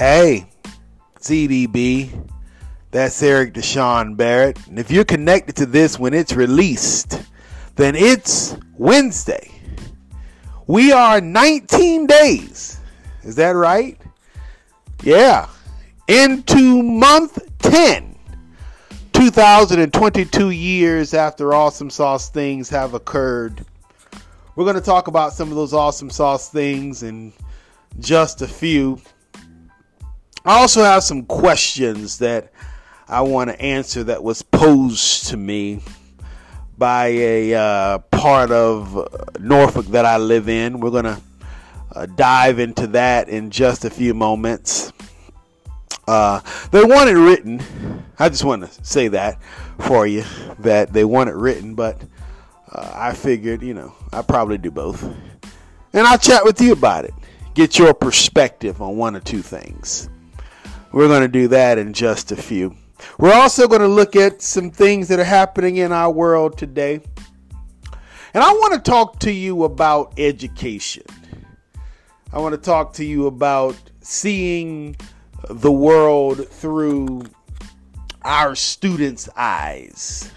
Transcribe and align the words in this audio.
Hey, 0.00 0.46
CDB. 1.18 2.26
That's 2.90 3.22
Eric 3.22 3.52
Deshaun 3.52 4.16
Barrett. 4.16 4.66
And 4.66 4.78
if 4.78 4.90
you're 4.90 5.04
connected 5.04 5.56
to 5.56 5.66
this 5.66 5.98
when 5.98 6.14
it's 6.14 6.32
released, 6.32 7.22
then 7.76 7.94
it's 7.94 8.56
Wednesday. 8.78 9.50
We 10.66 10.90
are 10.90 11.20
19 11.20 12.06
days. 12.06 12.80
Is 13.24 13.36
that 13.36 13.50
right? 13.50 14.00
Yeah. 15.02 15.50
Into 16.08 16.82
month 16.82 17.38
10. 17.58 18.16
2022 19.12 20.48
years 20.48 21.12
after 21.12 21.52
Awesome 21.52 21.90
Sauce 21.90 22.30
things 22.30 22.70
have 22.70 22.94
occurred. 22.94 23.66
We're 24.56 24.64
going 24.64 24.76
to 24.76 24.80
talk 24.80 25.08
about 25.08 25.34
some 25.34 25.50
of 25.50 25.56
those 25.56 25.74
Awesome 25.74 26.08
Sauce 26.08 26.48
things 26.48 27.02
in 27.02 27.34
just 27.98 28.40
a 28.40 28.48
few. 28.48 28.98
I 30.44 30.60
also 30.60 30.82
have 30.82 31.02
some 31.02 31.24
questions 31.24 32.18
that 32.18 32.52
I 33.06 33.20
want 33.20 33.50
to 33.50 33.60
answer 33.60 34.04
that 34.04 34.22
was 34.22 34.40
posed 34.40 35.26
to 35.28 35.36
me 35.36 35.80
by 36.78 37.08
a 37.08 37.54
uh, 37.54 37.98
part 37.98 38.50
of 38.50 39.06
Norfolk 39.38 39.86
that 39.86 40.06
I 40.06 40.16
live 40.16 40.48
in. 40.48 40.80
We're 40.80 40.90
going 40.90 41.04
to 41.04 41.20
uh, 41.94 42.06
dive 42.06 42.58
into 42.58 42.86
that 42.88 43.28
in 43.28 43.50
just 43.50 43.84
a 43.84 43.90
few 43.90 44.14
moments. 44.14 44.92
Uh, 46.08 46.40
they 46.70 46.84
want 46.84 47.10
it 47.10 47.18
written. 47.18 47.62
I 48.18 48.30
just 48.30 48.44
want 48.44 48.62
to 48.62 48.84
say 48.84 49.08
that 49.08 49.42
for 49.80 50.06
you 50.06 50.24
that 50.60 50.92
they 50.92 51.04
want 51.04 51.28
it 51.28 51.34
written, 51.34 51.74
but 51.74 52.00
uh, 52.72 52.92
I 52.94 53.12
figured, 53.12 53.62
you 53.62 53.74
know, 53.74 53.92
I 54.10 54.22
probably 54.22 54.56
do 54.56 54.70
both. 54.70 55.02
And 55.02 56.06
I'll 56.06 56.18
chat 56.18 56.44
with 56.44 56.60
you 56.62 56.72
about 56.72 57.04
it. 57.04 57.14
Get 57.54 57.78
your 57.78 57.92
perspective 57.92 58.80
on 58.80 58.96
one 58.96 59.14
or 59.14 59.20
two 59.20 59.42
things. 59.42 60.08
We're 60.92 61.08
going 61.08 61.22
to 61.22 61.28
do 61.28 61.48
that 61.48 61.78
in 61.78 61.92
just 61.92 62.32
a 62.32 62.36
few. 62.36 62.74
We're 63.18 63.32
also 63.32 63.68
going 63.68 63.80
to 63.80 63.88
look 63.88 64.16
at 64.16 64.42
some 64.42 64.70
things 64.70 65.08
that 65.08 65.20
are 65.20 65.24
happening 65.24 65.76
in 65.76 65.92
our 65.92 66.10
world 66.10 66.58
today. 66.58 67.00
And 68.34 68.42
I 68.42 68.52
want 68.52 68.74
to 68.74 68.90
talk 68.90 69.20
to 69.20 69.32
you 69.32 69.64
about 69.64 70.14
education. 70.18 71.04
I 72.32 72.38
want 72.38 72.54
to 72.54 72.60
talk 72.60 72.92
to 72.94 73.04
you 73.04 73.26
about 73.26 73.76
seeing 74.00 74.96
the 75.48 75.72
world 75.72 76.48
through 76.48 77.22
our 78.22 78.54
students' 78.54 79.28
eyes. 79.36 80.30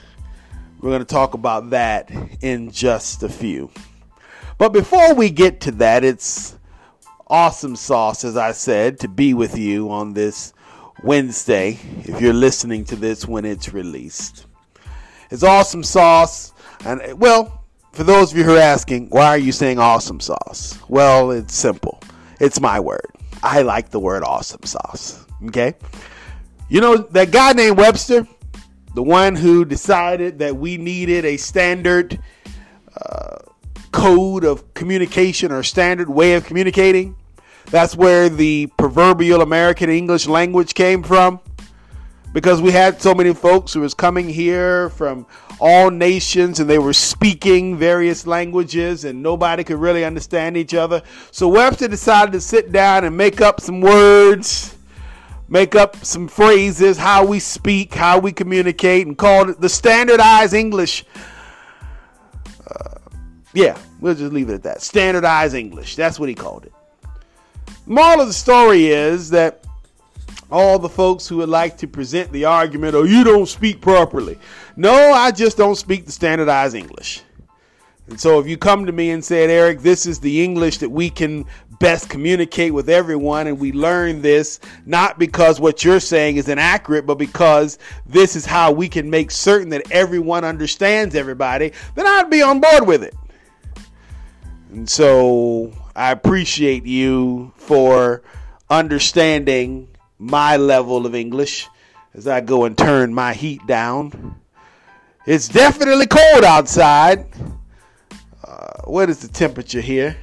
We're 0.80 0.92
going 0.92 1.00
to 1.00 1.06
talk 1.06 1.34
about 1.34 1.72
that 1.72 2.12
in 2.42 2.72
just 2.72 3.24
a 3.24 3.30
few. 3.30 3.72
But 4.58 4.70
before 4.70 5.14
we 5.14 5.30
get 5.30 5.62
to 5.62 5.72
that, 5.72 6.04
it's 6.04 6.58
awesome 7.28 7.76
sauce, 7.76 8.24
as 8.24 8.38
I 8.38 8.52
said, 8.52 9.00
to 9.00 9.08
be 9.08 9.34
with 9.34 9.58
you 9.58 9.90
on 9.90 10.14
this 10.14 10.54
Wednesday, 11.04 11.80
if 12.00 12.22
you're 12.22 12.34
listening 12.34 12.86
to 12.86 12.96
this 12.96 13.28
when 13.28 13.46
it's 13.46 13.74
released. 13.74 14.46
It's 15.32 15.44
awesome 15.44 15.84
sauce. 15.84 16.54
And 16.86 17.20
well, 17.20 17.64
for 17.92 18.04
those 18.04 18.32
of 18.32 18.38
you 18.38 18.44
who 18.44 18.56
are 18.56 18.60
asking, 18.60 19.10
why 19.10 19.28
are 19.28 19.38
you 19.38 19.52
saying 19.52 19.80
awesome 19.80 20.20
sauce? 20.20 20.78
Well, 20.88 21.32
it's 21.32 21.56
simple. 21.56 22.00
It's 22.40 22.60
my 22.60 22.80
word. 22.80 23.06
I 23.42 23.62
like 23.62 23.90
the 23.90 24.00
word 24.00 24.24
awesome 24.24 24.64
sauce. 24.64 25.26
Okay? 25.48 25.76
You 26.70 26.82
know, 26.82 26.98
that 26.98 27.32
guy 27.32 27.54
named 27.54 27.78
Webster, 27.78 28.28
the 28.96 29.04
one 29.04 29.36
who 29.36 29.66
decided 29.66 30.40
that 30.40 30.56
we 30.56 30.78
needed 30.78 31.26
a 31.26 31.38
standard 31.38 32.20
uh, 32.96 33.38
code 33.94 34.44
of 34.44 34.74
communication 34.74 35.52
or 35.52 35.64
standard 35.64 36.10
way 36.10 36.34
of 36.34 36.44
communicating. 36.46 37.16
That's 37.68 37.96
where 37.96 38.28
the 38.28 38.68
proverbial 38.78 39.42
American 39.42 39.90
English 39.90 40.28
language 40.28 40.74
came 40.74 41.02
from. 41.04 41.40
Because 42.34 42.62
we 42.64 42.72
had 42.72 43.00
so 43.00 43.14
many 43.14 43.32
folks 43.32 43.72
who 43.74 43.82
was 43.82 43.94
coming 43.94 44.28
here 44.28 44.90
from 44.90 45.28
all 45.60 45.92
nations 45.92 46.60
and 46.60 46.68
they 46.68 46.80
were 46.80 46.92
speaking 46.92 47.78
various 47.78 48.26
languages 48.26 49.06
and 49.06 49.22
nobody 49.22 49.64
could 49.64 49.78
really 49.78 50.04
understand 50.04 50.58
each 50.58 50.74
other. 50.74 51.04
So 51.30 51.48
Webster 51.48 51.88
decided 51.88 52.32
to 52.32 52.42
sit 52.42 52.72
down 52.72 53.04
and 53.06 53.16
make 53.16 53.40
up 53.40 53.62
some 53.62 53.80
words, 53.80 54.76
make 55.48 55.76
up 55.76 55.96
some 55.98 56.28
phrases, 56.28 56.98
how 56.98 57.24
we 57.24 57.40
speak, 57.40 57.94
how 57.94 58.18
we 58.18 58.32
communicate, 58.32 59.06
and 59.06 59.16
called 59.16 59.50
it 59.52 59.62
the 59.62 59.70
standardized 59.70 60.56
English. 60.56 61.06
Yeah, 63.54 63.78
we'll 64.00 64.16
just 64.16 64.34
leave 64.34 64.50
it 64.50 64.54
at 64.54 64.64
that. 64.64 64.82
Standardized 64.82 65.56
English. 65.56 65.96
That's 65.96 66.20
what 66.20 66.30
he 66.30 66.36
called 66.36 66.66
it. 66.66 66.74
Moral 67.86 68.22
of 68.22 68.28
the 68.28 68.34
story 68.34 68.88
is 68.88 69.30
that 69.32 69.66
all 70.52 70.80
the 70.80 70.90
folks 70.90 71.28
who 71.28 71.38
would 71.38 71.50
like 71.50 71.78
to 71.80 71.88
present 71.88 72.32
the 72.32 72.46
argument, 72.46 72.96
oh, 72.96 73.04
you 73.04 73.24
don't 73.24 73.48
speak 73.48 73.82
properly. 73.82 74.38
No, 74.76 75.12
I 75.12 75.32
just 75.32 75.58
don't 75.58 75.76
speak 75.76 76.06
the 76.06 76.12
standardized 76.12 76.76
English. 76.76 77.22
And 78.08 78.20
so 78.20 78.40
if 78.40 78.48
you 78.48 78.58
come 78.58 78.86
to 78.86 78.92
me 78.92 79.12
and 79.12 79.24
said, 79.24 79.50
Eric, 79.50 79.80
this 79.80 80.06
is 80.06 80.20
the 80.20 80.44
English 80.44 80.78
that 80.80 80.90
we 80.90 81.10
can 81.10 81.46
best 81.80 82.10
communicate 82.10 82.74
with 82.74 82.90
everyone, 82.90 83.48
and 83.48 83.60
we 83.60 83.72
learn 83.72 84.22
this 84.22 84.60
not 84.86 85.20
because 85.20 85.60
what 85.60 85.84
you're 85.84 86.00
saying 86.00 86.38
is 86.38 86.48
inaccurate, 86.48 87.06
but 87.06 87.16
because 87.16 87.80
this 88.06 88.36
is 88.36 88.46
how 88.46 88.72
we 88.72 88.88
can 88.88 89.10
make 89.10 89.32
certain 89.32 89.70
that 89.70 89.90
everyone 89.92 90.44
understands 90.44 91.16
everybody, 91.16 91.72
then 91.96 92.06
I'd 92.06 92.30
be 92.30 92.42
on 92.42 92.60
board 92.60 92.88
with 92.88 93.04
it. 93.04 93.16
And 94.74 94.90
so 94.90 95.72
I 95.96 96.10
appreciate 96.10 96.84
you 96.84 97.54
for 97.58 98.24
understanding 98.72 99.88
my 100.18 100.58
level 100.58 101.06
of 101.06 101.14
English 101.14 101.68
as 102.16 102.28
I 102.28 102.42
go 102.42 102.66
and 102.66 102.76
turn 102.76 103.14
my 103.14 103.34
heat 103.34 103.66
down. 103.68 104.34
It's 105.28 105.48
definitely 105.48 106.08
cold 106.08 106.44
outside. 106.44 107.28
Uh, 108.44 108.82
what 108.86 109.12
is 109.12 109.20
the 109.20 109.28
temperature 109.28 109.80
here? 109.80 110.18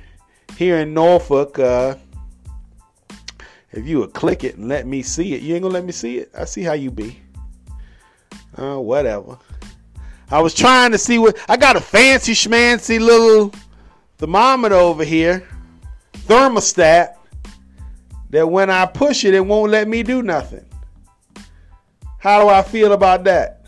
Here 0.56 0.78
in 0.78 0.94
Norfolk, 0.94 1.60
uh, 1.60 1.94
if 3.71 3.87
you 3.87 4.00
would 4.00 4.12
click 4.15 4.43
it 4.43 4.56
and 4.56 4.69
let 4.69 4.84
me 4.84 5.03
see 5.03 5.33
it, 5.34 5.43
you 5.43 5.55
ain't 5.55 5.62
gonna 5.62 5.75
let 5.75 5.84
me 5.84 5.93
see 5.93 6.19
it. 6.19 6.33
I 6.37 6.44
see 6.44 6.65
how 6.65 6.72
you 6.72 6.91
be. 6.91 7.21
Uh, 8.56 8.78
whatever. 8.78 9.39
I 10.28 10.41
was 10.41 10.55
trying 10.55 10.91
to 10.91 10.99
see 10.99 11.21
what 11.21 11.39
I 11.49 11.56
got 11.56 11.77
a 11.77 11.81
fancy 11.81 12.33
schmancy 12.33 12.99
little 12.99 13.53
thermometer 14.21 14.75
over 14.75 15.03
here, 15.03 15.49
thermostat, 16.27 17.17
that 18.29 18.47
when 18.47 18.69
I 18.69 18.85
push 18.85 19.25
it, 19.25 19.33
it 19.33 19.41
won't 19.41 19.73
let 19.73 19.89
me 19.89 20.03
do 20.03 20.23
nothing. 20.23 20.65
How 22.19 22.43
do 22.43 22.49
I 22.51 22.61
feel 22.61 22.93
about 22.93 23.25
that? 23.25 23.65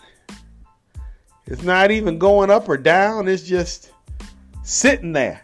It's 1.47 1.63
not 1.63 1.91
even 1.91 2.19
going 2.19 2.51
up 2.51 2.69
or 2.69 2.77
down, 2.77 3.29
it's 3.29 3.45
just 3.45 3.93
sitting 4.63 5.15
there. 5.15 5.41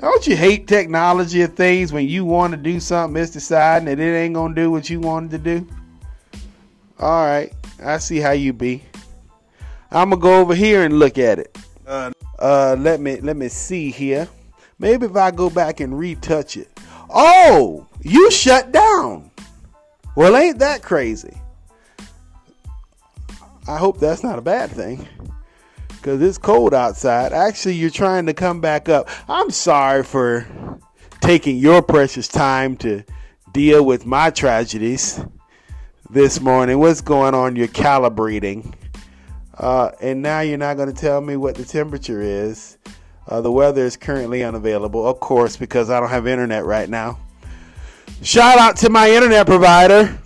Don't 0.00 0.26
you 0.26 0.34
hate 0.34 0.66
technology 0.66 1.42
of 1.42 1.52
things 1.52 1.92
when 1.92 2.08
you 2.08 2.24
want 2.24 2.52
to 2.52 2.56
do 2.56 2.80
something, 2.80 3.22
it's 3.22 3.32
deciding 3.32 3.84
that 3.84 4.00
it 4.00 4.16
ain't 4.16 4.34
gonna 4.34 4.54
do 4.54 4.70
what 4.70 4.88
you 4.88 4.98
wanted 4.98 5.30
to 5.32 5.38
do? 5.38 5.68
All 6.98 7.26
right, 7.26 7.52
I 7.84 7.98
see 7.98 8.16
how 8.16 8.32
you 8.32 8.54
be. 8.54 8.82
I'm 9.90 10.08
gonna 10.08 10.22
go 10.22 10.40
over 10.40 10.54
here 10.54 10.84
and 10.84 10.98
look 10.98 11.18
at 11.18 11.38
it. 11.38 11.58
Uh, 11.86 12.12
uh, 12.42 12.76
let 12.78 13.00
me 13.00 13.20
let 13.20 13.36
me 13.36 13.48
see 13.48 13.90
here. 13.90 14.28
Maybe 14.78 15.06
if 15.06 15.14
I 15.14 15.30
go 15.30 15.48
back 15.48 15.78
and 15.78 15.96
retouch 15.96 16.56
it. 16.56 16.68
Oh, 17.08 17.86
you 18.00 18.30
shut 18.32 18.72
down. 18.72 19.30
Well, 20.16 20.36
ain't 20.36 20.58
that 20.58 20.82
crazy? 20.82 21.40
I 23.68 23.78
hope 23.78 24.00
that's 24.00 24.24
not 24.24 24.38
a 24.38 24.42
bad 24.42 24.70
thing. 24.70 25.06
Because 25.88 26.20
it's 26.20 26.36
cold 26.36 26.74
outside. 26.74 27.32
Actually, 27.32 27.76
you're 27.76 27.90
trying 27.90 28.26
to 28.26 28.34
come 28.34 28.60
back 28.60 28.88
up. 28.88 29.08
I'm 29.28 29.50
sorry 29.50 30.02
for 30.02 30.44
taking 31.20 31.58
your 31.58 31.80
precious 31.80 32.26
time 32.26 32.76
to 32.78 33.04
deal 33.52 33.84
with 33.84 34.04
my 34.04 34.30
tragedies 34.30 35.20
this 36.10 36.40
morning. 36.40 36.80
What's 36.80 37.02
going 37.02 37.34
on? 37.34 37.54
You're 37.54 37.68
calibrating. 37.68 38.74
Uh, 39.62 39.92
and 40.00 40.20
now 40.20 40.40
you're 40.40 40.58
not 40.58 40.76
going 40.76 40.92
to 40.92 41.00
tell 41.00 41.20
me 41.20 41.36
what 41.36 41.54
the 41.54 41.64
temperature 41.64 42.20
is. 42.20 42.78
Uh, 43.28 43.40
the 43.40 43.52
weather 43.52 43.84
is 43.84 43.96
currently 43.96 44.42
unavailable, 44.42 45.06
of 45.06 45.20
course, 45.20 45.56
because 45.56 45.88
I 45.88 46.00
don't 46.00 46.08
have 46.08 46.26
internet 46.26 46.64
right 46.64 46.88
now. 46.88 47.20
Shout 48.22 48.58
out 48.58 48.76
to 48.78 48.90
my 48.90 49.08
internet 49.08 49.46
provider, 49.46 50.18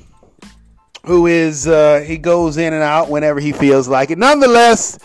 who 1.04 1.26
is, 1.26 1.68
uh, 1.68 2.02
he 2.06 2.16
goes 2.16 2.56
in 2.56 2.72
and 2.72 2.82
out 2.82 3.10
whenever 3.10 3.38
he 3.38 3.52
feels 3.52 3.88
like 3.88 4.10
it. 4.10 4.16
Nonetheless, 4.16 4.98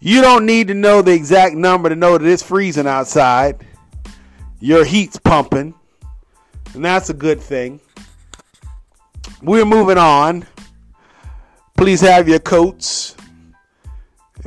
you 0.00 0.20
don't 0.20 0.44
need 0.44 0.66
to 0.66 0.74
know 0.74 1.00
the 1.00 1.12
exact 1.12 1.54
number 1.54 1.88
to 1.88 1.94
know 1.94 2.18
that 2.18 2.26
it's 2.28 2.42
freezing 2.42 2.88
outside. 2.88 3.64
Your 4.58 4.84
heat's 4.84 5.18
pumping, 5.18 5.74
and 6.74 6.84
that's 6.84 7.08
a 7.08 7.14
good 7.14 7.40
thing. 7.40 7.78
We're 9.42 9.64
moving 9.64 9.98
on. 9.98 10.44
Please 11.76 12.00
have 12.00 12.28
your 12.28 12.40
coats 12.40 13.15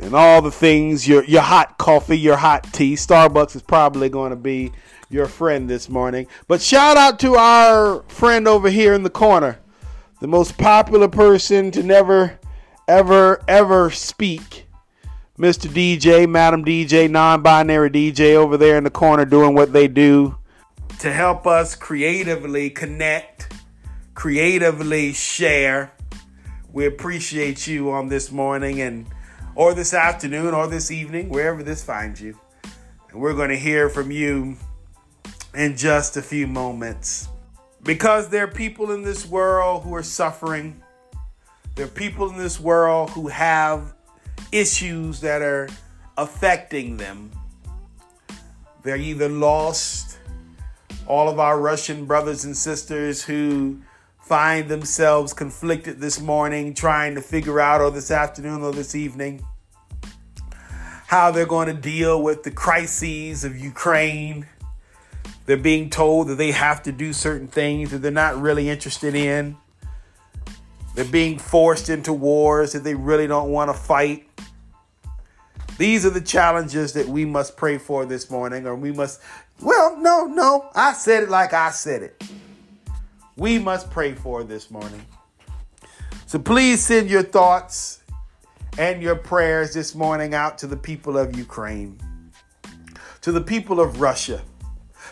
and 0.00 0.14
all 0.14 0.42
the 0.42 0.50
things 0.50 1.06
your 1.06 1.24
your 1.24 1.42
hot 1.42 1.78
coffee, 1.78 2.18
your 2.18 2.36
hot 2.36 2.64
tea. 2.72 2.94
Starbucks 2.94 3.56
is 3.56 3.62
probably 3.62 4.08
going 4.08 4.30
to 4.30 4.36
be 4.36 4.72
your 5.08 5.26
friend 5.26 5.68
this 5.68 5.88
morning. 5.88 6.26
But 6.48 6.60
shout 6.62 6.96
out 6.96 7.18
to 7.20 7.34
our 7.34 8.02
friend 8.08 8.48
over 8.48 8.70
here 8.70 8.94
in 8.94 9.02
the 9.02 9.10
corner, 9.10 9.58
the 10.20 10.28
most 10.28 10.56
popular 10.56 11.08
person 11.08 11.70
to 11.72 11.82
never, 11.82 12.38
ever, 12.88 13.42
ever 13.48 13.90
speak. 13.90 14.66
Mr. 15.38 15.68
DJ, 15.68 16.28
Madam 16.28 16.64
DJ, 16.64 17.10
non 17.10 17.42
binary 17.42 17.90
DJ 17.90 18.34
over 18.34 18.56
there 18.56 18.76
in 18.76 18.84
the 18.84 18.90
corner 18.90 19.24
doing 19.24 19.54
what 19.54 19.72
they 19.72 19.88
do 19.88 20.36
to 21.00 21.10
help 21.10 21.46
us 21.46 21.74
creatively 21.74 22.68
connect, 22.68 23.54
creatively 24.12 25.14
share. 25.14 25.92
We 26.70 26.84
appreciate 26.84 27.66
you 27.66 27.90
on 27.90 28.08
this 28.08 28.30
morning 28.30 28.82
and 28.82 29.06
or 29.60 29.74
this 29.74 29.92
afternoon 29.92 30.54
or 30.54 30.66
this 30.66 30.90
evening, 30.90 31.28
wherever 31.28 31.62
this 31.62 31.84
finds 31.84 32.18
you. 32.18 32.34
And 33.10 33.20
we're 33.20 33.34
going 33.34 33.50
to 33.50 33.58
hear 33.58 33.90
from 33.90 34.10
you 34.10 34.56
in 35.54 35.76
just 35.76 36.16
a 36.16 36.22
few 36.22 36.46
moments. 36.46 37.28
Because 37.82 38.30
there 38.30 38.44
are 38.44 38.50
people 38.50 38.90
in 38.90 39.02
this 39.02 39.26
world 39.26 39.82
who 39.82 39.94
are 39.94 40.02
suffering. 40.02 40.80
There 41.74 41.84
are 41.84 41.90
people 41.90 42.30
in 42.30 42.38
this 42.38 42.58
world 42.58 43.10
who 43.10 43.28
have 43.28 43.92
issues 44.50 45.20
that 45.20 45.42
are 45.42 45.68
affecting 46.16 46.96
them. 46.96 47.30
They're 48.82 48.96
either 48.96 49.28
lost, 49.28 50.18
all 51.06 51.28
of 51.28 51.38
our 51.38 51.60
Russian 51.60 52.06
brothers 52.06 52.46
and 52.46 52.56
sisters 52.56 53.22
who 53.22 53.82
find 54.22 54.70
themselves 54.70 55.34
conflicted 55.34 56.00
this 56.00 56.18
morning, 56.18 56.72
trying 56.72 57.14
to 57.16 57.20
figure 57.20 57.60
out, 57.60 57.82
or 57.82 57.90
this 57.90 58.10
afternoon, 58.10 58.62
or 58.62 58.72
this 58.72 58.94
evening, 58.94 59.44
how 61.10 61.30
they're 61.30 61.44
going 61.44 61.66
to 61.66 61.74
deal 61.74 62.22
with 62.22 62.44
the 62.44 62.50
crises 62.50 63.44
of 63.44 63.56
Ukraine 63.56 64.46
they're 65.50 65.56
being 65.56 65.90
told 65.90 66.28
that 66.28 66.36
they 66.36 66.52
have 66.52 66.80
to 66.84 66.92
do 66.92 67.12
certain 67.12 67.48
things 67.48 67.90
that 67.90 67.98
they're 67.98 68.12
not 68.12 68.40
really 68.40 68.68
interested 68.68 69.16
in. 69.16 69.56
They're 70.94 71.04
being 71.04 71.40
forced 71.40 71.88
into 71.88 72.12
wars 72.12 72.72
that 72.72 72.84
they 72.84 72.94
really 72.94 73.26
don't 73.26 73.50
want 73.50 73.68
to 73.68 73.74
fight. 73.74 74.28
These 75.76 76.06
are 76.06 76.10
the 76.10 76.20
challenges 76.20 76.92
that 76.92 77.08
we 77.08 77.24
must 77.24 77.56
pray 77.56 77.78
for 77.78 78.06
this 78.06 78.30
morning, 78.30 78.64
or 78.64 78.76
we 78.76 78.92
must, 78.92 79.20
well, 79.60 79.96
no, 79.96 80.26
no, 80.26 80.70
I 80.76 80.92
said 80.92 81.24
it 81.24 81.28
like 81.28 81.52
I 81.52 81.72
said 81.72 82.04
it. 82.04 82.22
We 83.36 83.58
must 83.58 83.90
pray 83.90 84.12
for 84.14 84.44
this 84.44 84.70
morning. 84.70 85.04
So 86.26 86.38
please 86.38 86.80
send 86.80 87.10
your 87.10 87.24
thoughts 87.24 87.99
and 88.78 89.02
your 89.02 89.16
prayers 89.16 89.74
this 89.74 89.94
morning 89.94 90.34
out 90.34 90.58
to 90.58 90.66
the 90.66 90.76
people 90.76 91.18
of 91.18 91.36
Ukraine, 91.36 91.98
to 93.22 93.32
the 93.32 93.40
people 93.40 93.80
of 93.80 94.00
Russia, 94.00 94.42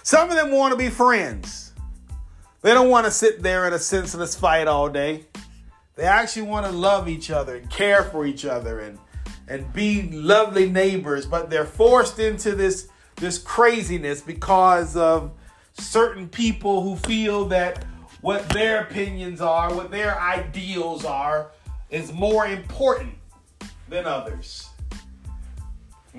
some 0.02 0.30
of 0.30 0.36
them 0.36 0.50
want 0.52 0.72
to 0.72 0.78
be 0.78 0.88
friends. 0.88 1.72
They 2.62 2.72
don't 2.72 2.88
want 2.88 3.06
to 3.06 3.10
sit 3.10 3.42
there 3.42 3.66
in 3.66 3.72
a 3.72 3.78
senseless 3.78 4.34
fight 4.34 4.66
all 4.66 4.88
day. 4.88 5.26
They 5.96 6.04
actually 6.04 6.42
want 6.42 6.66
to 6.66 6.72
love 6.72 7.08
each 7.08 7.30
other 7.30 7.56
and 7.56 7.68
care 7.70 8.04
for 8.04 8.26
each 8.26 8.44
other 8.44 8.80
and 8.80 8.98
and 9.48 9.72
be 9.72 10.10
lovely 10.10 10.68
neighbors, 10.68 11.24
but 11.24 11.48
they're 11.50 11.64
forced 11.64 12.18
into 12.18 12.54
this 12.54 12.88
this 13.16 13.38
craziness 13.38 14.20
because 14.20 14.96
of 14.96 15.32
certain 15.74 16.28
people 16.28 16.82
who 16.82 16.96
feel 16.96 17.46
that 17.46 17.84
what 18.20 18.48
their 18.50 18.82
opinions 18.82 19.40
are, 19.40 19.72
what 19.74 19.90
their 19.90 20.20
ideals 20.20 21.04
are, 21.04 21.50
is 21.90 22.12
more 22.12 22.46
important 22.46 23.17
than 23.88 24.06
others. 24.06 24.68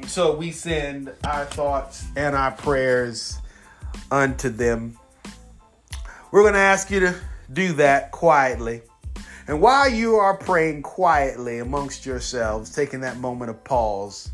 So 0.08 0.36
we 0.36 0.52
send 0.52 1.14
our 1.26 1.46
thoughts 1.46 2.06
and 2.16 2.36
our 2.36 2.52
prayers 2.52 3.38
unto 4.12 4.50
them. 4.50 4.98
We're 6.32 6.42
going 6.42 6.54
to 6.54 6.60
ask 6.60 6.90
you 6.90 7.00
to 7.02 7.16
do 7.52 7.74
that 7.74 8.12
quietly. 8.12 8.82
And 9.48 9.62
while 9.62 9.90
you 9.90 10.16
are 10.16 10.38
praying 10.38 10.84
quietly 10.84 11.60
amongst 11.60 12.06
yourselves, 12.06 12.74
taking 12.74 13.02
that 13.02 13.18
moment 13.18 13.50
of 13.50 13.64
pause, 13.64 14.30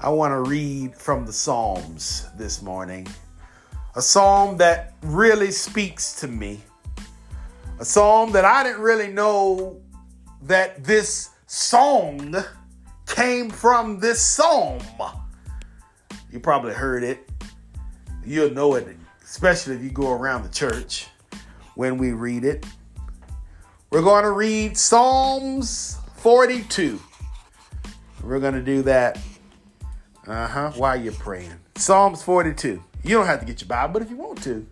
I 0.00 0.10
want 0.10 0.32
to 0.32 0.50
read 0.50 0.96
from 0.96 1.24
the 1.24 1.32
Psalms 1.32 2.26
this 2.36 2.60
morning. 2.60 3.06
A 3.94 4.02
psalm 4.02 4.58
that 4.58 4.94
really 5.02 5.50
speaks 5.50 6.20
to 6.20 6.28
me. 6.28 6.60
A 7.78 7.84
psalm 7.84 8.32
that 8.32 8.44
I 8.44 8.62
didn't 8.62 8.82
really 8.82 9.08
know 9.08 9.80
that 10.42 10.84
this 10.84 11.30
song 11.56 12.36
came 13.06 13.50
from 13.50 13.98
this 14.00 14.20
psalm. 14.20 14.80
You 16.30 16.40
probably 16.40 16.74
heard 16.74 17.02
it 17.02 17.26
You'll 18.26 18.50
know 18.50 18.74
it, 18.74 18.88
especially 19.22 19.76
if 19.76 19.82
you 19.82 19.90
go 19.90 20.10
around 20.10 20.42
the 20.42 20.48
church 20.48 21.06
when 21.76 21.96
we 21.96 22.10
read 22.10 22.44
it. 22.44 22.66
We're 23.90 24.02
going 24.02 24.24
to 24.24 24.32
read 24.32 24.76
Psalms 24.76 25.96
42. 26.16 27.00
We're 28.24 28.40
going 28.40 28.54
to 28.54 28.62
do 28.62 28.82
that 28.82 29.20
uh 30.26 30.48
huh 30.48 30.72
while 30.74 31.00
you're 31.00 31.12
praying. 31.12 31.54
Psalms 31.76 32.20
42. 32.24 32.82
You 33.04 33.10
don't 33.16 33.26
have 33.26 33.38
to 33.38 33.46
get 33.46 33.60
your 33.60 33.68
Bible, 33.68 33.92
but 33.92 34.02
if 34.02 34.10
you 34.10 34.16
want 34.16 34.42
to, 34.42 34.66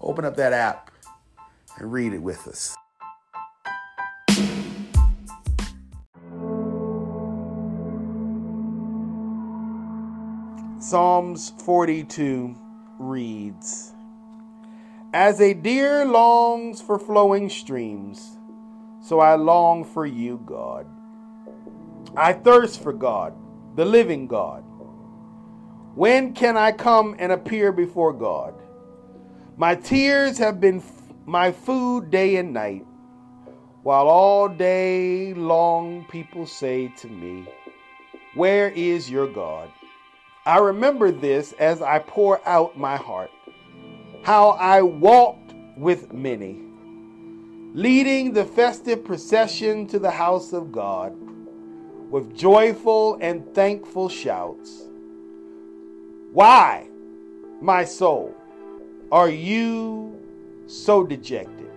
open 0.00 0.24
up 0.24 0.36
that 0.36 0.54
app 0.54 0.90
and 1.76 1.92
read 1.92 2.14
it 2.14 2.22
with 2.22 2.48
us. 2.48 2.74
Psalms 10.88 11.52
42 11.64 12.54
reads 13.00 13.92
As 15.12 15.40
a 15.40 15.52
deer 15.52 16.04
longs 16.04 16.80
for 16.80 16.96
flowing 16.96 17.50
streams, 17.50 18.38
so 19.02 19.18
I 19.18 19.34
long 19.34 19.82
for 19.82 20.06
you, 20.06 20.40
God. 20.46 20.86
I 22.16 22.34
thirst 22.34 22.80
for 22.84 22.92
God, 22.92 23.34
the 23.74 23.84
living 23.84 24.28
God. 24.28 24.62
When 25.96 26.32
can 26.34 26.56
I 26.56 26.70
come 26.70 27.16
and 27.18 27.32
appear 27.32 27.72
before 27.72 28.12
God? 28.12 28.54
My 29.56 29.74
tears 29.74 30.38
have 30.38 30.60
been 30.60 30.80
my 31.24 31.50
food 31.50 32.12
day 32.12 32.36
and 32.36 32.52
night, 32.52 32.86
while 33.82 34.06
all 34.06 34.48
day 34.48 35.34
long 35.34 36.04
people 36.04 36.46
say 36.46 36.92
to 36.98 37.08
me, 37.08 37.44
Where 38.34 38.68
is 38.68 39.10
your 39.10 39.26
God? 39.26 39.68
I 40.46 40.58
remember 40.58 41.10
this 41.10 41.54
as 41.54 41.82
I 41.82 41.98
pour 41.98 42.40
out 42.48 42.78
my 42.78 42.96
heart, 42.96 43.32
how 44.22 44.50
I 44.50 44.80
walked 44.80 45.52
with 45.76 46.12
many, 46.12 46.60
leading 47.74 48.32
the 48.32 48.44
festive 48.44 49.04
procession 49.04 49.88
to 49.88 49.98
the 49.98 50.12
house 50.12 50.52
of 50.52 50.70
God 50.70 51.16
with 52.12 52.36
joyful 52.36 53.18
and 53.20 53.52
thankful 53.56 54.08
shouts. 54.08 54.84
Why, 56.32 56.86
my 57.60 57.84
soul, 57.84 58.32
are 59.10 59.28
you 59.28 60.16
so 60.68 61.02
dejected? 61.02 61.72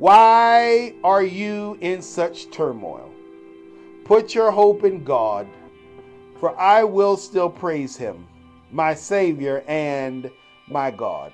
Why 0.00 0.92
are 1.04 1.22
you 1.22 1.78
in 1.80 2.02
such 2.02 2.50
turmoil? 2.50 3.12
Put 4.04 4.34
your 4.34 4.50
hope 4.50 4.82
in 4.82 5.04
God 5.04 5.46
for 6.40 6.58
I 6.58 6.82
will 6.84 7.16
still 7.16 7.50
praise 7.50 7.96
him, 7.96 8.26
my 8.72 8.94
Savior 8.94 9.62
and 9.68 10.30
my 10.66 10.90
God. 10.90 11.32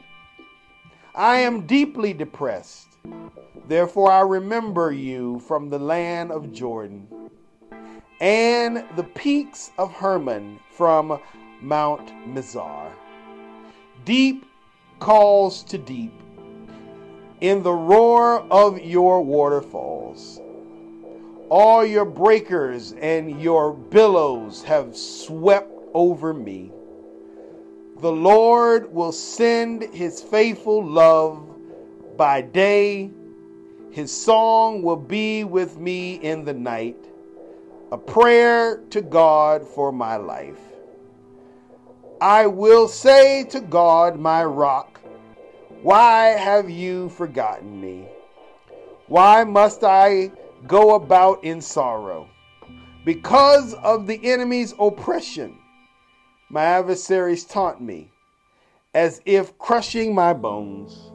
I 1.14 1.36
am 1.38 1.66
deeply 1.66 2.12
depressed. 2.12 2.88
Therefore, 3.68 4.12
I 4.12 4.20
remember 4.20 4.92
you 4.92 5.38
from 5.40 5.70
the 5.70 5.78
land 5.78 6.30
of 6.30 6.52
Jordan 6.52 7.08
and 8.20 8.84
the 8.96 9.04
peaks 9.04 9.70
of 9.78 9.92
Hermon 9.92 10.58
from 10.72 11.20
Mount 11.60 12.08
Mizar. 12.26 12.90
Deep 14.04 14.44
calls 14.98 15.62
to 15.64 15.78
deep 15.78 16.12
in 17.40 17.62
the 17.62 17.72
roar 17.72 18.40
of 18.50 18.80
your 18.80 19.22
waterfalls. 19.22 20.40
All 21.48 21.84
your 21.84 22.04
breakers 22.04 22.92
and 22.92 23.40
your 23.40 23.72
billows 23.72 24.64
have 24.64 24.96
swept 24.96 25.72
over 25.94 26.34
me. 26.34 26.72
The 28.00 28.10
Lord 28.10 28.92
will 28.92 29.12
send 29.12 29.94
his 29.94 30.20
faithful 30.20 30.84
love 30.84 31.48
by 32.16 32.40
day. 32.40 33.10
His 33.90 34.10
song 34.10 34.82
will 34.82 34.96
be 34.96 35.44
with 35.44 35.78
me 35.78 36.16
in 36.16 36.44
the 36.44 36.52
night, 36.52 36.98
a 37.92 37.96
prayer 37.96 38.82
to 38.90 39.00
God 39.00 39.66
for 39.66 39.92
my 39.92 40.16
life. 40.16 40.58
I 42.20 42.48
will 42.48 42.88
say 42.88 43.44
to 43.44 43.60
God, 43.60 44.18
my 44.18 44.44
rock, 44.44 45.00
why 45.82 46.30
have 46.30 46.68
you 46.68 47.08
forgotten 47.10 47.80
me? 47.80 48.08
Why 49.06 49.44
must 49.44 49.84
I 49.84 50.32
go 50.66 50.94
about 50.94 51.44
in 51.44 51.61
sorrow, 51.61 52.28
Because 53.04 53.75
of 53.75 54.06
the 54.06 54.20
enemy's 54.25 54.75
oppression, 54.80 55.56
my 56.50 56.64
adversaries 56.64 57.44
taunt 57.44 57.80
me 57.80 58.11
as 58.94 59.20
if 59.25 59.56
crushing 59.58 60.14
my 60.14 60.32
bones. 60.32 61.12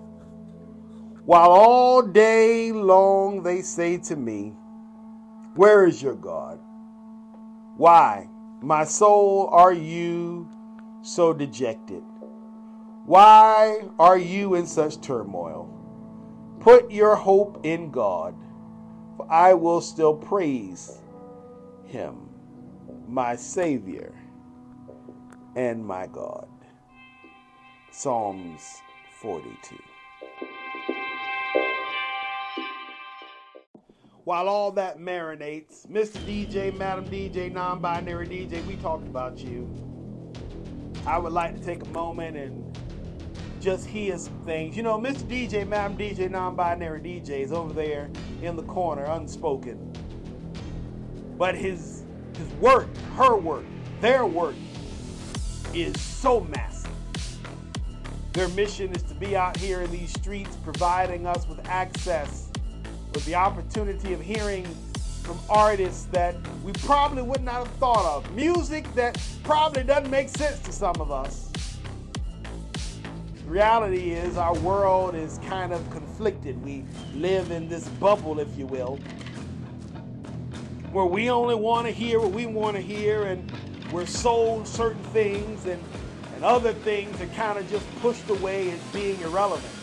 While 1.25 1.49
all 1.49 2.01
day 2.01 2.71
long 2.71 3.43
they 3.43 3.61
say 3.61 3.97
to 3.97 4.15
me, 4.15 4.53
Where 5.55 5.85
is 5.85 6.01
your 6.01 6.15
God? 6.15 6.59
Why, 7.77 8.29
my 8.61 8.83
soul, 8.85 9.49
are 9.51 9.73
you 9.73 10.47
so 11.01 11.33
dejected? 11.33 12.03
Why 13.05 13.81
are 13.99 14.17
you 14.17 14.55
in 14.55 14.67
such 14.67 15.01
turmoil? 15.01 15.67
Put 16.59 16.91
your 16.91 17.15
hope 17.15 17.65
in 17.65 17.89
God, 17.91 18.35
I 19.29 19.53
will 19.53 19.81
still 19.81 20.13
praise 20.13 20.99
him, 21.85 22.29
my 23.07 23.35
Savior 23.35 24.13
and 25.55 25.85
my 25.85 26.07
God. 26.07 26.47
Psalms 27.91 28.81
42. 29.21 29.77
While 34.23 34.47
all 34.47 34.71
that 34.73 34.99
marinates, 34.99 35.87
Mr. 35.87 36.19
DJ, 36.19 36.75
Madam 36.77 37.05
DJ, 37.05 37.51
non 37.51 37.79
binary 37.79 38.27
DJ, 38.27 38.65
we 38.65 38.75
talked 38.75 39.07
about 39.07 39.43
you. 39.43 39.69
I 41.05 41.17
would 41.17 41.33
like 41.33 41.55
to 41.57 41.61
take 41.61 41.81
a 41.81 41.89
moment 41.89 42.37
and 42.37 42.77
just 43.61 43.85
hear 43.85 44.17
things. 44.17 44.75
You 44.75 44.83
know, 44.83 44.97
Mr. 44.97 45.23
DJ, 45.23 45.67
Madam 45.67 45.95
DJ, 45.97 46.29
non 46.29 46.55
binary 46.55 46.99
DJ 46.99 47.41
is 47.41 47.51
over 47.51 47.73
there 47.73 48.09
in 48.41 48.55
the 48.55 48.63
corner, 48.63 49.05
unspoken. 49.05 49.93
But 51.37 51.55
his 51.55 52.03
his 52.37 52.51
work, 52.53 52.87
her 53.15 53.37
work, 53.37 53.65
their 53.99 54.25
work 54.25 54.55
is 55.73 55.99
so 56.01 56.41
massive. 56.41 56.91
Their 58.33 58.47
mission 58.49 58.93
is 58.95 59.03
to 59.03 59.13
be 59.13 59.35
out 59.35 59.57
here 59.57 59.81
in 59.81 59.91
these 59.91 60.11
streets 60.11 60.55
providing 60.63 61.27
us 61.27 61.47
with 61.47 61.63
access, 61.67 62.49
with 63.13 63.25
the 63.25 63.35
opportunity 63.35 64.13
of 64.13 64.21
hearing 64.21 64.65
from 65.21 65.37
artists 65.49 66.05
that 66.05 66.35
we 66.63 66.71
probably 66.73 67.21
would 67.21 67.43
not 67.43 67.67
have 67.67 67.75
thought 67.75 68.05
of. 68.05 68.31
Music 68.33 68.91
that 68.95 69.21
probably 69.43 69.83
doesn't 69.83 70.09
make 70.09 70.29
sense 70.29 70.59
to 70.61 70.71
some 70.71 70.95
of 70.99 71.11
us. 71.11 71.50
Reality 73.51 74.11
is, 74.13 74.37
our 74.37 74.57
world 74.59 75.13
is 75.13 75.37
kind 75.39 75.73
of 75.73 75.89
conflicted. 75.89 76.63
We 76.63 76.85
live 77.13 77.51
in 77.51 77.67
this 77.67 77.85
bubble, 77.99 78.39
if 78.39 78.57
you 78.57 78.65
will, 78.65 78.97
where 80.93 81.03
we 81.03 81.29
only 81.29 81.55
want 81.55 81.85
to 81.85 81.91
hear 81.91 82.21
what 82.21 82.31
we 82.31 82.45
want 82.45 82.77
to 82.77 82.81
hear, 82.81 83.23
and 83.23 83.51
we're 83.91 84.05
sold 84.05 84.65
certain 84.65 85.03
things, 85.03 85.65
and, 85.65 85.83
and 86.33 86.45
other 86.45 86.71
things 86.71 87.19
are 87.19 87.25
kind 87.35 87.59
of 87.59 87.69
just 87.69 87.85
pushed 87.97 88.29
away 88.29 88.71
as 88.71 88.79
being 88.93 89.19
irrelevant. 89.19 89.80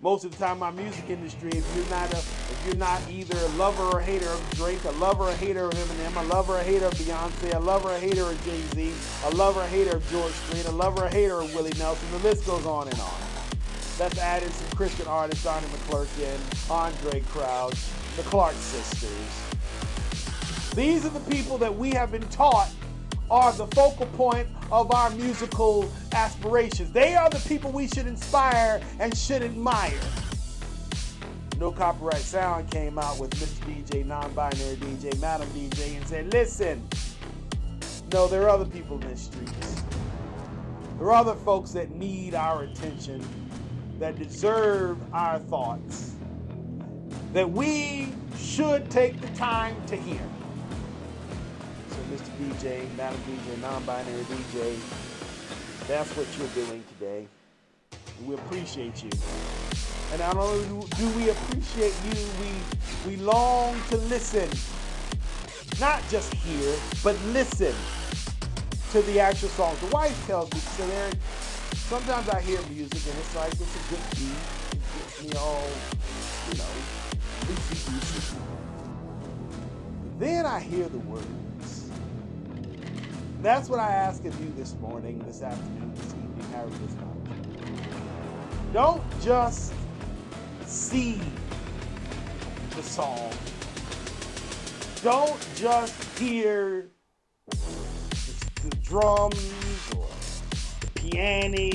Most 0.00 0.24
of 0.24 0.30
the 0.30 0.38
time, 0.38 0.60
my 0.60 0.70
music 0.70 1.10
industry, 1.10 1.50
if 1.50 1.74
you're 1.74 1.90
not 1.90 2.12
a, 2.14 2.18
if 2.18 2.62
you're 2.64 2.76
not 2.76 3.00
either 3.10 3.36
a 3.36 3.48
lover 3.56 3.82
or 3.82 3.98
a 3.98 4.04
hater 4.04 4.28
of 4.28 4.50
Drake, 4.52 4.84
a 4.84 4.92
lover 4.92 5.24
or 5.24 5.32
hater 5.32 5.64
of 5.64 5.72
Eminem, 5.72 6.14
a 6.22 6.26
lover 6.32 6.56
or 6.56 6.62
hater 6.62 6.86
of 6.86 6.94
Beyonce, 6.94 7.52
a 7.52 7.58
lover 7.58 7.88
or 7.88 7.98
hater 7.98 8.22
of 8.22 8.44
Jay 8.44 8.60
Z, 8.76 8.92
a 9.24 9.30
lover 9.34 9.58
or 9.58 9.66
hater 9.66 9.96
of 9.96 10.08
George 10.08 10.32
Strait, 10.32 10.66
a 10.66 10.70
lover 10.70 11.06
or 11.06 11.08
hater 11.08 11.40
of 11.40 11.52
Willie 11.52 11.72
Nelson, 11.78 12.08
the 12.12 12.18
list 12.18 12.46
goes 12.46 12.64
on 12.64 12.86
and 12.86 13.00
on. 13.00 13.20
That's 13.98 14.16
added 14.18 14.52
some 14.52 14.76
Christian 14.76 15.08
artists, 15.08 15.42
Donnie 15.42 15.66
McClurkin, 15.66 16.70
Andre 16.70 17.18
Crouch, 17.22 17.90
the 18.14 18.22
Clark 18.22 18.54
sisters. 18.54 19.50
These 20.76 21.06
are 21.06 21.10
the 21.10 21.28
people 21.28 21.58
that 21.58 21.74
we 21.74 21.90
have 21.90 22.12
been 22.12 22.28
taught 22.28 22.70
are 23.30 23.52
the 23.52 23.66
focal 23.68 24.06
point 24.06 24.48
of 24.70 24.92
our 24.92 25.10
musical 25.10 25.90
aspirations. 26.12 26.92
They 26.92 27.14
are 27.14 27.28
the 27.30 27.40
people 27.48 27.70
we 27.70 27.86
should 27.88 28.06
inspire 28.06 28.80
and 29.00 29.16
should 29.16 29.42
admire. 29.42 29.98
No 31.58 31.72
Copyright 31.72 32.18
Sound 32.18 32.70
came 32.70 32.98
out 32.98 33.18
with 33.18 33.30
Mr. 33.32 33.64
DJ, 33.66 34.06
non 34.06 34.32
binary 34.32 34.76
DJ, 34.76 35.18
Madam 35.20 35.48
DJ, 35.48 35.96
and 35.96 36.06
said, 36.06 36.32
listen, 36.32 36.86
no, 38.12 38.28
there 38.28 38.44
are 38.44 38.48
other 38.48 38.64
people 38.64 39.00
in 39.02 39.08
the 39.08 39.16
streets. 39.16 39.82
There 40.98 41.08
are 41.08 41.14
other 41.14 41.34
folks 41.34 41.72
that 41.72 41.90
need 41.90 42.34
our 42.34 42.62
attention, 42.62 43.24
that 43.98 44.18
deserve 44.18 44.98
our 45.12 45.38
thoughts, 45.38 46.14
that 47.32 47.50
we 47.50 48.12
should 48.36 48.88
take 48.90 49.20
the 49.20 49.28
time 49.28 49.76
to 49.86 49.96
hear. 49.96 50.22
Mr. 52.08 52.30
DJ, 52.40 52.96
Madam 52.96 53.20
DJ, 53.28 53.60
non-binary 53.60 54.22
DJ. 54.24 54.78
That's 55.86 56.10
what 56.16 56.26
you're 56.38 56.64
doing 56.64 56.82
today. 56.94 57.28
We 58.26 58.34
appreciate 58.34 59.04
you. 59.04 59.10
And 60.12 60.20
not 60.20 60.36
only 60.38 60.66
do 60.96 61.08
we 61.10 61.28
appreciate 61.28 61.94
you, 62.06 62.16
we 62.40 62.50
we 63.06 63.16
long 63.22 63.78
to 63.90 63.98
listen. 64.08 64.48
Not 65.78 66.02
just 66.08 66.32
hear, 66.34 66.74
but 67.04 67.14
listen 67.26 67.74
to 68.92 69.02
the 69.02 69.20
actual 69.20 69.50
songs. 69.50 69.78
The 69.80 69.86
wife 69.88 70.26
tells 70.26 70.50
me, 70.52 70.60
so 70.60 70.84
Eric, 70.84 71.14
sometimes 71.74 72.28
I 72.30 72.40
hear 72.40 72.60
music 72.70 73.00
and 73.06 73.18
it's 73.18 73.36
like 73.36 73.52
it's 73.52 73.60
a 73.60 73.90
good 73.90 74.00
beat. 74.16 74.42
It 74.72 74.80
gets 74.96 75.22
me 75.24 75.32
all, 75.38 75.68
you 76.50 76.58
know, 76.58 76.72
Then 80.18 80.46
I 80.46 80.60
hear 80.60 80.88
the 80.88 80.98
words. 80.98 81.47
That's 83.40 83.68
what 83.68 83.78
I 83.78 83.92
ask 83.92 84.24
of 84.24 84.38
you 84.40 84.52
this 84.56 84.74
morning, 84.80 85.20
this 85.20 85.42
afternoon, 85.42 85.92
this 85.94 86.06
evening, 86.06 86.44
however 86.52 86.76
this 86.78 86.94
comes. 86.94 87.28
Don't 88.72 89.02
just 89.22 89.72
see 90.66 91.20
the 92.74 92.82
song. 92.82 93.30
Don't 95.02 95.38
just 95.54 96.18
hear 96.18 96.88
the, 97.48 97.56
the 98.68 98.76
drums 98.82 99.92
or 99.96 100.08
the 100.80 100.90
piano 100.96 101.70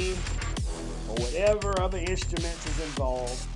or 1.07 1.15
whatever 1.15 1.79
other 1.79 1.99
instruments 1.99 2.67
is 2.67 2.83
involved. 2.83 3.47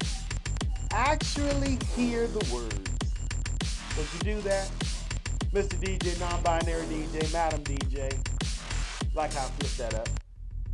Actually 0.92 1.78
hear 1.94 2.26
the 2.28 2.54
words. 2.54 2.90
Would 3.98 4.08
you 4.14 4.36
do 4.36 4.42
that? 4.44 4.72
Mr. 5.58 5.76
DJ, 5.80 6.20
non-binary 6.20 6.86
DJ, 6.86 7.34
Madam 7.34 7.64
DJ. 7.64 8.14
Like 9.16 9.34
how 9.34 9.48
I 9.48 9.50
flipped 9.58 9.78
that 9.80 9.94
up. 9.96 10.08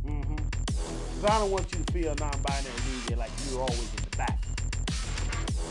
Mm-hmm. 0.04 0.36
Cause 0.36 1.24
I 1.24 1.38
don't 1.38 1.50
want 1.50 1.72
you 1.72 1.82
to 1.82 1.90
feel 1.90 2.14
non-binary 2.20 2.76
DJ 2.84 3.16
like 3.16 3.30
you're 3.48 3.62
always 3.62 3.80
in 3.80 4.04
the 4.10 4.16
back. 4.18 4.44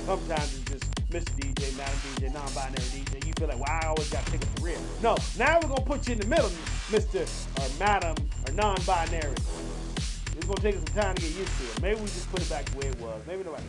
Sometimes 0.08 0.58
it's 0.58 0.72
just 0.72 0.96
Mr. 1.12 1.30
DJ, 1.38 1.78
Madam 1.78 2.00
DJ, 2.16 2.34
non-binary 2.34 2.82
DJ. 2.82 3.28
You 3.28 3.34
feel 3.38 3.50
like, 3.50 3.60
well, 3.60 3.70
I 3.70 3.86
always 3.86 4.10
got 4.10 4.26
to 4.26 4.32
take 4.32 4.42
up 4.42 4.56
the 4.56 4.64
rear. 4.64 4.78
No, 5.04 5.16
now 5.38 5.60
we're 5.62 5.70
gonna 5.70 5.86
put 5.86 6.08
you 6.08 6.14
in 6.14 6.20
the 6.20 6.26
middle, 6.26 6.50
Mr. 6.90 7.22
or 7.62 7.80
Madam 7.80 8.16
or 8.48 8.54
non-binary. 8.56 9.36
It's 9.36 10.46
gonna 10.48 10.60
take 10.60 10.76
us 10.78 10.84
some 10.88 11.04
time 11.04 11.14
to 11.14 11.22
get 11.22 11.36
used 11.36 11.56
to 11.60 11.64
it. 11.66 11.82
Maybe 11.84 12.00
we 12.00 12.08
just 12.08 12.32
put 12.32 12.42
it 12.42 12.50
back 12.50 12.66
the 12.66 12.80
way 12.80 12.88
it 12.88 13.00
was. 13.00 13.22
Maybe 13.28 13.44
nobody. 13.44 13.64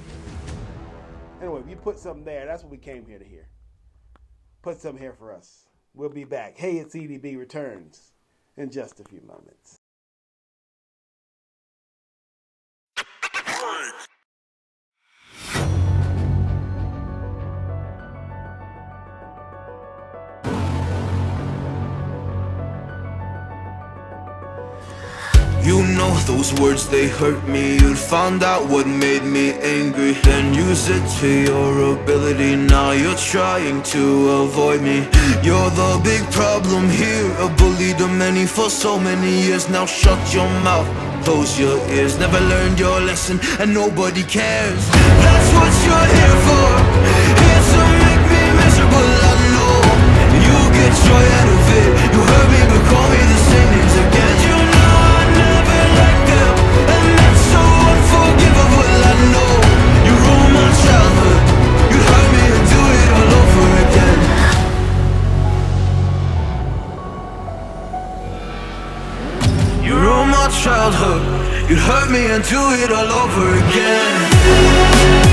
Anyway, 1.43 1.61
if 1.61 1.69
you 1.69 1.77
put 1.77 1.99
something 1.99 2.25
there, 2.25 2.47
that's 2.47 2.63
what 2.63 2.73
we 2.73 2.79
came 2.79 3.05
here 3.05 3.19
to 3.19 3.25
hear 3.27 3.44
put 4.65 4.81
some 4.81 4.97
here 4.97 5.13
for 5.13 5.31
us. 5.31 5.67
We'll 5.93 6.09
be 6.09 6.25
back. 6.25 6.57
Hey, 6.57 6.79
it's 6.79 6.95
EDB 6.95 7.37
returns 7.39 8.13
in 8.57 8.71
just 8.71 8.99
a 8.99 9.05
few 9.05 9.21
moments. 9.21 9.77
You 25.65 25.83
know 25.83 26.13
those 26.27 26.53
words, 26.61 26.89
they 26.89 27.09
hurt 27.09 27.43
me. 27.49 27.79
You'd 27.79 27.97
found 27.97 28.43
out 28.43 28.69
what 28.69 28.87
made 28.87 29.25
me 29.25 29.53
angry. 29.53 30.13
Then 30.23 30.53
use 30.53 30.91
it 30.91 31.03
to 31.21 31.27
your 31.27 31.95
ability. 31.97 32.55
Now 32.57 32.91
you're 32.91 33.17
trying 33.17 33.83
to 33.95 34.29
avoid 34.45 34.83
me. 34.83 35.09
You're 35.43 35.71
the 35.71 36.01
big 36.05 36.23
problem 36.33 36.91
here. 36.91 37.33
A 37.41 37.49
bully 37.57 37.95
to 37.95 38.07
many 38.07 38.45
for 38.45 38.69
so 38.69 39.01
many 39.01 39.41
years. 39.41 39.71
Now 39.71 39.87
shut 39.87 40.21
your 40.35 40.51
mouth, 40.61 40.87
close 41.25 41.59
your 41.59 41.79
ears. 41.89 42.19
Never 42.19 42.41
learned 42.41 42.79
your 42.79 43.01
lesson 43.01 43.41
and 43.59 43.73
nobody 43.73 44.23
cares. 44.23 44.83
That's 45.25 45.49
what 45.57 45.73
you're 45.87 46.09
here 46.17 46.39
for. 46.47 46.69
Here 47.41 47.65
to 47.73 47.81
make 48.05 48.25
me 48.33 48.43
miserable, 48.61 49.11
I 49.31 49.35
know. 49.55 49.81
You 50.45 50.57
get 50.77 50.93
joy 51.09 51.25
out 51.41 51.49
of 51.57 51.64
childhood. 70.63 71.23
You'd 71.69 71.79
hurt 71.79 72.11
me 72.11 72.27
and 72.27 72.45
do 72.45 72.61
it 72.83 72.91
all 72.91 73.11
over 73.11 73.59
again. 73.59 75.24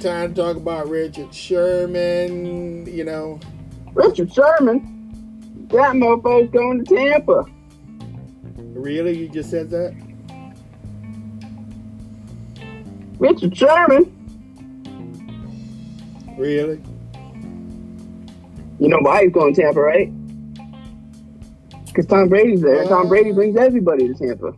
Time 0.00 0.32
to 0.32 0.42
talk 0.42 0.56
about 0.56 0.88
Richard 0.88 1.34
Sherman. 1.34 2.86
You 2.86 3.02
know, 3.04 3.40
Richard 3.94 4.32
Sherman. 4.32 4.94
That 5.70 5.96
mofo's 5.96 6.48
going 6.50 6.84
to 6.84 6.94
Tampa. 6.94 7.44
really, 8.56 9.18
you 9.18 9.28
just 9.28 9.50
said 9.50 9.70
that? 9.70 9.94
Richard 13.18 13.56
Sherman. 13.56 14.14
Really? 16.38 16.80
You 18.78 18.88
know 18.88 18.98
why 19.00 19.24
he's 19.24 19.32
going 19.32 19.52
to 19.52 19.62
Tampa, 19.62 19.80
right? 19.80 20.12
Because 21.86 22.06
Tom 22.06 22.28
Brady's 22.28 22.62
there. 22.62 22.84
Tom 22.84 23.08
Brady 23.08 23.32
uh, 23.32 23.34
brings 23.34 23.56
everybody 23.56 24.06
to 24.06 24.14
Tampa. 24.14 24.54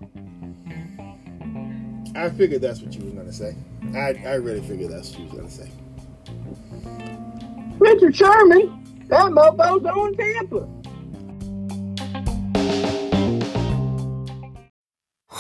I 2.14 2.29
figured 2.29 2.61
that's 2.61 2.83
what 2.83 2.92
you 2.94 3.05
were 3.05 3.12
gonna 3.12 3.33
say. 3.33 3.57
I 3.94 4.14
I 4.26 4.35
really 4.35 4.61
figured 4.61 4.90
that's 4.90 5.11
what 5.11 5.18
you 5.20 5.24
was 5.26 5.35
gonna 5.35 5.50
say. 5.50 5.70
Richard 7.79 8.14
Sherman. 8.14 8.76
That 9.09 9.33
mofo's 9.33 9.83
going 9.83 10.14
to 10.14 10.22
Tampa. 10.22 10.68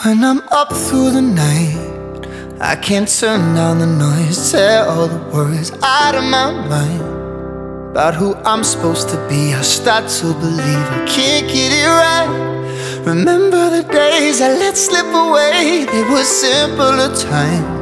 When 0.02 0.24
I'm 0.24 0.40
up 0.50 0.72
through 0.72 1.12
the 1.12 1.22
night, 1.22 2.26
I 2.60 2.74
can't 2.74 3.08
turn 3.08 3.54
down 3.54 3.78
the 3.78 3.86
noise, 3.86 4.50
tear 4.50 4.84
all 4.86 5.06
the 5.06 5.18
worries 5.32 5.70
out 5.82 6.16
of 6.16 6.24
my 6.24 6.50
mind. 6.68 7.00
About 7.90 8.14
who 8.14 8.34
I'm 8.36 8.64
supposed 8.64 9.08
to 9.10 9.28
be, 9.28 9.54
I 9.54 9.62
start 9.62 10.08
to 10.18 10.32
believe 10.34 10.86
I 10.98 11.04
can't 11.06 11.46
get 11.46 11.70
it 11.72 11.86
right. 11.86 13.02
Remember 13.06 13.70
the 13.70 13.82
days 13.88 14.40
I 14.40 14.48
let 14.48 14.76
slip 14.76 15.06
away, 15.06 15.84
they 15.84 16.02
were 16.10 16.24
simpler 16.24 17.14
times. 17.14 17.79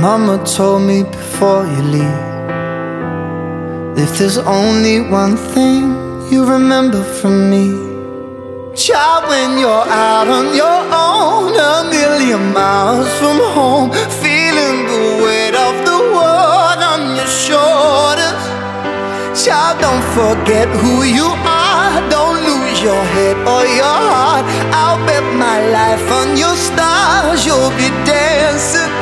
Mama 0.00 0.44
told 0.44 0.82
me 0.82 1.04
before 1.04 1.64
you 1.66 1.82
leave. 1.94 2.22
If 3.96 4.18
there's 4.18 4.36
only 4.36 5.00
one 5.00 5.36
thing 5.36 5.82
you 6.30 6.44
remember 6.44 7.02
from 7.02 7.48
me, 7.50 7.72
child, 8.76 9.24
when 9.30 9.58
you're 9.58 9.88
out 9.88 10.28
on 10.28 10.54
your 10.54 10.80
own, 10.92 11.56
a 11.56 11.88
million 11.88 12.52
miles 12.52 13.08
from 13.18 13.38
home, 13.56 13.90
feeling 14.20 14.76
the 14.92 15.24
weight 15.24 15.56
of 15.56 15.74
the 15.88 15.98
world 16.14 16.80
on 16.92 17.16
your 17.16 17.32
shoulders. 17.44 18.42
Child, 19.32 19.80
don't 19.80 20.06
forget 20.12 20.68
who 20.82 21.04
you 21.04 21.28
are, 21.48 21.96
don't 22.10 22.36
lose 22.44 22.82
your 22.82 23.02
head 23.16 23.36
or 23.48 23.64
your 23.64 23.98
heart. 24.12 24.44
I'll 24.76 25.00
bet 25.06 25.24
my 25.36 25.58
life 25.72 26.06
on 26.20 26.36
your 26.36 26.56
stars, 26.56 27.46
you'll 27.46 27.72
be 27.80 27.88
dancing, 28.04 28.92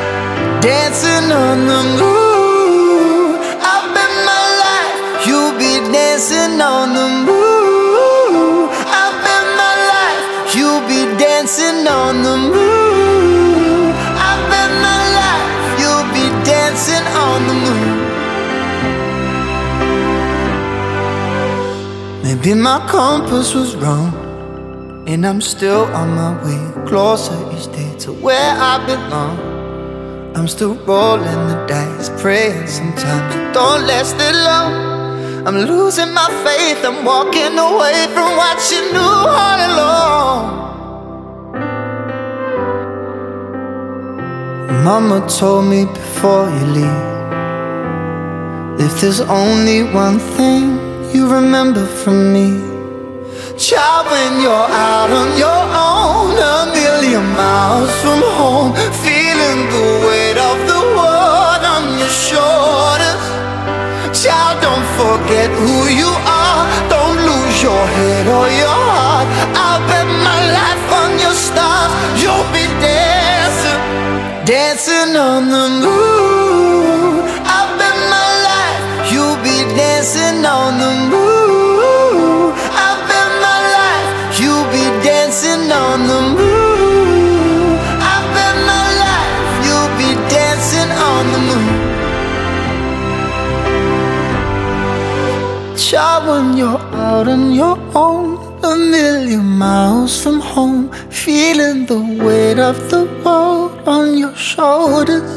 dancing 0.64 1.30
on 1.30 1.66
the 1.66 1.82
moon. 2.00 3.36
I'll 3.68 3.86
bet 3.92 4.12
my 4.30 4.44
life 4.64 5.26
you'll 5.26 5.52
be 5.58 5.72
dancing 5.92 6.58
on 6.58 6.94
the 6.98 7.08
moon. 7.28 8.72
I'll 8.98 9.16
bet 9.24 9.46
my 9.60 9.74
life 9.92 10.24
you'll 10.56 10.84
be 10.88 11.00
dancing 11.20 11.86
on 11.86 12.22
the 12.22 12.36
moon. 12.54 13.92
I 14.28 14.32
bet 14.50 14.70
my 14.88 15.00
life 15.20 15.48
you'll 15.80 16.08
be 16.16 16.26
dancing 16.48 17.06
on 17.28 17.38
the 17.48 17.56
moon. 17.64 17.96
Maybe 22.24 22.54
my 22.54 22.78
compass 22.88 23.52
was 23.54 23.76
wrong, 23.76 24.10
and 25.06 25.26
I'm 25.26 25.42
still 25.42 25.84
on 26.00 26.08
my 26.16 26.32
way 26.42 26.86
closer 26.88 27.36
each 27.54 27.66
day 27.76 27.94
to 28.04 28.12
where 28.14 28.56
I 28.58 28.78
belong. 28.86 29.53
I'm 30.36 30.48
still 30.48 30.74
rolling 30.74 31.46
the 31.48 31.64
dice, 31.68 32.10
praying 32.20 32.66
sometimes 32.66 33.34
it 33.36 33.54
don't 33.54 33.86
last 33.86 34.18
that 34.18 34.34
long. 34.34 35.46
I'm 35.46 35.56
losing 35.56 36.12
my 36.12 36.28
faith, 36.42 36.84
I'm 36.84 37.04
walking 37.04 37.56
away 37.56 38.06
from 38.12 38.36
what 38.36 38.58
you 38.72 38.92
knew 38.92 39.14
all 39.44 39.60
along. 39.70 40.64
Mama 44.84 45.26
told 45.28 45.64
me 45.66 45.86
before 45.86 46.50
you 46.50 46.66
leave 46.76 47.02
If 48.78 49.00
there's 49.00 49.20
only 49.20 49.84
one 49.84 50.18
thing 50.18 50.78
you 51.14 51.26
remember 51.32 51.86
from 51.86 52.34
me 52.34 52.73
Child, 53.56 54.06
when 54.10 54.40
you're 54.42 54.50
out 54.50 55.10
on 55.14 55.38
your 55.38 55.62
own 55.78 56.34
A 56.34 56.66
million 56.74 57.22
miles 57.38 57.92
from 58.02 58.20
home. 58.34 58.74
Feeling 59.06 59.60
the 59.70 59.86
weight 60.06 60.38
of 60.50 60.58
the 60.66 60.82
world 60.98 61.62
on 61.62 61.84
your 61.96 62.10
shoulders. 62.10 63.22
Child, 64.10 64.58
don't 64.58 64.86
forget 64.98 65.50
who 65.54 65.86
you 65.86 66.10
are. 66.26 66.66
Don't 66.90 67.14
lose 67.14 67.62
your 67.62 67.84
head 67.94 68.26
or 68.26 68.50
your 68.50 68.80
heart. 68.90 69.28
I'll 69.54 69.82
bet 69.86 70.08
my 70.26 70.40
life 70.58 70.86
on 71.00 71.10
your 71.22 71.36
stars. 71.46 71.94
You'll 72.20 72.50
be 72.50 72.66
dancing 72.82 73.80
dancing 74.44 75.16
on 75.16 75.48
the 75.48 75.66
moon. 75.80 77.13
You're 96.64 96.86
out 97.08 97.28
on 97.28 97.52
your 97.52 97.76
own, 97.94 98.26
a 98.64 98.74
million 98.74 99.44
miles 99.44 100.12
from 100.22 100.40
home, 100.40 100.82
feeling 101.10 101.84
the 101.92 102.00
weight 102.24 102.58
of 102.58 102.76
the 102.92 103.04
world 103.22 103.72
on 103.86 104.16
your 104.16 104.34
shoulders. 104.34 105.30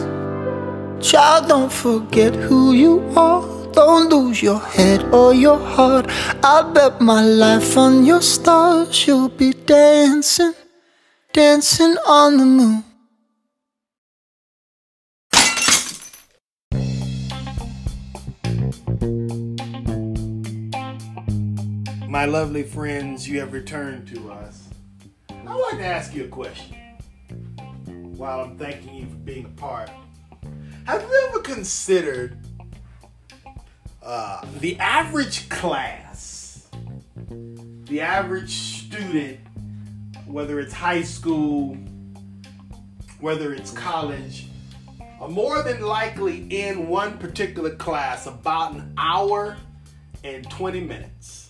Child, 1.07 1.49
don't 1.49 1.73
forget 1.85 2.33
who 2.33 2.61
you 2.83 2.93
are. 3.25 3.43
Don't 3.73 4.09
lose 4.09 4.41
your 4.41 4.61
head 4.75 4.99
or 5.13 5.33
your 5.33 5.59
heart. 5.75 6.05
I 6.53 6.57
bet 6.73 7.01
my 7.01 7.21
life 7.21 7.77
on 7.77 8.05
your 8.05 8.21
stars. 8.21 9.05
You'll 9.05 9.35
be 9.43 9.51
dancing, 9.51 10.53
dancing 11.33 11.95
on 12.07 12.37
the 12.37 12.45
moon. 12.45 12.86
My 22.07 22.23
lovely 22.23 22.63
friends, 22.63 23.27
you 23.27 23.41
have 23.41 23.51
returned 23.51 24.07
to 24.15 24.31
us. 24.31 24.69
I'd 25.29 25.43
like 25.43 25.77
to 25.79 25.85
ask 25.85 26.15
you 26.15 26.23
a 26.23 26.27
question 26.29 26.73
while 28.15 28.39
I'm 28.39 28.57
thanking 28.57 28.95
you 28.95 29.07
for 29.07 29.17
being 29.17 29.43
a 29.43 29.59
part. 29.59 29.89
Have 30.85 31.01
you 31.01 31.27
ever 31.27 31.39
considered 31.39 32.37
uh, 34.01 34.45
the 34.61 34.79
average 34.79 35.49
class, 35.49 36.69
the 37.29 37.99
average 37.99 38.53
student, 38.53 39.39
whether 40.25 40.61
it's 40.61 40.73
high 40.73 41.03
school, 41.03 41.75
whether 43.19 43.53
it's 43.53 43.71
college, 43.71 44.47
are 45.19 45.27
more 45.27 45.61
than 45.61 45.81
likely 45.81 46.47
in 46.51 46.87
one 46.87 47.17
particular 47.17 47.75
class 47.75 48.27
about 48.27 48.75
an 48.75 48.93
hour 48.97 49.57
and 50.23 50.49
20 50.49 50.79
minutes? 50.79 51.46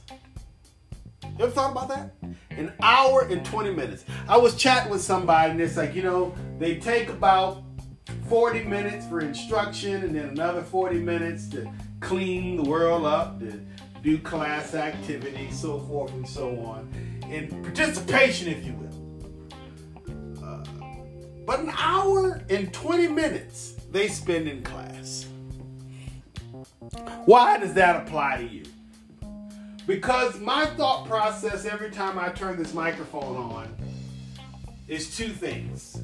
You 1.38 1.43
ever 1.43 1.54
thought 1.54 1.71
about 1.71 1.89
that? 1.89 2.15
An 2.50 2.73
hour 2.82 3.21
and 3.30 3.45
20 3.45 3.71
minutes. 3.71 4.06
I 4.28 4.38
was 4.38 4.56
chatting 4.56 4.89
with 4.91 5.02
somebody 5.02 5.52
and 5.52 5.62
it's 5.62 5.78
like, 5.78 5.93
you 5.93 6.02
know, 6.02 6.34
they 6.58 6.78
take 6.78 7.10
about 7.10 7.62
40 8.28 8.63
minutes 8.63 9.06
for 9.06 9.19
instruction 9.19 10.04
and 10.04 10.15
then 10.15 10.30
another 10.30 10.63
40 10.63 10.97
minutes 10.97 11.47
to 11.50 11.71
clean 12.00 12.56
the 12.58 12.63
world 12.63 13.06
up, 13.06 13.39
to 13.39 13.62
do 14.02 14.17
class 14.17 14.73
activities, 14.73 15.60
so 15.60 15.80
forth 15.82 16.12
and 16.13 16.28
so 16.28 16.58
on. 16.62 16.91
And 17.26 17.52
participation, 17.63 18.47
if 18.47 18.65
you 18.65 18.73
will. 18.73 20.43
Uh, 20.43 20.63
but 21.45 21.60
an 21.60 21.71
hour 21.78 22.41
and 22.50 22.73
20 22.73 23.10
minutes 23.10 23.76
they 23.91 24.08
spend 24.08 24.47
in 24.47 24.63
class. 24.63 25.28
Why 27.26 27.60
does 27.60 27.76
that 27.76 28.08
apply 28.08 28.38
to 28.38 28.43
you? 28.43 28.63
Because 29.88 30.38
my 30.41 30.65
thought 30.65 31.08
process 31.08 31.65
every 31.65 31.91
time 31.91 32.19
I 32.19 32.28
turn 32.28 32.58
this 32.58 32.73
microphone 32.73 33.38
on 33.38 33.73
is 34.89 35.15
two 35.15 35.30
things. 35.30 36.04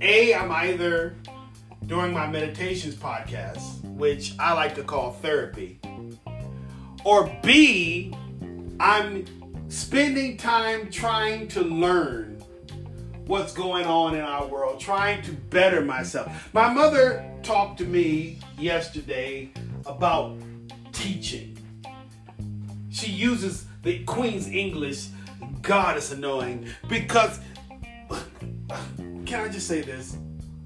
A, 0.00 0.32
I'm 0.32 0.52
either 0.52 1.16
doing 1.86 2.12
my 2.12 2.28
meditations 2.28 2.94
podcast, 2.94 3.82
which 3.96 4.34
I 4.38 4.52
like 4.52 4.76
to 4.76 4.84
call 4.84 5.14
therapy, 5.14 5.80
or 7.04 7.36
B, 7.42 8.14
I'm 8.78 9.24
spending 9.68 10.36
time 10.36 10.88
trying 10.88 11.48
to 11.48 11.62
learn 11.62 12.40
what's 13.26 13.52
going 13.52 13.84
on 13.84 14.14
in 14.14 14.20
our 14.20 14.46
world, 14.46 14.78
trying 14.78 15.22
to 15.22 15.32
better 15.32 15.80
myself. 15.80 16.50
My 16.54 16.72
mother 16.72 17.28
talked 17.42 17.78
to 17.78 17.84
me 17.84 18.38
yesterday 18.56 19.50
about 19.86 20.38
teaching 20.92 21.53
she 22.94 23.10
uses 23.10 23.66
the 23.82 24.04
Queen's 24.04 24.48
English. 24.48 25.08
God, 25.62 25.96
it's 25.96 26.12
annoying 26.12 26.66
because. 26.88 27.40
Can 29.26 29.40
I 29.40 29.48
just 29.48 29.66
say 29.66 29.80
this? 29.80 30.16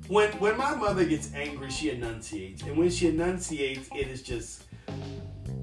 When 0.09 0.31
when 0.33 0.57
my 0.57 0.75
mother 0.75 1.05
gets 1.05 1.33
angry, 1.35 1.71
she 1.71 1.91
enunciates, 1.91 2.62
and 2.62 2.77
when 2.77 2.91
she 2.91 3.09
enunciates, 3.09 3.88
it 3.95 4.09
is 4.09 4.23
just 4.23 4.64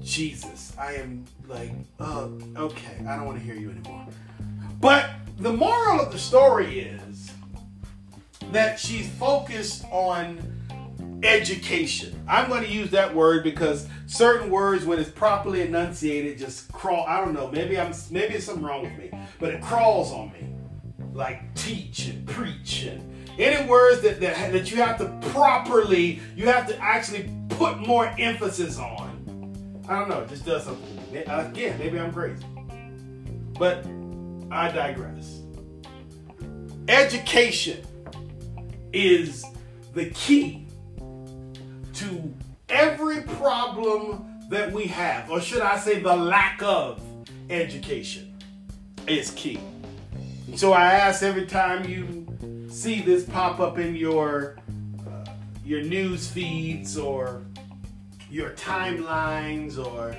Jesus. 0.00 0.72
I 0.78 0.94
am 0.94 1.24
like, 1.46 1.72
oh, 2.00 2.38
okay, 2.56 3.04
I 3.06 3.16
don't 3.16 3.26
want 3.26 3.38
to 3.38 3.44
hear 3.44 3.54
you 3.54 3.70
anymore. 3.70 4.06
But 4.80 5.10
the 5.38 5.52
moral 5.52 6.00
of 6.00 6.10
the 6.10 6.18
story 6.18 6.80
is 6.80 7.32
that 8.52 8.78
she's 8.78 9.08
focused 9.14 9.84
on 9.90 10.38
education. 11.26 12.24
I'm 12.28 12.48
going 12.48 12.62
to 12.62 12.70
use 12.70 12.90
that 12.90 13.14
word 13.14 13.44
because 13.44 13.88
certain 14.06 14.50
words, 14.50 14.84
when 14.84 14.98
it's 14.98 15.10
properly 15.10 15.62
enunciated, 15.62 16.38
just 16.38 16.72
crawl. 16.72 17.04
I 17.06 17.20
don't 17.20 17.34
know. 17.34 17.50
Maybe 17.50 17.78
I'm 17.78 17.92
maybe 18.10 18.34
it's 18.34 18.46
something 18.46 18.64
wrong 18.64 18.82
with 18.82 18.96
me, 18.96 19.10
but 19.38 19.52
it 19.52 19.60
crawls 19.60 20.12
on 20.12 20.32
me, 20.32 20.48
like 21.12 21.54
teach 21.54 22.06
and 22.06 22.26
preach 22.26 22.84
and 22.84 23.12
any 23.38 23.68
words 23.68 24.00
that 24.02 24.20
that, 24.20 24.52
that 24.52 24.70
you 24.70 24.78
have 24.78 24.98
to 24.98 25.30
properly, 25.30 26.20
you 26.34 26.46
have 26.46 26.66
to 26.68 26.78
actually 26.78 27.30
put 27.50 27.78
more 27.78 28.12
emphasis 28.18 28.78
on. 28.78 29.84
I 29.88 29.98
don't 29.98 30.08
know. 30.08 30.20
It 30.20 30.28
just 30.28 30.44
does 30.44 30.64
something. 30.64 30.98
Again, 31.28 31.78
maybe 31.78 31.98
I'm 31.98 32.12
crazy, 32.12 32.44
but 33.58 33.86
I 34.50 34.70
digress. 34.70 35.40
Education 36.88 37.84
is 38.92 39.44
the 39.94 40.10
key 40.10 40.65
to 41.96 42.34
every 42.68 43.22
problem 43.22 44.24
that 44.50 44.70
we 44.70 44.84
have, 44.84 45.30
or 45.30 45.40
should 45.40 45.62
I 45.62 45.78
say, 45.78 46.00
the 46.00 46.14
lack 46.14 46.62
of 46.62 47.00
education, 47.50 48.36
is 49.06 49.30
key. 49.32 49.58
And 50.46 50.58
so 50.58 50.72
I 50.72 50.92
ask 50.92 51.22
every 51.22 51.46
time 51.46 51.88
you 51.88 52.26
see 52.70 53.00
this 53.00 53.24
pop 53.24 53.60
up 53.60 53.78
in 53.78 53.94
your 53.96 54.58
uh, 55.06 55.30
your 55.64 55.82
news 55.82 56.28
feeds 56.28 56.98
or 56.98 57.42
your 58.30 58.50
timelines 58.50 59.78
or 59.78 60.10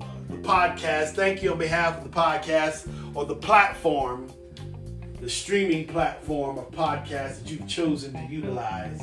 uh, 0.00 0.04
the 0.28 0.36
podcast. 0.38 1.10
Thank 1.14 1.42
you 1.42 1.52
on 1.52 1.58
behalf 1.58 1.98
of 1.98 2.04
the 2.04 2.10
podcast 2.10 2.88
or 3.14 3.24
the 3.24 3.36
platform, 3.36 4.30
the 5.20 5.30
streaming 5.30 5.86
platform 5.86 6.58
of 6.58 6.70
podcasts 6.70 7.42
that 7.42 7.50
you've 7.50 7.68
chosen 7.68 8.12
to 8.12 8.34
utilize. 8.34 9.00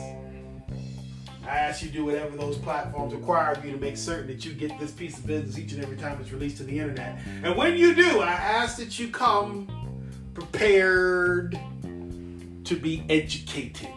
I 1.48 1.58
ask 1.60 1.84
you 1.84 1.90
to 1.90 1.94
do 1.94 2.06
whatever 2.06 2.36
those 2.36 2.58
platforms 2.58 3.14
require 3.14 3.54
of 3.54 3.64
you 3.64 3.72
to 3.72 3.78
make 3.78 3.98
certain 3.98 4.28
that 4.28 4.44
you 4.44 4.54
get 4.54 4.80
this 4.80 4.92
piece 4.92 5.18
of 5.18 5.28
business 5.28 5.60
each 5.60 5.74
and 5.74 5.84
every 5.84 5.98
time 5.98 6.20
it's 6.20 6.32
released 6.32 6.58
to 6.58 6.64
the 6.64 6.80
internet. 6.80 7.20
And 7.44 7.56
when 7.56 7.78
you 7.78 7.94
do, 7.94 8.22
I 8.22 8.32
ask 8.32 8.78
that 8.78 8.98
you 8.98 9.10
come 9.10 9.68
prepared 10.34 11.60
to 12.64 12.76
be 12.76 13.06
educated, 13.10 13.90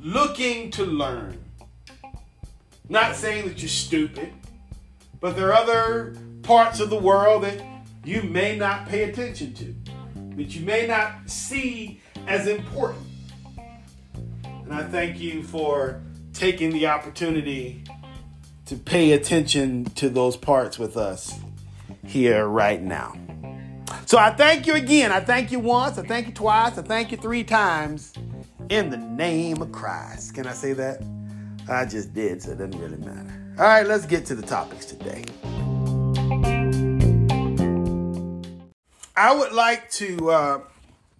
looking 0.00 0.70
to 0.72 0.84
learn. 0.84 1.42
Not 2.88 3.16
saying 3.16 3.48
that 3.48 3.60
you're 3.60 3.68
stupid, 3.68 4.32
but 5.20 5.34
there 5.34 5.48
are 5.48 5.54
other 5.54 6.16
parts 6.42 6.78
of 6.78 6.88
the 6.88 6.98
world 6.98 7.42
that 7.42 7.60
you 8.04 8.22
may 8.22 8.56
not 8.56 8.88
pay 8.88 9.04
attention 9.10 9.52
to, 9.54 9.74
that 10.36 10.54
you 10.54 10.64
may 10.64 10.86
not 10.86 11.28
see 11.28 12.00
as 12.28 12.46
important. 12.46 13.05
And 14.66 14.74
I 14.74 14.82
thank 14.82 15.20
you 15.20 15.44
for 15.44 16.02
taking 16.32 16.70
the 16.70 16.88
opportunity 16.88 17.84
to 18.64 18.74
pay 18.74 19.12
attention 19.12 19.84
to 19.84 20.08
those 20.08 20.36
parts 20.36 20.76
with 20.76 20.96
us 20.96 21.38
here 22.04 22.48
right 22.48 22.82
now. 22.82 23.14
So 24.06 24.18
I 24.18 24.30
thank 24.30 24.66
you 24.66 24.74
again. 24.74 25.12
I 25.12 25.20
thank 25.20 25.52
you 25.52 25.60
once. 25.60 25.98
I 25.98 26.02
thank 26.02 26.26
you 26.26 26.32
twice. 26.32 26.76
I 26.76 26.82
thank 26.82 27.12
you 27.12 27.16
three 27.16 27.44
times 27.44 28.12
in 28.68 28.90
the 28.90 28.96
name 28.96 29.62
of 29.62 29.70
Christ. 29.70 30.34
Can 30.34 30.48
I 30.48 30.52
say 30.52 30.72
that? 30.72 31.00
I 31.68 31.84
just 31.84 32.12
did, 32.12 32.42
so 32.42 32.50
it 32.50 32.58
doesn't 32.58 32.76
really 32.80 32.98
matter. 32.98 33.54
All 33.58 33.64
right, 33.64 33.86
let's 33.86 34.04
get 34.04 34.26
to 34.26 34.34
the 34.34 34.42
topics 34.42 34.86
today. 34.86 35.24
I 39.16 39.32
would 39.32 39.52
like 39.52 39.90
to 39.92 40.30
uh, 40.30 40.60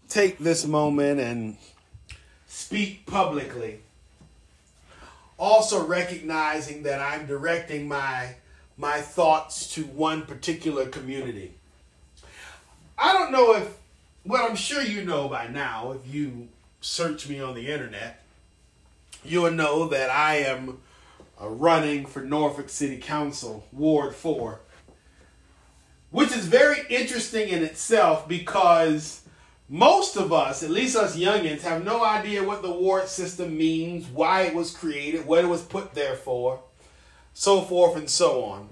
take 0.08 0.38
this 0.38 0.66
moment 0.66 1.20
and 1.20 1.56
speak 2.56 3.04
publicly. 3.04 3.80
Also 5.36 5.86
recognizing 5.86 6.84
that 6.84 7.00
I'm 7.00 7.26
directing 7.26 7.86
my 7.86 8.36
my 8.78 9.02
thoughts 9.02 9.74
to 9.74 9.84
one 9.84 10.22
particular 10.22 10.86
community. 10.86 11.52
I 12.96 13.12
don't 13.12 13.30
know 13.30 13.54
if 13.54 13.76
well, 14.24 14.48
I'm 14.48 14.56
sure 14.56 14.82
you 14.82 15.04
know 15.04 15.28
by 15.28 15.48
now 15.48 15.92
if 15.92 16.12
you 16.12 16.48
search 16.80 17.28
me 17.28 17.40
on 17.40 17.54
the 17.54 17.70
internet. 17.70 18.22
you'll 19.22 19.50
know 19.50 19.88
that 19.88 20.08
I 20.08 20.36
am 20.36 20.78
uh, 21.38 21.48
running 21.48 22.06
for 22.06 22.22
Norfolk 22.22 22.70
City 22.70 22.96
Council, 22.96 23.66
Ward 23.70 24.14
4, 24.14 24.60
which 26.10 26.32
is 26.32 26.46
very 26.46 26.78
interesting 26.88 27.48
in 27.50 27.62
itself 27.62 28.26
because 28.26 29.25
most 29.68 30.16
of 30.16 30.32
us, 30.32 30.62
at 30.62 30.70
least 30.70 30.96
us 30.96 31.16
youngins, 31.16 31.62
have 31.62 31.84
no 31.84 32.04
idea 32.04 32.44
what 32.44 32.62
the 32.62 32.70
ward 32.70 33.08
system 33.08 33.56
means, 33.56 34.06
why 34.06 34.42
it 34.42 34.54
was 34.54 34.70
created, 34.70 35.26
what 35.26 35.44
it 35.44 35.48
was 35.48 35.62
put 35.62 35.94
there 35.94 36.14
for, 36.14 36.60
so 37.34 37.60
forth 37.62 37.96
and 37.96 38.08
so 38.08 38.44
on. 38.44 38.68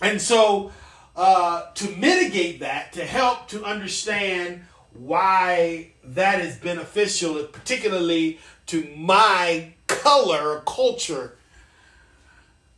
And 0.00 0.20
so, 0.20 0.72
uh, 1.16 1.70
to 1.72 1.90
mitigate 1.96 2.60
that, 2.60 2.92
to 2.94 3.04
help 3.04 3.48
to 3.48 3.62
understand 3.64 4.62
why 4.94 5.92
that 6.02 6.40
is 6.40 6.56
beneficial, 6.56 7.42
particularly 7.44 8.38
to 8.66 8.88
my 8.96 9.74
color 9.86 10.50
or 10.50 10.60
culture, 10.60 11.36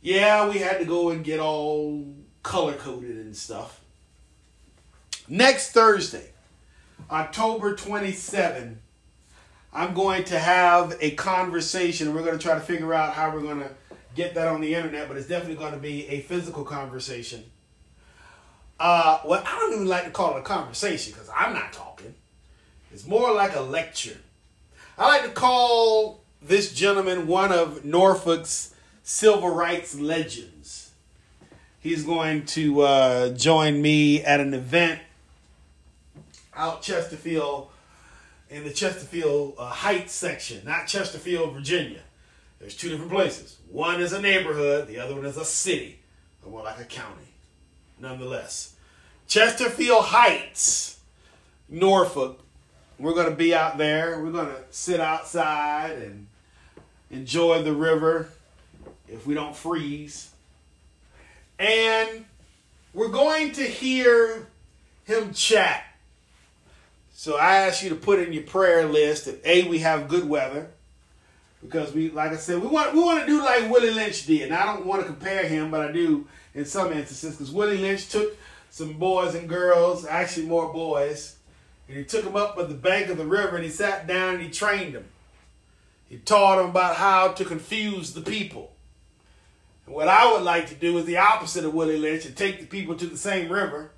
yeah, 0.01 0.49
we 0.49 0.57
had 0.57 0.79
to 0.79 0.85
go 0.85 1.09
and 1.11 1.23
get 1.23 1.39
all 1.39 2.05
color 2.43 2.73
coded 2.73 3.17
and 3.17 3.35
stuff. 3.35 3.79
Next 5.27 5.71
Thursday, 5.71 6.30
October 7.11 7.75
27, 7.75 8.79
I'm 9.73 9.93
going 9.93 10.23
to 10.25 10.39
have 10.39 10.97
a 11.01 11.11
conversation. 11.11 12.15
We're 12.15 12.23
going 12.23 12.37
to 12.37 12.43
try 12.43 12.55
to 12.55 12.61
figure 12.61 12.93
out 12.93 13.13
how 13.13 13.35
we're 13.35 13.41
going 13.41 13.59
to 13.59 13.71
get 14.15 14.33
that 14.35 14.47
on 14.47 14.61
the 14.61 14.73
internet, 14.73 15.09
but 15.09 15.17
it's 15.17 15.27
definitely 15.27 15.57
going 15.57 15.73
to 15.73 15.79
be 15.79 16.07
a 16.07 16.21
physical 16.21 16.63
conversation. 16.63 17.43
Uh, 18.79 19.19
well, 19.25 19.43
I 19.45 19.59
don't 19.59 19.73
even 19.73 19.87
like 19.87 20.05
to 20.05 20.11
call 20.11 20.37
it 20.37 20.39
a 20.39 20.43
conversation 20.43 21.11
because 21.11 21.29
I'm 21.35 21.53
not 21.53 21.73
talking. 21.73 22.15
It's 22.93 23.05
more 23.05 23.33
like 23.33 23.57
a 23.57 23.61
lecture. 23.61 24.17
I 24.97 25.07
like 25.07 25.23
to 25.23 25.31
call 25.31 26.23
this 26.41 26.73
gentleman 26.73 27.27
one 27.27 27.51
of 27.51 27.83
Norfolk's 27.83 28.73
civil 29.03 29.49
rights 29.49 29.99
legends. 29.99 30.91
He's 31.77 32.05
going 32.05 32.45
to 32.47 32.81
uh, 32.81 33.29
join 33.33 33.81
me 33.81 34.23
at 34.23 34.39
an 34.39 34.53
event 34.53 35.01
out 36.61 36.83
Chesterfield 36.83 37.69
in 38.51 38.63
the 38.63 38.69
Chesterfield 38.69 39.55
uh, 39.57 39.65
Heights 39.69 40.13
section, 40.13 40.63
not 40.63 40.85
Chesterfield, 40.85 41.53
Virginia. 41.53 42.01
There's 42.59 42.77
two 42.77 42.89
different 42.89 43.11
places. 43.11 43.57
One 43.71 43.99
is 43.99 44.13
a 44.13 44.21
neighborhood, 44.21 44.87
the 44.87 44.99
other 44.99 45.15
one 45.15 45.25
is 45.25 45.37
a 45.37 45.45
city, 45.45 45.99
or 46.45 46.51
more 46.51 46.63
like 46.63 46.79
a 46.79 46.85
county. 46.85 47.33
Nonetheless, 47.99 48.75
Chesterfield 49.27 50.05
Heights, 50.05 50.99
Norfolk. 51.67 52.39
We're 52.99 53.15
going 53.15 53.31
to 53.31 53.35
be 53.35 53.55
out 53.55 53.79
there. 53.79 54.21
We're 54.21 54.31
going 54.31 54.47
to 54.47 54.63
sit 54.69 54.99
outside 54.99 55.97
and 55.97 56.27
enjoy 57.09 57.63
the 57.63 57.73
river 57.73 58.29
if 59.07 59.25
we 59.25 59.33
don't 59.33 59.55
freeze. 59.55 60.29
And 61.57 62.25
we're 62.93 63.09
going 63.09 63.53
to 63.53 63.63
hear 63.63 64.47
him 65.05 65.33
chat 65.33 65.90
so 67.21 67.37
I 67.37 67.57
ask 67.57 67.83
you 67.83 67.89
to 67.89 67.95
put 67.95 68.17
in 68.17 68.33
your 68.33 68.41
prayer 68.41 68.87
list 68.87 69.25
that 69.25 69.45
A, 69.45 69.69
we 69.69 69.77
have 69.77 70.07
good 70.07 70.27
weather. 70.27 70.71
Because 71.61 71.93
we 71.93 72.09
like 72.09 72.31
I 72.31 72.37
said, 72.37 72.59
we 72.59 72.67
want 72.67 72.95
we 72.95 72.99
want 72.99 73.19
to 73.19 73.27
do 73.27 73.43
like 73.43 73.69
Willie 73.69 73.91
Lynch 73.91 74.25
did. 74.25 74.41
And 74.41 74.55
I 74.55 74.65
don't 74.65 74.87
want 74.87 75.03
to 75.03 75.07
compare 75.07 75.47
him, 75.47 75.69
but 75.69 75.87
I 75.87 75.91
do 75.91 76.27
in 76.55 76.65
some 76.65 76.91
instances, 76.91 77.35
because 77.35 77.51
Willie 77.51 77.77
Lynch 77.77 78.09
took 78.09 78.35
some 78.71 78.93
boys 78.93 79.35
and 79.35 79.47
girls, 79.47 80.03
actually 80.03 80.47
more 80.47 80.73
boys, 80.73 81.35
and 81.87 81.95
he 81.95 82.05
took 82.05 82.23
them 82.23 82.35
up 82.35 82.57
at 82.57 82.69
the 82.69 82.73
bank 82.73 83.09
of 83.09 83.19
the 83.19 83.27
river 83.27 83.55
and 83.55 83.63
he 83.63 83.69
sat 83.69 84.07
down 84.07 84.33
and 84.33 84.43
he 84.43 84.49
trained 84.49 84.95
them. 84.95 85.05
He 86.09 86.17
taught 86.17 86.55
them 86.55 86.71
about 86.71 86.95
how 86.95 87.33
to 87.33 87.45
confuse 87.45 88.13
the 88.13 88.21
people. 88.21 88.71
And 89.85 89.93
what 89.93 90.07
I 90.07 90.33
would 90.33 90.41
like 90.41 90.69
to 90.69 90.75
do 90.75 90.97
is 90.97 91.05
the 91.05 91.17
opposite 91.17 91.65
of 91.65 91.75
Willie 91.75 91.99
Lynch 91.99 92.25
and 92.25 92.35
take 92.35 92.59
the 92.59 92.65
people 92.65 92.95
to 92.95 93.05
the 93.05 93.15
same 93.15 93.51
river 93.51 93.91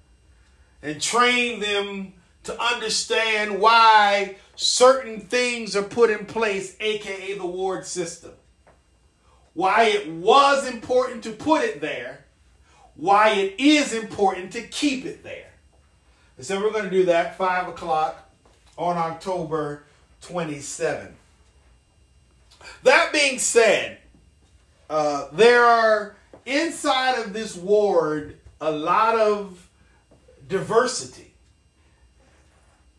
and 0.81 1.01
train 1.01 1.61
them 1.61 2.15
to 2.43 2.61
understand 2.61 3.59
why 3.59 4.35
certain 4.55 5.19
things 5.19 5.75
are 5.75 5.83
put 5.83 6.09
in 6.09 6.25
place, 6.25 6.75
aka 6.79 7.37
the 7.37 7.45
ward 7.45 7.85
system. 7.85 8.31
Why 9.53 9.85
it 9.85 10.09
was 10.09 10.67
important 10.67 11.23
to 11.23 11.31
put 11.31 11.63
it 11.63 11.79
there, 11.79 12.25
why 12.95 13.31
it 13.31 13.55
is 13.59 13.93
important 13.93 14.51
to 14.53 14.61
keep 14.61 15.05
it 15.05 15.23
there. 15.23 15.51
And 16.37 16.45
so 16.45 16.59
we're 16.61 16.71
going 16.71 16.85
to 16.85 16.89
do 16.89 17.05
that 17.05 17.37
5 17.37 17.69
o'clock 17.69 18.29
on 18.77 18.97
October 18.97 19.83
27. 20.21 21.15
That 22.83 23.13
being 23.13 23.39
said, 23.39 23.99
uh, 24.89 25.27
there 25.31 25.63
are 25.63 26.15
inside 26.45 27.19
of 27.19 27.33
this 27.33 27.55
ward 27.55 28.37
a 28.59 28.71
lot 28.71 29.19
of 29.19 29.69
diversity. 30.47 31.32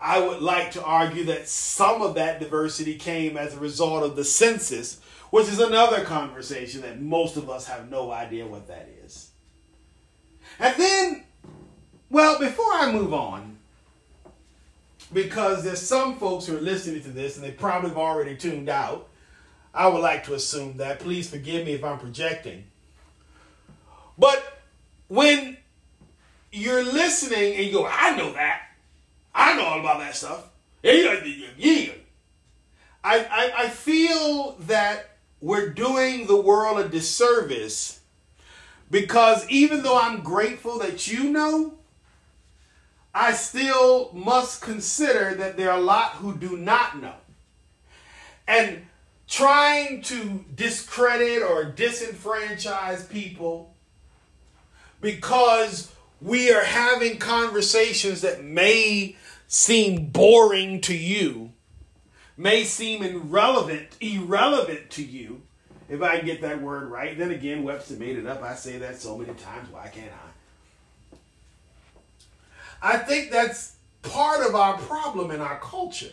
I 0.04 0.20
would 0.20 0.42
like 0.42 0.72
to 0.72 0.84
argue 0.84 1.24
that 1.24 1.48
some 1.48 2.02
of 2.02 2.16
that 2.16 2.38
diversity 2.38 2.96
came 2.96 3.38
as 3.38 3.54
a 3.54 3.58
result 3.58 4.02
of 4.02 4.16
the 4.16 4.24
census, 4.24 5.00
which 5.30 5.48
is 5.48 5.58
another 5.58 6.04
conversation 6.04 6.82
that 6.82 7.00
most 7.00 7.38
of 7.38 7.48
us 7.48 7.66
have 7.68 7.90
no 7.90 8.10
idea 8.10 8.46
what 8.46 8.68
that 8.68 8.86
is. 9.02 9.30
And 10.58 10.76
then, 10.76 11.24
well, 12.10 12.38
before 12.38 12.70
I 12.70 12.92
move 12.92 13.14
on, 13.14 13.56
because 15.10 15.64
there's 15.64 15.80
some 15.80 16.18
folks 16.18 16.44
who 16.44 16.58
are 16.58 16.60
listening 16.60 17.02
to 17.04 17.10
this 17.10 17.36
and 17.36 17.44
they 17.44 17.52
probably 17.52 17.88
have 17.88 17.98
already 17.98 18.36
tuned 18.36 18.68
out, 18.68 19.08
I 19.72 19.88
would 19.88 20.02
like 20.02 20.24
to 20.24 20.34
assume 20.34 20.76
that. 20.76 21.00
Please 21.00 21.30
forgive 21.30 21.64
me 21.64 21.72
if 21.72 21.82
I'm 21.82 21.98
projecting. 21.98 22.64
But 24.18 24.60
when 25.08 25.56
you're 26.52 26.84
listening 26.84 27.54
and 27.54 27.64
you 27.64 27.72
go, 27.72 27.86
I 27.86 28.14
know 28.16 28.34
that. 28.34 28.64
I 29.34 29.56
know 29.56 29.64
all 29.64 29.80
about 29.80 29.98
that 29.98 30.14
stuff. 30.16 30.48
Yeah. 31.56 31.92
I, 33.02 33.18
I, 33.18 33.52
I 33.64 33.68
feel 33.68 34.56
that 34.60 35.10
we're 35.40 35.70
doing 35.70 36.26
the 36.26 36.40
world 36.40 36.78
a 36.78 36.88
disservice 36.88 38.00
because 38.90 39.48
even 39.50 39.82
though 39.82 39.98
I'm 39.98 40.20
grateful 40.20 40.78
that 40.78 41.08
you 41.08 41.24
know, 41.24 41.74
I 43.14 43.32
still 43.32 44.10
must 44.12 44.62
consider 44.62 45.34
that 45.34 45.56
there 45.56 45.70
are 45.70 45.78
a 45.78 45.82
lot 45.82 46.12
who 46.12 46.36
do 46.36 46.56
not 46.56 47.00
know. 47.00 47.14
And 48.46 48.86
trying 49.26 50.02
to 50.02 50.44
discredit 50.54 51.42
or 51.42 51.72
disenfranchise 51.72 53.08
people 53.08 53.74
because 55.00 55.92
we 56.20 56.52
are 56.52 56.64
having 56.64 57.18
conversations 57.18 58.20
that 58.22 58.44
may 58.44 59.16
seem 59.46 60.06
boring 60.06 60.80
to 60.82 60.96
you, 60.96 61.52
may 62.36 62.64
seem 62.64 63.02
irrelevant, 63.02 63.96
irrelevant 64.00 64.90
to 64.90 65.04
you, 65.04 65.42
if 65.88 66.02
I 66.02 66.20
get 66.20 66.40
that 66.40 66.60
word 66.62 66.90
right. 66.90 67.16
Then 67.16 67.30
again, 67.30 67.62
Webster 67.62 67.94
made 67.94 68.16
it 68.16 68.26
up. 68.26 68.42
I 68.42 68.54
say 68.54 68.78
that 68.78 69.00
so 69.00 69.18
many 69.18 69.34
times. 69.34 69.70
Why 69.70 69.88
can't 69.88 70.10
I? 72.82 72.94
I 72.94 72.98
think 72.98 73.30
that's 73.30 73.76
part 74.02 74.46
of 74.46 74.54
our 74.54 74.76
problem 74.78 75.30
in 75.30 75.40
our 75.40 75.58
culture. 75.60 76.12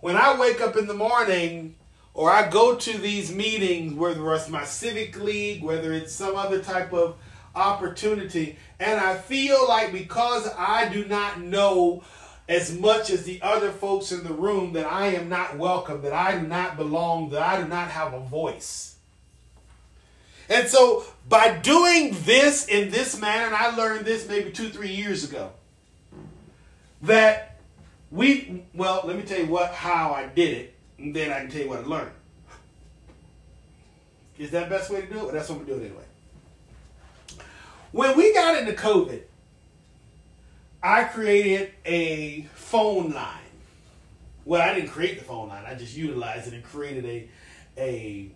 When 0.00 0.16
I 0.16 0.38
wake 0.38 0.60
up 0.60 0.76
in 0.76 0.86
the 0.86 0.94
morning 0.94 1.76
or 2.14 2.30
I 2.30 2.48
go 2.48 2.74
to 2.74 2.98
these 2.98 3.32
meetings, 3.32 3.94
whether 3.94 4.34
it's 4.34 4.48
my 4.48 4.64
civic 4.64 5.20
league, 5.20 5.62
whether 5.62 5.92
it's 5.92 6.12
some 6.12 6.36
other 6.36 6.60
type 6.60 6.92
of 6.92 7.16
opportunity. 7.54 8.58
And 8.78 9.00
I 9.00 9.16
feel 9.16 9.66
like 9.68 9.92
because 9.92 10.48
I 10.56 10.88
do 10.88 11.04
not 11.06 11.40
know 11.40 12.02
as 12.48 12.76
much 12.76 13.10
as 13.10 13.24
the 13.24 13.40
other 13.42 13.70
folks 13.70 14.12
in 14.12 14.24
the 14.24 14.32
room 14.32 14.72
that 14.72 14.86
I 14.86 15.08
am 15.08 15.28
not 15.28 15.56
welcome, 15.56 16.02
that 16.02 16.12
I 16.12 16.38
do 16.38 16.46
not 16.46 16.76
belong, 16.76 17.30
that 17.30 17.42
I 17.42 17.62
do 17.62 17.68
not 17.68 17.88
have 17.88 18.12
a 18.12 18.20
voice. 18.20 18.96
And 20.48 20.68
so 20.68 21.04
by 21.28 21.56
doing 21.58 22.16
this 22.24 22.66
in 22.66 22.90
this 22.90 23.18
manner, 23.18 23.46
and 23.46 23.54
I 23.54 23.74
learned 23.74 24.04
this 24.04 24.28
maybe 24.28 24.50
two, 24.50 24.68
three 24.68 24.90
years 24.90 25.24
ago, 25.24 25.52
that 27.02 27.60
we, 28.10 28.64
well, 28.74 29.02
let 29.04 29.16
me 29.16 29.22
tell 29.22 29.38
you 29.38 29.46
what, 29.46 29.72
how 29.72 30.12
I 30.12 30.26
did 30.26 30.56
it, 30.56 30.74
and 30.98 31.14
then 31.14 31.30
I 31.30 31.40
can 31.40 31.50
tell 31.50 31.62
you 31.62 31.68
what 31.68 31.78
I 31.78 31.82
learned. 31.82 32.10
Is 34.38 34.50
that 34.50 34.68
best 34.68 34.90
way 34.90 35.02
to 35.02 35.06
do 35.06 35.28
it? 35.28 35.32
That's 35.32 35.48
what 35.48 35.60
we're 35.60 35.64
doing 35.64 35.86
anyway. 35.86 36.01
When 37.92 38.16
we 38.16 38.32
got 38.32 38.58
into 38.58 38.72
COVID, 38.72 39.20
I 40.82 41.04
created 41.04 41.72
a 41.84 42.48
phone 42.54 43.12
line. 43.12 43.38
Well, 44.46 44.62
I 44.62 44.74
didn't 44.74 44.90
create 44.90 45.18
the 45.18 45.24
phone 45.24 45.50
line. 45.50 45.64
I 45.66 45.74
just 45.74 45.94
utilized 45.96 46.48
it 46.48 46.54
and 46.54 46.64
created 46.64 47.04
a 47.04 47.28
a 47.78 48.30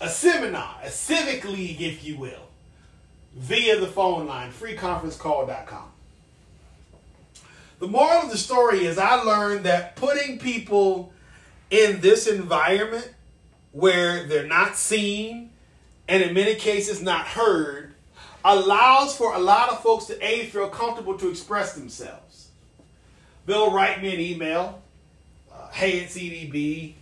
a 0.00 0.08
seminar, 0.08 0.76
a 0.82 0.90
civic 0.90 1.44
league, 1.48 1.80
if 1.80 2.04
you 2.04 2.18
will, 2.18 2.48
via 3.34 3.78
the 3.78 3.86
phone 3.86 4.26
line, 4.26 4.52
freeconferencecall.com. 4.52 5.92
The 7.78 7.86
moral 7.86 8.22
of 8.24 8.30
the 8.30 8.38
story 8.38 8.84
is 8.84 8.98
I 8.98 9.14
learned 9.22 9.64
that 9.64 9.96
putting 9.96 10.38
people 10.38 11.12
in 11.70 12.00
this 12.00 12.26
environment 12.26 13.14
where 13.72 14.26
they're 14.26 14.46
not 14.46 14.76
seen 14.76 15.50
and 16.08 16.22
in 16.22 16.34
many 16.34 16.56
cases 16.56 17.00
not 17.00 17.26
heard 17.26 17.89
allows 18.44 19.16
for 19.16 19.34
a 19.34 19.38
lot 19.38 19.70
of 19.70 19.82
folks 19.82 20.06
to 20.06 20.26
a 20.26 20.46
feel 20.46 20.68
comfortable 20.68 21.16
to 21.18 21.28
express 21.28 21.74
themselves. 21.74 22.48
They'll 23.46 23.72
write 23.72 24.02
me 24.02 24.14
an 24.14 24.20
email 24.20 24.82
uh, 25.52 25.68
hey 25.70 26.00
it's 26.00 26.16
edb 26.16 26.94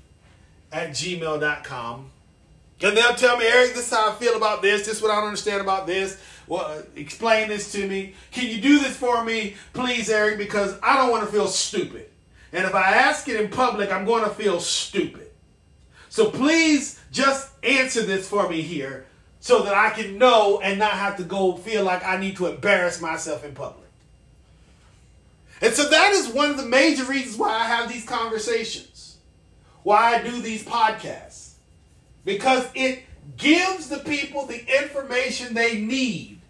at 0.73 0.91
gmail.com 0.91 2.11
and 2.81 2.97
they'll 2.97 3.15
tell 3.15 3.37
me 3.37 3.47
eric 3.47 3.75
this 3.75 3.87
is 3.87 3.91
how 3.91 4.11
i 4.11 4.15
feel 4.15 4.37
about 4.37 4.63
this. 4.63 4.87
This 4.87 4.97
is 4.97 5.03
what 5.03 5.11
i 5.11 5.17
don't 5.17 5.25
understand 5.25 5.61
about 5.61 5.87
this. 5.87 6.21
Well, 6.47 6.65
uh, 6.65 6.83
explain 6.97 7.49
this 7.49 7.73
to 7.73 7.87
me. 7.87 8.15
Can 8.31 8.47
you 8.47 8.61
do 8.61 8.79
this 8.79 8.97
for 8.97 9.25
me 9.25 9.57
please 9.73 10.09
eric? 10.09 10.39
Because 10.39 10.79
i 10.83 10.97
don't 10.97 11.11
want 11.11 11.25
to 11.27 11.33
feel 11.33 11.47
stupid. 11.47 12.09
And 12.53 12.65
if 12.65 12.75
I 12.75 12.93
ask 12.93 13.29
it 13.29 13.39
in 13.39 13.51
public, 13.51 13.93
I'm 13.93 14.07
going 14.07 14.25
to 14.25 14.31
feel 14.31 14.59
stupid. 14.59 15.31
So 16.09 16.31
please 16.31 16.99
just 17.13 17.51
answer 17.63 18.03
this 18.03 18.27
for 18.27 18.49
me 18.49 18.63
here 18.63 19.05
so 19.41 19.63
that 19.63 19.75
I 19.75 19.91
can 19.91 20.19
know 20.19 20.61
and 20.61 20.79
not 20.79 20.93
have 20.93 21.17
to 21.19 21.23
go 21.23 21.57
feel 21.57 21.85
like 21.85 22.05
I 22.05 22.19
need 22.19 22.37
to 22.37 22.47
embarrass 22.47 23.01
myself 23.01 23.45
in 23.45 23.55
public. 23.55 23.89
And 25.61 25.75
so 25.75 25.89
that 25.89 26.13
is 26.13 26.29
one 26.29 26.51
of 26.51 26.57
the 26.57 26.67
major 26.67 27.05
reasons 27.05 27.37
why 27.37 27.51
I 27.51 27.65
have 27.65 27.89
these 27.89 28.05
conversations, 28.05 29.19
why 29.83 30.15
I 30.15 30.23
do 30.23 30.41
these 30.41 30.65
podcasts, 30.65 31.55
because 32.25 32.69
it 32.75 33.03
gives 33.37 33.89
the 33.89 33.99
people 33.99 34.47
the 34.47 34.65
information 34.83 35.55
they 35.55 35.81
need 35.81 36.41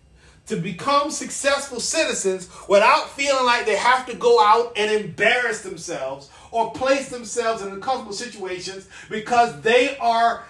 to 0.47 0.57
become 0.57 1.11
successful 1.11 1.79
citizens 1.79 2.49
without 2.69 3.11
feeling 3.11 3.45
like 3.45 3.67
they 3.67 3.77
have 3.77 4.07
to 4.07 4.15
go 4.15 4.43
out 4.43 4.73
and 4.77 4.91
embarrass 4.91 5.61
themselves 5.61 6.31
or 6.51 6.73
place 6.73 7.11
themselves 7.11 7.63
in 7.63 7.69
uncomfortable 7.69 8.15
situations 8.15 8.89
because 9.11 9.61
they 9.61 9.97
are 9.99 10.45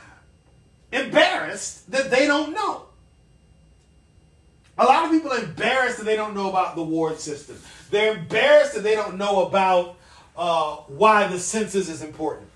embarrassed 0.92 1.90
that 1.90 2.11
they 2.11 2.27
don't 2.27 2.53
know. 2.53 2.87
A 4.79 4.85
lot 4.85 5.05
of 5.05 5.11
people 5.11 5.33
are 5.33 5.42
embarrassed 5.42 5.98
that 5.98 6.05
they 6.05 6.16
don't 6.16 6.35
know 6.35 6.48
about 6.48 6.77
the 6.77 6.83
ward 6.83 7.18
system. 7.18 7.59
They're 7.90 8.16
embarrassed 8.16 8.74
that 8.74 8.85
they 8.85 8.94
don't 8.94 9.18
know 9.18 9.46
about 9.46 9.96
uh, 10.37 10.77
why 10.87 11.27
the 11.27 11.38
census 11.38 11.88
is 11.88 12.03
important. 12.03 12.48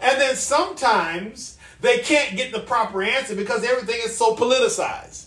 And 0.00 0.20
then 0.20 0.34
sometimes 0.34 1.58
they 1.80 1.98
can't 1.98 2.36
get 2.36 2.52
the 2.52 2.60
proper 2.60 3.02
answer 3.02 3.36
because 3.36 3.64
everything 3.64 4.00
is 4.02 4.16
so 4.16 4.34
politicized. 4.34 5.26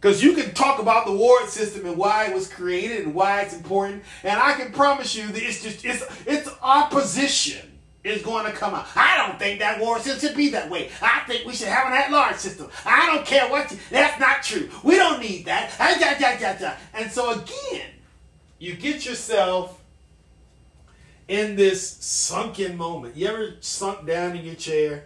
Because 0.00 0.22
you 0.22 0.34
can 0.34 0.52
talk 0.52 0.80
about 0.80 1.06
the 1.06 1.12
ward 1.12 1.48
system 1.48 1.86
and 1.86 1.96
why 1.96 2.26
it 2.26 2.34
was 2.34 2.52
created 2.52 3.04
and 3.04 3.14
why 3.14 3.42
it's 3.42 3.54
important, 3.54 4.02
and 4.22 4.38
I 4.38 4.52
can 4.54 4.72
promise 4.72 5.14
you 5.14 5.26
that 5.28 5.42
it's 5.42 5.62
just 5.62 5.84
it's 5.84 6.04
it's 6.26 6.48
opposition 6.60 7.75
is 8.06 8.22
going 8.22 8.46
to 8.46 8.52
come 8.52 8.74
out. 8.74 8.86
I 8.94 9.16
don't 9.26 9.38
think 9.38 9.58
that 9.58 9.80
ward 9.80 10.02
system 10.02 10.28
should 10.28 10.36
be 10.36 10.50
that 10.50 10.70
way. 10.70 10.90
I 11.02 11.24
think 11.26 11.44
we 11.44 11.52
should 11.52 11.68
have 11.68 11.88
an 11.88 11.92
at-large 11.92 12.36
system. 12.36 12.68
I 12.84 13.06
don't 13.06 13.26
care 13.26 13.48
what 13.50 13.70
you, 13.70 13.78
that's 13.90 14.20
not 14.20 14.42
true. 14.42 14.70
We 14.82 14.96
don't 14.96 15.20
need 15.20 15.46
that. 15.46 15.74
And 16.94 17.10
so 17.10 17.32
again, 17.32 17.90
you 18.58 18.74
get 18.74 19.04
yourself 19.04 19.82
in 21.28 21.56
this 21.56 21.88
sunken 21.88 22.76
moment. 22.76 23.16
You 23.16 23.26
ever 23.26 23.56
sunk 23.60 24.06
down 24.06 24.36
in 24.36 24.44
your 24.44 24.54
chair? 24.54 25.04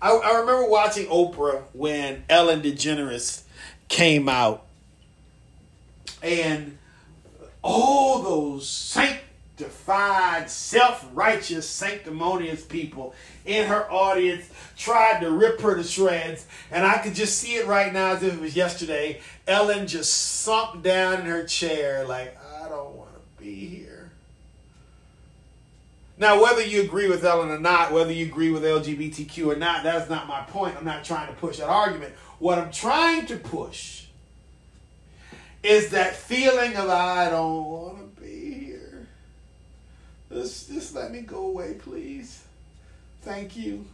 I, 0.00 0.10
I 0.10 0.40
remember 0.40 0.68
watching 0.68 1.06
Oprah 1.06 1.62
when 1.72 2.24
Ellen 2.28 2.62
DeGeneres 2.62 3.42
came 3.88 4.28
out. 4.28 4.66
And 6.22 6.78
all 7.62 8.22
those 8.22 8.68
sanctified, 9.62 10.50
self 10.50 11.08
righteous, 11.12 11.68
sanctimonious 11.68 12.64
people 12.64 13.14
in 13.44 13.66
her 13.66 13.90
audience 13.90 14.48
tried 14.76 15.20
to 15.20 15.30
rip 15.30 15.60
her 15.60 15.74
to 15.76 15.84
shreds. 15.84 16.46
And 16.70 16.84
I 16.84 16.98
could 16.98 17.14
just 17.14 17.38
see 17.38 17.54
it 17.54 17.66
right 17.66 17.92
now 17.92 18.12
as 18.12 18.22
if 18.22 18.34
it 18.34 18.40
was 18.40 18.56
yesterday. 18.56 19.20
Ellen 19.46 19.86
just 19.86 20.12
sunk 20.42 20.82
down 20.82 21.20
in 21.20 21.26
her 21.26 21.44
chair, 21.44 22.04
like, 22.06 22.36
I 22.60 22.68
don't 22.68 22.94
want 22.96 23.10
to 23.14 23.42
be 23.42 23.54
here. 23.54 24.10
Now, 26.18 26.40
whether 26.40 26.62
you 26.62 26.82
agree 26.82 27.08
with 27.08 27.24
Ellen 27.24 27.50
or 27.50 27.58
not, 27.58 27.92
whether 27.92 28.12
you 28.12 28.26
agree 28.26 28.50
with 28.50 28.62
LGBTQ 28.62 29.54
or 29.54 29.56
not, 29.56 29.82
that's 29.82 30.08
not 30.08 30.28
my 30.28 30.42
point. 30.42 30.76
I'm 30.76 30.84
not 30.84 31.04
trying 31.04 31.28
to 31.28 31.34
push 31.34 31.58
that 31.58 31.68
argument. 31.68 32.14
What 32.38 32.58
I'm 32.58 32.70
trying 32.70 33.26
to 33.26 33.36
push 33.36 34.04
is 35.62 35.90
that 35.90 36.14
feeling 36.14 36.76
of 36.76 36.88
I 36.88 37.30
don't 37.30 37.64
want. 37.64 38.01
Just, 40.32 40.70
just 40.72 40.94
let 40.94 41.12
me 41.12 41.20
go 41.20 41.46
away, 41.46 41.74
please. 41.74 42.42
Thank 43.22 43.56
you 43.56 43.84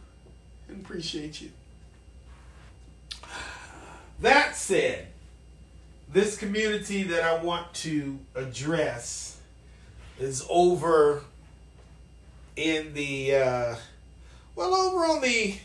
and 0.67 0.83
appreciate 0.83 1.41
you. 1.41 1.51
That 4.21 4.55
said, 4.55 5.07
this 6.11 6.37
community 6.37 7.03
that 7.03 7.23
I 7.23 7.43
want 7.43 7.73
to 7.75 8.19
address 8.35 9.39
is 10.19 10.45
over 10.49 11.23
in 12.55 12.93
the, 12.93 13.35
uh, 13.35 13.75
well, 14.55 14.73
over 14.73 15.05
on 15.05 15.21
the 15.21 15.57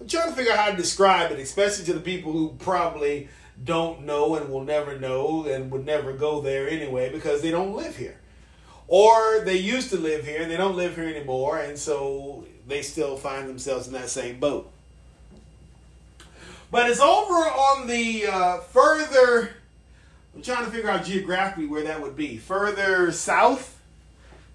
I'm 0.00 0.06
trying 0.06 0.28
to 0.28 0.34
figure 0.34 0.52
out 0.52 0.58
how 0.58 0.70
to 0.70 0.76
describe 0.76 1.32
it, 1.32 1.38
especially 1.40 1.84
to 1.86 1.92
the 1.92 2.00
people 2.00 2.32
who 2.32 2.50
probably 2.58 3.28
don't 3.64 4.04
know 4.04 4.36
and 4.36 4.48
will 4.50 4.62
never 4.62 4.98
know 4.98 5.44
and 5.44 5.70
would 5.72 5.84
never 5.84 6.12
go 6.12 6.40
there 6.40 6.68
anyway 6.68 7.10
because 7.10 7.42
they 7.42 7.50
don't 7.50 7.74
live 7.74 7.96
here. 7.96 8.16
Or 8.88 9.40
they 9.40 9.58
used 9.58 9.90
to 9.90 9.98
live 9.98 10.24
here 10.24 10.40
and 10.40 10.50
they 10.50 10.56
don't 10.56 10.74
live 10.74 10.96
here 10.96 11.08
anymore, 11.08 11.58
and 11.58 11.78
so 11.78 12.46
they 12.66 12.80
still 12.80 13.16
find 13.16 13.48
themselves 13.48 13.86
in 13.86 13.92
that 13.92 14.08
same 14.08 14.40
boat. 14.40 14.70
But 16.70 16.90
it's 16.90 17.00
over 17.00 17.34
on 17.34 17.86
the 17.86 18.26
uh, 18.26 18.58
further, 18.58 19.50
I'm 20.34 20.42
trying 20.42 20.64
to 20.64 20.70
figure 20.70 20.90
out 20.90 21.04
geographically 21.04 21.66
where 21.66 21.84
that 21.84 22.00
would 22.00 22.16
be. 22.16 22.38
Further 22.38 23.12
south? 23.12 23.78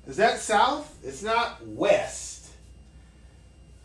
Is 0.07 0.17
that 0.17 0.39
south? 0.39 0.97
It's 1.03 1.23
not 1.23 1.65
west. 1.67 2.49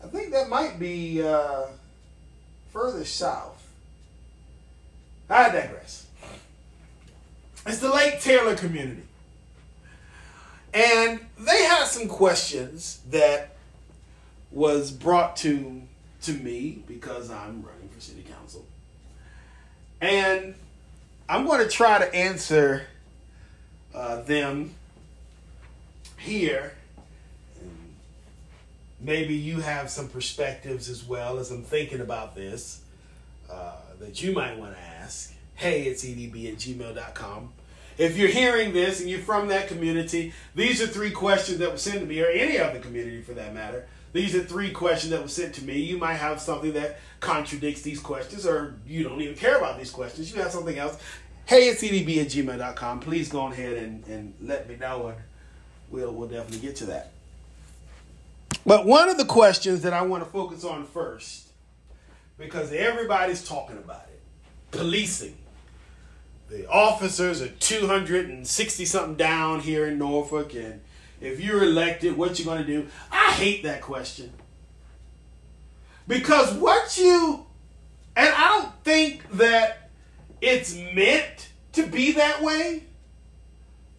I 0.03 0.07
think 0.07 0.31
that 0.31 0.49
might 0.49 0.79
be 0.79 1.21
uh, 1.21 1.67
further 2.71 3.05
south. 3.05 3.67
I 5.29 5.49
digress. 5.49 6.07
It's 7.67 7.79
the 7.79 7.93
Lake 7.93 8.19
Taylor 8.19 8.55
community. 8.55 9.03
And 10.73 11.19
they 11.39 11.63
had 11.63 11.85
some 11.85 12.07
questions 12.07 13.01
that 13.09 13.55
was 14.51 14.91
brought 14.91 15.35
to 15.37 15.81
to 16.21 16.33
me 16.33 16.83
because 16.87 17.31
I'm 17.31 17.63
running 17.63 17.89
for 17.93 18.01
city 18.01 18.23
council. 18.23 18.65
And 20.01 20.53
I'm 21.27 21.45
going 21.45 21.61
to 21.61 21.69
try 21.69 21.97
to 21.97 22.13
answer 22.13 22.87
uh, 23.93 24.21
them 24.21 24.75
here 26.17 26.73
maybe 28.99 29.33
you 29.33 29.61
have 29.61 29.89
some 29.89 30.07
perspectives 30.07 30.89
as 30.89 31.03
well 31.03 31.37
as 31.39 31.51
I'm 31.51 31.63
thinking 31.63 32.01
about 32.01 32.35
this 32.35 32.81
uh, 33.49 33.75
that 33.99 34.21
you 34.21 34.33
might 34.33 34.57
want 34.57 34.73
to 34.75 34.81
ask. 34.81 35.33
Hey, 35.55 35.83
it's 35.83 36.03
edb 36.05 36.51
at 36.51 36.57
gmail.com. 36.57 37.53
If 37.99 38.17
you're 38.17 38.29
hearing 38.29 38.71
this 38.71 39.01
and 39.01 39.09
you're 39.09 39.19
from 39.19 39.49
that 39.49 39.67
community, 39.67 40.33
these 40.55 40.81
are 40.81 40.87
three 40.87 41.11
questions 41.11 41.59
that 41.59 41.69
were 41.69 41.77
sent 41.77 41.99
to 41.99 42.05
me, 42.05 42.21
or 42.21 42.27
any 42.27 42.57
other 42.57 42.79
community 42.79 43.21
for 43.21 43.33
that 43.33 43.53
matter. 43.53 43.87
These 44.13 44.33
are 44.35 44.43
three 44.43 44.71
questions 44.71 45.11
that 45.11 45.21
were 45.21 45.27
sent 45.27 45.53
to 45.55 45.65
me. 45.65 45.79
You 45.79 45.97
might 45.97 46.15
have 46.15 46.39
something 46.39 46.71
that 46.73 46.99
contradicts 47.19 47.81
these 47.81 47.99
questions, 47.99 48.47
or 48.47 48.75
you 48.87 49.03
don't 49.03 49.21
even 49.21 49.35
care 49.35 49.57
about 49.57 49.77
these 49.77 49.91
questions. 49.91 50.33
You 50.33 50.41
have 50.41 50.51
something 50.51 50.79
else. 50.79 50.97
Hey, 51.45 51.67
it's 51.67 51.83
edb 51.83 52.21
at 52.21 52.27
gmail.com. 52.27 53.01
Please 53.01 53.27
go 53.27 53.47
ahead 53.47 53.77
and, 53.77 54.07
and 54.07 54.33
let 54.41 54.69
me 54.69 54.77
know, 54.77 55.07
and 55.07 55.17
we'll, 55.89 56.13
we'll 56.13 56.29
definitely 56.29 56.59
get 56.59 56.77
to 56.77 56.85
that. 56.85 57.11
But 58.65 58.85
one 58.85 59.09
of 59.09 59.17
the 59.17 59.25
questions 59.25 59.81
that 59.81 59.91
I 59.91 60.03
want 60.03 60.23
to 60.23 60.29
focus 60.29 60.63
on 60.63 60.85
first, 60.85 61.49
because 62.37 62.71
everybody's 62.71 63.45
talking 63.45 63.77
about 63.77 64.05
it, 64.07 64.21
policing. 64.71 65.35
The 66.49 66.67
officers 66.67 67.43
are 67.43 67.47
260 67.47 68.85
something 68.85 69.15
down 69.15 69.59
here 69.59 69.85
in 69.85 69.99
Norfolk, 69.99 70.55
and 70.55 70.81
if 71.21 71.39
you're 71.39 71.63
elected, 71.63 72.17
what 72.17 72.39
you 72.39 72.45
going 72.45 72.65
to 72.65 72.67
do? 72.67 72.87
I 73.11 73.31
hate 73.33 73.63
that 73.63 73.81
question. 73.81 74.33
Because 76.07 76.51
what 76.55 76.97
you, 76.97 77.45
and 78.15 78.33
I 78.35 78.47
don't 78.47 78.83
think 78.83 79.29
that 79.33 79.91
it's 80.41 80.75
meant 80.75 81.49
to 81.73 81.85
be 81.85 82.13
that 82.13 82.41
way, 82.41 82.85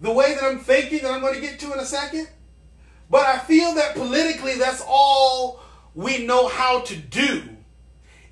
the 0.01 0.11
way 0.11 0.35
that 0.35 0.43
I'm 0.43 0.59
thinking 0.59 1.03
that 1.03 1.13
I'm 1.13 1.21
going 1.21 1.35
to 1.35 1.41
get 1.41 1.61
to 1.61 1.73
in 1.73 1.79
a 1.79 1.87
second. 1.87 2.29
But 3.09 3.27
I 3.27 3.39
feel 3.39 3.75
that 3.75 3.95
politically, 3.95 4.57
that's 4.57 4.83
all 4.89 5.61
we 5.95 6.27
know 6.27 6.49
how 6.49 6.81
to 6.81 6.97
do 6.97 7.43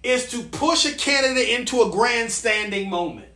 is 0.02 0.28
to 0.30 0.42
push 0.42 0.86
a 0.86 0.96
candidate 0.96 1.48
into 1.50 1.82
a 1.82 1.90
grandstanding 1.90 2.90
moment. 2.90 3.27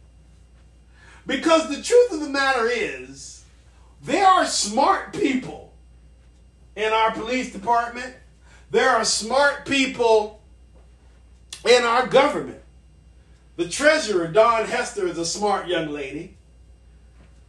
Because 1.27 1.69
the 1.69 1.83
truth 1.83 2.13
of 2.13 2.21
the 2.21 2.29
matter 2.29 2.69
is, 2.69 3.45
there 4.03 4.27
are 4.27 4.47
smart 4.47 5.13
people 5.13 5.73
in 6.75 6.93
our 6.93 7.13
police 7.13 7.53
department. 7.53 8.15
There 8.71 8.91
are 8.91 9.05
smart 9.05 9.67
people 9.67 10.41
in 11.69 11.85
our 11.85 12.07
government. 12.07 12.61
The 13.57 13.69
treasurer, 13.69 14.29
Daun 14.29 14.67
Hester, 14.67 15.07
is 15.07 15.19
a 15.19 15.27
smart 15.27 15.69
young 15.69 15.91
lady. 15.91 16.37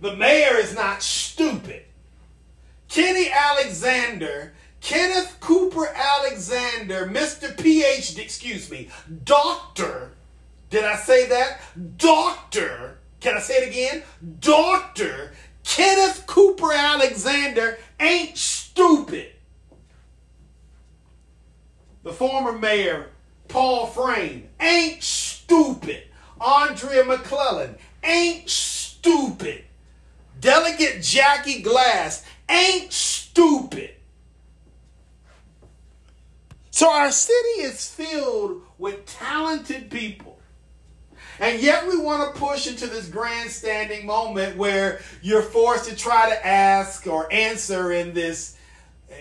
The 0.01 0.15
mayor 0.15 0.57
is 0.57 0.75
not 0.75 1.01
stupid. 1.01 1.83
Kenny 2.89 3.29
Alexander, 3.31 4.53
Kenneth 4.81 5.37
Cooper 5.39 5.87
Alexander, 5.87 7.07
Mr. 7.07 7.55
PhD, 7.55 8.19
excuse 8.19 8.69
me, 8.69 8.89
Doctor. 9.23 10.11
Did 10.69 10.83
I 10.83 10.97
say 10.97 11.27
that? 11.29 11.61
Doctor. 11.97 12.97
Can 13.23 13.37
I 13.37 13.39
say 13.39 13.53
it 13.53 13.69
again? 13.69 14.03
Doctor 14.41 15.31
Kenneth 15.63 16.27
Cooper 16.27 16.73
Alexander 16.73 17.79
ain't 17.97 18.37
stupid. 18.37 19.31
The 22.03 22.11
former 22.11 22.51
mayor, 22.51 23.11
Paul 23.47 23.87
Fraim, 23.87 24.43
ain't 24.59 25.01
stupid. 25.01 26.03
Andria 26.41 27.07
McClellan 27.07 27.77
ain't 28.03 28.49
stupid. 28.49 29.63
Delegate 30.41 31.01
Jackie 31.01 31.61
Glass 31.61 32.25
ain't 32.49 32.91
stupid. 32.91 33.91
So 36.71 36.91
our 36.91 37.13
city 37.13 37.61
is 37.61 37.87
filled 37.87 38.63
with 38.77 39.05
talented 39.05 39.89
people. 39.89 40.39
And 41.43 41.61
yet 41.61 41.85
we 41.85 41.97
want 41.97 42.33
to 42.33 42.39
push 42.39 42.67
into 42.67 42.87
this 42.87 43.09
grandstanding 43.09 44.05
moment 44.05 44.55
where 44.55 45.01
you're 45.21 45.41
forced 45.41 45.89
to 45.89 45.95
try 45.95 46.29
to 46.29 46.47
ask 46.47 47.05
or 47.05 47.31
answer 47.33 47.91
in 47.91 48.13
this 48.13 48.57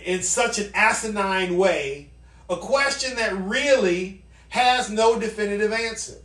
in 0.04 0.22
such 0.22 0.60
an 0.60 0.70
asinine 0.72 1.58
way 1.58 2.10
a 2.48 2.56
question 2.56 3.16
that 3.16 3.36
really 3.36 4.22
has 4.50 4.88
no 4.88 5.18
definitive 5.18 5.72
answer. 5.72 6.18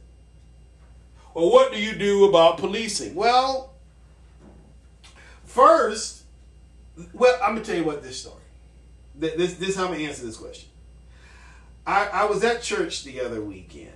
Well, 1.33 1.49
what 1.51 1.71
do 1.73 1.81
you 1.81 1.95
do 1.95 2.25
about 2.25 2.59
policing? 2.59 3.15
Well, 3.15 3.73
first, 5.45 6.25
well, 7.11 7.39
I'm 7.41 7.55
gonna 7.55 7.65
tell 7.65 7.75
you 7.75 7.83
what 7.83 8.03
this 8.03 8.21
story. 8.21 8.43
This 9.15 9.55
this 9.55 9.69
is 9.69 9.75
how 9.75 9.85
I'm 9.85 9.93
gonna 9.93 10.03
answer 10.03 10.27
this 10.27 10.37
question. 10.37 10.69
I, 11.87 12.05
I 12.05 12.25
was 12.25 12.43
at 12.43 12.61
church 12.61 13.03
the 13.03 13.19
other 13.19 13.41
weekend. 13.41 13.93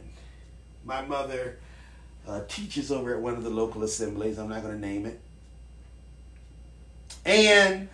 My 0.83 1.05
mother 1.05 1.59
uh, 2.27 2.41
teaches 2.47 2.91
over 2.91 3.13
at 3.13 3.21
one 3.21 3.33
of 3.35 3.43
the 3.43 3.49
local 3.49 3.83
assemblies. 3.83 4.37
I'm 4.37 4.49
not 4.49 4.61
going 4.61 4.79
to 4.79 4.87
name 4.87 5.05
it. 5.05 5.19
And 7.25 7.89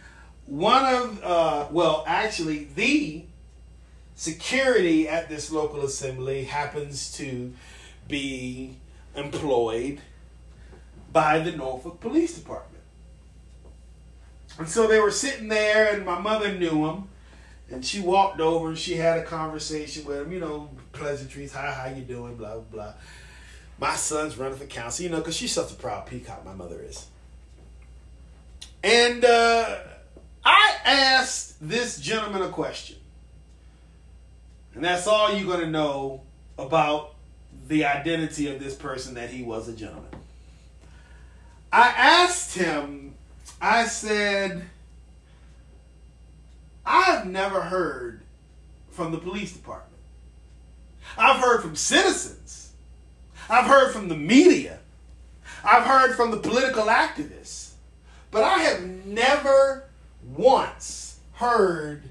one 0.45 0.86
of, 0.86 1.23
uh, 1.23 1.67
well, 1.71 2.03
actually, 2.07 2.65
the 2.75 3.25
security 4.15 5.07
at 5.07 5.30
this 5.30 5.51
local 5.51 5.84
assembly 5.84 6.45
happens 6.45 7.11
to 7.17 7.53
be 8.07 8.78
employed 9.15 10.01
by 11.11 11.39
the 11.39 11.51
Norfolk 11.51 11.99
Police 11.99 12.38
Department. 12.38 12.84
And 14.57 14.67
so 14.67 14.88
they 14.88 14.99
were 14.99 15.11
sitting 15.11 15.49
there, 15.49 15.93
and 15.93 16.05
my 16.05 16.19
mother 16.19 16.53
knew 16.53 16.88
him. 16.88 17.09
And 17.69 17.86
she 17.86 17.99
walked 17.99 18.39
over 18.39 18.69
and 18.69 18.78
she 18.78 18.95
had 18.95 19.17
a 19.17 19.23
conversation 19.23 20.05
with 20.05 20.21
him, 20.21 20.32
you 20.32 20.39
know, 20.39 20.69
pleasantries, 20.93 21.51
hi, 21.51 21.69
how 21.69 21.93
you 21.93 22.01
doing, 22.01 22.38
blah, 22.38 22.53
blah, 22.53 22.61
blah 22.71 22.93
my 23.80 23.95
son's 23.95 24.38
running 24.38 24.57
for 24.57 24.65
council, 24.65 25.03
you 25.03 25.11
know, 25.11 25.17
because 25.17 25.36
she's 25.36 25.51
such 25.51 25.71
a 25.71 25.75
proud 25.75 26.05
peacock, 26.05 26.43
my 26.45 26.53
mother 26.53 26.82
is. 26.82 27.07
And 28.84 29.23
uh, 29.23 29.80
I 30.43 30.75
asked 30.86 31.55
this 31.67 31.99
gentleman 31.99 32.41
a 32.41 32.49
question. 32.49 32.97
And 34.73 34.84
that's 34.84 35.07
all 35.07 35.34
you're 35.34 35.47
going 35.47 35.65
to 35.65 35.69
know 35.69 36.21
about 36.57 37.15
the 37.67 37.86
identity 37.86 38.47
of 38.53 38.59
this 38.59 38.75
person 38.75 39.15
that 39.15 39.30
he 39.30 39.43
was 39.43 39.67
a 39.67 39.73
gentleman. 39.73 40.11
I 41.71 41.88
asked 41.89 42.55
him, 42.55 43.15
I 43.61 43.86
said, 43.86 44.63
I've 46.86 47.25
never 47.25 47.61
heard 47.61 48.21
from 48.89 49.11
the 49.11 49.17
police 49.17 49.51
department. 49.51 50.01
I've 51.17 51.41
heard 51.41 51.61
from 51.61 51.75
citizens 51.75 52.36
I've 53.49 53.65
heard 53.65 53.91
from 53.91 54.09
the 54.09 54.17
media. 54.17 54.79
I've 55.63 55.85
heard 55.85 56.15
from 56.15 56.31
the 56.31 56.37
political 56.37 56.85
activists. 56.85 57.71
But 58.31 58.43
I 58.43 58.59
have 58.59 58.83
never 59.05 59.89
once 60.35 61.19
heard 61.33 62.03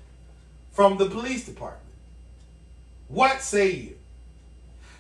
from 0.73 0.97
the 0.97 1.07
police 1.07 1.45
department. 1.45 1.83
What 3.09 3.43
say 3.43 3.71
you? 3.71 3.97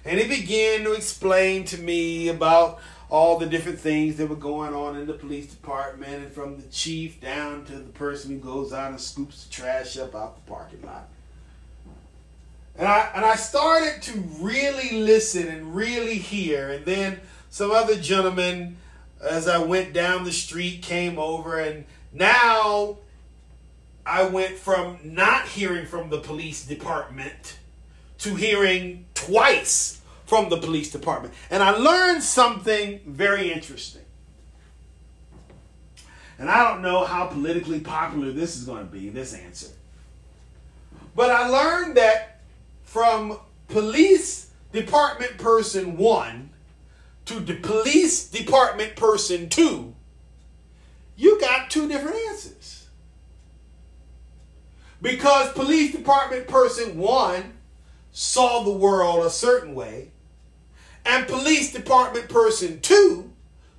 And 0.05 0.21
he 0.21 0.29
began 0.29 0.85
to 0.85 0.93
explain 0.93 1.65
to 1.67 1.79
me 1.79 2.29
about 2.29 2.81
all 3.09 3.39
the 3.39 3.47
different 3.47 3.79
things 3.79 4.17
that 4.17 4.29
were 4.29 4.37
going 4.37 4.75
on 4.75 4.97
in 4.97 5.07
the 5.07 5.13
police 5.13 5.47
department 5.47 6.25
and 6.25 6.33
from 6.33 6.57
the 6.57 6.67
chief 6.69 7.21
down 7.21 7.65
to 7.65 7.73
the 7.73 7.93
person 7.93 8.31
who 8.33 8.39
goes 8.39 8.73
out 8.73 8.91
and 8.91 9.01
scoops 9.01 9.45
the 9.45 9.53
trash 9.53 9.97
up 9.97 10.15
out 10.15 10.37
the 10.37 10.51
parking 10.51 10.83
lot. 10.83 11.09
And 12.79 12.87
I 12.87 13.11
and 13.15 13.25
I 13.25 13.37
started 13.37 14.03
to 14.03 14.19
really 14.41 15.01
listen 15.01 15.49
and 15.49 15.75
really 15.75 16.17
hear. 16.19 16.71
And 16.71 16.85
then 16.85 17.21
some 17.49 17.71
other 17.71 17.97
gentlemen, 17.97 18.77
as 19.23 19.49
I 19.49 19.59
went 19.59 19.93
down 19.93 20.25
the 20.25 20.33
street, 20.33 20.83
came 20.83 21.19
over, 21.19 21.59
and 21.59 21.87
now 22.13 22.99
I 24.05 24.25
went 24.25 24.57
from 24.57 24.99
not 25.03 25.49
hearing 25.49 25.87
from 25.87 26.11
the 26.11 26.19
police 26.19 26.67
department 26.67 27.59
to 28.19 28.35
hearing 28.35 29.07
twice 29.15 30.01
from 30.27 30.49
the 30.49 30.59
police 30.59 30.91
department. 30.91 31.35
And 31.51 31.63
I 31.63 31.71
learned 31.71 32.23
something 32.23 33.01
very 33.07 33.53
interesting. 33.53 34.03
And 36.39 36.51
I 36.51 36.69
don't 36.69 36.83
know 36.83 37.05
how 37.05 37.27
politically 37.27 37.81
popular 37.81 38.31
this 38.31 38.57
is 38.57 38.65
going 38.65 38.87
to 38.87 38.93
be, 38.93 39.09
this 39.09 39.33
answer. 39.33 39.69
But 41.15 41.31
I 41.31 41.49
learned 41.49 41.97
that 41.97 42.36
from 42.97 43.39
police 43.69 44.53
department 44.73 45.37
person 45.37 45.99
one 45.99 46.49
to 47.27 47.41
the 47.41 47.53
police 47.57 48.27
department 48.27 48.97
person 48.97 49.51
two, 49.51 49.95
you 51.15 51.39
got 51.39 51.69
two 51.69 51.87
different 51.89 52.17
answers. 52.31 52.87
Because 55.03 55.53
police 55.53 55.93
department 55.93 56.49
person 56.49 56.97
one 56.97 57.59
saw 58.13 58.63
the 58.63 58.71
world 58.71 59.27
a 59.27 59.31
certain 59.31 59.75
way, 59.75 60.13
and 61.05 61.29
police 61.29 61.75
department 61.75 62.31
person 62.31 62.81
two 62.81 63.31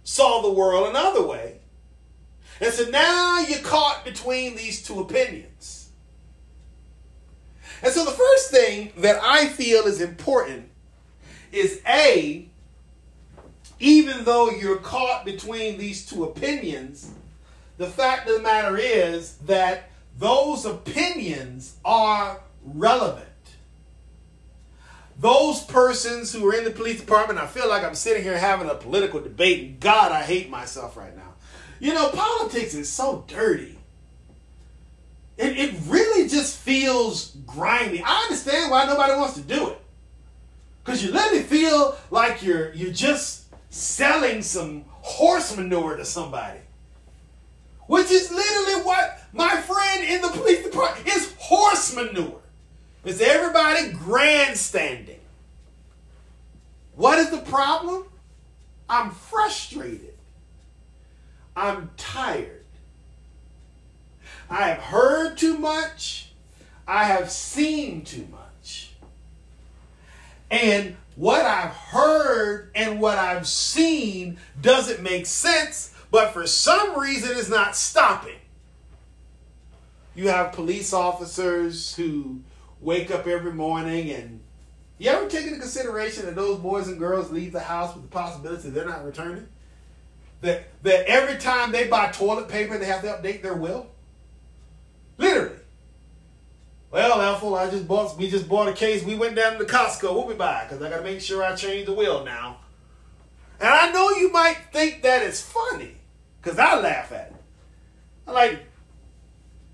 saw 0.03 0.43
the 0.43 0.53
world 0.53 0.89
another 0.89 1.26
way. 1.26 1.61
And 2.61 2.72
so 2.72 2.88
now 2.91 3.39
you're 3.39 3.57
caught 3.61 4.05
between 4.05 4.55
these 4.55 4.84
two 4.84 4.99
opinions. 4.99 5.77
And 7.84 7.94
so 7.94 8.06
the 8.06 8.12
first 8.12 8.52
thing 8.52 8.92
that 8.98 9.20
I 9.22 9.48
feel 9.48 9.86
is 9.86 10.02
important 10.02 10.70
is 11.52 11.82
A, 11.88 12.50
even 13.80 14.24
though 14.24 14.50
you're 14.50 14.78
caught 14.78 15.26
between 15.26 15.78
these 15.78 16.06
two 16.06 16.24
opinions, 16.24 17.12
the 17.78 17.88
fact 17.88 18.28
of 18.28 18.38
the 18.38 18.42
matter 18.42 18.78
is 18.78 19.36
that 19.46 19.90
those 20.18 20.66
opinions 20.66 21.78
are 21.86 22.42
relevant. 22.64 23.26
Those 25.20 25.64
persons 25.64 26.32
who 26.32 26.48
are 26.48 26.54
in 26.54 26.64
the 26.64 26.72
police 26.72 27.00
department, 27.00 27.40
I 27.40 27.48
feel 27.48 27.68
like 27.68 27.84
I'm 27.84 27.96
sitting 27.96 28.24
here 28.24 28.38
having 28.38 28.70
a 28.70 28.76
political 28.76 29.20
debate. 29.20 29.64
And 29.64 29.80
God, 29.80 30.12
I 30.12 30.24
hate 30.24 30.50
myself 30.50 30.96
right 30.98 31.16
now. 31.16 31.34
You 31.80 31.94
know, 31.94 32.10
politics 32.10 32.74
is 32.74 32.92
so 32.92 33.26
dirty. 33.28 33.77
It, 35.38 35.58
it 35.58 35.76
really 35.88 36.28
just 36.28 36.58
feels 36.58 37.36
grimy. 37.46 38.02
I 38.04 38.24
understand 38.24 38.72
why 38.72 38.86
nobody 38.86 39.14
wants 39.14 39.36
to 39.36 39.42
do 39.42 39.70
it. 39.70 39.82
Because 40.84 41.04
you 41.04 41.12
literally 41.12 41.44
feel 41.44 41.98
like 42.10 42.42
you're 42.42 42.74
you're 42.74 42.94
just 42.94 43.46
selling 43.70 44.42
some 44.42 44.86
horse 44.88 45.56
manure 45.56 45.98
to 45.98 46.06
somebody. 46.06 46.60
Which 47.88 48.10
is 48.10 48.32
literally 48.32 48.84
what 48.84 49.22
my 49.32 49.62
friend 49.62 50.04
in 50.04 50.22
the 50.22 50.30
police 50.30 50.64
department 50.64 51.08
is 51.08 51.34
horse 51.38 51.96
manure. 51.96 52.42
Is 53.06 53.22
everybody 53.22 53.92
grandstanding. 53.92 55.20
What 56.96 57.20
is 57.20 57.30
the 57.30 57.38
problem? 57.38 58.06
I'm 58.90 59.12
frustrated. 59.12 60.16
I'm 61.56 61.92
tired. 61.96 62.57
I 64.50 64.70
have 64.70 64.80
heard 64.80 65.38
too 65.38 65.58
much. 65.58 66.32
I 66.88 67.06
have 67.06 67.30
seen 67.32 68.04
too 68.04 68.28
much. 68.32 68.91
And 70.50 70.95
what 71.16 71.41
I've 71.45 71.74
heard 71.74 72.72
and 72.76 73.02
what 73.02 73.18
I've 73.18 73.48
seen 73.48 74.38
doesn't 74.62 75.04
make 75.04 75.26
sense, 75.26 75.93
but 76.12 76.32
for 76.32 76.48
some 76.48 76.98
reason 77.00 77.38
it's 77.38 77.50
not 77.50 77.76
stopping. 77.76 78.39
you 80.16 80.30
have 80.30 80.52
police 80.54 80.93
officers 80.93 81.93
who 81.95 82.41
wake 82.82 83.12
up 83.12 83.28
every 83.28 83.54
morning 83.54 84.10
and 84.12 84.39
you 84.98 85.10
ever 85.10 85.30
take 85.30 85.45
into 85.45 85.60
consideration 85.60 86.26
that 86.26 86.36
those 86.36 86.58
boys 86.60 86.88
and 86.88 86.98
girls 86.98 87.32
leave 87.32 87.52
the 87.52 87.60
house 87.60 87.93
with 87.93 88.04
the 88.04 88.10
possibility 88.10 88.70
they're 88.70 88.86
not 88.86 89.06
returning? 89.06 89.48
That 90.41 90.68
that 90.84 91.08
every 91.08 91.38
time 91.38 91.72
they 91.72 91.88
buy 91.88 92.12
toilet 92.12 92.50
paper, 92.50 92.78
they 92.78 92.86
have 92.86 93.02
to 93.02 93.08
update 93.08 93.41
their 93.41 93.56
will. 93.56 93.88
Literally. 95.18 95.55
Well, 96.91 97.22
Ethel, 97.22 97.55
I 97.55 97.70
just 97.70 97.88
bought. 97.88 98.18
We 98.18 98.30
just 98.30 98.47
bought 98.47 98.68
a 98.68 98.74
case. 98.74 99.03
We 99.03 99.15
went 99.15 99.36
down 99.36 99.57
to 99.57 99.65
Costco. 99.65 100.15
What 100.15 100.28
we 100.28 100.36
buy? 100.36 100.63
Because 100.63 100.82
I 100.82 100.89
got 100.89 100.97
to 100.97 101.03
make 101.03 101.22
sure 101.22 101.43
I 101.43 101.55
change 101.55 101.86
the 101.86 101.93
wheel 101.93 102.24
now. 102.24 102.59
And 103.59 103.70
I 103.70 103.91
know 103.91 104.09
you 104.11 104.32
might 104.32 104.57
think 104.72 105.01
that 105.01 105.24
is 105.24 105.41
funny, 105.41 105.95
because 106.41 106.59
I 106.59 106.80
laugh 106.80 107.11
at 107.11 107.32
it. 107.32 107.36
I 108.28 108.32
like 108.32 108.59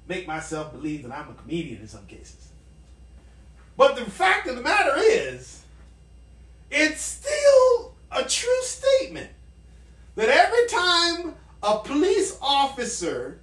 make 0.08 0.28
myself 0.28 0.72
believe 0.72 1.04
that 1.04 1.12
I'm 1.12 1.30
a 1.30 1.34
comedian 1.34 1.82
in 1.82 1.88
some 1.88 2.06
cases. 2.06 2.50
But 3.76 3.96
the 3.96 4.10
fact 4.10 4.48
of 4.48 4.56
the 4.56 4.62
matter 4.62 4.94
is, 4.98 5.64
it's 6.72 7.02
still 7.02 7.96
a 8.12 8.24
true 8.24 8.62
statement 8.62 9.30
that 10.16 10.30
every 10.30 10.68
time 10.68 11.36
a 11.62 11.80
police 11.80 12.38
officer 12.42 13.40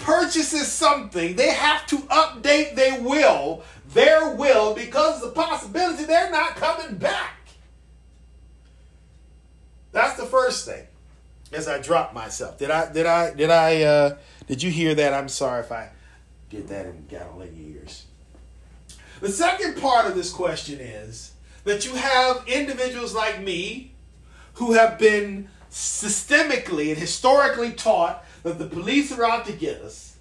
purchases 0.00 0.70
something, 0.70 1.36
they 1.36 1.50
have 1.50 1.86
to 1.86 1.96
update 1.96 2.74
their 2.74 3.00
will, 3.02 3.62
their 3.92 4.34
will, 4.34 4.74
because 4.74 5.22
of 5.22 5.34
the 5.34 5.40
possibility 5.40 6.04
they're 6.04 6.30
not 6.30 6.56
coming 6.56 6.96
back. 6.96 7.36
That's 9.92 10.18
the 10.18 10.26
first 10.26 10.66
thing. 10.66 10.86
As 11.52 11.66
I 11.66 11.80
drop 11.80 12.14
myself, 12.14 12.58
did 12.58 12.70
I? 12.70 12.92
Did 12.92 13.06
I? 13.06 13.34
Did 13.34 13.50
I? 13.50 13.82
Uh, 13.82 14.16
did 14.46 14.62
you 14.62 14.70
hear 14.70 14.94
that? 14.94 15.12
I'm 15.12 15.28
sorry 15.28 15.60
if 15.60 15.72
I 15.72 15.90
did 16.48 16.68
that 16.68 16.86
and 16.86 17.08
got 17.08 17.28
all 17.28 17.40
in 17.42 17.56
your 17.56 17.80
ears. 17.80 18.06
The 19.20 19.28
second 19.28 19.80
part 19.80 20.06
of 20.06 20.14
this 20.14 20.32
question 20.32 20.78
is 20.80 21.32
that 21.64 21.84
you 21.84 21.94
have 21.94 22.46
individuals 22.46 23.14
like 23.14 23.42
me 23.42 23.92
who 24.54 24.72
have 24.72 24.98
been 24.98 25.48
systemically 25.70 26.90
and 26.90 26.98
historically 26.98 27.72
taught 27.72 28.24
that 28.42 28.58
the 28.58 28.66
police 28.66 29.12
are 29.12 29.24
out 29.24 29.46
to 29.46 29.52
get 29.52 29.80
us. 29.82 30.16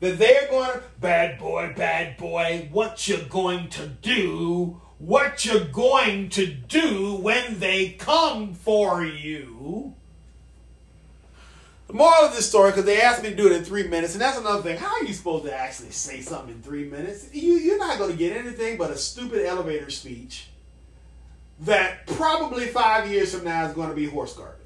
That 0.00 0.18
they're 0.18 0.48
going 0.48 0.80
bad 1.00 1.38
boy, 1.38 1.72
bad 1.76 2.16
boy, 2.16 2.68
what 2.70 3.08
you 3.08 3.18
going 3.28 3.68
to 3.70 3.86
do, 3.86 4.80
what 4.98 5.44
you're 5.44 5.64
going 5.64 6.28
to 6.30 6.46
do 6.46 7.14
when 7.14 7.58
they 7.58 7.90
come 7.90 8.54
for 8.54 9.04
you. 9.04 9.94
The 11.86 11.94
moral 11.94 12.24
of 12.24 12.34
this 12.34 12.48
story, 12.48 12.70
because 12.70 12.86
they 12.86 13.00
asked 13.00 13.22
me 13.22 13.30
to 13.30 13.36
do 13.36 13.46
it 13.46 13.52
in 13.52 13.64
three 13.64 13.86
minutes, 13.86 14.14
and 14.14 14.20
that's 14.20 14.38
another 14.38 14.62
thing. 14.62 14.78
How 14.78 14.96
are 14.96 15.04
you 15.04 15.12
supposed 15.12 15.44
to 15.44 15.54
actually 15.54 15.90
say 15.90 16.20
something 16.22 16.54
in 16.54 16.62
three 16.62 16.84
minutes? 16.84 17.28
You, 17.32 17.54
you're 17.54 17.78
not 17.78 17.98
going 17.98 18.10
to 18.10 18.16
get 18.16 18.36
anything 18.36 18.78
but 18.78 18.90
a 18.90 18.96
stupid 18.96 19.44
elevator 19.44 19.90
speech 19.90 20.48
that 21.60 22.06
probably 22.06 22.66
five 22.66 23.10
years 23.10 23.34
from 23.34 23.44
now 23.44 23.66
is 23.66 23.74
going 23.74 23.90
to 23.90 23.94
be 23.94 24.06
horse 24.06 24.34
garbage. 24.34 24.63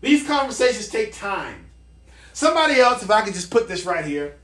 These 0.00 0.26
conversations 0.26 0.88
take 0.88 1.12
time. 1.12 1.66
Somebody 2.32 2.80
else, 2.80 3.02
if 3.02 3.10
I 3.10 3.22
could 3.22 3.34
just 3.34 3.50
put 3.50 3.68
this 3.68 3.84
right 3.84 4.04
here, 4.04 4.36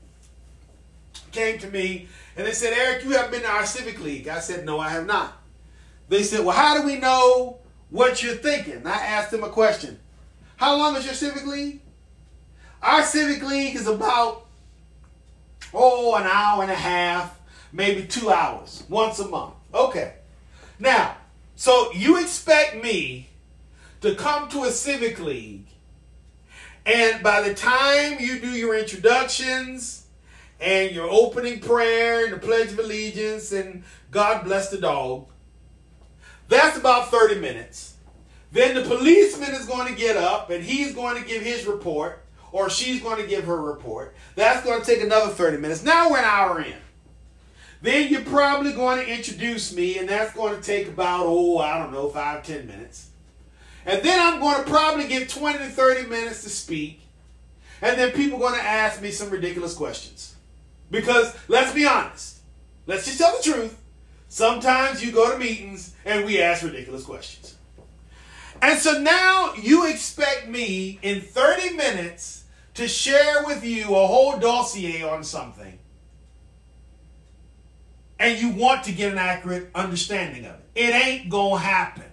came 1.31 1.59
to 1.59 1.69
me 1.69 2.07
and 2.35 2.47
they 2.47 2.53
said, 2.53 2.73
Eric, 2.73 3.03
you 3.03 3.11
haven't 3.11 3.31
been 3.31 3.41
to 3.41 3.49
our 3.49 3.65
Civic 3.65 4.01
League. 4.01 4.27
I 4.27 4.39
said, 4.39 4.65
No, 4.65 4.79
I 4.79 4.89
have 4.89 5.05
not. 5.05 5.41
They 6.09 6.23
said, 6.23 6.45
Well, 6.45 6.55
how 6.55 6.79
do 6.79 6.85
we 6.85 6.97
know 6.97 7.59
what 7.89 8.23
you're 8.23 8.35
thinking? 8.35 8.85
I 8.87 8.97
asked 8.97 9.31
them 9.31 9.43
a 9.43 9.49
question. 9.49 9.99
How 10.57 10.77
long 10.77 10.95
is 10.95 11.05
your 11.05 11.13
Civic 11.13 11.45
League? 11.45 11.81
Our 12.81 13.03
Civic 13.03 13.43
League 13.43 13.75
is 13.75 13.87
about, 13.87 14.45
oh, 15.73 16.15
an 16.15 16.23
hour 16.23 16.63
and 16.63 16.71
a 16.71 16.75
half, 16.75 17.39
maybe 17.71 18.05
two 18.05 18.29
hours, 18.29 18.83
once 18.89 19.19
a 19.19 19.27
month. 19.27 19.53
Okay. 19.73 20.13
Now, 20.79 21.17
so 21.55 21.91
you 21.93 22.21
expect 22.21 22.83
me 22.83 23.29
to 24.03 24.13
come 24.15 24.49
to 24.49 24.65
a 24.65 24.69
Civic 24.69 25.17
League, 25.21 25.65
and 26.85 27.23
by 27.23 27.39
the 27.39 27.53
time 27.53 28.17
you 28.19 28.37
do 28.37 28.49
your 28.49 28.77
introductions 28.77 30.07
and 30.59 30.91
your 30.91 31.09
opening 31.09 31.61
prayer 31.61 32.25
and 32.25 32.33
the 32.33 32.37
Pledge 32.37 32.73
of 32.73 32.79
Allegiance 32.79 33.53
and 33.53 33.85
God 34.11 34.43
bless 34.43 34.69
the 34.69 34.77
dog, 34.77 35.27
that's 36.49 36.77
about 36.77 37.11
30 37.11 37.39
minutes. 37.39 37.95
Then 38.51 38.75
the 38.75 38.81
policeman 38.81 39.51
is 39.51 39.65
going 39.65 39.87
to 39.87 39.97
get 39.97 40.17
up 40.17 40.49
and 40.49 40.61
he's 40.61 40.93
going 40.93 41.21
to 41.21 41.25
give 41.25 41.41
his 41.41 41.65
report, 41.65 42.25
or 42.51 42.69
she's 42.69 43.01
going 43.01 43.21
to 43.21 43.27
give 43.27 43.45
her 43.45 43.59
report. 43.59 44.15
That's 44.35 44.65
going 44.65 44.81
to 44.81 44.85
take 44.85 45.01
another 45.01 45.31
30 45.31 45.57
minutes. 45.57 45.81
Now 45.81 46.11
we're 46.11 46.17
an 46.17 46.25
hour 46.25 46.61
in. 46.61 46.75
Then 47.81 48.11
you're 48.11 48.21
probably 48.21 48.73
going 48.73 48.99
to 48.99 49.09
introduce 49.09 49.73
me, 49.73 49.97
and 49.97 50.09
that's 50.09 50.33
going 50.33 50.57
to 50.57 50.61
take 50.61 50.89
about, 50.89 51.25
oh, 51.25 51.59
I 51.59 51.79
don't 51.79 51.93
know, 51.93 52.09
five, 52.09 52.43
ten 52.43 52.67
minutes. 52.67 53.11
And 53.85 54.01
then 54.03 54.19
I'm 54.19 54.39
going 54.39 54.63
to 54.63 54.69
probably 54.69 55.07
get 55.07 55.29
20 55.29 55.57
to 55.57 55.65
30 55.65 56.09
minutes 56.09 56.43
to 56.43 56.49
speak. 56.49 57.01
And 57.81 57.99
then 57.99 58.11
people 58.11 58.37
are 58.37 58.49
going 58.49 58.59
to 58.59 58.65
ask 58.65 59.01
me 59.01 59.11
some 59.11 59.29
ridiculous 59.29 59.73
questions. 59.73 60.35
Because 60.89 61.35
let's 61.47 61.73
be 61.73 61.85
honest, 61.85 62.39
let's 62.85 63.05
just 63.05 63.17
tell 63.17 63.35
the 63.35 63.43
truth. 63.43 63.79
Sometimes 64.29 65.03
you 65.03 65.11
go 65.11 65.31
to 65.31 65.37
meetings 65.37 65.93
and 66.05 66.25
we 66.25 66.41
ask 66.41 66.63
ridiculous 66.63 67.03
questions. 67.03 67.55
And 68.61 68.79
so 68.79 69.01
now 69.01 69.53
you 69.55 69.89
expect 69.89 70.47
me 70.47 70.97
in 71.01 71.19
30 71.19 71.75
minutes 71.75 72.45
to 72.75 72.87
share 72.87 73.43
with 73.43 73.63
you 73.65 73.93
a 73.93 74.07
whole 74.07 74.39
dossier 74.39 75.03
on 75.03 75.23
something. 75.23 75.77
And 78.17 78.39
you 78.39 78.49
want 78.51 78.85
to 78.85 78.93
get 78.93 79.11
an 79.11 79.17
accurate 79.17 79.69
understanding 79.75 80.45
of 80.45 80.55
it. 80.55 80.65
It 80.75 80.93
ain't 80.93 81.29
going 81.29 81.59
to 81.59 81.67
happen. 81.67 82.12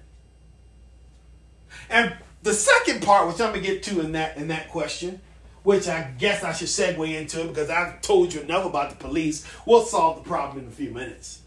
And 1.91 2.14
the 2.43 2.55
second 2.55 3.03
part, 3.03 3.26
which 3.28 3.41
I'm 3.41 3.53
gonna 3.53 3.61
get 3.61 3.82
to 3.84 4.01
in 4.01 4.12
that 4.12 4.36
in 4.36 4.49
that 4.49 4.70
question, 4.70 5.20
which 5.64 5.88
I 5.88 6.12
guess 6.18 6.43
I 6.43 6.53
should 6.53 6.68
segue 6.68 7.14
into 7.14 7.45
because 7.45 7.68
I've 7.68 8.01
told 8.01 8.32
you 8.32 8.41
enough 8.41 8.64
about 8.64 8.91
the 8.91 8.97
police. 8.97 9.47
We'll 9.66 9.84
solve 9.84 10.22
the 10.22 10.28
problem 10.28 10.64
in 10.64 10.68
a 10.68 10.72
few 10.72 10.91
minutes. 10.91 11.41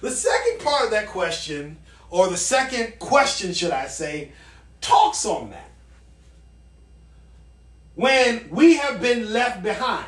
The 0.00 0.10
second 0.10 0.60
part 0.60 0.86
of 0.86 0.90
that 0.90 1.06
question, 1.06 1.76
or 2.10 2.28
the 2.28 2.36
second 2.36 2.98
question, 2.98 3.52
should 3.52 3.70
I 3.70 3.86
say, 3.86 4.32
talks 4.80 5.24
on 5.24 5.50
that. 5.50 5.70
When 7.94 8.48
we 8.50 8.78
have 8.78 9.00
been 9.00 9.32
left 9.32 9.62
behind. 9.62 10.06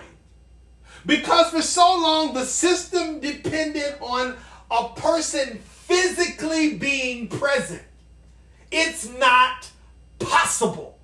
Because 1.07 1.51
for 1.51 1.61
so 1.61 1.99
long 1.99 2.33
the 2.33 2.47
system 2.47 3.21
depended 3.21 3.97
on 4.01 4.37
a 4.71 4.89
person 4.97 5.59
physically 5.59 6.79
being 6.79 7.29
present. 7.29 7.83
It's 8.77 9.09
not 9.09 9.70
possible. 10.18 10.99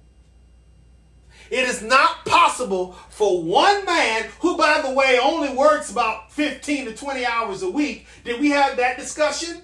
It 1.51 1.69
is 1.69 1.83
not 1.83 2.25
possible 2.27 2.97
for 3.11 3.45
one 3.45 3.85
man, 3.85 4.29
who, 4.41 4.57
by 4.57 4.81
the 4.81 4.93
way, 4.93 5.21
only 5.23 5.51
works 5.51 5.89
about 5.89 6.33
15 6.33 6.87
to 6.87 6.97
20 6.97 7.25
hours 7.25 7.63
a 7.63 7.71
week. 7.71 8.09
Did 8.25 8.41
we 8.41 8.51
have 8.51 8.77
that 8.79 8.99
discussion? 8.99 9.63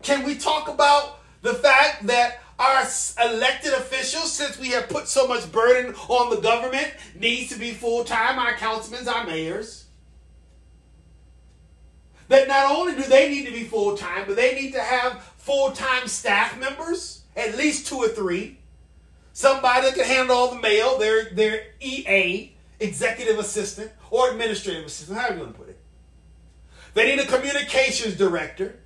Can 0.00 0.24
we 0.24 0.36
talk 0.36 0.68
about 0.68 1.18
the 1.42 1.52
fact 1.52 2.06
that 2.06 2.40
our 2.58 2.86
elected 3.22 3.74
officials, 3.74 4.32
since 4.32 4.58
we 4.58 4.68
have 4.70 4.88
put 4.88 5.06
so 5.06 5.28
much 5.28 5.52
burden 5.52 5.94
on 6.08 6.34
the 6.34 6.40
government, 6.40 6.94
needs 7.14 7.52
to 7.52 7.58
be 7.58 7.72
full 7.72 8.04
time, 8.04 8.38
our 8.38 8.54
councilmen, 8.54 9.06
our 9.06 9.26
mayors? 9.26 9.84
That 12.28 12.48
not 12.48 12.74
only 12.74 12.94
do 12.94 13.02
they 13.02 13.28
need 13.28 13.44
to 13.44 13.52
be 13.52 13.64
full 13.64 13.98
time, 13.98 14.24
but 14.26 14.36
they 14.36 14.54
need 14.54 14.72
to 14.72 14.80
have 14.80 15.22
full 15.46 15.70
time 15.70 16.08
staff 16.08 16.58
members, 16.58 17.22
at 17.36 17.56
least 17.56 17.86
two 17.86 17.96
or 17.96 18.08
three. 18.08 18.58
Somebody 19.32 19.82
that 19.82 19.94
can 19.94 20.04
handle 20.04 20.36
all 20.36 20.52
the 20.52 20.60
mail, 20.60 20.98
their, 20.98 21.30
their 21.30 21.62
EA, 21.80 22.52
executive 22.80 23.38
assistant, 23.38 23.92
or 24.10 24.30
administrative 24.32 24.84
assistant, 24.84 25.18
however 25.18 25.34
you 25.34 25.40
want 25.42 25.52
to 25.54 25.58
put 25.58 25.68
it. 25.68 25.78
They 26.94 27.14
need 27.14 27.22
a 27.22 27.26
communications 27.26 28.16
director, 28.16 28.80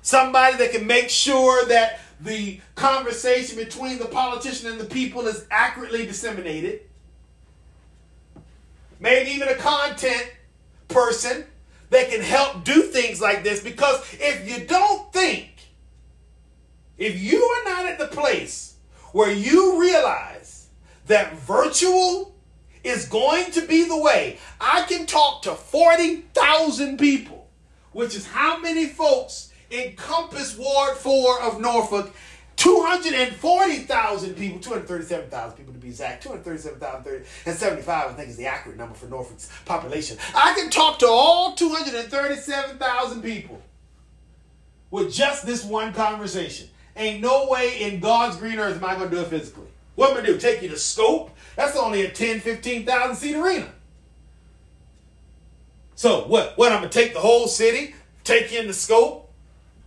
somebody 0.00 0.56
that 0.56 0.72
can 0.72 0.86
make 0.86 1.10
sure 1.10 1.66
that 1.66 2.00
the 2.20 2.60
conversation 2.74 3.56
between 3.56 3.98
the 3.98 4.06
politician 4.06 4.70
and 4.70 4.80
the 4.80 4.86
people 4.86 5.26
is 5.26 5.44
accurately 5.50 6.06
disseminated. 6.06 6.80
Maybe 8.98 9.32
even 9.32 9.48
a 9.48 9.56
content 9.56 10.32
person 10.88 11.44
that 11.90 12.08
can 12.08 12.22
help 12.22 12.64
do 12.64 12.82
things 12.82 13.20
like 13.20 13.42
this 13.42 13.62
because 13.62 14.00
if 14.14 14.48
you 14.48 14.64
don't 14.66 15.12
think 15.12 15.51
if 16.98 17.20
you 17.20 17.42
are 17.42 17.64
not 17.70 17.86
at 17.86 17.98
the 17.98 18.06
place 18.06 18.76
where 19.12 19.32
you 19.32 19.80
realize 19.80 20.68
that 21.06 21.34
virtual 21.38 22.34
is 22.84 23.06
going 23.06 23.50
to 23.52 23.62
be 23.66 23.86
the 23.86 23.96
way, 23.96 24.38
I 24.60 24.82
can 24.88 25.06
talk 25.06 25.42
to 25.42 25.54
40,000 25.54 26.98
people, 26.98 27.48
which 27.92 28.14
is 28.14 28.26
how 28.26 28.58
many 28.58 28.86
folks 28.86 29.52
encompass 29.70 30.56
Ward 30.56 30.96
4 30.96 31.42
of 31.42 31.60
Norfolk 31.60 32.12
240,000 32.56 34.34
people, 34.36 34.60
237,000 34.60 35.56
people 35.56 35.72
to 35.72 35.78
be 35.80 35.88
exact, 35.88 36.22
237,075, 36.22 38.10
I 38.10 38.12
think 38.12 38.28
is 38.28 38.36
the 38.36 38.46
accurate 38.46 38.78
number 38.78 38.94
for 38.94 39.06
Norfolk's 39.06 39.50
population. 39.64 40.18
I 40.34 40.54
can 40.54 40.70
talk 40.70 40.98
to 41.00 41.08
all 41.08 41.54
237,000 41.54 43.22
people 43.22 43.60
with 44.90 45.12
just 45.12 45.44
this 45.46 45.64
one 45.64 45.92
conversation. 45.92 46.68
Ain't 46.96 47.22
no 47.22 47.48
way 47.48 47.82
in 47.82 48.00
God's 48.00 48.36
green 48.36 48.58
earth 48.58 48.76
am 48.76 48.84
I 48.84 48.94
going 48.96 49.10
to 49.10 49.16
do 49.16 49.22
it 49.22 49.28
physically. 49.28 49.66
What 49.94 50.10
am 50.10 50.12
I 50.12 50.20
going 50.20 50.26
to 50.26 50.32
do? 50.34 50.38
Take 50.38 50.62
you 50.62 50.68
to 50.68 50.78
Scope? 50.78 51.30
That's 51.56 51.76
only 51.76 52.04
a 52.04 52.10
10, 52.10 52.40
15,000 52.40 53.16
seat 53.16 53.36
arena. 53.36 53.68
So 55.94 56.24
what? 56.26 56.56
What? 56.58 56.72
I'm 56.72 56.80
going 56.80 56.90
to 56.90 56.98
take 56.98 57.14
the 57.14 57.20
whole 57.20 57.46
city, 57.46 57.94
take 58.24 58.52
you 58.52 58.60
in 58.60 58.66
the 58.66 58.74
Scope. 58.74 59.30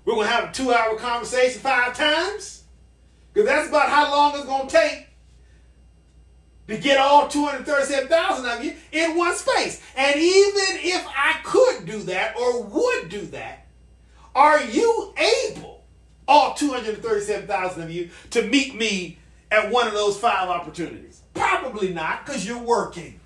We're 0.06 0.16
going 0.16 0.28
to 0.28 0.34
have 0.34 0.49
a 0.49 0.53
two 0.53 0.72
hour 0.72 0.95
conversation 0.97 1.60
five 1.60 1.95
times? 1.95 2.64
Because 3.34 3.49
that's 3.49 3.70
about 3.70 3.89
how 3.89 4.12
long 4.12 4.36
it's 4.36 4.45
going 4.45 4.68
to 4.68 4.74
take 4.74 5.08
to 6.68 6.78
get 6.78 6.97
all 6.97 7.28
237,000 7.28 8.45
of 8.45 8.64
you 8.64 8.76
in 8.91 9.18
one 9.18 9.36
space. 9.36 9.82
And 9.95 10.16
even 10.16 10.78
if 10.80 11.06
I 11.08 11.39
could 11.43 11.86
do 11.86 11.99
that 12.03 12.38
or 12.38 12.64
would 12.64 13.10
do 13.10 13.22
that, 13.28 13.68
are 14.34 14.64
you 14.64 15.14
able, 15.18 15.75
all 16.28 16.54
237,000 16.54 17.84
of 17.84 17.92
you, 17.92 18.10
to 18.32 18.42
meet 18.44 18.76
me 18.76 19.20
at 19.52 19.72
one 19.72 19.88
of 19.88 19.94
those 19.94 20.18
five 20.18 20.50
opportunities? 20.50 21.22
Probably 21.34 21.94
not, 21.94 22.26
because 22.26 22.46
you're 22.46 22.58
working. 22.58 23.20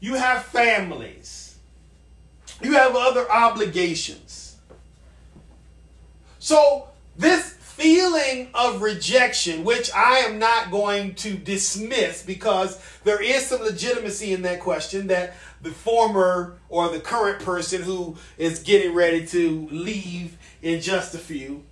You 0.00 0.14
have 0.14 0.44
families. 0.44 1.56
You 2.62 2.72
have 2.72 2.94
other 2.96 3.30
obligations. 3.30 4.56
So, 6.38 6.88
this 7.16 7.54
feeling 7.80 8.48
of 8.54 8.82
rejection, 8.82 9.64
which 9.64 9.90
I 9.94 10.18
am 10.18 10.38
not 10.38 10.70
going 10.70 11.14
to 11.16 11.34
dismiss 11.34 12.22
because 12.22 12.78
there 13.04 13.22
is 13.22 13.46
some 13.46 13.62
legitimacy 13.62 14.34
in 14.34 14.42
that 14.42 14.60
question 14.60 15.06
that 15.06 15.34
the 15.62 15.70
former 15.70 16.58
or 16.68 16.90
the 16.90 17.00
current 17.00 17.42
person 17.42 17.82
who 17.82 18.16
is 18.36 18.58
getting 18.58 18.94
ready 18.94 19.26
to 19.28 19.68
leave 19.70 20.36
in 20.60 20.80
just 20.80 21.14
a 21.14 21.18
few. 21.18 21.64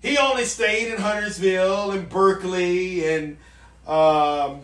He 0.00 0.16
only 0.16 0.44
stayed 0.44 0.92
in 0.92 1.00
Huntersville 1.00 1.90
and 1.90 2.08
Berkley 2.08 3.04
and 3.12 3.36
um, 3.86 4.60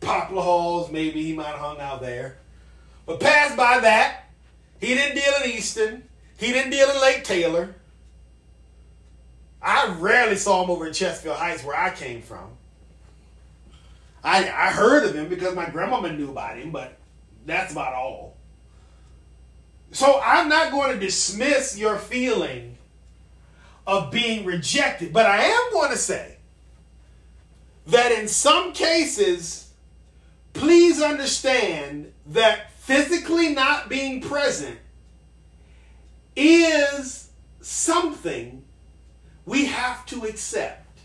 Poplar 0.00 0.42
Halls. 0.42 0.90
Maybe 0.90 1.22
he 1.22 1.34
might 1.34 1.48
have 1.48 1.58
hung 1.58 1.80
out 1.80 2.00
there. 2.00 2.38
But 3.04 3.20
passed 3.20 3.56
by 3.56 3.80
that. 3.80 4.30
He 4.80 4.94
didn't 4.94 5.16
deal 5.16 5.32
in 5.44 5.50
Easton. 5.50 6.04
He 6.38 6.52
didn't 6.52 6.70
deal 6.70 6.88
in 6.88 7.00
Lake 7.00 7.24
Taylor. 7.24 7.74
I 9.60 9.94
rarely 9.98 10.36
saw 10.36 10.64
him 10.64 10.70
over 10.70 10.86
in 10.86 10.92
Chesterfield 10.92 11.36
Heights 11.36 11.62
where 11.62 11.76
I 11.76 11.90
came 11.90 12.22
from. 12.22 12.50
I, 14.24 14.48
I 14.48 14.70
heard 14.70 15.04
of 15.04 15.14
him 15.14 15.28
because 15.28 15.54
my 15.54 15.68
grandmama 15.68 16.12
knew 16.12 16.30
about 16.30 16.56
him, 16.56 16.70
but 16.70 16.98
that's 17.44 17.72
about 17.72 17.92
all. 17.92 18.36
So 19.92 20.20
I'm 20.24 20.48
not 20.48 20.72
going 20.72 20.94
to 20.94 20.98
dismiss 20.98 21.76
your 21.76 21.98
feeling 21.98 22.78
of 23.86 24.10
being 24.10 24.44
rejected, 24.44 25.12
but 25.12 25.26
I 25.26 25.44
am 25.44 25.72
going 25.72 25.90
to 25.90 25.96
say 25.96 26.36
that 27.86 28.12
in 28.12 28.28
some 28.28 28.72
cases, 28.72 29.72
please 30.52 31.02
understand 31.02 32.12
that 32.26 32.72
physically 32.72 33.54
not 33.54 33.88
being 33.88 34.20
present 34.20 34.78
is 36.36 37.30
something 37.60 38.64
we 39.44 39.66
have 39.66 40.06
to 40.06 40.24
accept 40.24 40.98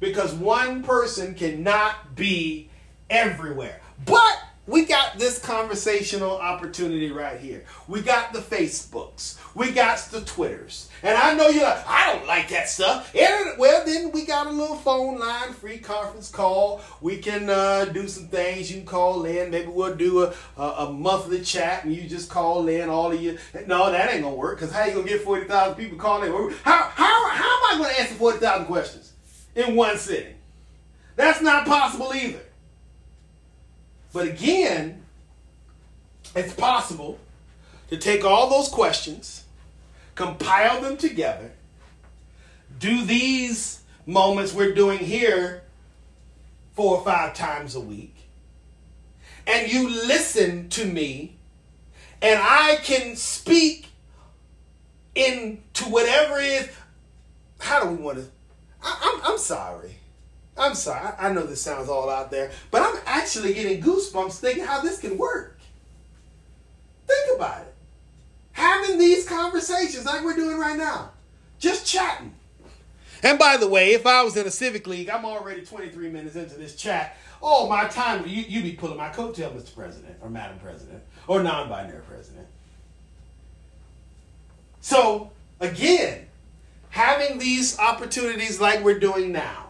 because 0.00 0.34
one 0.34 0.82
person 0.82 1.34
cannot 1.34 2.14
be 2.14 2.68
everywhere. 3.08 3.80
But 4.04 4.43
we 4.66 4.86
got 4.86 5.18
this 5.18 5.38
conversational 5.38 6.38
opportunity 6.38 7.10
right 7.10 7.38
here. 7.38 7.64
We 7.86 8.00
got 8.00 8.32
the 8.32 8.38
Facebooks. 8.38 9.38
We 9.54 9.72
got 9.72 9.98
the 10.10 10.22
Twitters. 10.22 10.88
And 11.02 11.18
I 11.18 11.34
know 11.34 11.48
you're 11.48 11.64
like, 11.64 11.86
I 11.86 12.14
don't 12.14 12.26
like 12.26 12.48
that 12.48 12.70
stuff. 12.70 13.14
And, 13.14 13.58
well, 13.58 13.84
then 13.84 14.10
we 14.10 14.24
got 14.24 14.46
a 14.46 14.50
little 14.50 14.76
phone 14.76 15.18
line, 15.18 15.52
free 15.52 15.76
conference 15.76 16.30
call. 16.30 16.80
We 17.02 17.18
can 17.18 17.50
uh, 17.50 17.84
do 17.86 18.08
some 18.08 18.28
things. 18.28 18.70
You 18.70 18.78
can 18.78 18.86
call 18.86 19.26
in. 19.26 19.50
Maybe 19.50 19.66
we'll 19.66 19.96
do 19.96 20.22
a, 20.22 20.34
a, 20.56 20.62
a, 20.62 20.92
monthly 20.92 21.42
chat 21.42 21.84
and 21.84 21.94
you 21.94 22.08
just 22.08 22.30
call 22.30 22.66
in 22.68 22.88
all 22.88 23.12
of 23.12 23.20
you. 23.20 23.38
No, 23.66 23.90
that 23.90 24.14
ain't 24.14 24.22
going 24.22 24.34
to 24.34 24.40
work 24.40 24.58
because 24.58 24.72
how 24.72 24.86
you 24.86 24.94
going 24.94 25.06
to 25.06 25.12
get 25.12 25.20
40,000 25.20 25.76
people 25.76 25.98
calling 25.98 26.32
in? 26.32 26.56
How, 26.62 26.90
how, 26.94 27.28
how 27.28 27.44
am 27.44 27.74
I 27.74 27.78
going 27.78 27.94
to 27.94 28.00
answer 28.00 28.14
40,000 28.14 28.66
questions 28.66 29.12
in 29.54 29.76
one 29.76 29.98
sitting? 29.98 30.36
That's 31.16 31.42
not 31.42 31.66
possible 31.66 32.14
either. 32.14 32.40
But 34.14 34.28
again, 34.28 35.02
it's 36.36 36.54
possible 36.54 37.18
to 37.90 37.98
take 37.98 38.24
all 38.24 38.48
those 38.48 38.68
questions, 38.68 39.42
compile 40.14 40.80
them 40.80 40.96
together, 40.96 41.50
do 42.78 43.04
these 43.04 43.82
moments 44.06 44.54
we're 44.54 44.72
doing 44.72 45.00
here 45.00 45.64
four 46.74 46.98
or 46.98 47.04
five 47.04 47.34
times 47.34 47.74
a 47.74 47.80
week, 47.80 48.14
and 49.48 49.70
you 49.70 49.88
listen 49.88 50.68
to 50.68 50.86
me, 50.86 51.36
and 52.22 52.38
I 52.40 52.78
can 52.84 53.16
speak 53.16 53.88
into 55.16 55.84
whatever 55.86 56.38
is. 56.38 56.68
How 57.58 57.82
do 57.82 57.90
we 57.90 57.96
want 57.96 58.18
to? 58.18 58.26
I, 58.80 59.20
I'm, 59.24 59.32
I'm 59.32 59.38
sorry. 59.38 59.96
I'm 60.56 60.74
sorry, 60.74 61.10
I 61.18 61.32
know 61.32 61.44
this 61.44 61.60
sounds 61.60 61.88
all 61.88 62.08
out 62.08 62.30
there, 62.30 62.50
but 62.70 62.82
I'm 62.82 62.96
actually 63.06 63.54
getting 63.54 63.82
goosebumps 63.82 64.38
thinking 64.38 64.64
how 64.64 64.80
this 64.80 65.00
can 65.00 65.18
work. 65.18 65.58
Think 67.06 67.36
about 67.36 67.62
it. 67.62 67.74
Having 68.52 68.98
these 68.98 69.28
conversations 69.28 70.06
like 70.06 70.22
we're 70.22 70.36
doing 70.36 70.58
right 70.58 70.78
now, 70.78 71.10
just 71.58 71.86
chatting. 71.86 72.34
And 73.24 73.38
by 73.38 73.56
the 73.56 73.66
way, 73.66 73.92
if 73.92 74.06
I 74.06 74.22
was 74.22 74.36
in 74.36 74.46
a 74.46 74.50
civic 74.50 74.86
league, 74.86 75.08
I'm 75.08 75.24
already 75.24 75.64
23 75.64 76.10
minutes 76.10 76.36
into 76.36 76.56
this 76.56 76.76
chat. 76.76 77.16
Oh, 77.42 77.68
my 77.68 77.88
time, 77.88 78.26
you, 78.26 78.42
you 78.42 78.62
be 78.62 78.72
pulling 78.72 78.98
my 78.98 79.08
coattail, 79.08 79.52
Mr. 79.54 79.74
President, 79.74 80.16
or 80.20 80.28
Madam 80.28 80.58
President, 80.58 81.02
or 81.26 81.42
non 81.42 81.68
binary 81.68 82.02
president. 82.02 82.46
So, 84.80 85.32
again, 85.60 86.26
having 86.90 87.38
these 87.38 87.78
opportunities 87.78 88.60
like 88.60 88.84
we're 88.84 88.98
doing 88.98 89.32
now, 89.32 89.63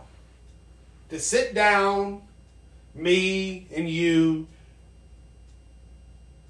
to 1.15 1.21
sit 1.21 1.55
down, 1.55 2.23
me 2.95 3.67
and 3.75 3.89
you, 3.89 4.47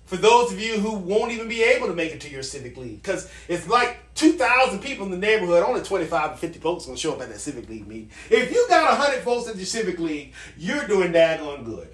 for 0.07 0.17
those 0.17 0.53
of 0.53 0.61
you 0.61 0.79
who 0.81 0.95
won't 0.95 1.33
even 1.33 1.49
be 1.49 1.62
able 1.62 1.87
to 1.87 1.95
make 1.95 2.12
it 2.12 2.21
to 2.23 2.31
your 2.31 2.43
civic 2.43 2.77
league. 2.77 3.03
Because 3.03 3.31
it's 3.49 3.69
like 3.69 3.99
2,000 4.15 4.81
people 4.81 5.07
in 5.07 5.12
the 5.12 5.19
neighborhood, 5.19 5.62
only 5.62 5.83
25 5.83 6.33
to 6.33 6.37
50 6.37 6.59
folks 6.61 6.85
to 6.85 6.97
show 6.97 7.15
up 7.15 7.21
at 7.23 7.29
that 7.29 7.41
civic 7.41 7.69
league 7.69 7.87
meeting. 7.87 8.11
If 8.31 8.53
you 8.53 8.67
got 8.69 8.99
100 8.99 9.23
folks 9.23 9.49
at 9.49 9.57
your 9.57 9.67
civic 9.67 9.99
league, 9.99 10.33
you're 10.57 10.87
doing 10.87 11.12
daggone 11.12 11.65
good. 11.65 11.89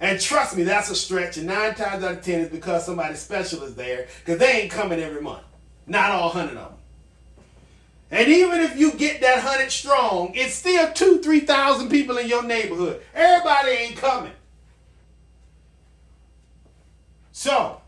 And 0.00 0.20
trust 0.20 0.56
me, 0.56 0.62
that's 0.62 0.90
a 0.90 0.94
stretch. 0.94 1.38
And 1.38 1.46
nine 1.46 1.74
times 1.74 2.04
out 2.04 2.12
of 2.12 2.22
10 2.22 2.40
is 2.40 2.48
because 2.48 2.86
somebody 2.86 3.14
special 3.16 3.62
is 3.64 3.74
there 3.74 4.06
because 4.24 4.38
they 4.38 4.62
ain't 4.62 4.70
coming 4.70 5.00
every 5.00 5.20
month. 5.20 5.42
Not 5.86 6.12
all 6.12 6.28
100 6.28 6.56
of 6.56 6.70
them. 6.70 6.77
And 8.10 8.28
even 8.28 8.60
if 8.60 8.78
you 8.78 8.92
get 8.92 9.20
that 9.20 9.40
hundred 9.40 9.70
strong, 9.70 10.32
it's 10.34 10.54
still 10.54 10.92
two, 10.92 11.20
three 11.20 11.40
thousand 11.40 11.90
people 11.90 12.16
in 12.18 12.28
your 12.28 12.42
neighborhood. 12.42 13.02
Everybody 13.14 13.70
ain't 13.70 13.96
coming. 13.96 14.32
So 17.32 17.80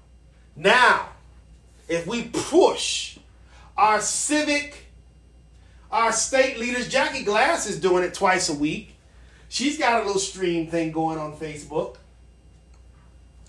now, 0.55 1.09
if 1.89 2.07
we 2.07 2.25
push 2.25 3.18
our 3.77 4.01
civic, 4.01 4.87
our 5.91 6.12
state 6.12 6.59
leaders, 6.59 6.89
Jackie 6.89 7.25
Glass 7.25 7.66
is 7.66 7.81
doing 7.81 8.05
it 8.05 8.14
twice 8.14 8.49
a 8.49 8.55
week. 8.55 8.97
She's 9.49 9.79
got 9.79 10.03
a 10.03 10.07
little 10.07 10.21
stream 10.21 10.68
thing 10.68 10.93
going 10.93 11.18
on 11.18 11.35
Facebook. 11.37 11.97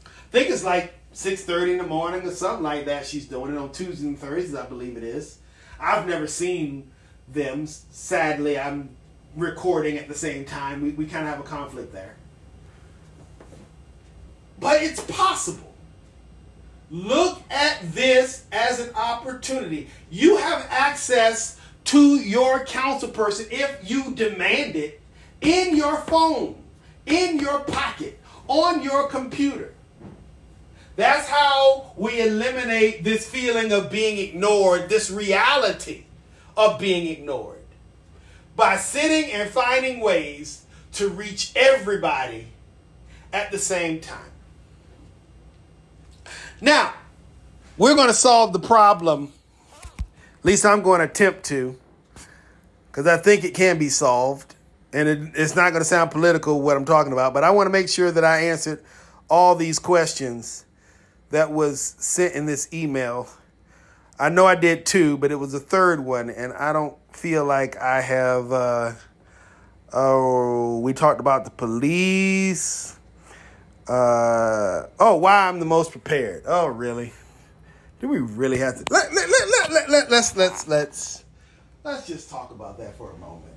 I 0.05 0.09
think 0.31 0.49
it's 0.49 0.63
like 0.63 0.93
6.30 1.13 1.73
in 1.73 1.77
the 1.77 1.83
morning 1.83 2.25
or 2.25 2.31
something 2.31 2.63
like 2.63 2.85
that. 2.85 3.05
She's 3.05 3.27
doing 3.27 3.53
it 3.53 3.57
on 3.59 3.71
Tuesdays 3.71 4.01
and 4.01 4.17
Thursdays, 4.17 4.55
I 4.55 4.65
believe 4.65 4.97
it 4.97 5.03
is. 5.03 5.37
I've 5.81 6.07
never 6.07 6.27
seen 6.27 6.91
them. 7.27 7.65
Sadly, 7.67 8.59
I'm 8.59 8.89
recording 9.35 9.97
at 9.97 10.07
the 10.07 10.13
same 10.13 10.45
time. 10.45 10.81
We, 10.81 10.91
we 10.91 11.05
kind 11.05 11.27
of 11.27 11.33
have 11.33 11.39
a 11.39 11.47
conflict 11.47 11.91
there. 11.91 12.15
But 14.59 14.83
it's 14.83 15.03
possible. 15.03 15.73
Look 16.91 17.41
at 17.49 17.79
this 17.93 18.45
as 18.51 18.79
an 18.79 18.93
opportunity. 18.95 19.89
You 20.11 20.37
have 20.37 20.67
access 20.69 21.57
to 21.85 22.15
your 22.17 22.65
counsel 22.65 23.09
person 23.09 23.47
if 23.49 23.89
you 23.89 24.13
demand 24.13 24.75
it 24.75 25.01
in 25.39 25.75
your 25.75 25.97
phone, 25.97 26.55
in 27.05 27.39
your 27.39 27.61
pocket, 27.61 28.19
on 28.47 28.83
your 28.83 29.07
computer. 29.07 29.73
That's 31.01 31.27
how 31.27 31.93
we 31.97 32.21
eliminate 32.21 33.03
this 33.03 33.27
feeling 33.27 33.71
of 33.71 33.89
being 33.89 34.19
ignored, 34.19 34.87
this 34.87 35.09
reality 35.09 36.03
of 36.55 36.77
being 36.77 37.07
ignored. 37.07 37.57
By 38.55 38.77
sitting 38.77 39.31
and 39.31 39.49
finding 39.49 39.99
ways 39.99 40.63
to 40.93 41.09
reach 41.09 41.53
everybody 41.55 42.49
at 43.33 43.49
the 43.49 43.57
same 43.57 43.99
time. 43.99 44.29
Now, 46.61 46.93
we're 47.79 47.95
going 47.95 48.09
to 48.09 48.13
solve 48.13 48.53
the 48.53 48.59
problem. 48.59 49.33
At 49.97 50.45
least 50.45 50.67
I'm 50.67 50.83
going 50.83 50.99
to 50.99 51.05
attempt 51.05 51.45
to, 51.45 51.79
because 52.91 53.07
I 53.07 53.17
think 53.17 53.43
it 53.43 53.55
can 53.55 53.79
be 53.79 53.89
solved. 53.89 54.53
And 54.93 55.09
it, 55.09 55.31
it's 55.33 55.55
not 55.55 55.71
going 55.71 55.81
to 55.81 55.89
sound 55.89 56.11
political 56.11 56.61
what 56.61 56.77
I'm 56.77 56.85
talking 56.85 57.11
about, 57.11 57.33
but 57.33 57.43
I 57.43 57.49
want 57.49 57.65
to 57.65 57.71
make 57.71 57.89
sure 57.89 58.11
that 58.11 58.23
I 58.23 58.41
answered 58.41 58.83
all 59.31 59.55
these 59.55 59.79
questions 59.79 60.65
that 61.31 61.51
was 61.51 61.95
sent 61.97 62.35
in 62.35 62.45
this 62.45 62.71
email. 62.73 63.27
I 64.19 64.29
know 64.29 64.45
I 64.45 64.55
did 64.55 64.85
two, 64.85 65.17
but 65.17 65.31
it 65.31 65.35
was 65.35 65.53
a 65.53 65.59
third 65.59 65.99
one, 66.05 66.29
and 66.29 66.53
I 66.53 66.71
don't 66.73 66.95
feel 67.15 67.43
like 67.43 67.77
I 67.77 68.01
have. 68.01 68.51
Uh, 68.51 68.91
oh, 69.91 70.79
we 70.79 70.93
talked 70.93 71.19
about 71.19 71.43
the 71.45 71.51
police. 71.51 72.97
Uh, 73.87 74.87
oh, 74.99 75.17
why 75.17 75.47
I'm 75.47 75.59
the 75.59 75.65
most 75.65 75.91
prepared. 75.91 76.43
Oh, 76.45 76.67
really? 76.67 77.13
Do 77.99 78.07
we 78.07 78.19
really 78.19 78.57
have 78.57 78.75
to? 78.75 78.85
Let, 78.89 79.13
let, 79.13 79.29
let, 79.29 79.49
let, 79.49 79.71
let, 79.71 79.89
let, 79.89 80.11
let's 80.11 80.35
let's 80.35 80.67
let's 80.67 81.25
let's 81.83 82.07
just 82.07 82.29
talk 82.29 82.51
about 82.51 82.77
that 82.79 82.95
for 82.97 83.11
a 83.11 83.17
moment. 83.17 83.53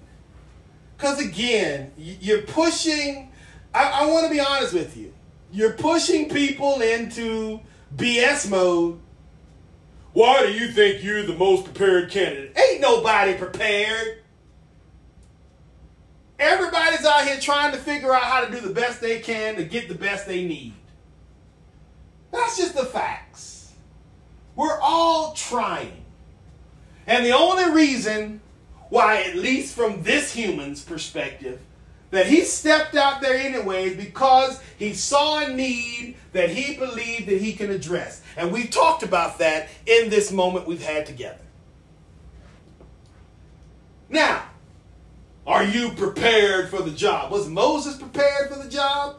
Because 0.97 1.21
again, 1.21 1.93
you're 1.97 2.43
pushing. 2.43 3.31
I, 3.75 4.03
I 4.03 4.07
want 4.07 4.27
to 4.27 4.31
be 4.31 4.41
honest 4.41 4.75
with 4.75 4.97
you. 4.97 5.14
You're 5.55 5.75
pushing 5.75 6.29
people 6.29 6.81
into 6.81 7.61
BS 7.97 8.51
mode. 8.51 8.99
Why 10.13 10.45
do 10.45 10.53
you 10.53 10.73
think 10.73 11.05
you're 11.05 11.23
the 11.23 11.37
most 11.37 11.65
prepared 11.65 12.11
candidate? 12.11 12.59
Ain't 12.59 12.81
nobody 12.81 13.35
prepared. 13.35 14.19
Everybody's 16.41 17.07
out 17.07 17.25
here 17.25 17.39
trying 17.39 17.71
to 17.71 17.79
figure 17.79 18.13
out 18.13 18.25
how 18.25 18.45
to 18.45 18.51
do 18.51 18.67
the 18.67 18.75
best 18.75 19.01
they 19.01 19.21
can 19.21 19.55
to 19.55 19.65
get 19.65 19.89
the 19.89 19.95
best 19.95 20.27
they 20.27 20.45
need. 20.45 20.75
That's 22.33 22.57
just 22.57 22.75
the 22.75 22.85
facts. 22.85 23.75
We're 24.57 24.81
all 24.81 25.35
trying. 25.35 26.05
And 27.07 27.25
the 27.25 27.31
only 27.31 27.71
reason 27.71 28.41
why, 28.89 29.23
at 29.23 29.37
least 29.37 29.77
from 29.77 30.03
this 30.03 30.35
human's 30.35 30.83
perspective, 30.83 31.61
that 32.15 32.27
he 32.27 32.43
stepped 32.43 32.95
out 32.95 33.21
there 33.21 33.37
anyways 33.37 33.97
because 33.97 34.63
he 34.79 34.95
saw 34.95 35.41
a 35.41 35.49
need 35.53 36.17
that 36.33 36.51
he 36.51 36.77
believed 36.77 37.27
that 37.27 37.41
he 37.41 37.53
can 37.53 37.71
address. 37.71 38.23
And 38.37 38.53
we've 38.53 38.71
talked 38.71 39.03
about 39.03 39.39
that 39.39 39.69
in 39.87 40.11
this 40.11 40.33
moment 40.33 40.67
we've 40.67 40.83
had 40.83 41.07
together. 41.07 41.39
Now, 44.09 44.45
are 45.47 45.65
you 45.65 45.91
prepared 45.91 46.71
for 46.71 46.83
the 46.83 46.91
job? 46.91 47.31
Was 47.31 47.49
Moses 47.49 47.97
prepared 47.97 48.51
for 48.51 48.63
the 48.63 48.69
job? 48.69 49.17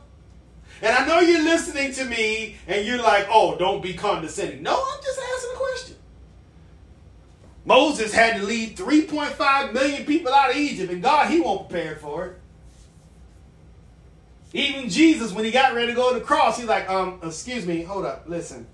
And 0.81 0.95
I 0.95 1.05
know 1.05 1.19
you're 1.19 1.43
listening 1.43 1.93
to 1.93 2.05
me 2.05 2.57
and 2.67 2.85
you're 2.85 3.01
like, 3.01 3.27
oh, 3.29 3.57
don't 3.57 3.81
be 3.81 3.93
condescending. 3.93 4.61
No, 4.63 4.73
I'm 4.73 5.03
just 5.03 5.19
asking 5.19 5.51
a 5.53 5.57
question. 5.57 5.95
Moses 7.65 8.13
had 8.13 8.37
to 8.37 8.43
lead 8.43 8.77
3.5 8.77 9.73
million 9.73 10.05
people 10.05 10.31
out 10.31 10.51
of 10.51 10.55
Egypt, 10.55 10.91
and 10.91 11.01
God, 11.01 11.31
he 11.31 11.39
won't 11.39 11.67
prepare 11.67 11.95
for 11.95 12.25
it. 12.27 12.41
Even 14.55 14.89
Jesus, 14.89 15.33
when 15.33 15.43
he 15.43 15.51
got 15.51 15.75
ready 15.75 15.87
to 15.87 15.93
go 15.93 16.13
to 16.13 16.19
the 16.19 16.23
cross, 16.23 16.57
he's 16.57 16.65
like, 16.65 16.89
um, 16.89 17.19
excuse 17.21 17.65
me, 17.65 17.83
hold 17.83 18.05
up, 18.05 18.23
listen. 18.25 18.65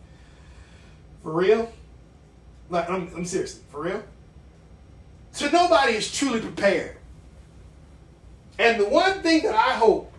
For 1.24 1.32
real? 1.32 1.74
Like, 2.70 2.88
I'm, 2.88 3.10
I'm 3.16 3.26
serious, 3.26 3.60
for 3.72 3.82
real? 3.82 4.04
So 5.32 5.50
nobody 5.50 5.94
is 5.94 6.14
truly 6.14 6.40
prepared. 6.40 6.98
And 8.60 8.80
the 8.80 8.88
one 8.88 9.24
thing 9.24 9.42
that 9.42 9.56
I 9.56 9.72
hope 9.72 10.14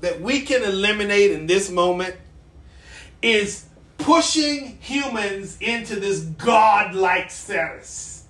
that 0.00 0.20
we 0.20 0.40
can 0.40 0.64
eliminate 0.64 1.30
in 1.30 1.46
this 1.46 1.70
moment 1.70 2.16
is 3.22 3.66
pushing 3.98 4.78
humans 4.80 5.58
into 5.60 6.00
this 6.00 6.22
godlike 6.22 7.30
status. 7.30 8.24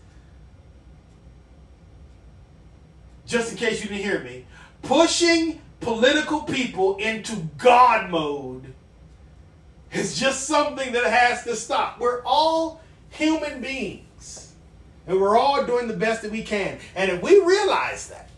Just 3.25 3.53
in 3.53 3.57
case 3.57 3.83
you 3.83 3.89
didn't 3.89 4.05
hear 4.05 4.23
me, 4.23 4.45
pushing 4.83 5.63
political 5.81 6.43
people 6.43 6.97
into 6.97 7.37
God 7.59 8.11
mode 8.11 8.75
is 9.93 10.19
just 10.19 10.47
something 10.47 10.93
that 10.93 11.05
has 11.05 11.45
to 11.45 11.57
stop. 11.57 12.01
We're 12.01 12.23
all 12.25 12.83
human 13.11 13.61
beings, 13.61 14.55
and 15.07 15.21
we're 15.21 15.39
all 15.39 15.65
doing 15.65 15.89
the 15.89 15.97
best 15.97 16.23
that 16.23 16.31
we 16.31 16.43
can. 16.43 16.79
And 16.95 17.11
if 17.11 17.23
we 17.23 17.41
realize 17.41 18.09
that, 18.09 18.31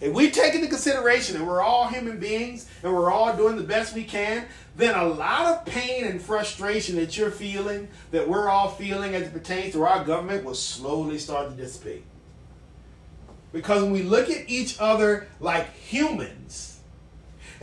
if 0.00 0.12
we 0.12 0.30
take 0.30 0.54
into 0.54 0.66
consideration 0.66 1.38
that 1.38 1.44
we're 1.44 1.62
all 1.62 1.88
human 1.88 2.18
beings 2.18 2.68
and 2.82 2.92
we're 2.92 3.10
all 3.10 3.34
doing 3.36 3.56
the 3.56 3.62
best 3.62 3.94
we 3.94 4.04
can, 4.04 4.44
then 4.76 4.94
a 4.98 5.04
lot 5.04 5.46
of 5.46 5.64
pain 5.64 6.04
and 6.04 6.20
frustration 6.20 6.96
that 6.96 7.16
you're 7.16 7.30
feeling, 7.30 7.88
that 8.10 8.28
we're 8.28 8.48
all 8.48 8.68
feeling 8.70 9.14
as 9.14 9.22
it 9.22 9.32
pertains 9.32 9.72
to 9.72 9.84
our 9.84 10.04
government, 10.04 10.44
will 10.44 10.54
slowly 10.54 11.18
start 11.18 11.50
to 11.50 11.56
dissipate. 11.56 12.04
Because 13.52 13.82
when 13.82 13.92
we 13.92 14.02
look 14.02 14.28
at 14.28 14.50
each 14.50 14.76
other 14.80 15.28
like 15.38 15.72
humans, 15.74 16.73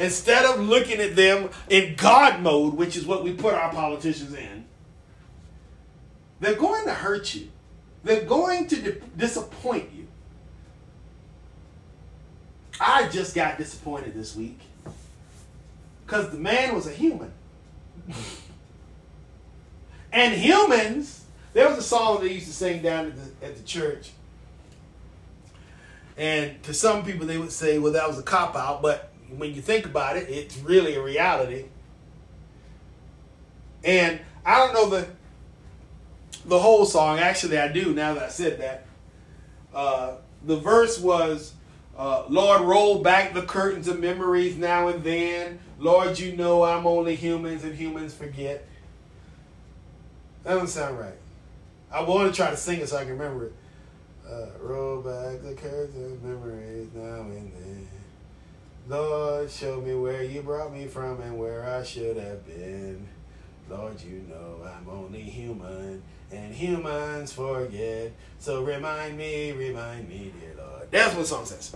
instead 0.02 0.46
of 0.46 0.60
looking 0.60 1.00
at 1.00 1.16
them 1.16 1.50
in 1.70 1.96
God 1.96 2.42
mode, 2.42 2.74
which 2.74 2.98
is 2.98 3.06
what 3.06 3.24
we 3.24 3.34
put 3.34 3.54
our 3.54 3.72
politicians 3.72 4.34
in, 4.34 4.66
they're 6.40 6.56
going 6.56 6.86
to 6.86 6.94
hurt 6.94 7.36
you. 7.36 7.50
They're 8.04 8.26
going 8.26 8.68
to 8.68 9.00
disappoint 9.16 9.90
you. 9.96 10.08
I 12.80 13.08
just 13.10 13.36
got 13.36 13.60
disappointed 13.60 14.16
this 14.16 14.36
week 14.36 14.60
because 16.04 16.32
the 16.32 16.38
man 16.38 16.74
was 16.74 16.88
a 16.88 16.92
human. 16.92 17.32
and 20.12 20.34
humans, 20.34 21.26
there 21.54 21.70
was 21.70 21.78
a 21.78 21.84
song 21.84 22.22
they 22.22 22.34
used 22.34 22.48
to 22.48 22.54
sing 22.54 22.82
down 22.82 23.06
at 23.06 23.16
the, 23.16 23.46
at 23.46 23.56
the 23.56 23.64
church. 23.64 24.10
And 26.18 26.62
to 26.64 26.74
some 26.74 27.06
people, 27.06 27.28
they 27.28 27.38
would 27.38 27.52
say, 27.52 27.78
well, 27.78 27.94
that 27.94 28.08
was 28.08 28.18
a 28.18 28.24
cop 28.24 28.56
out. 28.56 28.82
But 28.82 29.11
when 29.38 29.54
you 29.54 29.62
think 29.62 29.86
about 29.86 30.18
it, 30.18 30.30
it's 30.30 30.58
really 30.58 30.96
a 30.96 31.02
reality. 31.02 31.66
And 33.84 34.20
I 34.46 34.58
don't 34.58 34.74
know 34.74 34.90
the 34.90 35.08
the 36.46 36.60
whole 36.60 36.86
song. 36.86 37.20
Actually, 37.20 37.58
I 37.60 37.68
do 37.68 37.94
now 37.94 38.14
that 38.14 38.24
I 38.24 38.30
said 38.30 38.60
that. 38.60 38.86
Uh, 39.74 40.16
the 40.44 40.58
verse 40.58 41.00
was 41.00 41.54
uh, 41.98 42.26
Lord, 42.30 42.62
roll 42.62 43.00
back 43.04 43.34
the 43.34 43.44
curtains 43.44 43.88
of 43.88 44.00
memories 44.00 44.58
now 44.58 44.88
and 44.88 45.04
then. 45.04 45.60
Lord, 45.78 46.18
you 46.20 46.36
know 46.36 46.64
I'm 46.64 46.88
only 46.88 47.16
humans 47.16 47.64
and 47.64 47.76
humans 47.76 48.14
forget. 48.14 48.68
That 50.44 50.54
doesn't 50.54 50.70
sound 50.70 50.98
right. 50.98 51.14
I 51.92 52.02
want 52.02 52.34
to 52.34 52.36
try 52.36 52.50
to 52.50 52.58
sing 52.58 52.80
it 52.80 52.90
so 52.90 52.98
I 52.98 53.04
can 53.04 53.12
remember 53.12 53.48
it. 53.48 53.54
Uh, 54.28 54.48
roll 54.62 55.02
back 55.02 55.44
the 55.44 55.54
curtains 55.54 56.14
of 56.14 56.24
memories 56.24 56.88
now 56.94 57.22
and 57.22 57.52
then. 57.54 57.88
Lord, 58.88 59.50
show 59.52 59.80
me 59.80 59.94
where 59.94 60.24
you 60.24 60.42
brought 60.42 60.74
me 60.74 60.88
from 60.88 61.22
and 61.22 61.38
where 61.38 61.64
I 61.64 61.84
should 61.84 62.18
have 62.18 62.46
been. 62.46 63.08
Lord, 63.70 64.02
you 64.02 64.26
know 64.28 64.60
I'm 64.66 64.90
only 64.90 65.22
human 65.22 66.02
and 66.32 66.54
humans 66.54 67.32
forget. 67.32 68.12
So 68.40 68.64
remind 68.64 69.18
me, 69.18 69.52
remind 69.52 70.10
me, 70.10 70.34
dear 70.40 70.56
Lord. 70.58 70.90
That's 70.90 71.14
what 71.14 71.22
the 71.22 71.28
song 71.28 71.46
says. 71.46 71.76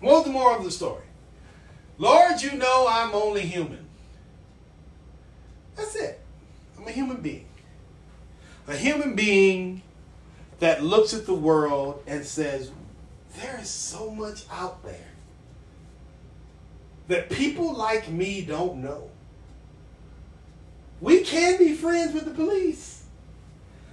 What's 0.00 0.26
the 0.26 0.32
moral 0.32 0.58
of 0.58 0.64
the 0.64 0.70
story? 0.70 1.04
Lord, 1.96 2.42
you 2.42 2.52
know 2.52 2.86
I'm 2.88 3.14
only 3.14 3.42
human. 3.42 3.86
That's 5.76 5.96
it. 5.96 6.20
I'm 6.78 6.86
a 6.86 6.90
human 6.90 7.20
being. 7.22 7.46
A 8.68 8.76
human 8.76 9.14
being 9.14 9.82
that 10.58 10.82
looks 10.82 11.14
at 11.14 11.26
the 11.26 11.34
world 11.34 12.02
and 12.06 12.24
says, 12.24 12.70
there 13.36 13.58
is 13.60 13.68
so 13.68 14.10
much 14.10 14.44
out 14.50 14.82
there 14.84 15.13
that 17.08 17.30
people 17.30 17.74
like 17.74 18.08
me 18.08 18.40
don't 18.42 18.76
know. 18.76 19.10
We 21.00 21.20
can 21.20 21.58
be 21.58 21.74
friends 21.74 22.14
with 22.14 22.24
the 22.24 22.30
police. 22.30 23.04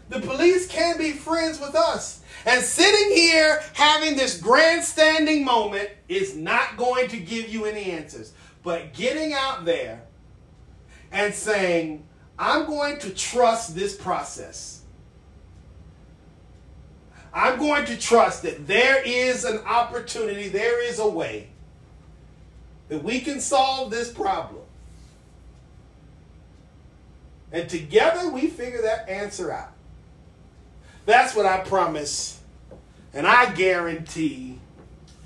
The 0.10 0.20
police 0.20 0.68
can 0.68 0.98
be 0.98 1.12
friends 1.12 1.60
with 1.60 1.76
us. 1.76 2.22
And 2.46 2.64
sitting 2.64 3.16
here 3.16 3.62
having 3.74 4.16
this 4.16 4.40
grandstanding 4.40 5.44
moment 5.46 5.90
is 6.08 6.36
not 6.36 6.78
going 6.78 7.08
to 7.10 7.18
give 7.18 7.50
you 7.50 7.66
any 7.66 7.92
answers. 7.92 8.34
But 8.64 8.94
getting 8.94 9.34
out 9.34 9.66
there 9.66 10.04
and 11.12 11.34
saying, 11.34 12.06
I'm 12.38 12.66
going 12.66 13.00
to 13.00 13.10
trust 13.10 13.76
this 13.76 13.96
process. 13.96 14.82
I'm 17.34 17.58
going 17.58 17.86
to 17.86 17.98
trust 17.98 18.44
that 18.44 18.68
there 18.68 19.02
is 19.06 19.46
an 19.46 19.60
opportunity, 19.60 20.50
there 20.50 20.86
is 20.86 21.00
a 21.00 21.08
way 21.08 21.50
that 22.92 23.06
we 23.06 23.22
can 23.22 23.40
solve 23.40 23.90
this 23.90 24.12
problem. 24.12 24.64
And 27.54 27.70
together 27.70 28.30
we 28.30 28.48
figure 28.48 28.82
that 28.82 29.08
answer 29.08 29.50
out. 29.50 29.72
That's 31.06 31.34
what 31.34 31.46
I 31.46 31.62
promise 31.62 32.42
and 33.14 33.26
I 33.26 33.54
guarantee 33.54 34.60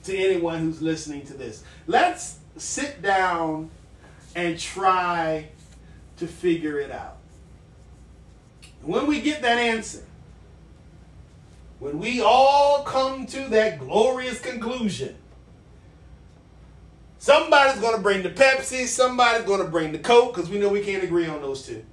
to 0.03 0.15
anyone 0.15 0.59
who's 0.59 0.79
listening 0.79 1.25
to 1.25 1.33
this. 1.33 1.63
Let's 1.87 2.37
sit 2.55 3.01
down 3.01 3.71
and 4.35 4.59
try 4.59 5.47
to 6.17 6.27
figure 6.27 6.79
it 6.79 6.91
out. 6.91 7.17
When 8.83 9.07
we 9.07 9.21
get 9.21 9.41
that 9.41 9.57
answer, 9.57 10.03
when 11.79 11.97
we 11.97 12.21
all 12.21 12.83
come 12.83 13.25
to 13.25 13.49
that 13.49 13.79
glorious 13.79 14.39
conclusion, 14.39 15.15
somebody's 17.25 17.81
going 17.81 17.95
to 17.95 18.01
bring 18.01 18.21
the 18.21 18.29
Pepsi, 18.29 18.85
somebody's 18.85 19.45
going 19.45 19.59
to 19.59 19.67
bring 19.67 19.91
the 19.91 19.97
Coke, 19.97 20.35
because 20.35 20.47
we 20.47 20.59
know 20.59 20.69
we 20.69 20.81
can't 20.81 21.03
agree 21.03 21.25
on 21.25 21.41
those 21.41 21.65
two. 21.65 21.83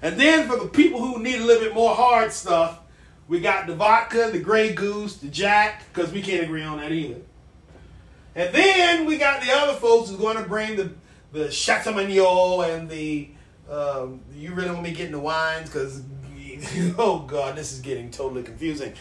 And 0.00 0.20
then 0.20 0.48
for 0.48 0.56
the 0.56 0.68
people 0.68 1.00
who 1.00 1.20
need 1.20 1.40
a 1.40 1.44
little 1.44 1.64
bit 1.64 1.74
more 1.74 1.92
hard 1.92 2.32
stuff, 2.32 2.78
we 3.26 3.40
got 3.40 3.66
the 3.66 3.74
vodka, 3.74 4.30
the 4.30 4.38
Grey 4.38 4.72
Goose, 4.72 5.16
the 5.16 5.26
Jack, 5.26 5.82
because 5.92 6.12
we 6.12 6.22
can't 6.22 6.44
agree 6.44 6.62
on 6.62 6.78
that 6.78 6.92
either. 6.92 7.20
And 8.36 8.54
then 8.54 9.04
we 9.04 9.18
got 9.18 9.42
the 9.42 9.50
other 9.50 9.72
folks 9.72 10.10
who's 10.10 10.18
going 10.18 10.36
to 10.36 10.48
bring 10.48 10.76
the 10.76 10.92
the 11.32 11.50
Chateau 11.50 11.90
Chateauneuf 11.92 12.70
and 12.70 12.88
the 12.88 13.28
um, 13.68 14.20
you 14.32 14.54
really 14.54 14.70
want 14.70 14.84
me 14.84 14.92
getting 14.92 15.12
the 15.12 15.18
wines 15.18 15.68
because 15.68 16.02
oh 16.98 17.24
god, 17.26 17.56
this 17.56 17.72
is 17.72 17.80
getting 17.80 18.12
totally 18.12 18.44
confusing. 18.44 18.92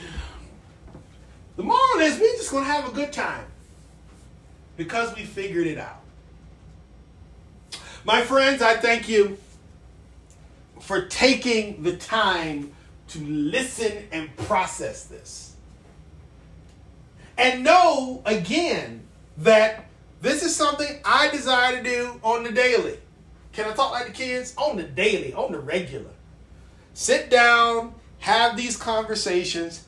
The 1.56 1.64
moral 1.64 2.00
is 2.00 2.20
we're 2.20 2.36
just 2.36 2.52
gonna 2.52 2.66
have 2.66 2.90
a 2.90 2.92
good 2.92 3.14
time 3.14 3.46
because 4.78 5.16
we 5.16 5.24
figured 5.24 5.68
it 5.68 5.78
out. 5.78 6.02
My 8.04 8.22
friends, 8.22 8.62
I 8.62 8.76
thank 8.76 9.10
you 9.10 9.38
for 10.80 11.06
taking 11.06 11.82
the 11.84 11.98
time 11.98 12.72
to 13.10 13.20
listen 13.20 14.08
and 14.12 14.36
process 14.38 15.06
this. 15.06 15.56
And 17.38 17.64
know 17.64 18.22
again 18.26 19.02
that 19.38 19.86
this 20.22 20.44
is 20.44 20.56
something 20.56 21.00
I 21.04 21.30
desire 21.30 21.78
to 21.78 21.84
do 21.84 22.20
on 22.24 22.44
the 22.44 22.52
daily. 22.52 23.00
Can 23.54 23.70
I 23.70 23.74
talk 23.74 23.92
like 23.92 24.08
the 24.08 24.14
kids? 24.14 24.54
On 24.58 24.78
the 24.78 24.84
daily, 24.84 25.34
on 25.34 25.52
the 25.52 25.60
regular. 25.60 26.12
Sit 26.94 27.30
down, 27.30 27.96
have 28.20 28.56
these 28.56 28.78
conversations, 28.78 29.86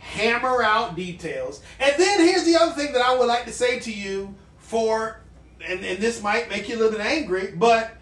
hammer 0.00 0.62
out 0.62 0.96
details. 0.96 1.62
And 1.78 1.94
then 1.96 2.20
here's 2.20 2.44
the 2.44 2.56
other 2.56 2.72
thing 2.72 2.92
that 2.92 3.02
I 3.02 3.16
would 3.16 3.28
like 3.28 3.44
to 3.44 3.52
say 3.52 3.78
to 3.80 3.92
you 3.92 4.34
for, 4.58 5.20
and, 5.64 5.84
and 5.84 5.98
this 5.98 6.22
might 6.22 6.48
make 6.48 6.68
you 6.68 6.76
a 6.76 6.78
little 6.78 6.92
bit 6.92 7.00
angry, 7.00 7.52
but 7.54 7.96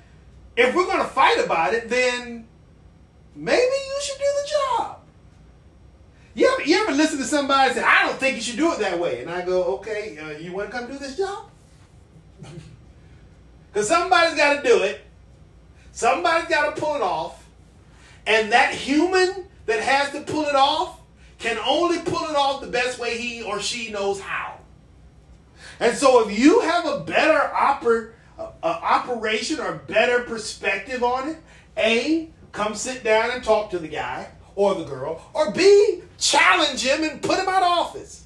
if 0.56 0.74
we're 0.74 0.86
going 0.86 0.98
to 0.98 1.08
fight 1.08 1.44
about 1.44 1.74
it, 1.74 1.88
then 1.88 2.46
maybe 3.34 3.60
you 3.60 3.98
should 4.00 4.18
do 4.18 4.24
the 4.24 4.50
job. 4.50 5.00
You 6.34 6.48
ever, 6.52 6.62
you 6.62 6.82
ever 6.82 6.92
listen 6.92 7.18
to 7.18 7.24
somebody 7.24 7.74
say, 7.74 7.82
I 7.82 8.06
don't 8.06 8.18
think 8.18 8.36
you 8.36 8.42
should 8.42 8.56
do 8.56 8.72
it 8.72 8.78
that 8.78 8.98
way? 8.98 9.20
And 9.20 9.30
I 9.30 9.44
go, 9.44 9.64
okay, 9.78 10.16
uh, 10.18 10.38
you 10.38 10.52
want 10.52 10.70
to 10.70 10.76
come 10.76 10.88
do 10.88 10.98
this 10.98 11.16
job? 11.16 11.50
Because 13.70 13.86
somebody's 13.86 14.34
got 14.34 14.62
to 14.62 14.68
do 14.68 14.82
it. 14.82 15.02
Somebody's 15.92 16.48
got 16.48 16.74
to 16.74 16.80
pull 16.80 16.96
it 16.96 17.02
off. 17.02 17.46
And 18.26 18.50
that 18.50 18.74
human 18.74 19.46
that 19.66 19.80
has 19.80 20.10
to 20.12 20.22
pull 20.22 20.46
it 20.46 20.54
off 20.54 20.97
can 21.38 21.58
only 21.58 21.98
pull 22.00 22.28
it 22.28 22.36
off 22.36 22.60
the 22.60 22.66
best 22.66 22.98
way 22.98 23.16
he 23.16 23.42
or 23.42 23.60
she 23.60 23.90
knows 23.90 24.20
how. 24.20 24.58
And 25.80 25.96
so 25.96 26.28
if 26.28 26.38
you 26.38 26.60
have 26.60 26.86
a 26.86 27.00
better 27.00 27.38
oper, 27.54 28.12
operation 28.62 29.60
or 29.60 29.74
better 29.74 30.24
perspective 30.24 31.02
on 31.02 31.28
it, 31.28 31.38
A, 31.76 32.30
come 32.52 32.74
sit 32.74 33.04
down 33.04 33.30
and 33.30 33.42
talk 33.42 33.70
to 33.70 33.78
the 33.78 33.88
guy 33.88 34.28
or 34.56 34.74
the 34.74 34.84
girl, 34.84 35.22
or 35.34 35.52
B, 35.52 36.02
challenge 36.18 36.84
him 36.84 37.04
and 37.04 37.22
put 37.22 37.38
him 37.38 37.48
out 37.48 37.62
of 37.62 37.68
office. 37.68 38.24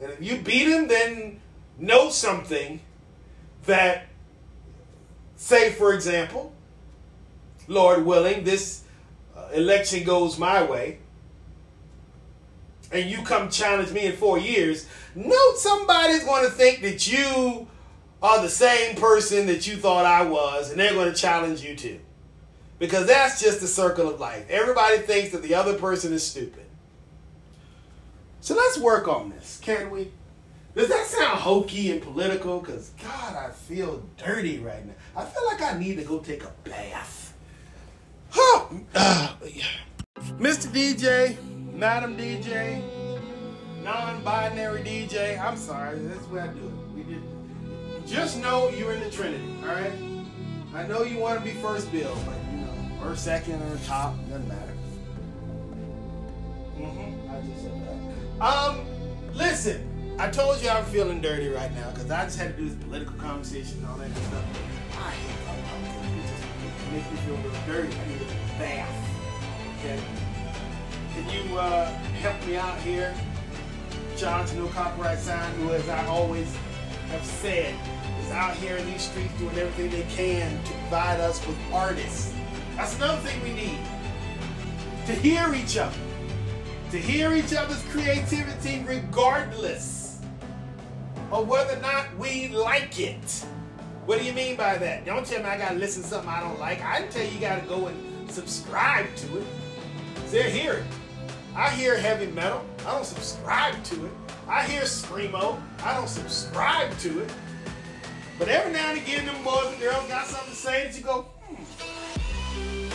And 0.00 0.10
if 0.10 0.22
you 0.22 0.36
beat 0.42 0.68
him, 0.68 0.88
then 0.88 1.40
know 1.78 2.10
something 2.10 2.80
that, 3.64 4.08
say, 5.36 5.72
for 5.72 5.94
example, 5.94 6.52
Lord 7.66 8.04
willing, 8.04 8.44
this 8.44 8.84
uh, 9.34 9.48
election 9.54 10.04
goes 10.04 10.38
my 10.38 10.62
way, 10.62 10.98
and 12.92 13.10
you 13.10 13.22
come 13.22 13.50
challenge 13.50 13.92
me 13.92 14.06
in 14.06 14.12
four 14.12 14.38
years, 14.38 14.86
note 15.14 15.54
somebody's 15.56 16.24
going 16.24 16.44
to 16.44 16.50
think 16.50 16.82
that 16.82 17.10
you 17.10 17.66
are 18.22 18.42
the 18.42 18.48
same 18.48 18.96
person 18.96 19.46
that 19.46 19.66
you 19.66 19.76
thought 19.76 20.04
I 20.04 20.24
was, 20.24 20.70
and 20.70 20.80
they're 20.80 20.94
going 20.94 21.12
to 21.12 21.18
challenge 21.18 21.62
you 21.62 21.76
too. 21.76 22.00
Because 22.78 23.06
that's 23.06 23.40
just 23.40 23.60
the 23.60 23.66
circle 23.66 24.08
of 24.08 24.20
life. 24.20 24.46
Everybody 24.50 24.98
thinks 24.98 25.32
that 25.32 25.42
the 25.42 25.54
other 25.54 25.74
person 25.74 26.12
is 26.12 26.26
stupid. 26.26 26.64
So 28.40 28.54
let's 28.54 28.78
work 28.78 29.08
on 29.08 29.30
this, 29.30 29.58
can 29.62 29.90
we? 29.90 30.12
Does 30.74 30.88
that 30.88 31.06
sound 31.06 31.40
hokey 31.40 31.90
and 31.90 32.02
political? 32.02 32.60
Because, 32.60 32.90
God, 33.02 33.34
I 33.34 33.50
feel 33.50 34.02
dirty 34.18 34.58
right 34.58 34.86
now. 34.86 34.92
I 35.16 35.24
feel 35.24 35.46
like 35.46 35.62
I 35.62 35.78
need 35.78 35.96
to 35.96 36.04
go 36.04 36.18
take 36.18 36.44
a 36.44 36.52
bath. 36.64 37.34
Huh. 38.28 38.66
Uh, 38.94 39.32
yeah. 39.52 39.64
Mr. 40.38 40.68
DJ, 40.68 41.36
Madam 41.76 42.16
DJ, 42.16 42.82
non 43.82 44.24
binary 44.24 44.80
DJ, 44.80 45.38
I'm 45.38 45.58
sorry. 45.58 45.98
That's 45.98 46.24
what 46.28 46.40
I 46.40 46.46
do 46.46 46.60
it. 46.60 46.96
We 46.96 47.02
did. 47.02 47.22
Just 48.06 48.38
know 48.38 48.70
you're 48.70 48.92
in 48.92 49.00
the 49.00 49.10
Trinity, 49.10 49.44
all 49.60 49.74
right? 49.74 49.92
I 50.74 50.86
know 50.86 51.02
you 51.02 51.18
want 51.18 51.38
to 51.38 51.44
be 51.44 51.52
first 51.60 51.92
bill, 51.92 52.16
but 52.24 52.36
you 52.50 52.64
know, 52.64 53.04
or 53.04 53.14
second 53.14 53.60
or 53.62 53.76
top, 53.84 54.16
doesn't 54.30 54.48
matter. 54.48 54.72
Mm-hmm. 56.78 57.30
I 57.30 57.40
just 57.42 57.62
said 57.62 58.40
that. 58.40 58.44
Um, 58.44 58.86
listen. 59.34 59.92
I 60.18 60.30
told 60.30 60.62
you 60.62 60.70
I'm 60.70 60.86
feeling 60.86 61.20
dirty 61.20 61.48
right 61.48 61.70
now 61.74 61.90
because 61.90 62.10
I 62.10 62.24
just 62.24 62.38
had 62.38 62.56
to 62.56 62.62
do 62.62 62.70
this 62.70 62.84
political 62.84 63.14
conversation 63.16 63.80
and 63.80 63.86
all 63.88 63.98
that 63.98 64.10
stuff. 64.16 64.44
I 64.92 65.10
hate 65.10 65.46
politics. 65.46 66.00
It 66.08 66.70
just 66.72 66.90
makes 66.90 67.10
me 67.10 67.16
feel 67.26 67.34
little 67.34 67.66
dirty. 67.66 67.94
I 67.94 68.08
need 68.08 68.22
a 68.22 68.58
bath. 68.58 69.08
Okay. 69.80 70.25
Can 71.16 71.30
you 71.30 71.58
uh, 71.58 71.86
help 72.20 72.46
me 72.46 72.56
out 72.56 72.78
here? 72.80 73.14
John 74.18 74.44
to 74.44 74.56
No 74.56 74.66
Copyright 74.68 75.18
Sound, 75.18 75.50
who, 75.54 75.70
as 75.72 75.88
I 75.88 76.04
always 76.08 76.54
have 77.08 77.24
said, 77.24 77.74
is 78.20 78.30
out 78.32 78.54
here 78.56 78.76
in 78.76 78.84
these 78.84 79.00
streets 79.00 79.32
doing 79.38 79.56
everything 79.56 79.90
they 79.90 80.06
can 80.14 80.62
to 80.64 80.72
provide 80.72 81.20
us 81.20 81.44
with 81.46 81.56
artists. 81.72 82.34
That's 82.76 82.96
another 82.96 83.16
thing 83.22 83.42
we 83.42 83.54
need. 83.54 83.78
To 85.06 85.12
hear 85.12 85.54
each 85.54 85.78
other. 85.78 85.96
To 86.90 86.98
hear 86.98 87.32
each 87.32 87.54
other's 87.54 87.82
creativity 87.84 88.84
regardless 88.86 90.20
of 91.32 91.48
whether 91.48 91.78
or 91.78 91.80
not 91.80 92.14
we 92.18 92.48
like 92.48 93.00
it. 93.00 93.46
What 94.04 94.18
do 94.18 94.24
you 94.26 94.34
mean 94.34 94.56
by 94.56 94.76
that? 94.76 95.06
Don't 95.06 95.24
tell 95.24 95.42
me 95.42 95.46
I 95.46 95.56
gotta 95.56 95.76
listen 95.76 96.02
to 96.02 96.08
something 96.08 96.28
I 96.28 96.40
don't 96.40 96.60
like. 96.60 96.84
I 96.84 97.06
tell 97.06 97.24
you 97.24 97.30
you 97.30 97.40
gotta 97.40 97.66
go 97.66 97.86
and 97.86 98.30
subscribe 98.30 99.06
to 99.16 99.38
it. 99.38 99.46
Say, 100.26 100.50
hear 100.50 100.74
it. 100.74 100.84
I 101.56 101.70
hear 101.70 101.96
heavy 101.96 102.26
metal. 102.26 102.62
I 102.80 102.92
don't 102.92 103.06
subscribe 103.06 103.82
to 103.84 104.04
it. 104.04 104.12
I 104.46 104.64
hear 104.64 104.82
screamo. 104.82 105.58
I 105.82 105.94
don't 105.94 106.06
subscribe 106.06 106.96
to 106.98 107.20
it. 107.20 107.32
But 108.38 108.48
every 108.48 108.74
now 108.74 108.90
and 108.90 108.98
again, 108.98 109.24
them 109.24 109.42
boys 109.42 109.68
and 109.68 109.80
girls 109.80 110.06
got 110.06 110.26
something 110.26 110.50
to 110.50 110.54
say 110.54 110.84
that 110.84 110.94
you 110.94 111.02
go, 111.02 111.22
hmm. 111.48 112.88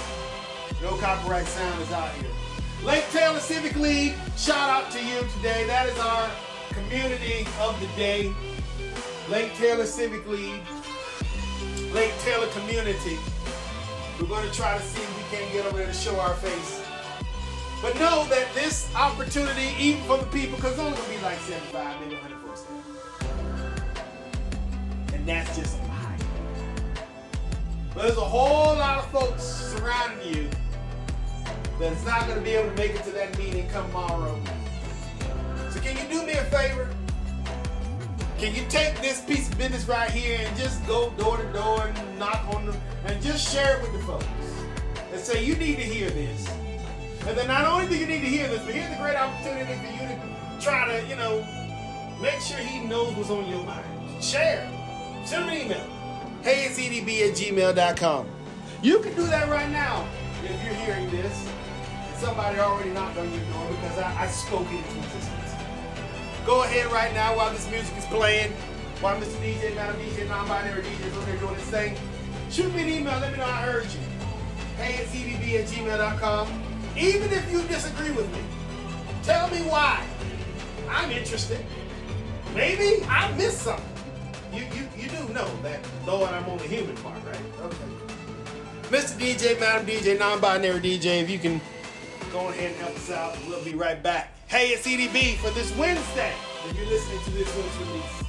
No 0.79 0.95
copyright 0.97 1.47
sound 1.47 1.81
is 1.81 1.91
out 1.91 2.11
here. 2.11 2.29
Lake 2.83 3.03
Taylor 3.09 3.39
Civic 3.39 3.75
League, 3.77 4.13
shout 4.37 4.69
out 4.69 4.91
to 4.91 5.03
you 5.03 5.21
today. 5.37 5.65
That 5.65 5.89
is 5.89 5.97
our 5.97 6.29
community 6.69 7.47
of 7.61 7.79
the 7.81 7.87
day. 7.97 8.31
Lake 9.27 9.55
Taylor 9.55 9.87
Civic 9.87 10.27
League, 10.27 10.61
Lake 11.93 12.13
Taylor 12.19 12.47
community. 12.49 13.17
We're 14.19 14.27
going 14.27 14.47
to 14.47 14.53
try 14.53 14.77
to 14.77 14.83
see 14.83 15.01
if 15.01 15.17
we 15.17 15.35
can't 15.35 15.51
get 15.51 15.65
over 15.65 15.79
there 15.79 15.87
to 15.87 15.93
show 15.93 16.19
our 16.19 16.35
face. 16.35 16.90
But 17.81 17.95
know 17.95 18.25
that 18.29 18.47
this 18.53 18.93
opportunity, 18.95 19.73
even 19.79 20.03
for 20.03 20.17
the 20.17 20.25
people, 20.25 20.55
because 20.57 20.73
it's 20.73 20.79
only 20.79 20.95
going 20.97 21.09
to 21.09 21.17
be 21.17 21.21
like 21.23 21.39
75, 21.39 22.01
maybe 22.01 22.15
100 22.15 22.39
folks 22.45 22.61
there. 22.61 22.77
And 25.15 25.27
that's 25.27 25.57
just 25.57 25.79
a 25.79 25.83
lie. 25.87 26.17
But 27.95 28.03
there's 28.03 28.17
a 28.17 28.21
whole 28.21 28.75
lot 28.75 28.99
of 28.99 29.11
folks 29.11 29.43
surrounding 29.43 30.33
you 30.33 30.49
that's 31.79 32.05
not 32.05 32.27
going 32.27 32.37
to 32.37 32.43
be 32.43 32.51
able 32.51 32.69
to 32.69 32.75
make 32.75 32.91
it 32.91 33.03
to 33.05 33.11
that 33.11 33.35
meeting 33.39 33.67
come 33.69 33.87
tomorrow. 33.87 34.39
So 35.71 35.79
can 35.79 35.97
you 35.97 36.03
do 36.13 36.23
me 36.25 36.33
a 36.33 36.43
favor? 36.45 36.87
Can 38.37 38.53
you 38.53 38.63
take 38.69 39.01
this 39.01 39.21
piece 39.21 39.49
of 39.49 39.57
business 39.57 39.87
right 39.87 40.09
here 40.11 40.39
and 40.39 40.57
just 40.57 40.85
go 40.85 41.09
door 41.11 41.37
to 41.37 41.53
door 41.53 41.87
and 41.87 42.19
knock 42.19 42.43
on 42.53 42.67
them 42.67 42.75
and 43.05 43.21
just 43.23 43.51
share 43.51 43.77
it 43.77 43.81
with 43.81 43.93
the 43.93 44.05
folks 44.05 44.25
and 45.11 45.19
say 45.19 45.43
you 45.43 45.55
need 45.55 45.77
to 45.77 45.83
hear 45.83 46.09
this. 46.09 46.47
And 47.27 47.37
then 47.37 47.47
not 47.47 47.65
only 47.67 47.87
do 47.87 47.95
you 47.95 48.07
need 48.07 48.21
to 48.21 48.27
hear 48.27 48.47
this, 48.47 48.63
but 48.63 48.73
here's 48.73 48.91
a 48.91 49.01
great 49.01 49.15
opportunity 49.15 49.73
for 49.75 49.91
you 49.93 50.09
to 50.09 50.19
try 50.59 50.87
to, 50.87 51.07
you 51.07 51.15
know, 51.15 51.45
make 52.19 52.41
sure 52.41 52.57
he 52.57 52.79
knows 52.85 53.13
what's 53.15 53.29
on 53.29 53.47
your 53.47 53.63
mind. 53.63 53.85
Share. 54.23 54.67
Send 55.23 55.45
him 55.45 55.49
an 55.49 55.65
email. 55.65 55.87
Hey, 56.41 56.65
it's 56.65 56.79
edb 56.79 57.07
at 57.29 57.37
gmail.com. 57.37 58.27
You 58.81 58.99
can 58.99 59.13
do 59.13 59.27
that 59.27 59.47
right 59.49 59.69
now 59.69 60.07
if 60.43 60.63
you're 60.65 60.73
hearing 60.73 61.09
this. 61.11 61.47
And 62.07 62.17
somebody 62.17 62.57
already 62.57 62.89
knocked 62.89 63.17
on 63.19 63.31
your 63.31 63.43
door 63.53 63.67
because 63.69 63.99
I, 63.99 64.23
I 64.23 64.27
spoke 64.27 64.65
it 64.71 64.77
into 64.77 64.97
existence. 64.97 65.53
Go 66.45 66.63
ahead 66.63 66.91
right 66.91 67.13
now 67.13 67.37
while 67.37 67.51
this 67.51 67.69
music 67.69 67.95
is 67.97 68.05
playing, 68.07 68.51
while 68.99 69.15
Mr. 69.21 69.37
DJ, 69.43 69.75
Madam 69.75 69.95
DJ, 70.01 70.27
non-binary 70.27 70.81
DJ 70.81 71.05
is 71.05 71.17
over 71.17 71.25
there 71.27 71.37
doing 71.37 71.55
his 71.55 71.65
thing. 71.65 71.95
Shoot 72.49 72.73
me 72.73 72.81
an 72.81 72.89
email, 72.89 73.19
let 73.19 73.31
me 73.31 73.37
know 73.37 73.45
I 73.45 73.61
heard 73.61 73.85
you. 73.85 73.99
Hey 74.77 75.03
at 75.03 75.07
cdb 75.09 75.59
at 75.59 75.67
gmail.com. 75.67 76.70
Even 76.97 77.31
if 77.31 77.51
you 77.51 77.61
disagree 77.63 78.11
with 78.11 78.31
me, 78.33 78.41
tell 79.23 79.49
me 79.49 79.59
why. 79.69 80.05
I'm 80.89 81.09
interested. 81.11 81.65
Maybe 82.53 83.03
I 83.05 83.31
missed 83.37 83.59
something. 83.61 83.85
You, 84.53 84.63
you, 84.75 84.87
you 84.97 85.09
do 85.09 85.33
know 85.33 85.49
that, 85.63 85.79
though 86.05 86.25
I'm 86.25 86.45
only 86.49 86.67
human 86.67 86.95
part, 86.97 87.23
right? 87.25 87.39
Okay. 87.61 87.77
Mr. 88.89 89.17
DJ, 89.17 89.57
Madam 89.59 89.87
DJ, 89.87 90.19
non-binary 90.19 90.81
DJ, 90.81 91.21
if 91.21 91.29
you 91.29 91.39
can 91.39 91.61
go 92.33 92.49
ahead 92.49 92.71
and 92.71 92.75
help 92.81 92.95
us 92.95 93.09
out, 93.09 93.37
we'll 93.47 93.63
be 93.63 93.73
right 93.73 94.03
back. 94.03 94.33
Hey, 94.47 94.67
it's 94.69 94.85
EDB 94.85 95.37
for 95.37 95.49
this 95.51 95.73
Wednesday. 95.77 96.33
If 96.67 96.75
you're 96.75 96.85
listening 96.87 97.23
to 97.23 97.31
this 97.31 97.47
when 97.55 97.65
it's 97.65 97.77
released. 97.77 98.21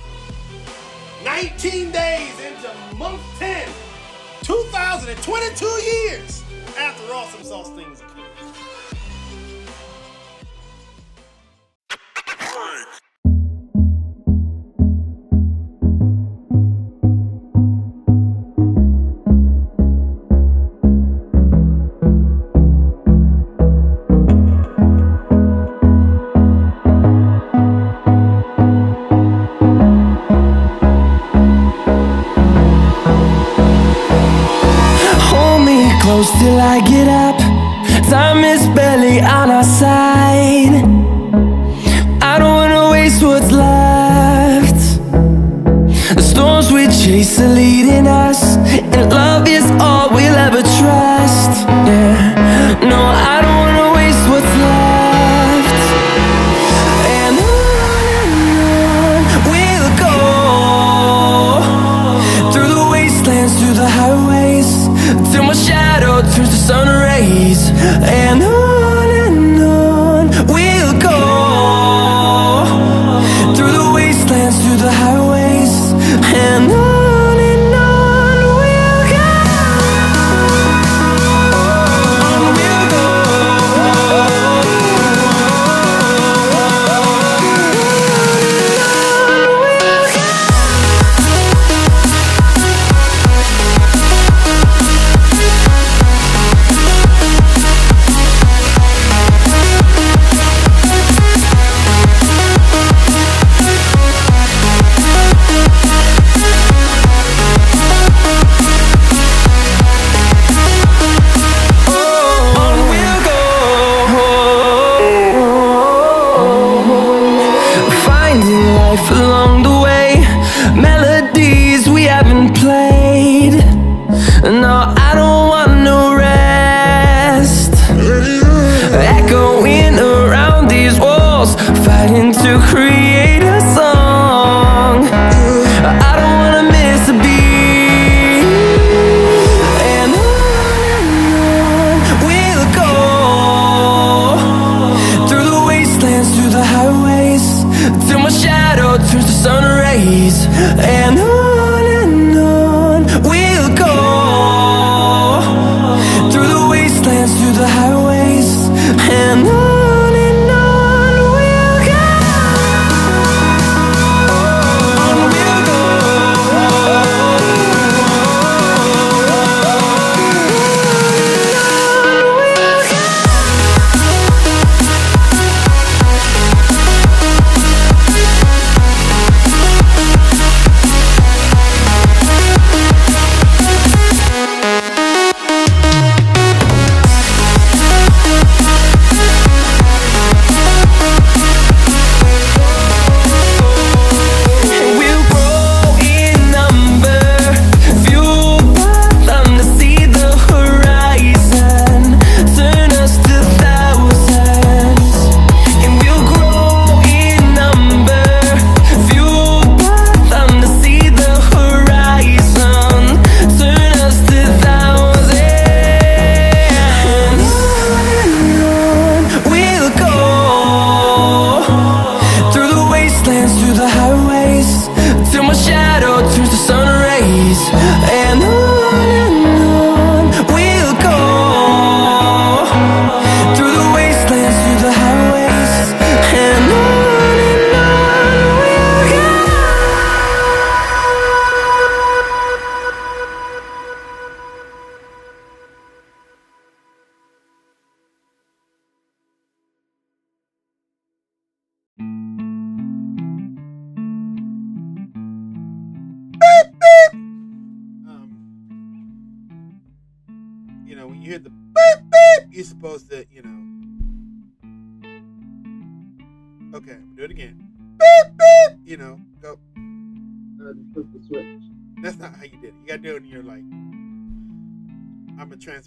19 1.25 1.91
days 1.91 2.41
into 2.41 2.97
month 2.97 3.21
10, 3.39 3.67
2022 4.43 5.67
years 5.67 6.43
after 6.79 7.13
Awesome 7.13 7.45
Sauce 7.45 7.71
Things 7.71 7.92
occurred. 12.53 13.12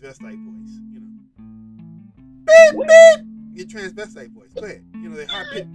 Transvestite 0.05 0.39
voice, 0.45 0.79
you 0.91 0.99
know. 0.99 1.07
Beep 2.45 2.73
beep, 2.87 3.19
your 3.53 3.67
transvestite 3.67 4.31
voice. 4.31 4.53
Go 4.53 4.65
ahead. 4.65 4.83
You 4.93 5.09
know 5.09 5.15
they 5.15 5.25
high 5.25 5.45
pitch. 5.51 5.67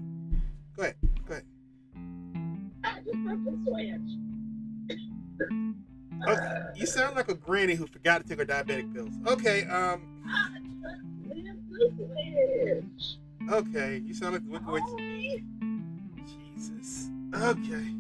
Go 0.77 0.83
ahead. 0.83 0.97
Go 1.27 1.33
ahead. 1.33 1.45
I 2.85 3.01
just 3.01 3.17
flipped 3.17 3.45
the 3.45 3.53
switch. 3.67 4.11
Okay. 6.29 6.63
You 6.77 6.87
sound 6.87 7.17
like 7.17 7.29
a 7.31 7.35
granny 7.35 7.75
who 7.75 7.87
forgot 7.87 8.23
to 8.23 8.29
take 8.29 8.39
her 8.39 8.47
diabetic 8.47 8.93
pills. 8.95 9.13
Okay. 9.27 9.65
Um. 9.67 10.23
Flip 11.69 11.93
the 11.97 12.05
switch. 12.87 13.19
Okay. 13.51 14.03
You 14.05 14.15
sound 14.15 14.35
like 14.35 14.45
the 14.45 14.51
wicked 14.51 14.69
witch. 14.69 14.83
Jesus. 16.57 17.11
Okay. 17.35 17.95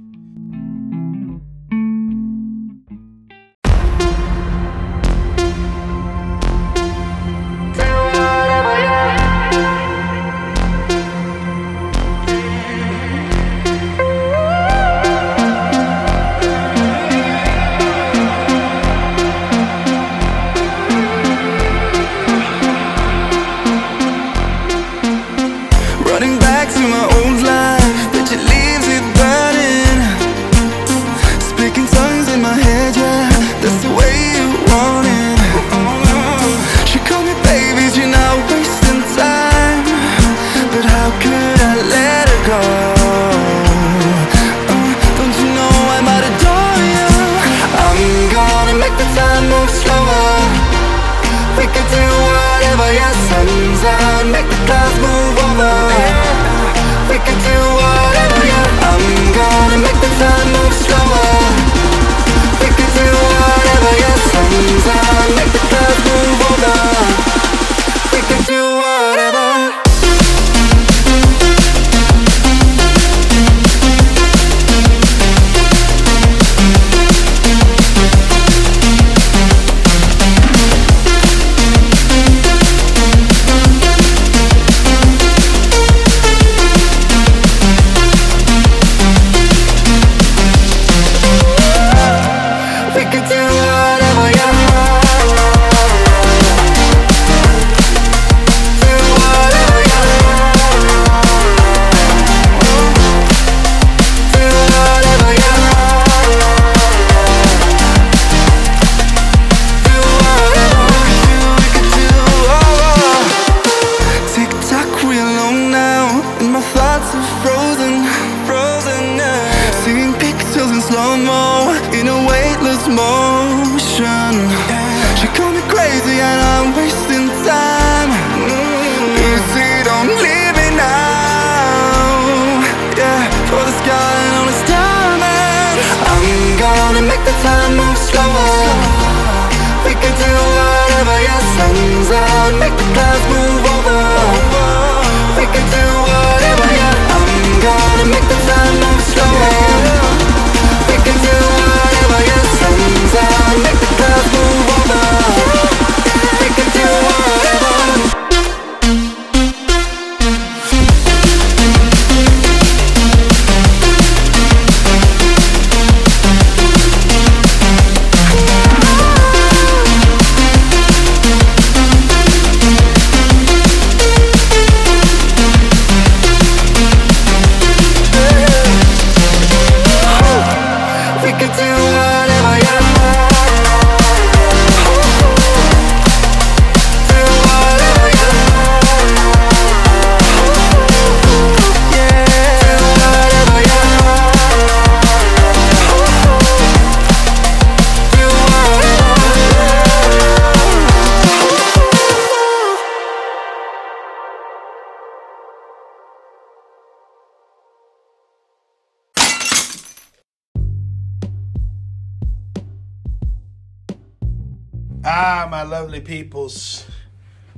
My 215.61 215.66
lovely 215.66 216.00
peoples, 216.00 216.87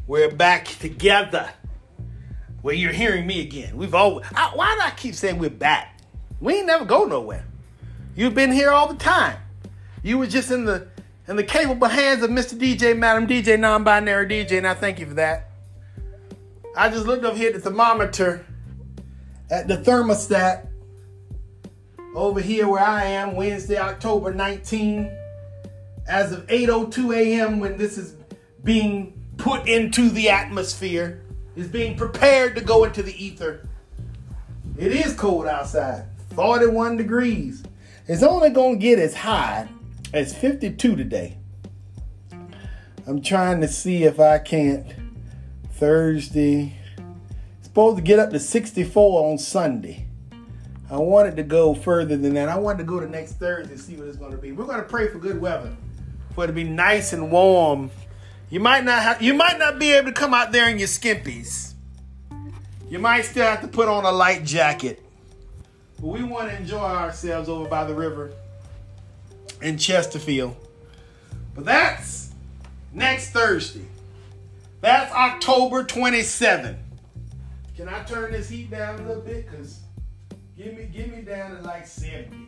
we're 0.08 0.28
back 0.28 0.64
together. 0.64 1.48
Well, 2.60 2.74
you're 2.74 2.90
hearing 2.90 3.28
me 3.28 3.40
again. 3.40 3.76
We've 3.76 3.94
always. 3.94 4.26
I, 4.34 4.50
why 4.56 4.74
do 4.74 4.80
I 4.80 4.90
keep 4.90 5.14
saying 5.14 5.38
we're 5.38 5.50
back? 5.50 6.00
We 6.40 6.54
ain't 6.54 6.66
never 6.66 6.84
go 6.84 7.04
nowhere. 7.04 7.46
You've 8.16 8.34
been 8.34 8.50
here 8.50 8.72
all 8.72 8.88
the 8.88 8.98
time. 8.98 9.38
You 10.02 10.18
were 10.18 10.26
just 10.26 10.50
in 10.50 10.64
the 10.64 10.88
in 11.28 11.36
the 11.36 11.44
capable 11.44 11.86
hands 11.86 12.24
of 12.24 12.30
Mr. 12.30 12.58
DJ, 12.58 12.98
Madam 12.98 13.28
DJ, 13.28 13.56
non-binary 13.56 14.26
DJ, 14.26 14.58
and 14.58 14.66
I 14.66 14.74
thank 14.74 14.98
you 14.98 15.06
for 15.06 15.14
that. 15.14 15.50
I 16.76 16.88
just 16.88 17.06
looked 17.06 17.24
up 17.24 17.36
here 17.36 17.50
at 17.50 17.54
the 17.54 17.60
thermometer, 17.60 18.44
at 19.48 19.68
the 19.68 19.76
thermostat, 19.76 20.66
over 22.16 22.40
here 22.40 22.66
where 22.66 22.82
I 22.82 23.04
am, 23.04 23.36
Wednesday, 23.36 23.78
October 23.78 24.34
19 24.34 25.21
as 26.06 26.32
of 26.32 26.46
8:02 26.46 27.16
a.m. 27.16 27.60
when 27.60 27.76
this 27.76 27.98
is 27.98 28.14
being 28.64 29.20
put 29.36 29.68
into 29.68 30.08
the 30.08 30.28
atmosphere, 30.28 31.22
is 31.56 31.68
being 31.68 31.96
prepared 31.96 32.54
to 32.56 32.60
go 32.60 32.84
into 32.84 33.02
the 33.02 33.24
ether. 33.24 33.68
It 34.78 34.92
is 34.92 35.14
cold 35.14 35.46
outside, 35.46 36.06
41 36.34 36.96
degrees. 36.96 37.62
It's 38.06 38.22
only 38.22 38.50
gonna 38.50 38.76
get 38.76 38.98
as 38.98 39.14
high 39.14 39.68
as 40.12 40.34
52 40.36 40.96
today. 40.96 41.38
I'm 43.06 43.20
trying 43.20 43.60
to 43.60 43.68
see 43.68 44.04
if 44.04 44.20
I 44.20 44.38
can't. 44.38 44.86
Thursday. 45.72 46.76
Supposed 47.60 47.96
to 47.96 48.02
get 48.02 48.20
up 48.20 48.30
to 48.30 48.38
64 48.38 49.32
on 49.32 49.38
Sunday. 49.38 50.06
I 50.88 50.98
wanted 50.98 51.34
to 51.36 51.42
go 51.42 51.74
further 51.74 52.16
than 52.16 52.34
that. 52.34 52.48
I 52.48 52.56
wanted 52.56 52.78
to 52.78 52.84
go 52.84 53.00
to 53.00 53.08
next 53.08 53.32
Thursday 53.32 53.72
and 53.72 53.80
see 53.80 53.96
what 53.96 54.06
it's 54.06 54.16
going 54.16 54.30
to 54.30 54.36
be. 54.36 54.52
We're 54.52 54.66
going 54.66 54.76
to 54.76 54.88
pray 54.88 55.08
for 55.08 55.18
good 55.18 55.40
weather, 55.40 55.74
for 56.34 56.44
it 56.44 56.48
to 56.48 56.52
be 56.52 56.64
nice 56.64 57.12
and 57.12 57.30
warm. 57.30 57.90
You 58.50 58.60
might 58.60 58.84
not 58.84 59.02
have, 59.02 59.22
you 59.22 59.34
might 59.34 59.58
not 59.58 59.78
be 59.78 59.92
able 59.92 60.08
to 60.08 60.12
come 60.12 60.34
out 60.34 60.52
there 60.52 60.68
in 60.68 60.78
your 60.78 60.88
skimpies. 60.88 61.72
You 62.88 62.98
might 62.98 63.22
still 63.22 63.46
have 63.46 63.62
to 63.62 63.68
put 63.68 63.88
on 63.88 64.04
a 64.04 64.12
light 64.12 64.44
jacket. 64.44 65.02
But 65.98 66.08
we 66.08 66.22
want 66.22 66.50
to 66.50 66.56
enjoy 66.56 66.78
ourselves 66.78 67.48
over 67.48 67.68
by 67.68 67.84
the 67.84 67.94
river 67.94 68.32
in 69.62 69.78
Chesterfield. 69.78 70.56
But 71.54 71.64
that's 71.64 72.32
next 72.92 73.30
Thursday. 73.30 73.86
That's 74.80 75.12
October 75.12 75.84
27. 75.84 76.76
Can 77.76 77.88
I 77.88 78.02
turn 78.02 78.32
this 78.32 78.48
heat 78.48 78.70
down 78.70 79.00
a 79.00 79.06
little 79.06 79.22
bit? 79.22 79.50
Cause 79.50 79.80
give 80.56 80.76
me 80.76 80.84
give 80.92 81.08
me 81.08 81.22
down 81.22 81.56
to 81.56 81.62
like 81.62 81.86
70. 81.86 82.41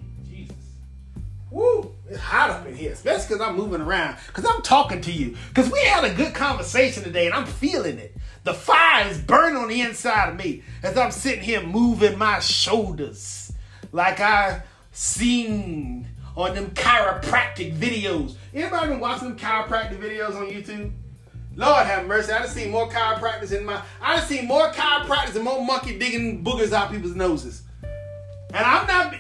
Woo! 1.51 1.95
It's 2.09 2.19
hot 2.19 2.51
up 2.51 2.67
in 2.67 2.75
here, 2.75 2.93
especially 2.93 3.29
because 3.29 3.41
I'm 3.41 3.57
moving 3.57 3.81
around. 3.81 4.17
Because 4.27 4.45
I'm 4.45 4.63
talking 4.63 5.01
to 5.03 5.13
you. 5.13 5.37
Because 5.49 5.71
we 5.71 5.81
had 5.85 6.05
a 6.05 6.13
good 6.13 6.35
conversation 6.35 7.03
today 7.05 7.27
and 7.27 7.35
I'm 7.35 7.47
feeling 7.47 7.99
it. 7.99 8.17
The 8.45 8.55
fire 8.55 9.09
is 9.09 9.19
burning 9.19 9.57
on 9.57 9.69
the 9.69 9.81
inside 9.81 10.31
of 10.31 10.37
me 10.37 10.63
as 10.83 10.99
I'm 10.99 11.11
sitting 11.11 11.43
here 11.43 11.63
moving 11.63 12.19
my 12.19 12.41
shoulders 12.41 13.53
like 13.93 14.21
I 14.21 14.63
seen 14.93 16.09
on 16.37 16.55
them 16.55 16.71
chiropractic 16.73 17.77
videos. 17.77 18.35
Anybody 18.53 18.89
been 18.89 19.01
watching 19.01 19.29
them 19.29 19.39
chiropractic 19.39 19.99
videos 19.99 20.37
on 20.37 20.51
YouTube? 20.51 20.93
Lord 21.57 21.87
have 21.87 22.07
mercy. 22.07 22.33
I 22.33 22.41
done 22.41 22.49
seen 22.49 22.71
more 22.71 22.89
chiropractors 22.89 23.57
in 23.57 23.65
my 23.65 23.81
I 24.03 24.17
done 24.17 24.27
seen 24.27 24.47
more 24.47 24.71
chiropractors 24.73 25.37
and 25.37 25.45
more 25.45 25.65
monkey 25.65 25.99
digging 25.99 26.45
boogers 26.45 26.73
out 26.73 26.91
people's 26.91 27.15
noses. 27.15 27.63
And 27.83 28.65
I'm 28.65 28.87
not 28.87 29.15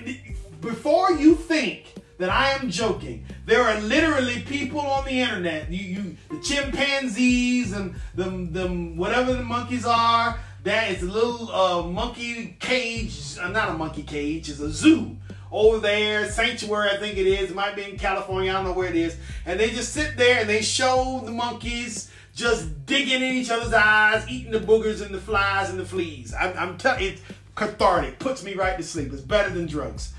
before 0.60 1.12
you 1.12 1.36
think 1.36 1.94
that 2.18 2.30
I 2.30 2.50
am 2.52 2.70
joking. 2.70 3.26
There 3.46 3.62
are 3.62 3.80
literally 3.80 4.40
people 4.40 4.80
on 4.80 5.04
the 5.04 5.20
internet, 5.20 5.70
you, 5.70 5.78
you 5.78 6.16
the 6.30 6.40
chimpanzees 6.40 7.72
and 7.72 7.94
them 8.14 8.52
them 8.52 8.96
whatever 8.96 9.32
the 9.34 9.42
monkeys 9.42 9.84
are, 9.84 10.38
that 10.62 10.90
is 10.92 11.02
a 11.02 11.06
little 11.06 11.50
uh, 11.50 11.82
monkey 11.82 12.56
cage, 12.60 13.36
uh, 13.40 13.48
not 13.48 13.68
a 13.70 13.74
monkey 13.74 14.02
cage, 14.02 14.48
it's 14.48 14.60
a 14.60 14.70
zoo 14.70 15.16
over 15.54 15.78
there, 15.78 16.28
sanctuary, 16.30 16.90
I 16.90 16.96
think 16.96 17.16
it 17.16 17.28
is. 17.28 17.50
It 17.50 17.54
might 17.54 17.76
be 17.76 17.84
in 17.84 17.96
California, 17.96 18.50
I 18.50 18.54
don't 18.54 18.64
know 18.64 18.72
where 18.72 18.88
it 18.88 18.96
is. 18.96 19.16
And 19.46 19.58
they 19.58 19.70
just 19.70 19.92
sit 19.92 20.16
there 20.16 20.40
and 20.40 20.48
they 20.48 20.62
show 20.62 21.22
the 21.24 21.30
monkeys 21.30 22.10
just 22.34 22.86
digging 22.86 23.22
in 23.22 23.34
each 23.34 23.50
other's 23.50 23.72
eyes, 23.72 24.28
eating 24.28 24.50
the 24.50 24.58
boogers 24.58 25.00
and 25.00 25.14
the 25.14 25.20
flies 25.20 25.70
and 25.70 25.78
the 25.78 25.84
fleas. 25.84 26.34
I'm, 26.34 26.58
I'm 26.58 26.76
telling 26.76 27.04
it's 27.04 27.22
cathartic, 27.54 28.18
puts 28.18 28.42
me 28.42 28.54
right 28.54 28.76
to 28.76 28.82
sleep. 28.82 29.12
It's 29.12 29.22
better 29.22 29.50
than 29.50 29.66
drugs. 29.66 30.13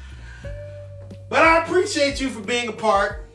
But 1.36 1.44
I 1.44 1.66
appreciate 1.66 2.22
you 2.22 2.30
for 2.30 2.40
being 2.40 2.70
a 2.70 2.72
part. 2.72 3.26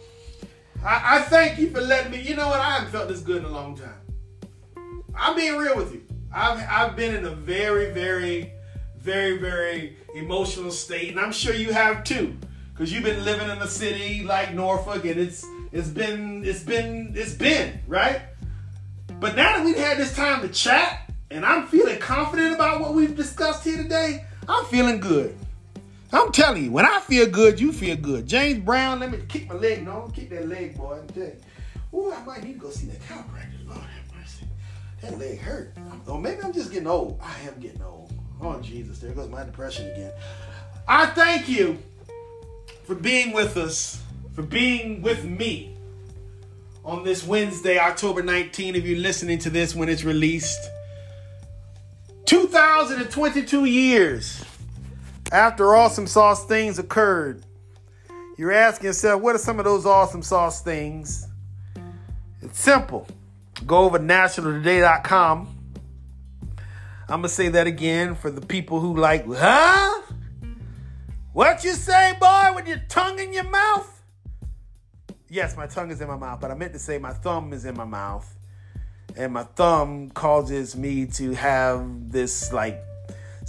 I, 0.82 1.18
I 1.18 1.20
thank 1.20 1.58
you 1.58 1.68
for 1.68 1.82
letting 1.82 2.12
me. 2.12 2.22
You 2.22 2.34
know 2.34 2.48
what? 2.48 2.58
I 2.58 2.76
haven't 2.76 2.92
felt 2.92 3.08
this 3.08 3.20
good 3.20 3.36
in 3.36 3.44
a 3.44 3.50
long 3.50 3.76
time. 3.76 5.04
I'm 5.14 5.36
being 5.36 5.58
real 5.58 5.76
with 5.76 5.92
you. 5.92 6.02
I've 6.34 6.66
I've 6.66 6.96
been 6.96 7.14
in 7.14 7.26
a 7.26 7.34
very, 7.34 7.90
very, 7.90 8.54
very, 8.98 9.36
very 9.36 9.98
emotional 10.14 10.70
state, 10.70 11.10
and 11.10 11.20
I'm 11.20 11.30
sure 11.30 11.52
you 11.52 11.74
have 11.74 12.02
too, 12.02 12.34
because 12.72 12.90
you've 12.90 13.04
been 13.04 13.22
living 13.22 13.50
in 13.50 13.58
a 13.58 13.68
city 13.68 14.22
like 14.22 14.54
Norfolk, 14.54 15.04
and 15.04 15.20
it's 15.20 15.44
it's 15.70 15.88
been 15.88 16.42
it's 16.42 16.62
been 16.62 17.12
it's 17.14 17.34
been 17.34 17.80
right. 17.86 18.22
But 19.20 19.36
now 19.36 19.58
that 19.58 19.62
we've 19.62 19.76
had 19.76 19.98
this 19.98 20.16
time 20.16 20.40
to 20.40 20.48
chat, 20.48 21.12
and 21.30 21.44
I'm 21.44 21.66
feeling 21.66 21.98
confident 21.98 22.54
about 22.54 22.80
what 22.80 22.94
we've 22.94 23.14
discussed 23.14 23.62
here 23.62 23.76
today, 23.76 24.24
I'm 24.48 24.64
feeling 24.64 25.00
good. 25.00 25.36
I'm 26.12 26.32
telling 26.32 26.64
you, 26.64 26.72
when 26.72 26.84
I 26.86 27.00
feel 27.00 27.26
good, 27.26 27.60
you 27.60 27.72
feel 27.72 27.96
good. 27.96 28.26
James 28.26 28.64
Brown, 28.64 29.00
let 29.00 29.12
me 29.12 29.18
kick 29.28 29.48
my 29.48 29.54
leg. 29.54 29.84
No, 29.84 30.10
kick 30.14 30.30
that 30.30 30.48
leg, 30.48 30.76
boy. 30.76 30.98
I'm 31.00 31.06
telling 31.08 31.30
you. 31.92 31.98
Ooh, 31.98 32.12
I 32.12 32.22
might 32.24 32.42
need 32.42 32.54
to 32.54 32.58
go 32.58 32.70
see 32.70 32.86
that 32.86 33.00
chiropractor. 33.02 33.66
Lord 33.66 33.78
have 33.80 34.18
mercy. 34.18 34.46
That 35.02 35.18
leg 35.18 35.38
hurt. 35.38 35.74
Or 36.06 36.20
maybe 36.20 36.42
I'm 36.42 36.52
just 36.52 36.72
getting 36.72 36.88
old. 36.88 37.20
I 37.22 37.48
am 37.48 37.60
getting 37.60 37.82
old. 37.82 38.12
Oh, 38.40 38.60
Jesus. 38.60 38.98
There 38.98 39.12
goes 39.12 39.28
my 39.28 39.44
depression 39.44 39.90
again. 39.90 40.12
I 40.88 41.06
thank 41.06 41.48
you 41.48 41.78
for 42.84 42.94
being 42.94 43.32
with 43.32 43.56
us, 43.56 44.02
for 44.34 44.42
being 44.42 45.02
with 45.02 45.24
me 45.24 45.76
on 46.84 47.04
this 47.04 47.24
Wednesday, 47.24 47.78
October 47.78 48.22
19, 48.22 48.74
if 48.74 48.84
you're 48.84 48.98
listening 48.98 49.38
to 49.40 49.50
this 49.50 49.74
when 49.76 49.88
it's 49.88 50.02
released. 50.02 50.60
2022 52.26 53.64
years 53.64 54.44
after 55.32 55.74
awesome 55.74 56.06
sauce 56.06 56.44
things 56.44 56.78
occurred. 56.78 57.44
You're 58.36 58.52
asking 58.52 58.86
yourself, 58.86 59.20
what 59.20 59.34
are 59.34 59.38
some 59.38 59.58
of 59.58 59.64
those 59.64 59.86
awesome 59.86 60.22
sauce 60.22 60.62
things? 60.62 61.26
It's 62.40 62.60
simple. 62.60 63.06
Go 63.66 63.78
over 63.78 63.98
nationaltoday.com. 63.98 65.56
I'm 67.02 67.08
going 67.08 67.22
to 67.22 67.28
say 67.28 67.48
that 67.48 67.66
again 67.66 68.14
for 68.14 68.30
the 68.30 68.40
people 68.40 68.80
who 68.80 68.96
like, 68.96 69.26
huh? 69.26 70.02
What 71.32 71.64
you 71.64 71.72
say, 71.72 72.14
boy, 72.20 72.52
with 72.54 72.66
your 72.66 72.82
tongue 72.88 73.18
in 73.18 73.32
your 73.32 73.44
mouth? 73.44 74.00
yes, 75.30 75.56
my 75.56 75.66
tongue 75.66 75.90
is 75.90 76.00
in 76.00 76.08
my 76.08 76.16
mouth, 76.16 76.40
but 76.40 76.50
I 76.50 76.54
meant 76.54 76.72
to 76.74 76.78
say 76.78 76.98
my 76.98 77.12
thumb 77.12 77.52
is 77.52 77.64
in 77.64 77.76
my 77.76 77.84
mouth. 77.84 78.36
And 79.16 79.32
my 79.32 79.44
thumb 79.44 80.10
causes 80.10 80.76
me 80.76 81.06
to 81.06 81.32
have 81.32 82.10
this 82.10 82.52
like 82.52 82.80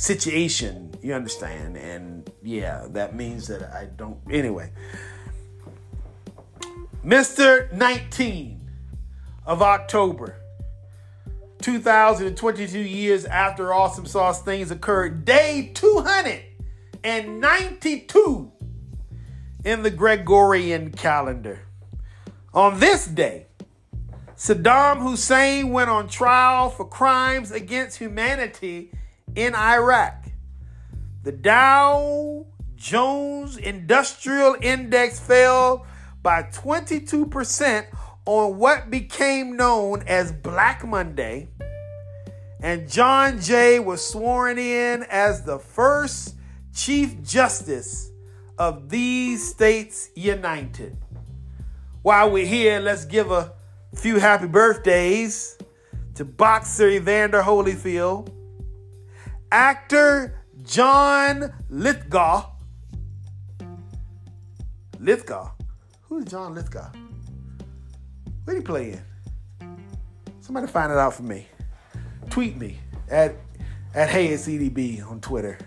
situation, 0.02 0.94
you 1.04 1.14
understand? 1.14 1.78
And 1.78 2.28
yeah, 2.42 2.88
that 2.90 3.16
means 3.16 3.46
that 3.48 3.72
I 3.72 3.86
don't. 3.86 4.18
Anyway, 4.32 4.72
Mr. 7.06 7.72
19 7.72 8.68
of 9.46 9.62
October, 9.62 10.38
2022 11.62 12.80
years 12.80 13.26
after 13.26 13.72
Awesome 13.72 14.08
Sauce 14.08 14.42
things 14.42 14.72
occurred, 14.72 15.24
day 15.24 15.70
292 15.76 18.52
in 19.64 19.84
the 19.84 19.92
Gregorian 19.92 20.92
calendar. 20.92 21.60
On 22.56 22.80
this 22.80 23.06
day, 23.06 23.46
Saddam 24.36 25.04
Hussein 25.04 25.70
went 25.70 25.92
on 25.92 26.08
trial 26.08 26.72
for 26.72 26.88
crimes 26.88 27.52
against 27.52 28.00
humanity 28.00 28.92
in 29.36 29.56
Iraq. 29.56 30.26
The 31.24 31.32
Dow 31.32 32.46
Jones 32.76 33.58
Industrial 33.58 34.56
Index 34.62 35.20
fell 35.20 35.86
by 36.24 36.44
22% 36.44 37.86
on 38.26 38.58
what 38.58 38.90
became 38.90 39.56
known 39.56 40.04
as 40.08 40.32
Black 40.32 40.86
Monday. 40.86 41.50
And 42.62 42.90
John 42.90 43.42
Jay 43.42 43.80
was 43.80 44.06
sworn 44.06 44.60
in 44.60 45.04
as 45.10 45.44
the 45.44 45.58
first 45.58 46.36
Chief 46.74 47.22
Justice 47.24 48.12
of 48.58 48.90
these 48.90 49.48
states 49.50 50.10
united. 50.16 50.96
While 52.04 52.32
we're 52.32 52.46
here, 52.46 52.80
let's 52.80 53.06
give 53.06 53.32
a 53.32 53.54
few 53.96 54.20
happy 54.20 54.48
birthdays 54.48 55.58
to 56.16 56.26
boxer 56.26 56.88
Evander 56.90 57.42
Holyfield, 57.42 58.32
actor 59.52 60.44
John 60.64 61.54
Lithgow. 61.70 62.52
Lithgow? 65.00 65.52
Who's 66.04 66.26
John 66.26 66.56
Lithgow? 66.56 66.92
What 68.44 68.56
he 68.56 68.62
playing? 68.62 69.02
Somebody 70.40 70.68
find 70.68 70.92
it 70.92 70.98
out 70.98 71.14
for 71.14 71.24
me. 71.24 71.48
Tweet 72.30 72.58
me 72.58 72.80
at 73.10 73.36
at 73.94 74.10
HeyItsEDB 74.10 75.10
on 75.10 75.20
Twitter. 75.20 75.58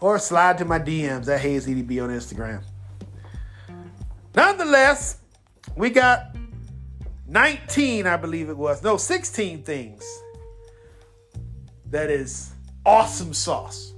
Or 0.00 0.18
slide 0.18 0.58
to 0.58 0.64
my 0.64 0.78
DMs 0.78 1.28
at 1.28 1.40
HeyItsEDB 1.40 2.02
on 2.02 2.10
Instagram. 2.10 2.62
Nonetheless, 4.34 5.18
we 5.76 5.90
got 5.90 6.36
19, 7.26 8.06
I 8.06 8.16
believe 8.16 8.48
it 8.48 8.56
was. 8.56 8.82
No, 8.82 8.96
16 8.96 9.62
things. 9.62 10.04
That 11.86 12.10
is 12.10 12.51
awesome 12.84 13.32
sauce 13.32 13.92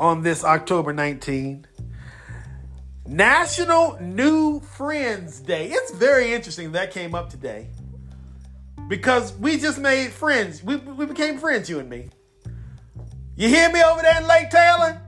on 0.00 0.22
this 0.22 0.44
October 0.44 0.92
19. 0.92 1.66
National 3.06 3.98
New 4.00 4.60
Friends 4.60 5.40
Day. 5.40 5.68
It's 5.70 5.92
very 5.92 6.32
interesting 6.32 6.72
that 6.72 6.90
came 6.92 7.14
up 7.14 7.28
today 7.28 7.68
because 8.88 9.36
we 9.36 9.58
just 9.58 9.78
made 9.78 10.10
friends. 10.10 10.62
We, 10.62 10.76
we 10.76 11.06
became 11.06 11.38
friends, 11.38 11.68
you 11.68 11.80
and 11.80 11.90
me. 11.90 12.08
You 13.36 13.48
hear 13.48 13.70
me 13.70 13.82
over 13.82 14.02
there 14.02 14.20
in 14.20 14.26
Lake 14.26 14.50
Taylor? 14.50 15.02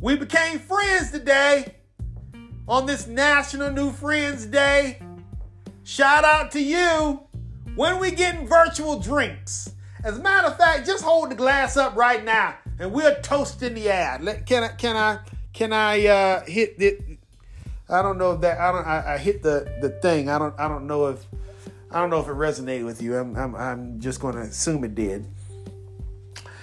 We 0.00 0.16
became 0.16 0.58
friends 0.58 1.10
today 1.10 1.76
on 2.68 2.86
this 2.86 3.06
National 3.06 3.70
New 3.70 3.90
Friends 3.90 4.46
Day. 4.46 5.00
Shout 5.82 6.24
out 6.24 6.50
to 6.52 6.60
you. 6.60 7.20
When 7.74 7.98
we 7.98 8.12
getting 8.12 8.46
virtual 8.46 9.00
drinks. 9.00 9.73
As 10.04 10.18
a 10.18 10.22
matter 10.22 10.48
of 10.48 10.58
fact, 10.58 10.86
just 10.86 11.02
hold 11.02 11.30
the 11.30 11.34
glass 11.34 11.78
up 11.78 11.96
right 11.96 12.22
now 12.22 12.56
and 12.78 12.92
we're 12.92 13.18
toasting 13.22 13.72
the 13.72 13.88
ad. 13.88 14.22
Let, 14.22 14.44
can 14.44 14.62
I 14.62 14.68
can 14.68 14.96
I 14.96 15.20
can 15.54 15.72
I 15.72 16.06
uh, 16.06 16.44
hit 16.44 16.74
it? 16.78 17.00
I 17.88 18.02
don't 18.02 18.18
know 18.18 18.32
if 18.32 18.42
that 18.42 18.60
I 18.60 18.70
don't 18.70 18.86
I, 18.86 19.14
I, 19.14 19.18
hit 19.18 19.42
the 19.42 19.66
the 19.80 19.88
thing. 19.88 20.28
I 20.28 20.38
don't 20.38 20.54
I 20.60 20.68
don't 20.68 20.86
know 20.86 21.06
if 21.06 21.24
I 21.90 22.00
don't 22.00 22.10
know 22.10 22.20
if 22.20 22.28
it 22.28 22.32
resonated 22.34 22.84
with 22.84 23.00
you. 23.00 23.16
I'm 23.16 23.34
I'm, 23.34 23.54
I'm 23.54 23.98
just 23.98 24.20
going 24.20 24.34
to 24.34 24.42
assume 24.42 24.84
it 24.84 24.94
did. 24.94 25.26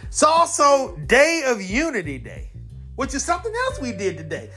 It's 0.04 0.22
also 0.22 0.96
Day 1.08 1.44
of 1.48 1.64
Unity 1.64 2.20
Day, 2.20 2.50
which 2.96 3.16
is 3.16 3.24
something 3.24 3.54
else 3.66 3.82
we 3.82 3.92
did 3.92 4.18
today. 4.18 4.52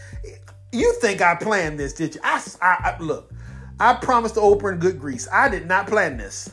You 0.73 0.93
think 1.01 1.23
I 1.23 1.37
planned 1.37 1.79
this, 1.79 1.95
did 1.95 2.17
you? 2.17 2.21
I, 2.23 2.43
I, 2.61 2.67
I 2.67 2.97
look. 2.99 3.33
I 3.81 3.95
promised 3.95 4.35
to 4.35 4.43
open 4.43 4.79
good 4.79 5.01
grease. 5.01 5.27
I 5.33 5.49
did 5.49 5.67
not 5.67 5.87
plan 5.87 6.19
this. 6.19 6.51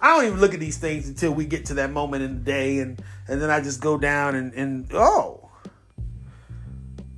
I 0.00 0.16
don't 0.16 0.26
even 0.26 0.40
look 0.40 0.54
at 0.54 0.60
these 0.60 0.78
things 0.78 1.08
until 1.08 1.32
we 1.32 1.46
get 1.46 1.66
to 1.66 1.74
that 1.74 1.90
moment 1.90 2.22
in 2.22 2.34
the 2.34 2.44
day, 2.44 2.78
and 2.78 3.00
and 3.28 3.40
then 3.40 3.50
I 3.50 3.60
just 3.60 3.80
go 3.80 3.98
down 3.98 4.34
and 4.34 4.52
and 4.54 4.92
oh, 4.92 5.50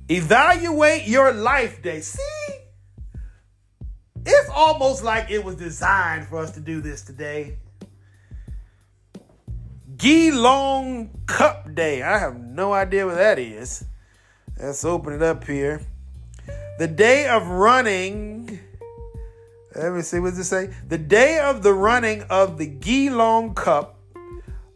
evaluate 0.07 1.07
your 1.07 1.33
life 1.33 1.81
day. 1.81 2.01
See, 2.01 2.55
it's 4.25 4.49
almost 4.49 5.03
like 5.03 5.29
it 5.29 5.43
was 5.43 5.55
designed 5.55 6.27
for 6.27 6.39
us 6.39 6.51
to 6.51 6.59
do 6.59 6.81
this 6.81 7.01
today. 7.01 7.57
Geelong 9.97 11.09
Cup 11.25 11.75
Day. 11.75 12.01
I 12.01 12.19
have 12.19 12.39
no 12.39 12.71
idea 12.71 13.05
what 13.05 13.15
that 13.15 13.37
is. 13.37 13.83
Let's 14.57 14.85
open 14.85 15.13
it 15.13 15.21
up 15.21 15.43
here. 15.45 15.81
The 16.79 16.87
day 16.87 17.27
of 17.27 17.45
running 17.47 18.59
let 19.75 19.93
me 19.93 20.01
see, 20.01 20.19
what 20.19 20.33
it 20.33 20.43
say? 20.43 20.73
The 20.87 20.97
day 20.97 21.39
of 21.39 21.63
the 21.63 21.73
running 21.73 22.23
of 22.23 22.57
the 22.57 22.65
Geelong 22.65 23.53
Cup, 23.53 23.99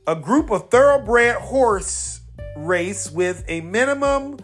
a 0.05 0.15
group 0.15 0.51
of 0.51 0.69
thoroughbred 0.69 1.37
horse 1.37 2.21
race 2.55 3.11
with 3.11 3.43
a 3.47 3.61
minimum 3.61 4.37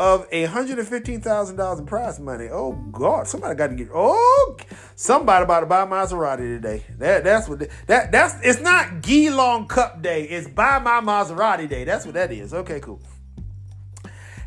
of 0.00 0.28
$115,000 0.30 1.78
in 1.78 1.86
prize 1.86 2.18
money. 2.18 2.48
Oh 2.50 2.72
God, 2.72 3.28
somebody 3.28 3.54
got 3.54 3.68
to 3.68 3.74
get 3.74 3.88
oh 3.94 4.56
somebody 4.96 5.44
about 5.44 5.60
to 5.60 5.66
buy 5.66 5.84
Maserati 5.86 6.38
today. 6.38 6.82
That 6.98 7.22
that's 7.24 7.48
what 7.48 7.68
that 7.86 8.10
that's 8.10 8.34
it's 8.42 8.60
not 8.60 9.02
Geelong 9.02 9.68
Cup 9.68 10.02
Day, 10.02 10.24
it's 10.24 10.48
buy 10.48 10.78
my 10.78 11.00
Maserati 11.00 11.68
Day. 11.68 11.84
That's 11.84 12.04
what 12.04 12.14
that 12.14 12.32
is. 12.32 12.52
Okay, 12.54 12.80
cool. 12.80 13.00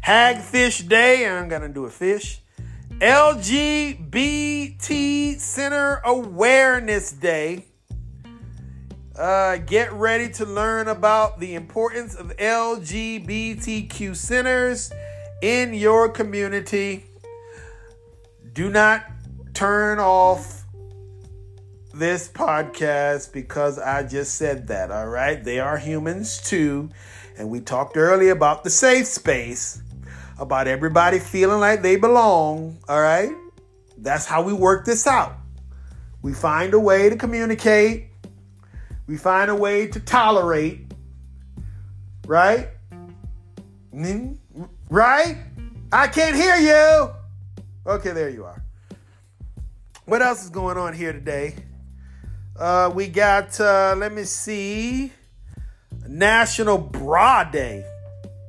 Hagfish 0.03 0.87
Day, 0.87 1.27
I'm 1.27 1.47
gonna 1.47 1.69
do 1.69 1.85
a 1.85 1.89
fish. 1.89 2.41
LGBT 2.99 4.17
Center 5.37 6.01
Awareness 6.05 7.11
Day. 7.11 7.65
Uh, 9.17 9.57
get 9.57 9.91
ready 9.91 10.29
to 10.29 10.45
learn 10.45 10.87
about 10.87 11.41
the 11.41 11.55
importance 11.55 12.15
of 12.15 12.27
LGBTQ 12.37 14.15
centers 14.15 14.93
in 15.41 15.73
your 15.73 16.07
community. 16.07 17.05
Do 18.53 18.69
not 18.69 19.03
turn 19.53 19.99
off 19.99 20.63
this 21.93 22.29
podcast 22.29 23.33
because 23.33 23.77
I 23.77 24.03
just 24.03 24.35
said 24.35 24.67
that, 24.67 24.89
all 24.91 25.07
right? 25.07 25.43
They 25.43 25.59
are 25.59 25.77
humans 25.77 26.41
too. 26.41 26.89
And 27.37 27.49
we 27.49 27.59
talked 27.59 27.97
earlier 27.97 28.31
about 28.31 28.63
the 28.63 28.69
safe 28.69 29.07
space 29.07 29.81
about 30.37 30.67
everybody 30.67 31.19
feeling 31.19 31.59
like 31.59 31.81
they 31.81 31.95
belong, 31.95 32.77
all 32.89 33.01
right? 33.01 33.31
That's 33.97 34.25
how 34.25 34.43
we 34.43 34.53
work 34.53 34.85
this 34.85 35.07
out. 35.07 35.37
We 36.21 36.33
find 36.33 36.73
a 36.73 36.79
way 36.79 37.09
to 37.09 37.15
communicate, 37.15 38.07
we 39.07 39.17
find 39.17 39.51
a 39.51 39.55
way 39.55 39.87
to 39.87 39.99
tolerate, 39.99 40.91
right? 42.25 42.69
Mm, 43.93 44.37
right? 44.89 45.37
I 45.91 46.07
can't 46.07 46.35
hear 46.35 46.55
you. 46.55 47.11
Okay, 47.87 48.11
there 48.11 48.29
you 48.29 48.45
are. 48.45 48.63
What 50.05 50.21
else 50.21 50.43
is 50.43 50.49
going 50.49 50.77
on 50.77 50.93
here 50.93 51.13
today? 51.13 51.55
Uh, 52.57 52.91
we 52.93 53.07
got, 53.07 53.59
uh, 53.59 53.95
let 53.97 54.13
me 54.13 54.23
see, 54.23 55.11
National 56.07 56.77
Bra 56.77 57.43
Day. 57.43 57.85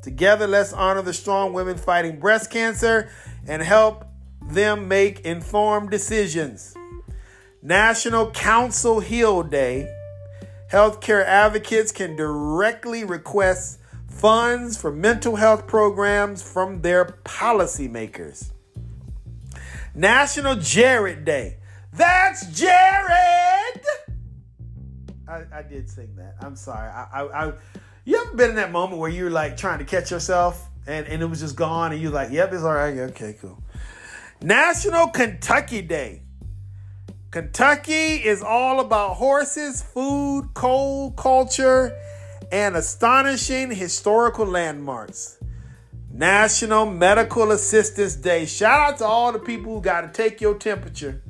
Together, 0.06 0.46
let's 0.46 0.72
honor 0.72 1.02
the 1.02 1.12
strong 1.12 1.52
women 1.52 1.76
fighting 1.76 2.20
breast 2.20 2.48
cancer 2.48 3.10
and 3.48 3.60
help 3.60 4.04
them 4.40 4.86
make 4.86 5.18
informed 5.22 5.90
decisions. 5.90 6.76
National 7.60 8.30
Council 8.30 9.00
Heal 9.00 9.42
Day. 9.42 9.92
Healthcare 10.70 11.24
advocates 11.24 11.90
can 11.90 12.14
directly 12.14 13.02
request 13.02 13.80
funds 14.06 14.76
for 14.76 14.92
mental 14.92 15.34
health 15.34 15.66
programs 15.66 16.40
from 16.40 16.82
their 16.82 17.06
policymakers. 17.24 18.52
National 19.92 20.54
Jared 20.54 21.24
Day. 21.24 21.56
That's 21.92 22.46
Jared! 22.56 23.80
I, 25.28 25.42
I 25.52 25.62
did 25.62 25.90
sing 25.90 26.14
that. 26.14 26.36
I'm 26.40 26.54
sorry. 26.54 26.88
I, 26.88 27.06
I, 27.12 27.46
I 27.48 27.52
you 28.06 28.22
ever 28.24 28.36
been 28.36 28.50
in 28.50 28.56
that 28.56 28.70
moment 28.72 29.00
where 29.00 29.10
you're 29.10 29.30
like 29.30 29.56
trying 29.56 29.80
to 29.80 29.84
catch 29.84 30.12
yourself 30.12 30.68
and, 30.86 31.06
and 31.06 31.22
it 31.22 31.26
was 31.26 31.40
just 31.40 31.56
gone 31.56 31.92
and 31.92 32.00
you're 32.00 32.12
like, 32.12 32.30
yep, 32.30 32.52
it's 32.52 32.62
all 32.62 32.72
right. 32.72 32.96
Okay, 32.96 33.36
cool. 33.40 33.60
National 34.40 35.08
Kentucky 35.08 35.82
Day. 35.82 36.22
Kentucky 37.32 38.14
is 38.14 38.42
all 38.42 38.78
about 38.78 39.14
horses, 39.14 39.82
food, 39.82 40.50
coal 40.54 41.10
culture, 41.10 41.98
and 42.52 42.76
astonishing 42.76 43.72
historical 43.72 44.46
landmarks. 44.46 45.38
National 46.08 46.86
Medical 46.86 47.50
Assistance 47.50 48.14
Day. 48.14 48.46
Shout 48.46 48.92
out 48.92 48.98
to 48.98 49.04
all 49.04 49.32
the 49.32 49.40
people 49.40 49.74
who 49.74 49.80
got 49.82 50.02
to 50.02 50.08
take 50.08 50.40
your 50.40 50.54
temperature, 50.54 51.22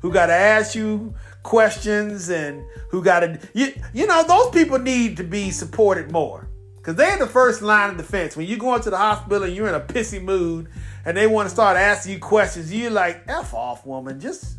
who 0.00 0.12
got 0.12 0.26
to 0.26 0.32
ask 0.32 0.76
you 0.76 1.16
questions 1.44 2.30
and 2.30 2.64
who 2.88 3.04
got 3.04 3.20
to 3.20 3.38
you, 3.52 3.72
you 3.92 4.08
know 4.08 4.24
those 4.26 4.50
people 4.50 4.80
need 4.80 5.16
to 5.18 5.22
be 5.22 5.50
supported 5.50 6.10
more. 6.10 6.48
Because 6.78 6.96
they're 6.96 7.16
the 7.16 7.26
first 7.26 7.62
line 7.62 7.90
of 7.90 7.96
defense. 7.96 8.36
When 8.36 8.46
you 8.46 8.58
go 8.58 8.74
into 8.74 8.90
the 8.90 8.98
hospital 8.98 9.44
and 9.44 9.54
you're 9.54 9.68
in 9.68 9.74
a 9.74 9.80
pissy 9.80 10.22
mood 10.22 10.68
and 11.06 11.16
they 11.16 11.26
want 11.26 11.46
to 11.46 11.50
start 11.50 11.78
asking 11.78 12.14
you 12.14 12.18
questions 12.18 12.74
you're 12.74 12.90
like 12.90 13.22
f 13.28 13.54
off 13.54 13.86
woman. 13.86 14.18
Just 14.18 14.56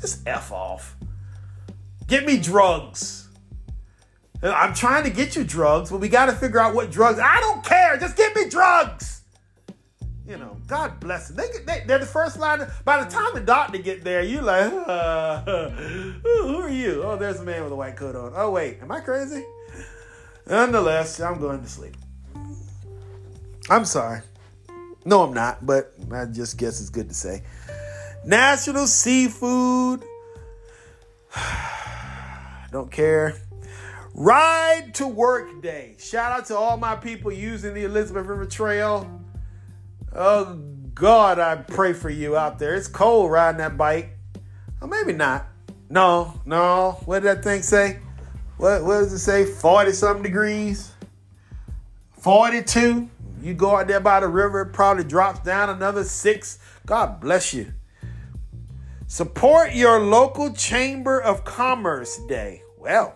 just 0.00 0.26
f 0.26 0.52
off. 0.52 0.96
Get 2.06 2.24
me 2.24 2.38
drugs. 2.38 3.28
I'm 4.42 4.74
trying 4.74 5.02
to 5.04 5.10
get 5.10 5.34
you 5.34 5.42
drugs 5.42 5.90
but 5.90 5.98
we 5.98 6.08
got 6.08 6.26
to 6.26 6.32
figure 6.32 6.60
out 6.60 6.74
what 6.74 6.90
drugs. 6.90 7.18
I 7.18 7.40
don't 7.40 7.64
care. 7.64 7.96
Just 7.96 8.16
get 8.16 8.36
me 8.36 8.48
drugs 8.48 9.15
you 10.26 10.36
know, 10.36 10.56
God 10.66 10.98
bless 10.98 11.28
them. 11.28 11.36
They, 11.36 11.82
they, 11.86 11.94
are 11.94 11.98
the 11.98 12.06
first 12.06 12.38
line. 12.38 12.66
By 12.84 13.02
the 13.04 13.10
time 13.10 13.34
the 13.34 13.40
doctor 13.40 13.78
get 13.78 14.02
there, 14.02 14.22
you 14.22 14.40
like, 14.40 14.72
uh, 14.86 15.70
who 15.70 16.56
are 16.56 16.68
you? 16.68 17.02
Oh, 17.04 17.16
there's 17.16 17.40
a 17.40 17.44
man 17.44 17.62
with 17.62 17.72
a 17.72 17.76
white 17.76 17.96
coat 17.96 18.16
on. 18.16 18.32
Oh, 18.34 18.50
wait, 18.50 18.78
am 18.82 18.90
I 18.90 19.00
crazy? 19.00 19.44
Nonetheless, 20.48 21.20
I'm 21.20 21.40
going 21.40 21.62
to 21.62 21.68
sleep. 21.68 21.96
I'm 23.70 23.84
sorry. 23.84 24.20
No, 25.04 25.22
I'm 25.22 25.34
not, 25.34 25.64
but 25.64 25.92
I 26.12 26.24
just 26.26 26.58
guess 26.58 26.80
it's 26.80 26.90
good 26.90 27.08
to 27.08 27.14
say. 27.14 27.42
National 28.24 28.86
Seafood. 28.86 30.04
Don't 32.72 32.90
care. 32.90 33.36
Ride 34.14 34.94
to 34.94 35.06
Work 35.06 35.62
Day. 35.62 35.94
Shout 35.98 36.32
out 36.32 36.46
to 36.46 36.56
all 36.56 36.76
my 36.76 36.96
people 36.96 37.30
using 37.30 37.74
the 37.74 37.84
Elizabeth 37.84 38.26
River 38.26 38.46
Trail 38.46 39.22
Oh 40.12 40.54
God, 40.94 41.38
I 41.38 41.56
pray 41.56 41.92
for 41.92 42.10
you 42.10 42.36
out 42.36 42.58
there. 42.58 42.74
It's 42.74 42.88
cold 42.88 43.30
riding 43.30 43.58
that 43.58 43.76
bike. 43.76 44.16
Or 44.80 44.88
maybe 44.88 45.12
not. 45.12 45.46
No, 45.88 46.40
no. 46.44 46.98
What 47.04 47.22
did 47.22 47.36
that 47.36 47.44
thing 47.44 47.62
say? 47.62 48.00
What, 48.56 48.84
what 48.84 49.00
does 49.00 49.12
it 49.12 49.18
say? 49.18 49.44
40 49.44 49.92
something 49.92 50.22
degrees? 50.22 50.92
42? 52.18 53.08
You 53.42 53.54
go 53.54 53.76
out 53.76 53.86
there 53.86 54.00
by 54.00 54.20
the 54.20 54.28
river, 54.28 54.62
it 54.62 54.72
probably 54.72 55.04
drops 55.04 55.40
down 55.40 55.70
another 55.70 56.04
six. 56.04 56.58
God 56.86 57.20
bless 57.20 57.52
you. 57.52 57.72
Support 59.06 59.74
your 59.74 60.00
local 60.00 60.52
Chamber 60.52 61.20
of 61.20 61.44
Commerce 61.44 62.18
Day. 62.26 62.62
Well, 62.78 63.15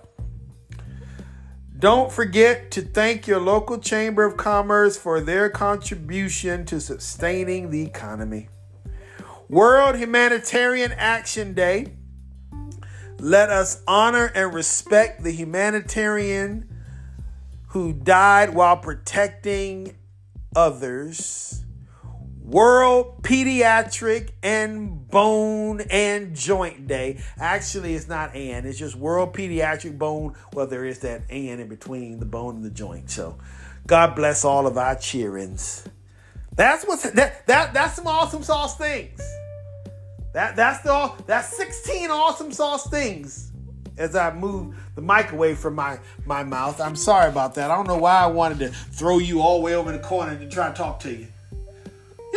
don't 1.80 2.12
forget 2.12 2.70
to 2.72 2.82
thank 2.82 3.26
your 3.26 3.40
local 3.40 3.78
Chamber 3.78 4.26
of 4.26 4.36
Commerce 4.36 4.98
for 4.98 5.18
their 5.18 5.48
contribution 5.48 6.66
to 6.66 6.78
sustaining 6.78 7.70
the 7.70 7.82
economy. 7.82 8.50
World 9.48 9.96
Humanitarian 9.96 10.92
Action 10.92 11.54
Day. 11.54 11.94
Let 13.18 13.48
us 13.48 13.82
honor 13.88 14.30
and 14.34 14.52
respect 14.52 15.22
the 15.22 15.32
humanitarian 15.32 16.68
who 17.68 17.94
died 17.94 18.54
while 18.54 18.76
protecting 18.76 19.96
others. 20.54 21.59
World 22.50 23.22
Pediatric 23.22 24.30
and 24.42 25.06
Bone 25.08 25.82
and 25.82 26.34
Joint 26.34 26.88
Day. 26.88 27.20
Actually, 27.38 27.94
it's 27.94 28.08
not 28.08 28.34
and, 28.34 28.66
it's 28.66 28.76
just 28.76 28.96
World 28.96 29.32
Pediatric 29.32 29.96
Bone. 29.96 30.34
Well, 30.52 30.66
there 30.66 30.84
is 30.84 30.98
that 31.00 31.22
and 31.30 31.60
in 31.60 31.68
between 31.68 32.18
the 32.18 32.26
bone 32.26 32.56
and 32.56 32.64
the 32.64 32.70
joint. 32.70 33.08
So, 33.08 33.38
God 33.86 34.16
bless 34.16 34.44
all 34.44 34.66
of 34.66 34.76
our 34.76 34.96
cheerings. 34.96 35.86
That's 36.56 36.84
what's 36.86 37.08
that 37.08 37.46
that 37.46 37.72
that's 37.72 37.94
some 37.94 38.08
awesome 38.08 38.42
sauce 38.42 38.76
things. 38.76 39.20
That 40.32 40.56
that's 40.56 40.80
the 40.80 41.12
that's 41.28 41.56
16 41.56 42.10
awesome 42.10 42.50
sauce 42.50 42.88
things. 42.88 43.52
As 43.96 44.16
I 44.16 44.34
move 44.34 44.74
the 44.96 45.02
mic 45.02 45.30
away 45.30 45.54
from 45.54 45.76
my 45.76 46.00
my 46.26 46.42
mouth, 46.42 46.80
I'm 46.80 46.96
sorry 46.96 47.28
about 47.28 47.54
that. 47.54 47.70
I 47.70 47.76
don't 47.76 47.86
know 47.86 47.98
why 47.98 48.16
I 48.16 48.26
wanted 48.26 48.58
to 48.58 48.70
throw 48.70 49.18
you 49.18 49.40
all 49.40 49.60
the 49.60 49.64
way 49.64 49.76
over 49.76 49.92
the 49.92 50.00
corner 50.00 50.32
and 50.32 50.50
try 50.50 50.66
to 50.66 50.74
talk 50.74 50.98
to 51.00 51.12
you. 51.12 51.28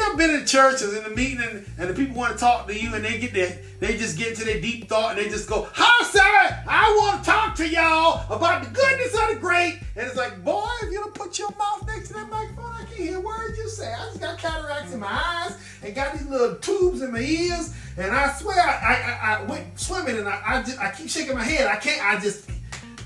Ever 0.05 0.17
been 0.17 0.31
in 0.31 0.45
churches 0.45 0.93
in 0.95 1.03
the 1.03 1.09
meeting 1.09 1.39
and, 1.41 1.65
and 1.77 1.89
the 1.89 1.93
people 1.93 2.15
want 2.15 2.33
to 2.33 2.39
talk 2.39 2.67
to 2.67 2.77
you 2.77 2.93
and 2.93 3.03
they 3.05 3.19
get 3.19 3.33
there, 3.33 3.57
they 3.79 3.97
just 3.97 4.17
get 4.17 4.29
into 4.29 4.43
their 4.43 4.59
deep 4.59 4.89
thought 4.89 5.17
and 5.17 5.25
they 5.25 5.29
just 5.29 5.47
go, 5.47 5.67
Hi 5.73 6.05
sir, 6.05 6.63
I 6.67 6.97
want 6.99 7.23
to 7.23 7.29
talk 7.29 7.55
to 7.55 7.67
y'all 7.67 8.25
about 8.35 8.63
the 8.63 8.69
goodness 8.69 9.13
of 9.13 9.29
the 9.33 9.39
great. 9.39 9.79
And 9.95 10.07
it's 10.07 10.15
like, 10.15 10.43
boy, 10.43 10.67
if 10.81 10.91
you 10.91 10.99
don't 10.99 11.13
put 11.13 11.39
your 11.39 11.49
mouth 11.57 11.85
next 11.87 12.09
to 12.09 12.15
that 12.15 12.29
microphone, 12.29 12.71
I 12.71 12.83
can't 12.85 12.99
hear 12.99 13.19
words 13.19 13.57
you 13.57 13.69
say. 13.69 13.93
I 13.93 14.05
just 14.05 14.19
got 14.19 14.37
cataracts 14.37 14.93
in 14.93 14.99
my 14.99 15.07
eyes 15.07 15.57
and 15.83 15.95
got 15.95 16.13
these 16.13 16.27
little 16.27 16.55
tubes 16.55 17.01
in 17.01 17.11
my 17.11 17.19
ears. 17.19 17.73
And 17.97 18.11
I 18.11 18.33
swear 18.33 18.59
I, 18.59 19.19
I, 19.21 19.37
I 19.37 19.43
went 19.43 19.79
swimming 19.79 20.17
and 20.17 20.27
I, 20.27 20.41
I, 20.45 20.63
just, 20.63 20.79
I 20.79 20.91
keep 20.91 21.09
shaking 21.09 21.35
my 21.35 21.43
head. 21.43 21.67
I 21.67 21.77
can't, 21.77 22.03
I 22.03 22.19
just, 22.19 22.49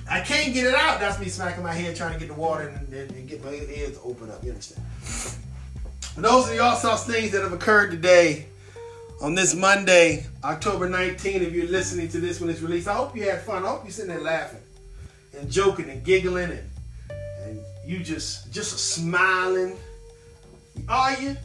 I 0.09 0.21
can't 0.21 0.53
get 0.53 0.65
it 0.65 0.73
out. 0.73 0.99
That's 0.99 1.19
me 1.19 1.27
smacking 1.27 1.63
my 1.63 1.73
head 1.73 1.95
trying 1.95 2.13
to 2.13 2.19
get 2.19 2.29
the 2.29 2.39
water 2.39 2.67
and, 2.69 2.93
and, 2.93 3.11
and 3.11 3.27
get 3.27 3.43
my 3.43 3.51
ears 3.51 3.99
open 4.03 4.31
up. 4.31 4.43
You 4.43 4.51
understand? 4.51 4.85
And 6.17 6.25
those 6.25 6.49
are 6.49 6.55
the 6.55 6.63
all 6.63 6.75
things 6.75 7.31
that 7.31 7.43
have 7.43 7.53
occurred 7.53 7.91
today 7.91 8.47
on 9.21 9.35
this 9.35 9.53
Monday, 9.53 10.25
October 10.43 10.89
19th. 10.89 11.41
If 11.41 11.53
you're 11.53 11.67
listening 11.67 12.09
to 12.09 12.19
this 12.19 12.41
when 12.41 12.49
it's 12.49 12.59
released, 12.59 12.87
I 12.87 12.95
hope 12.95 13.15
you 13.15 13.29
had 13.29 13.43
fun. 13.43 13.63
I 13.63 13.67
hope 13.67 13.83
you're 13.83 13.91
sitting 13.91 14.09
there 14.09 14.21
laughing 14.21 14.61
and 15.37 15.47
joking 15.51 15.91
and 15.91 16.03
giggling 16.03 16.49
and 16.49 16.69
and 17.43 17.59
you 17.85 17.99
just 17.99 18.51
just 18.51 18.79
smiling. 18.79 19.77
Are 20.89 21.13
you? 21.21 21.37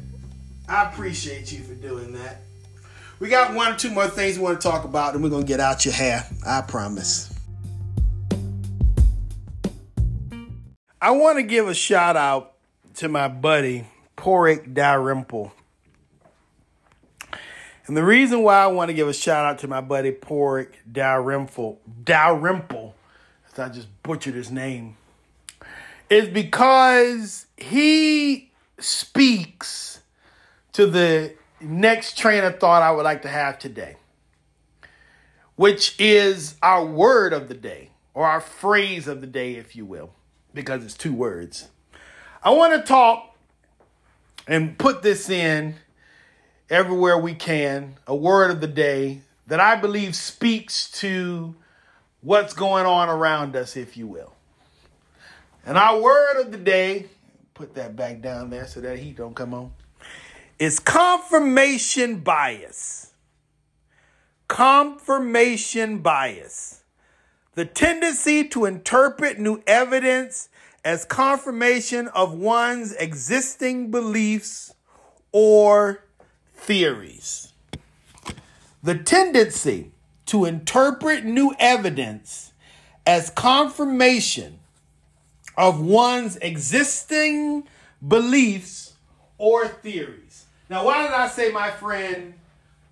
I 0.66 0.90
appreciate 0.90 1.52
you 1.52 1.62
for 1.64 1.74
doing 1.74 2.14
that. 2.14 2.38
We 3.20 3.28
got 3.28 3.52
one 3.52 3.74
or 3.74 3.76
two 3.76 3.90
more 3.90 4.08
things 4.08 4.38
we 4.38 4.44
want 4.44 4.58
to 4.58 4.66
talk 4.66 4.84
about, 4.84 5.12
and 5.12 5.22
we're 5.22 5.28
gonna 5.28 5.44
get 5.44 5.60
out 5.60 5.84
your 5.84 5.92
hair. 5.92 6.26
I 6.46 6.62
promise. 6.62 7.28
I 10.98 11.10
want 11.10 11.36
to 11.36 11.42
give 11.42 11.68
a 11.68 11.74
shout 11.74 12.16
out 12.16 12.54
to 12.94 13.10
my 13.10 13.28
buddy 13.28 13.84
Porrick 14.22 14.72
Dalrymple. 14.72 15.52
And 17.88 17.96
the 17.96 18.04
reason 18.04 18.44
why 18.44 18.62
I 18.62 18.68
want 18.68 18.88
to 18.90 18.94
give 18.94 19.08
a 19.08 19.12
shout 19.12 19.44
out 19.44 19.58
to 19.58 19.68
my 19.68 19.80
buddy 19.80 20.12
Porrick 20.12 20.74
Dalrymple, 20.90 21.80
Dalrymple, 22.04 22.94
as 23.52 23.58
I 23.58 23.68
just 23.68 23.88
butchered 24.04 24.34
his 24.34 24.52
name, 24.52 24.96
is 26.08 26.28
because 26.28 27.46
he 27.56 28.52
speaks 28.78 30.02
to 30.74 30.86
the 30.86 31.34
next 31.60 32.16
train 32.16 32.44
of 32.44 32.60
thought 32.60 32.80
I 32.80 32.92
would 32.92 33.02
like 33.02 33.22
to 33.22 33.28
have 33.28 33.58
today, 33.58 33.96
which 35.56 35.96
is 35.98 36.54
our 36.62 36.86
word 36.86 37.32
of 37.32 37.48
the 37.48 37.54
day, 37.54 37.90
or 38.14 38.28
our 38.28 38.40
phrase 38.40 39.08
of 39.08 39.20
the 39.20 39.26
day, 39.26 39.56
if 39.56 39.74
you 39.74 39.84
will, 39.84 40.12
because 40.54 40.84
it's 40.84 40.96
two 40.96 41.12
words. 41.12 41.70
I 42.44 42.50
want 42.50 42.74
to 42.74 42.86
talk 42.86 43.31
and 44.46 44.76
put 44.78 45.02
this 45.02 45.30
in 45.30 45.76
everywhere 46.70 47.18
we 47.18 47.34
can 47.34 47.96
a 48.06 48.14
word 48.14 48.50
of 48.50 48.60
the 48.60 48.66
day 48.66 49.20
that 49.46 49.60
I 49.60 49.76
believe 49.76 50.16
speaks 50.16 50.90
to 51.00 51.54
what's 52.22 52.54
going 52.54 52.86
on 52.86 53.08
around 53.08 53.56
us, 53.56 53.76
if 53.76 53.96
you 53.96 54.06
will. 54.06 54.32
And 55.66 55.76
our 55.76 56.00
word 56.00 56.40
of 56.40 56.52
the 56.52 56.58
day, 56.58 57.06
put 57.54 57.74
that 57.74 57.94
back 57.94 58.20
down 58.20 58.50
there 58.50 58.66
so 58.66 58.80
that 58.80 58.98
heat 58.98 59.16
don't 59.16 59.34
come 59.34 59.54
on, 59.54 59.72
is 60.58 60.78
confirmation 60.78 62.20
bias. 62.20 63.12
Confirmation 64.48 65.98
bias. 65.98 66.82
The 67.54 67.64
tendency 67.64 68.48
to 68.48 68.64
interpret 68.64 69.38
new 69.38 69.62
evidence 69.66 70.48
as 70.84 71.04
confirmation 71.04 72.08
of 72.08 72.34
one's 72.34 72.92
existing 72.94 73.90
beliefs 73.90 74.74
or 75.30 76.04
theories. 76.54 77.52
The 78.82 78.96
tendency 78.96 79.92
to 80.26 80.44
interpret 80.44 81.24
new 81.24 81.54
evidence 81.58 82.52
as 83.06 83.30
confirmation 83.30 84.58
of 85.56 85.80
one's 85.80 86.36
existing 86.36 87.64
beliefs 88.06 88.94
or 89.38 89.68
theories. 89.68 90.46
Now, 90.68 90.84
why 90.86 91.02
did 91.02 91.12
I 91.12 91.28
say 91.28 91.52
my 91.52 91.70
friend 91.70 92.34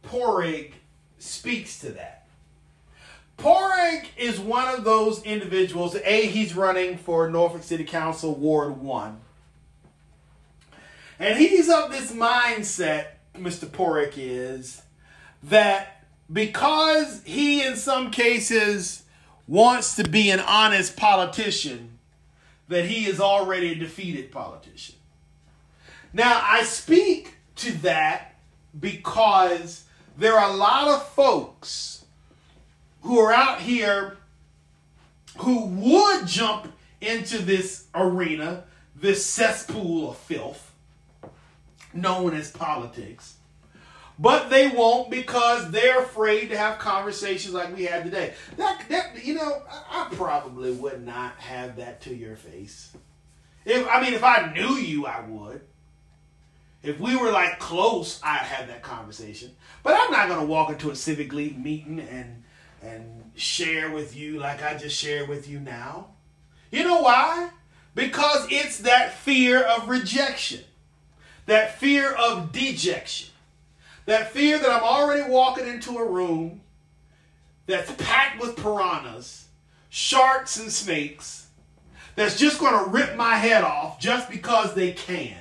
Porrig 0.05 0.73
speaks 1.19 1.79
to 1.81 1.91
that? 1.91 2.20
Porrig 3.41 4.05
is 4.19 4.39
one 4.39 4.69
of 4.69 4.85
those 4.85 5.23
individuals. 5.23 5.97
A, 6.05 6.27
he's 6.27 6.55
running 6.55 6.99
for 6.99 7.31
Norfolk 7.31 7.63
City 7.63 7.85
Council 7.85 8.35
Ward 8.35 8.77
1. 8.77 9.19
And 11.19 11.39
he's 11.39 11.71
of 11.71 11.91
this 11.91 12.13
mindset, 12.13 13.07
Mr. 13.35 13.65
Porrig 13.65 14.13
is, 14.17 14.83
that 15.43 16.05
because 16.31 17.23
he, 17.25 17.63
in 17.65 17.77
some 17.77 18.11
cases, 18.11 19.05
wants 19.49 19.97
to 19.97 20.07
be 20.07 20.31
an 20.31 20.41
honest 20.41 20.97
politician, 20.99 21.99
that 22.69 22.85
he 22.85 23.07
is 23.07 23.21
already 23.21 23.73
a 23.73 23.75
defeated 23.75 24.31
politician. 24.31 24.97
Now, 26.13 26.43
I 26.45 26.63
speak 26.65 27.37
to 27.57 27.73
that 27.79 28.35
because 28.79 29.85
there 30.19 30.39
are 30.39 30.53
a 30.53 30.57
lot 30.57 30.89
of 30.89 31.09
folks 31.09 32.00
who 33.03 33.19
are 33.19 33.33
out 33.33 33.61
here 33.61 34.17
who 35.39 35.67
would 35.67 36.27
jump 36.27 36.73
into 37.01 37.39
this 37.39 37.87
arena, 37.95 38.65
this 38.95 39.25
cesspool 39.25 40.11
of 40.11 40.17
filth 40.17 40.75
known 41.93 42.35
as 42.35 42.51
politics. 42.51 43.37
But 44.19 44.51
they 44.51 44.69
won't 44.69 45.11
because 45.11 45.71
they're 45.71 46.03
afraid 46.03 46.51
to 46.51 46.59
have 46.59 46.79
conversations 46.79 47.55
like 47.55 47.75
we 47.75 47.85
had 47.85 48.05
today. 48.05 48.35
That, 48.59 48.85
that 48.91 49.25
you 49.25 49.35
know, 49.35 49.63
I, 49.71 50.07
I 50.11 50.15
probably 50.15 50.73
would 50.73 51.05
not 51.05 51.37
have 51.39 51.77
that 51.77 52.03
to 52.03 52.15
your 52.15 52.37
face. 52.37 52.95
If 53.65 53.89
I 53.89 54.03
mean, 54.03 54.13
if 54.13 54.23
I 54.23 54.53
knew 54.53 54.75
you, 54.75 55.07
I 55.07 55.27
would. 55.27 55.63
If 56.83 57.01
we 57.01 57.17
were 57.17 57.31
like 57.31 57.59
close, 57.59 58.21
I'd 58.23 58.39
have 58.39 58.69
that 58.69 58.83
conversation. 58.83 59.53
But 59.83 59.99
I'm 59.99 60.11
not 60.11 60.29
gonna 60.29 60.45
walk 60.45 60.71
into 60.71 60.91
a 60.91 60.97
civic 60.97 61.33
league 61.33 61.59
meeting 61.59 62.01
and 62.01 62.43
and 62.83 63.31
share 63.35 63.91
with 63.91 64.17
you 64.17 64.39
like 64.39 64.63
I 64.63 64.77
just 64.77 64.97
shared 64.97 65.29
with 65.29 65.49
you 65.49 65.61
now. 65.61 66.09
You 66.71 66.85
know 66.85 67.01
why? 67.01 67.51
Because 67.95 68.47
it's 68.51 68.79
that 68.79 69.15
fear 69.15 69.63
of 69.63 69.89
rejection, 69.89 70.61
that 71.47 71.79
fear 71.79 72.13
of 72.13 72.53
dejection, 72.53 73.31
that 74.07 74.31
fear 74.31 74.59
that 74.59 74.71
I'm 74.71 74.83
already 74.83 75.29
walking 75.31 75.67
into 75.67 75.99
a 75.99 76.09
room 76.09 76.61
that's 77.67 77.91
packed 77.93 78.41
with 78.41 78.57
piranhas, 78.57 79.47
sharks, 79.89 80.59
and 80.59 80.73
snakes 80.73 81.49
that's 82.17 82.39
just 82.39 82.59
going 82.59 82.85
to 82.85 82.91
rip 82.91 83.17
my 83.17 83.37
head 83.37 83.65
off 83.65 83.99
just 84.01 84.31
because 84.31 84.75
they 84.75 84.93
can. 84.93 85.37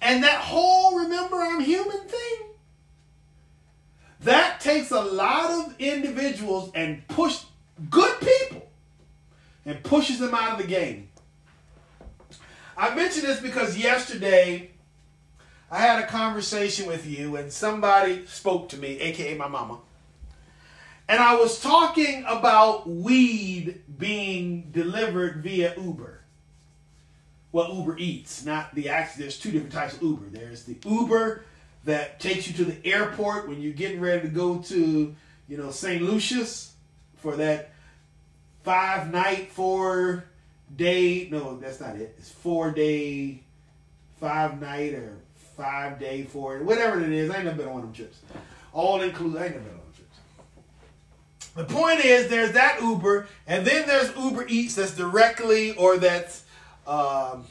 And 0.00 0.22
that 0.24 0.40
whole 0.40 1.00
remember 1.00 1.36
I'm 1.36 1.60
human 1.60 2.00
thing 2.06 2.45
that 4.26 4.60
takes 4.60 4.90
a 4.90 5.00
lot 5.00 5.50
of 5.50 5.74
individuals 5.78 6.70
and 6.74 7.06
push 7.08 7.44
good 7.90 8.20
people 8.20 8.68
and 9.64 9.82
pushes 9.82 10.18
them 10.18 10.34
out 10.34 10.52
of 10.52 10.58
the 10.58 10.66
game. 10.66 11.08
I 12.76 12.94
mention 12.94 13.22
this 13.22 13.40
because 13.40 13.78
yesterday 13.78 14.70
I 15.70 15.78
had 15.78 16.02
a 16.02 16.06
conversation 16.06 16.86
with 16.86 17.06
you 17.06 17.36
and 17.36 17.52
somebody 17.52 18.26
spoke 18.26 18.68
to 18.70 18.76
me, 18.76 18.98
aka 19.00 19.36
my 19.36 19.48
mama. 19.48 19.78
And 21.08 21.20
I 21.20 21.36
was 21.36 21.60
talking 21.60 22.24
about 22.26 22.88
weed 22.88 23.80
being 23.96 24.70
delivered 24.72 25.42
via 25.42 25.74
Uber. 25.76 26.20
Well, 27.52 27.74
Uber 27.74 27.96
Eats, 27.98 28.44
not 28.44 28.74
the 28.74 28.88
actual. 28.88 29.22
There's 29.22 29.38
two 29.38 29.52
different 29.52 29.72
types 29.72 29.94
of 29.94 30.02
Uber. 30.02 30.26
There's 30.30 30.64
the 30.64 30.76
Uber 30.84 31.44
that 31.86 32.20
takes 32.20 32.46
you 32.46 32.52
to 32.54 32.64
the 32.64 32.84
airport 32.84 33.48
when 33.48 33.60
you're 33.60 33.72
getting 33.72 34.00
ready 34.00 34.22
to 34.22 34.28
go 34.28 34.58
to, 34.58 35.14
you 35.48 35.56
know, 35.56 35.70
St. 35.70 36.02
Lucius 36.02 36.74
for 37.16 37.36
that 37.36 37.72
five 38.64 39.10
night, 39.12 39.50
four 39.52 40.24
day, 40.76 41.28
no, 41.30 41.56
that's 41.56 41.80
not 41.80 41.96
it. 41.96 42.14
It's 42.18 42.30
four 42.30 42.72
day, 42.72 43.40
five 44.20 44.60
night 44.60 44.94
or 44.94 45.16
five 45.56 45.98
day, 46.00 46.24
four, 46.24 46.58
whatever 46.58 47.00
it 47.00 47.12
is. 47.12 47.30
I 47.30 47.36
ain't 47.36 47.44
never 47.44 47.56
been 47.56 47.68
on 47.68 47.74
one 47.74 47.82
of 47.82 47.88
them 47.88 47.94
trips. 47.94 48.18
All 48.72 49.00
inclusive. 49.00 49.40
I 49.40 49.44
ain't 49.46 49.54
never 49.54 49.64
been 49.64 49.74
on 49.74 49.80
them 49.80 49.92
trips. 49.94 51.54
The 51.54 51.64
point 51.64 52.04
is, 52.04 52.28
there's 52.28 52.52
that 52.52 52.80
Uber, 52.82 53.28
and 53.46 53.64
then 53.64 53.86
there's 53.86 54.14
Uber 54.16 54.46
Eats 54.48 54.74
that's 54.74 54.94
directly 54.94 55.76
or 55.76 55.98
that's 55.98 56.44
um, 56.86 57.44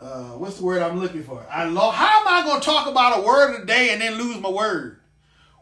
uh, 0.00 0.30
what's 0.38 0.56
the 0.58 0.64
word 0.64 0.82
I'm 0.82 0.98
looking 0.98 1.22
for? 1.22 1.44
I 1.50 1.64
lo- 1.64 1.90
How 1.90 2.20
am 2.20 2.28
I 2.28 2.46
going 2.46 2.60
to 2.60 2.66
talk 2.66 2.86
about 2.88 3.18
a 3.18 3.22
word 3.22 3.62
a 3.62 3.66
day 3.66 3.90
and 3.90 4.00
then 4.00 4.14
lose 4.14 4.38
my 4.38 4.48
word? 4.48 4.98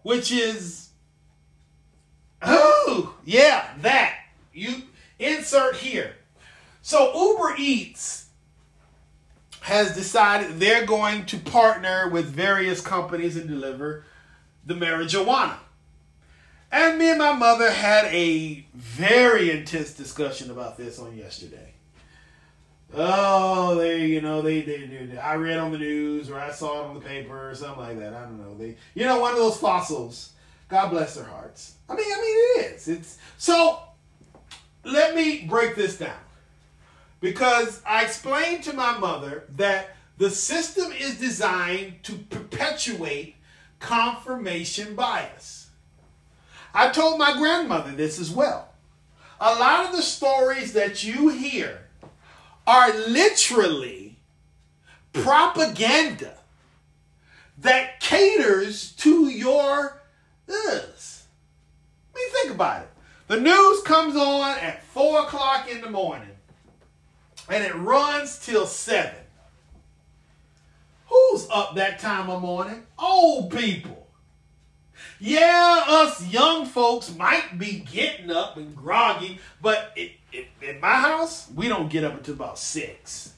Which 0.03 0.31
is, 0.31 0.91
oh 2.41 3.17
yeah, 3.25 3.69
that 3.83 4.17
you 4.53 4.83
insert 5.19 5.77
here. 5.77 6.15
So 6.83 7.33
Uber 7.33 7.57
Eats 7.59 8.27
has 9.61 9.95
decided 9.95 10.59
they're 10.59 10.87
going 10.87 11.27
to 11.27 11.39
partner 11.39 12.09
with 12.09 12.27
various 12.27 12.81
companies 12.81 13.37
and 13.37 13.49
deliver 13.49 14.05
the 14.65 14.75
marijuana. 14.75 15.57
And 16.71 16.99
me 16.99 17.11
and 17.11 17.19
my 17.19 17.33
mother 17.33 17.71
had 17.71 18.07
a 18.07 18.65
very 18.75 19.51
intense 19.51 19.93
discussion 19.95 20.51
about 20.51 20.77
this 20.77 20.99
on 20.99 21.17
yesterday. 21.17 21.68
Oh, 22.95 23.75
they, 23.75 24.07
you 24.07 24.21
know, 24.21 24.41
they, 24.41 24.63
they, 24.63 24.87
they, 24.87 25.19
I 25.19 25.35
read 25.37 25.59
on 25.59 25.73
the 25.73 25.79
news 25.79 26.31
or 26.31 26.39
I 26.39 26.51
saw 26.51 26.81
it 26.81 26.87
on 26.89 26.95
the 26.95 27.01
paper 27.01 27.51
or 27.51 27.55
something 27.55 27.81
like 27.81 27.99
that. 27.99 28.15
I 28.15 28.23
don't 28.23 28.39
know. 28.39 28.57
They, 28.57 28.77
you 28.95 29.05
know, 29.05 29.21
one 29.21 29.33
of 29.33 29.39
those 29.39 29.59
fossils. 29.59 30.33
God 30.69 30.91
bless 30.91 31.15
their 31.15 31.25
hearts. 31.25 31.75
I 31.89 31.95
mean, 31.95 32.07
I 32.07 32.21
mean, 32.21 32.67
it 32.67 32.75
is. 32.75 32.89
It's 32.89 33.19
so. 33.37 33.81
Let 34.85 35.15
me 35.15 35.47
break 35.49 35.77
this 35.77 35.99
down 35.99 36.17
because 37.21 37.83
I 37.87 38.05
explained 38.05 38.65
to 38.65 38.73
my 38.73 38.97
mother 38.97 39.45
that 39.57 39.97
the 40.19 40.31
system 40.31 40.93
is 40.93 41.19
designed 41.19 42.03
to 42.05 42.15
perpetuate 42.15 43.37
confirmation 43.81 44.95
bias. 44.95 45.71
I 46.75 46.91
told 46.91 47.19
my 47.19 47.37
grandmother 47.37 47.93
this 47.93 48.19
as 48.19 48.31
well. 48.31 48.69
A 49.41 49.55
lot 49.55 49.87
of 49.87 49.97
the 49.97 50.03
stories 50.03 50.73
that 50.73 51.05
you 51.05 51.29
hear 51.29 51.88
are 52.69 52.93
literally 53.09 54.19
propaganda 55.15 56.35
that 57.57 57.99
caters 57.99 58.93
to 58.93 59.29
your 59.29 60.03
us. 60.47 61.27
I 62.15 62.19
mean, 62.19 62.31
think 62.31 62.51
about 62.55 62.83
it. 62.83 62.89
The 63.29 63.41
news 63.41 63.83
comes 63.85 64.17
on 64.17 64.59
at 64.59 64.85
4 64.85 65.21
o'clock 65.21 65.71
in 65.71 65.81
the 65.81 65.89
morning 65.89 66.29
and 67.49 67.65
it 67.65 67.75
runs 67.75 68.39
till 68.39 68.67
7. 68.67 69.13
Who's 71.07 71.49
up 71.51 71.75
that 71.77 72.01
time 72.01 72.29
of 72.29 72.43
morning? 72.43 72.83
Old 72.99 73.51
people. 73.51 74.09
Yeah, 75.19 75.85
us 75.87 76.27
young 76.29 76.67
folks 76.67 77.15
might 77.17 77.59
be 77.59 77.85
getting 77.91 78.31
up 78.31 78.59
and 78.59 78.77
groggy, 78.77 79.41
but 79.63 79.93
it, 79.97 80.13
in 80.33 80.81
my 80.81 80.95
house, 80.95 81.49
we 81.55 81.69
don't 81.69 81.91
get 81.91 82.05
up 82.05 82.15
until 82.15 82.35
about 82.35 82.59
6. 82.59 83.33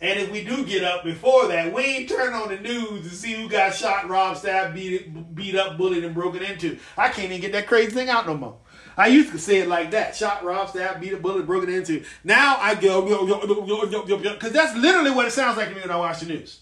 And 0.00 0.20
if 0.20 0.30
we 0.30 0.44
do 0.44 0.64
get 0.66 0.84
up 0.84 1.04
before 1.04 1.48
that, 1.48 1.72
we 1.72 1.82
ain't 1.82 2.08
turn 2.08 2.34
on 2.34 2.48
the 2.48 2.58
news 2.58 3.08
to 3.08 3.14
see 3.14 3.32
who 3.32 3.48
got 3.48 3.74
shot, 3.74 4.08
robbed, 4.08 4.38
stabbed, 4.38 4.74
beat, 4.74 5.34
beat 5.34 5.56
up, 5.56 5.78
bullied, 5.78 6.04
and 6.04 6.14
broken 6.14 6.42
into. 6.42 6.78
I 6.98 7.08
can't 7.08 7.30
even 7.30 7.40
get 7.40 7.52
that 7.52 7.66
crazy 7.66 7.92
thing 7.92 8.10
out 8.10 8.26
no 8.26 8.36
more. 8.36 8.56
I 8.98 9.08
used 9.08 9.32
to 9.32 9.38
say 9.38 9.58
it 9.58 9.68
like 9.68 9.90
that: 9.92 10.14
shot, 10.14 10.44
robbed, 10.44 10.70
stabbed, 10.70 11.00
beat 11.00 11.14
up, 11.14 11.22
bullied, 11.22 11.46
broken 11.46 11.70
into. 11.70 12.04
Now 12.24 12.56
I 12.60 12.74
go 12.74 13.02
because 13.02 14.52
that's 14.52 14.76
literally 14.76 15.10
what 15.10 15.26
it 15.26 15.32
sounds 15.32 15.56
like 15.56 15.68
to 15.68 15.74
me 15.74 15.80
when 15.80 15.90
I 15.90 15.96
watch 15.96 16.20
the 16.20 16.26
news. 16.26 16.60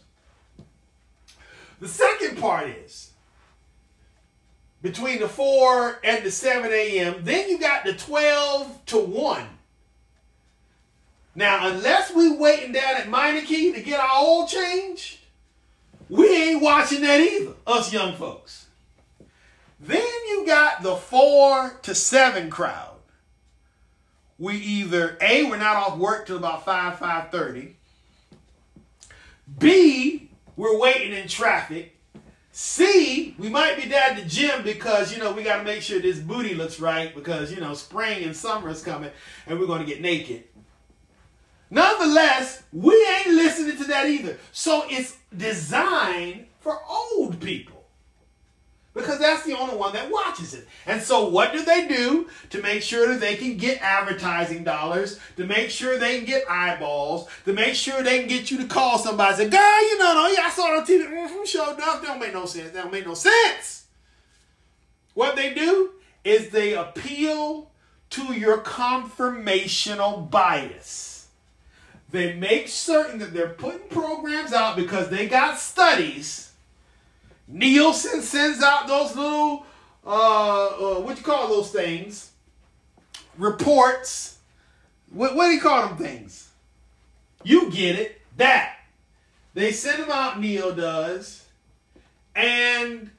The 1.81 1.89
second 1.89 2.39
part 2.39 2.69
is 2.69 3.04
between 4.85 5.19
the 5.19 5.29
4 5.29 6.01
and 6.05 6.23
the 6.23 6.31
7 6.31 6.71
a.m. 6.71 7.15
Then 7.23 7.49
you 7.49 7.59
got 7.59 7.87
the 7.87 7.95
12 7.95 8.85
to 8.85 8.99
1. 8.99 9.47
Now, 11.35 11.69
unless 11.69 12.15
we 12.15 12.37
waiting 12.37 12.73
down 12.73 12.97
at 12.97 13.07
Meineke 13.07 13.75
to 13.75 13.81
get 13.81 13.99
our 13.99 14.23
oil 14.23 14.47
changed, 14.47 15.21
we 16.11 16.29
ain't 16.29 16.63
watching 16.63 17.01
that 17.01 17.19
either, 17.19 17.55
us 17.67 17.95
young 17.95 18.15
folks. 18.15 18.67
Then 19.81 20.05
you 20.29 20.45
got 20.47 20.83
the 20.83 20.97
4 20.97 21.79
to 21.81 21.95
7 21.95 22.51
crowd. 22.51 22.99
We 24.39 24.57
either, 24.57 25.17
A, 25.23 25.45
we're 25.45 25.57
not 25.57 25.77
off 25.77 25.97
work 25.97 26.27
till 26.27 26.37
about 26.37 26.67
5, 26.67 26.99
5.30. 26.99 27.73
B, 29.59 30.29
we're 30.57 30.79
waiting 30.79 31.15
in 31.15 31.27
traffic. 31.27 31.94
C, 32.57 33.35
we 33.37 33.49
might 33.49 33.75
be 33.75 33.89
down 33.89 34.11
at 34.11 34.17
the 34.17 34.29
gym 34.29 34.63
because, 34.63 35.13
you 35.13 35.19
know, 35.19 35.33
we 35.33 35.43
got 35.43 35.57
to 35.57 35.65
make 35.65 35.83
sure 35.83 35.99
this 35.99 36.21
booty 36.21 36.55
looks 36.55 36.79
right 36.79 37.13
because, 37.13 37.51
you 37.51 37.61
know, 37.61 37.75
spring 37.75 38.23
and 38.23 38.37
summer 38.37 38.69
is 38.69 38.81
coming 38.81 39.11
and 39.49 39.59
we're 39.59 39.67
going 39.67 39.81
to 39.81 39.85
get 39.85 40.01
naked. 40.01 40.45
Nonetheless, 41.69 42.63
we 42.73 42.95
ain't 43.17 43.35
listening 43.35 43.77
to 43.79 43.85
that 43.87 44.07
either. 44.07 44.39
So 44.53 44.85
it's 44.89 45.17
designed 45.37 46.47
for 46.61 46.79
old 46.89 47.41
people 47.41 47.74
because 48.95 49.19
that's 49.19 49.43
the 49.45 49.59
only 49.59 49.77
one 49.77 49.93
that 49.93 50.11
watches 50.11 50.55
it. 50.55 50.67
And 50.87 51.03
so, 51.03 51.29
what 51.29 51.53
do 51.53 51.65
they 51.65 51.89
do 51.89 52.29
to 52.51 52.63
make 52.63 52.83
sure 52.83 53.09
that 53.09 53.21
they 53.21 53.35
can 53.35 53.57
get 53.57 53.83
advertising 53.83 54.63
dollars, 54.63 55.19
to 55.37 55.45
make 55.45 55.71
sure 55.71 55.99
they 55.99 56.19
can 56.19 56.27
get 56.27 56.49
eyeballs, 56.49 57.29
to 57.45 57.53
make 57.53 57.75
sure 57.75 58.03
they 58.03 58.21
can 58.21 58.29
get 58.29 58.51
you 58.51 58.59
to 58.59 58.67
call 58.67 58.99
somebody 58.99 59.43
and 59.43 59.53
say, 59.53 59.59
Girl, 59.59 59.83
you 59.91 59.99
know, 59.99 60.15
no, 60.15 60.29
yeah, 60.29 60.43
I 60.45 60.51
saw 60.51 60.73
it 60.73 60.79
on 60.79 60.87
TV. 60.87 61.07
Mm-hmm, 61.09 61.45
showed 61.45 61.71
up. 61.71 61.79
That 61.79 62.03
don't 62.03 62.21
make 62.21 62.33
no 62.33 62.47
sense. 62.47 62.71
That 62.71 62.85
don't 62.85 62.93
make 62.93 63.07
no 63.07 63.15
sense. 63.15 63.87
What 65.15 65.37
they 65.37 65.55
do 65.55 65.91
is 66.23 66.51
they 66.51 66.75
appeal 66.75 67.71
to 68.11 68.33
your 68.33 68.59
confirmational 68.59 70.31
bias. 70.31 71.29
They 72.11 72.35
make 72.35 72.69
certain 72.69 73.19
that 73.19 73.35
they're 73.35 73.49
putting 73.49 73.89
programs 73.89 74.53
out 74.53 74.77
because 74.77 75.11
they 75.11 75.27
got 75.27 75.59
studies 75.59 76.53
Nielsen 77.55 78.21
sends 78.21 78.61
out 78.65 78.89
those 78.89 79.15
little, 79.15 79.65
uh, 80.05 80.67
uh, 80.67 81.01
what 81.01 81.17
you 81.17 81.23
call 81.23 81.47
those 81.47 81.71
things? 81.71 82.33
Reports. 83.39 84.39
What, 85.11 85.37
what 85.37 85.47
do 85.47 85.53
you 85.53 85.61
call 85.61 85.87
them 85.87 85.97
things? 85.97 86.51
You 87.45 87.71
get 87.71 87.97
it. 87.97 88.21
That. 88.39 88.75
They 89.55 89.71
send 89.71 90.03
them 90.03 90.11
out, 90.11 90.41
Neil 90.41 90.75
does. 90.75 91.45
And 92.35 93.13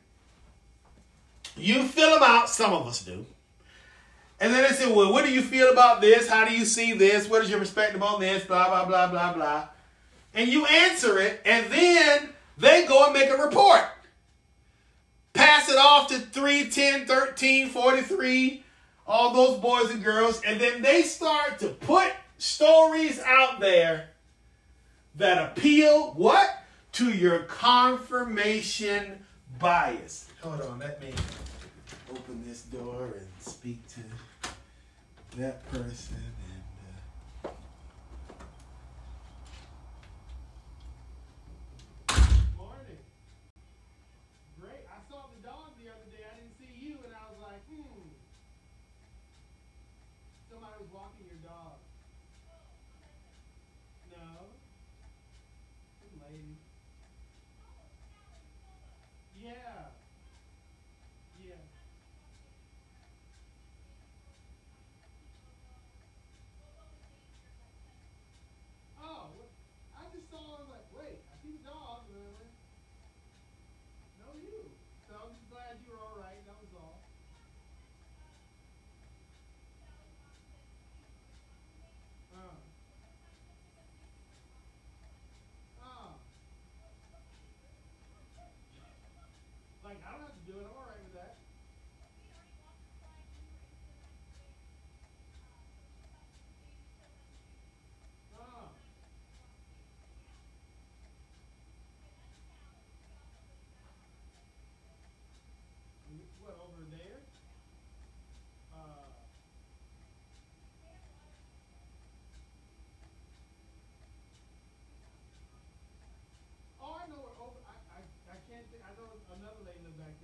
you 1.56 1.86
fill 1.86 2.16
them 2.16 2.24
out. 2.24 2.50
Some 2.50 2.74
of 2.74 2.86
us 2.88 3.06
do. 3.06 3.26
And 4.42 4.54
then 4.54 4.64
they 4.64 4.76
say, 4.76 4.92
well, 4.92 5.14
what 5.14 5.24
do 5.24 5.32
you 5.32 5.42
feel 5.42 5.72
about 5.72 6.02
this? 6.02 6.28
How 6.28 6.44
do 6.44 6.54
you 6.54 6.66
see 6.66 6.92
this? 6.92 7.30
What 7.30 7.42
is 7.42 7.50
your 7.50 7.60
perspective 7.60 8.04
on 8.04 8.20
this? 8.20 8.44
Blah, 8.44 8.68
blah, 8.68 8.84
blah, 8.84 9.08
blah, 9.08 9.32
blah. 9.32 9.70
And 10.34 10.50
you 10.50 10.66
answer 10.66 11.20
it. 11.20 11.40
And 11.46 11.72
then 11.72 12.30
they 12.58 12.86
go 12.86 13.06
and 13.06 13.14
make 13.14 13.30
a 13.30 13.38
report 13.38 13.86
pass 15.36 15.70
it 15.70 15.78
off 15.78 16.08
to 16.08 16.18
3, 16.18 16.70
10, 16.70 17.06
13, 17.06 17.70
43, 17.70 18.64
all 19.06 19.34
those 19.34 19.60
boys 19.60 19.92
and 19.92 20.04
girls, 20.04 20.42
and 20.44 20.60
then 20.60 20.82
they 20.82 21.04
start 21.04 21.60
to 21.60 21.68
put 21.68 22.12
stories 22.38 23.20
out 23.20 23.60
there 23.60 24.10
that 25.16 25.52
appeal 25.52 26.14
what? 26.14 26.64
To 26.94 27.12
your 27.12 27.40
confirmation 27.40 29.26
bias. 29.60 30.30
Hold 30.42 30.62
on, 30.62 30.80
let 30.80 31.02
me 31.02 31.14
open 32.10 32.44
this 32.48 32.62
door 32.64 33.10
and 33.18 33.28
speak 33.40 33.80
to 33.90 34.00
that 35.38 35.70
person. 35.72 36.25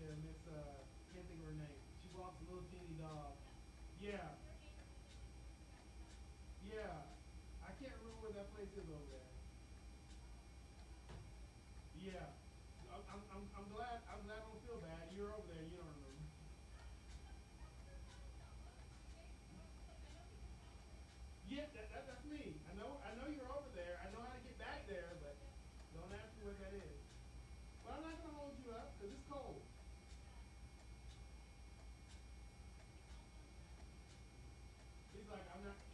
There, 0.02 0.18
Miss, 0.26 0.42
uh, 0.50 0.82
can't 1.14 1.26
think 1.30 1.40
of 1.46 1.54
her 1.54 1.58
name. 1.62 1.78
She 2.02 2.10
walks 2.18 2.42
a 2.42 2.46
little 2.50 2.66
teeny 2.74 2.98
dog. 2.98 3.38
Yeah. 4.02 4.34
Yeah. 6.66 7.06
I 7.62 7.70
can't 7.78 7.94
remember 8.02 8.18
where 8.26 8.34
that 8.34 8.50
place 8.58 8.74
is 8.74 8.90
over 8.90 9.08
there. 9.14 9.30
Yeah. 12.02 12.34
I'm, 12.90 13.06
I'm, 13.14 13.22
I'm, 13.30 13.44
I'm 13.54 13.68
glad, 13.70 14.02
I'm 14.10 14.26
glad 14.26 14.42
I 14.42 14.46
don't 14.50 14.64
feel 14.66 14.82
bad. 14.82 15.14
You're 15.14 15.30
over 15.38 15.46
there, 15.54 15.62
you 15.70 15.78
don't 15.78 15.86
remember. 15.86 16.10
Yeah, 21.46 21.68
that, 21.78 21.92
that, 21.94 22.04
that's 22.10 22.26
me. 22.26 22.58
I 22.66 22.74
know, 22.80 22.98
I 23.06 23.12
know 23.20 23.28
you're 23.30 23.52
over 23.54 23.70
there. 23.76 24.00
I 24.02 24.08
know 24.16 24.24
how 24.24 24.34
to 24.34 24.44
get 24.48 24.58
back 24.58 24.88
there, 24.88 25.14
but 25.20 25.36
don't 25.94 26.10
ask 26.16 26.32
me 26.40 26.48
what 26.48 26.58
that 26.64 26.74
is. 26.74 26.98
But 27.84 28.00
I'm 28.00 28.08
not 28.08 28.16
gonna 28.24 28.40
hold 28.40 28.56
you 28.56 28.72
up 28.72 28.96
because 28.96 29.12
it's 29.12 29.28
cold. 29.28 29.60
He's 35.12 35.21
like, 35.32 35.48
I'm 35.56 35.64
not. 35.64 35.91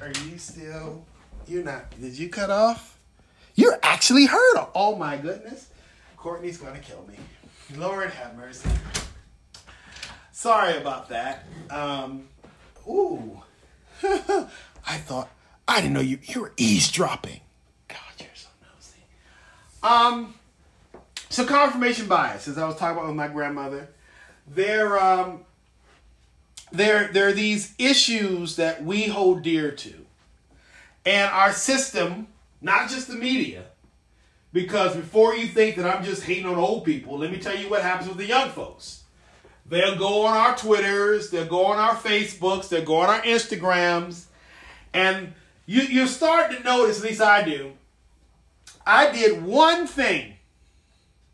Are, 0.00 0.12
you 0.28 0.38
still? 0.38 1.04
You're 1.46 1.64
not. 1.64 1.90
Did 2.00 2.18
you 2.18 2.28
cut 2.28 2.50
off? 2.50 2.98
You're 3.54 3.78
actually 3.82 4.26
hurt. 4.26 4.70
Oh 4.74 4.96
my 4.96 5.16
goodness. 5.16 5.70
Courtney's 6.16 6.58
gonna 6.58 6.78
kill 6.78 7.04
me. 7.06 7.14
Lord 7.76 8.10
have 8.10 8.36
mercy. 8.36 8.68
Sorry 10.32 10.76
about 10.76 11.08
that. 11.10 11.44
Um, 11.70 12.28
ooh. 12.88 13.42
I 14.02 14.96
thought 14.96 15.28
I 15.68 15.80
didn't 15.80 15.92
know 15.92 16.00
you. 16.00 16.18
You 16.22 16.42
were 16.42 16.52
eavesdropping. 16.56 17.40
God, 17.88 17.98
you're 18.18 18.28
so 18.34 18.48
nosy. 18.62 19.02
Um. 19.82 20.34
So 21.28 21.44
confirmation 21.44 22.08
bias, 22.08 22.48
as 22.48 22.58
I 22.58 22.66
was 22.66 22.76
talking 22.76 22.96
about 22.96 23.06
with 23.06 23.16
my 23.16 23.28
grandmother, 23.28 23.88
there 24.46 24.98
um 24.98 25.44
there 26.72 27.08
there 27.12 27.28
are 27.28 27.32
these 27.32 27.74
issues 27.78 28.56
that 28.56 28.84
we 28.84 29.08
hold 29.08 29.42
dear 29.42 29.70
to. 29.70 29.94
And 31.04 31.30
our 31.30 31.52
system, 31.52 32.28
not 32.60 32.90
just 32.90 33.08
the 33.08 33.14
media, 33.14 33.64
because 34.52 34.94
before 34.94 35.34
you 35.34 35.46
think 35.46 35.76
that 35.76 35.86
I'm 35.86 36.04
just 36.04 36.24
hating 36.24 36.46
on 36.46 36.56
old 36.56 36.84
people, 36.84 37.18
let 37.18 37.30
me 37.30 37.38
tell 37.38 37.56
you 37.56 37.70
what 37.70 37.82
happens 37.82 38.08
with 38.08 38.18
the 38.18 38.26
young 38.26 38.50
folks. 38.50 39.04
They'll 39.66 39.96
go 39.96 40.26
on 40.26 40.36
our 40.36 40.56
Twitters, 40.56 41.30
they'll 41.30 41.46
go 41.46 41.66
on 41.66 41.78
our 41.78 41.94
Facebooks, 41.94 42.68
they'll 42.68 42.84
go 42.84 42.96
on 42.96 43.08
our 43.08 43.22
Instagrams, 43.22 44.24
and 44.92 45.32
you 45.64 45.82
you 45.82 46.06
start 46.06 46.50
to 46.50 46.62
notice, 46.62 46.98
at 46.98 47.04
least 47.04 47.20
I 47.20 47.42
do. 47.42 47.72
I 48.84 49.12
did 49.12 49.44
one 49.44 49.86
thing, 49.86 50.34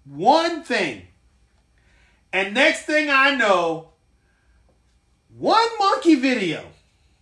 one 0.05 0.63
thing, 0.63 1.07
and 2.33 2.53
next 2.53 2.83
thing 2.83 3.09
I 3.09 3.35
know, 3.35 3.89
one 5.39 5.69
monkey 5.79 6.15
video 6.15 6.65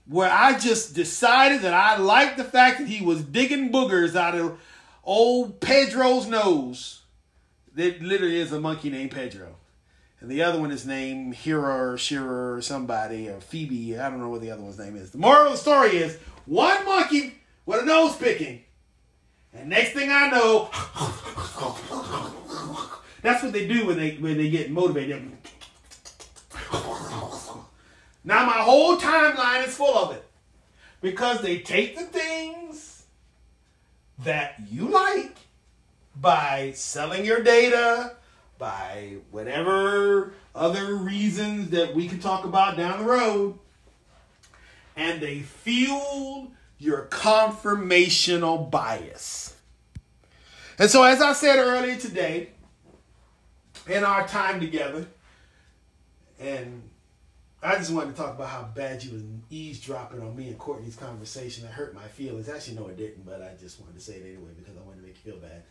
where 0.06 0.30
I 0.30 0.58
just 0.58 0.94
decided 0.94 1.62
that 1.62 1.74
I 1.74 1.96
liked 1.96 2.36
the 2.36 2.44
fact 2.44 2.78
that 2.78 2.88
he 2.88 3.04
was 3.04 3.22
digging 3.22 3.72
boogers 3.72 4.14
out 4.14 4.36
of 4.36 4.60
old 5.02 5.60
Pedro's 5.60 6.26
nose. 6.26 7.02
That 7.74 8.02
literally 8.02 8.38
is 8.38 8.52
a 8.52 8.60
monkey 8.60 8.90
named 8.90 9.10
Pedro. 9.10 9.56
And 10.20 10.30
the 10.30 10.42
other 10.42 10.60
one 10.60 10.70
is 10.70 10.86
named 10.86 11.34
Hero 11.34 11.76
or 11.76 11.98
Shira 11.98 12.54
or 12.54 12.62
somebody 12.62 13.28
or 13.28 13.40
Phoebe. 13.40 13.98
I 13.98 14.08
don't 14.08 14.20
know 14.20 14.28
what 14.28 14.42
the 14.42 14.52
other 14.52 14.62
one's 14.62 14.78
name 14.78 14.96
is. 14.96 15.10
The 15.10 15.18
moral 15.18 15.46
of 15.46 15.52
the 15.52 15.58
story 15.58 15.96
is 15.96 16.16
one 16.46 16.84
monkey 16.84 17.34
with 17.66 17.82
a 17.82 17.84
nose 17.84 18.16
picking. 18.16 18.62
And 19.52 19.68
next 19.68 19.92
thing 19.92 20.10
I 20.12 20.30
know, 20.30 20.70
that's 23.22 23.42
what 23.42 23.52
they 23.52 23.66
do 23.66 23.86
when 23.86 23.96
they 23.96 24.16
when 24.16 24.36
they 24.36 24.50
get 24.50 24.70
motivated. 24.70 25.32
Now 28.24 28.46
my 28.46 28.52
whole 28.52 28.96
timeline 28.96 29.66
is 29.66 29.76
full 29.76 29.96
of 29.96 30.16
it. 30.16 30.24
Because 31.00 31.42
they 31.42 31.58
take 31.58 31.96
the 31.96 32.04
things 32.04 33.04
that 34.20 34.54
you 34.70 34.88
like 34.88 35.36
by 36.16 36.72
selling 36.74 37.24
your 37.24 37.42
data, 37.42 38.16
by 38.58 39.16
whatever 39.30 40.32
other 40.54 40.94
reasons 40.94 41.70
that 41.70 41.94
we 41.94 42.08
can 42.08 42.20
talk 42.20 42.44
about 42.44 42.76
down 42.76 43.00
the 43.00 43.04
road, 43.04 43.58
and 44.96 45.20
they 45.20 45.40
fuel 45.40 46.52
your 46.78 47.06
confirmational 47.06 48.70
bias. 48.70 49.56
And 50.78 50.88
so, 50.88 51.02
as 51.02 51.20
I 51.20 51.32
said 51.32 51.58
earlier 51.58 51.96
today, 51.96 52.50
in 53.88 54.04
our 54.04 54.26
time 54.26 54.60
together, 54.60 55.06
and 56.38 56.82
I 57.64 57.76
just 57.76 57.90
wanted 57.92 58.14
to 58.14 58.22
talk 58.22 58.34
about 58.34 58.50
how 58.50 58.68
bad 58.74 59.02
you 59.02 59.12
was 59.12 59.22
eavesdropping 59.48 60.20
on 60.20 60.36
me 60.36 60.48
and 60.48 60.58
Courtney's 60.58 60.96
conversation. 60.96 61.64
That 61.64 61.72
hurt 61.72 61.94
my 61.94 62.06
feelings. 62.08 62.46
Actually, 62.46 62.76
no, 62.76 62.88
it 62.88 62.98
didn't, 62.98 63.24
but 63.24 63.40
I 63.40 63.52
just 63.58 63.80
wanted 63.80 63.94
to 63.94 64.00
say 64.00 64.16
it 64.16 64.26
anyway 64.26 64.50
because 64.54 64.76
I 64.76 64.82
wanted 64.82 65.00
to 65.00 65.06
make 65.06 65.16
you 65.24 65.32
feel 65.32 65.40
bad. 65.40 65.62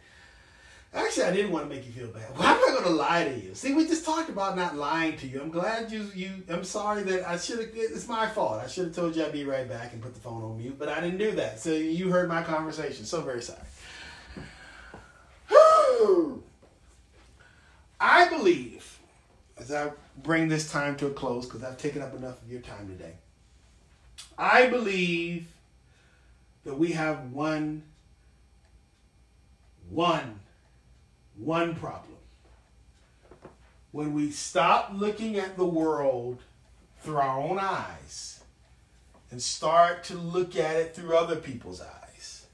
Actually, 0.92 1.26
I 1.26 1.32
didn't 1.34 1.52
want 1.52 1.70
to 1.70 1.76
make 1.76 1.86
you 1.86 1.92
feel 1.92 2.08
bad. 2.08 2.36
Why 2.36 2.52
am 2.52 2.58
I 2.58 2.72
going 2.74 2.84
to 2.86 2.90
lie 2.90 3.26
to 3.26 3.40
you? 3.40 3.54
See, 3.54 3.74
we 3.74 3.88
just 3.88 4.06
talked 4.06 4.30
about 4.30 4.56
not 4.56 4.76
lying 4.76 5.18
to 5.18 5.28
you. 5.28 5.40
I'm 5.40 5.52
glad 5.52 5.92
you. 5.92 6.10
You. 6.16 6.32
I'm 6.50 6.64
sorry 6.64 7.04
that 7.04 7.30
I 7.30 7.38
should 7.38 7.60
have. 7.60 7.70
It's 7.76 8.08
my 8.08 8.28
fault. 8.28 8.60
I 8.60 8.68
should 8.68 8.86
have 8.86 8.96
told 8.96 9.16
you 9.16 9.24
I'd 9.24 9.32
be 9.32 9.44
right 9.44 9.70
back 9.70 9.94
and 9.94 10.02
put 10.02 10.16
the 10.16 10.20
phone 10.20 10.44
on 10.44 10.58
mute, 10.58 10.80
but 10.80 10.90
I 10.90 11.00
didn't 11.00 11.20
do 11.20 11.32
that. 11.34 11.60
So 11.60 11.72
you 11.74 12.10
heard 12.10 12.28
my 12.28 12.42
conversation. 12.42 13.06
So 13.06 13.22
very 13.22 13.42
sorry. 13.42 13.60
I 18.00 18.28
believe, 18.30 18.83
as 19.64 19.72
I 19.72 19.92
bring 20.22 20.50
this 20.50 20.72
time 20.72 20.96
to 20.98 21.08
a 21.08 21.12
close, 21.12 21.46
because 21.46 21.64
I've 21.64 21.78
taken 21.78 22.02
up 22.02 22.16
enough 22.16 22.42
of 22.42 22.52
your 22.52 22.62
time 22.62 22.88
today. 22.88 23.14
I 24.38 24.68
believe 24.68 25.48
that 26.66 26.78
we 26.78 26.92
have 26.92 27.32
one, 27.32 27.84
one, 29.90 30.40
one 31.38 31.76
problem. 31.76 32.18
When 33.92 34.14
we 34.14 34.32
stop 34.32 34.92
looking 34.94 35.38
at 35.38 35.56
the 35.56 35.66
world 35.66 36.40
through 37.02 37.18
our 37.18 37.40
own 37.40 37.60
eyes 37.60 38.44
and 39.32 39.42
start 39.42 40.04
to 40.06 40.16
look 40.16 40.56
at 40.56 40.76
it 40.76 40.96
through 40.96 41.16
other 41.16 41.36
people's 41.36 41.82
eyes, 41.82 42.46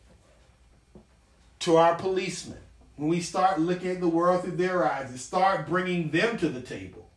to 1.60 1.77
our 1.77 1.95
policemen, 1.95 2.60
when 2.99 3.07
we 3.07 3.21
start 3.21 3.61
looking 3.61 3.91
at 3.91 4.01
the 4.01 4.09
world 4.09 4.43
through 4.43 4.57
their 4.57 4.85
eyes 4.85 5.09
and 5.09 5.17
start 5.17 5.69
bringing 5.69 6.11
them 6.11 6.38
to 6.38 6.49
the 6.49 6.59
table 6.59 7.09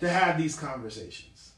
to 0.00 0.08
have 0.08 0.36
these 0.36 0.56
conversations. 0.56 1.52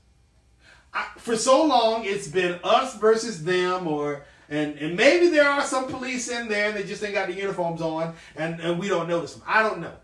I, 0.92 1.06
for 1.16 1.34
so 1.34 1.64
long, 1.64 2.05
it's 2.05 2.28
been 2.28 2.60
us 2.62 2.98
versus 2.98 3.42
them, 3.42 3.88
or 3.88 4.26
and 4.51 4.76
and 4.78 4.94
maybe 4.94 5.28
there 5.28 5.48
are 5.48 5.64
some 5.64 5.86
police 5.86 6.28
in 6.28 6.48
there 6.48 6.68
and 6.68 6.76
they 6.76 6.84
just 6.84 7.02
ain't 7.02 7.14
got 7.14 7.28
the 7.28 7.34
uniforms 7.34 7.80
on, 7.80 8.14
and, 8.36 8.60
and 8.60 8.78
we 8.78 8.88
don't 8.88 9.09
notice 9.09 9.32
them. 9.32 9.42
I 9.46 9.62
don't 9.62 9.80
know. 9.80 9.94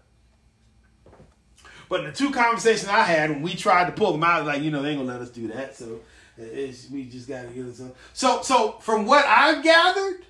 But 1.90 2.04
the 2.04 2.12
two 2.12 2.30
conversations 2.30 2.88
I 2.88 3.02
had 3.02 3.28
when 3.28 3.42
we 3.42 3.54
tried 3.54 3.84
to 3.84 3.92
pull 3.92 4.12
them 4.12 4.24
out, 4.24 4.46
like 4.46 4.62
you 4.62 4.70
know, 4.70 4.80
they 4.80 4.92
ain't 4.92 4.98
gonna 4.98 5.12
let 5.12 5.20
us 5.20 5.30
do 5.30 5.46
that. 5.48 5.76
So 5.76 6.00
we 6.38 7.04
just 7.04 7.28
gotta 7.28 7.48
get 7.48 7.66
it. 7.66 7.76
So 8.14 8.40
so 8.40 8.78
from 8.80 9.04
what 9.04 9.26
I've 9.26 9.62
gathered, 9.62 10.24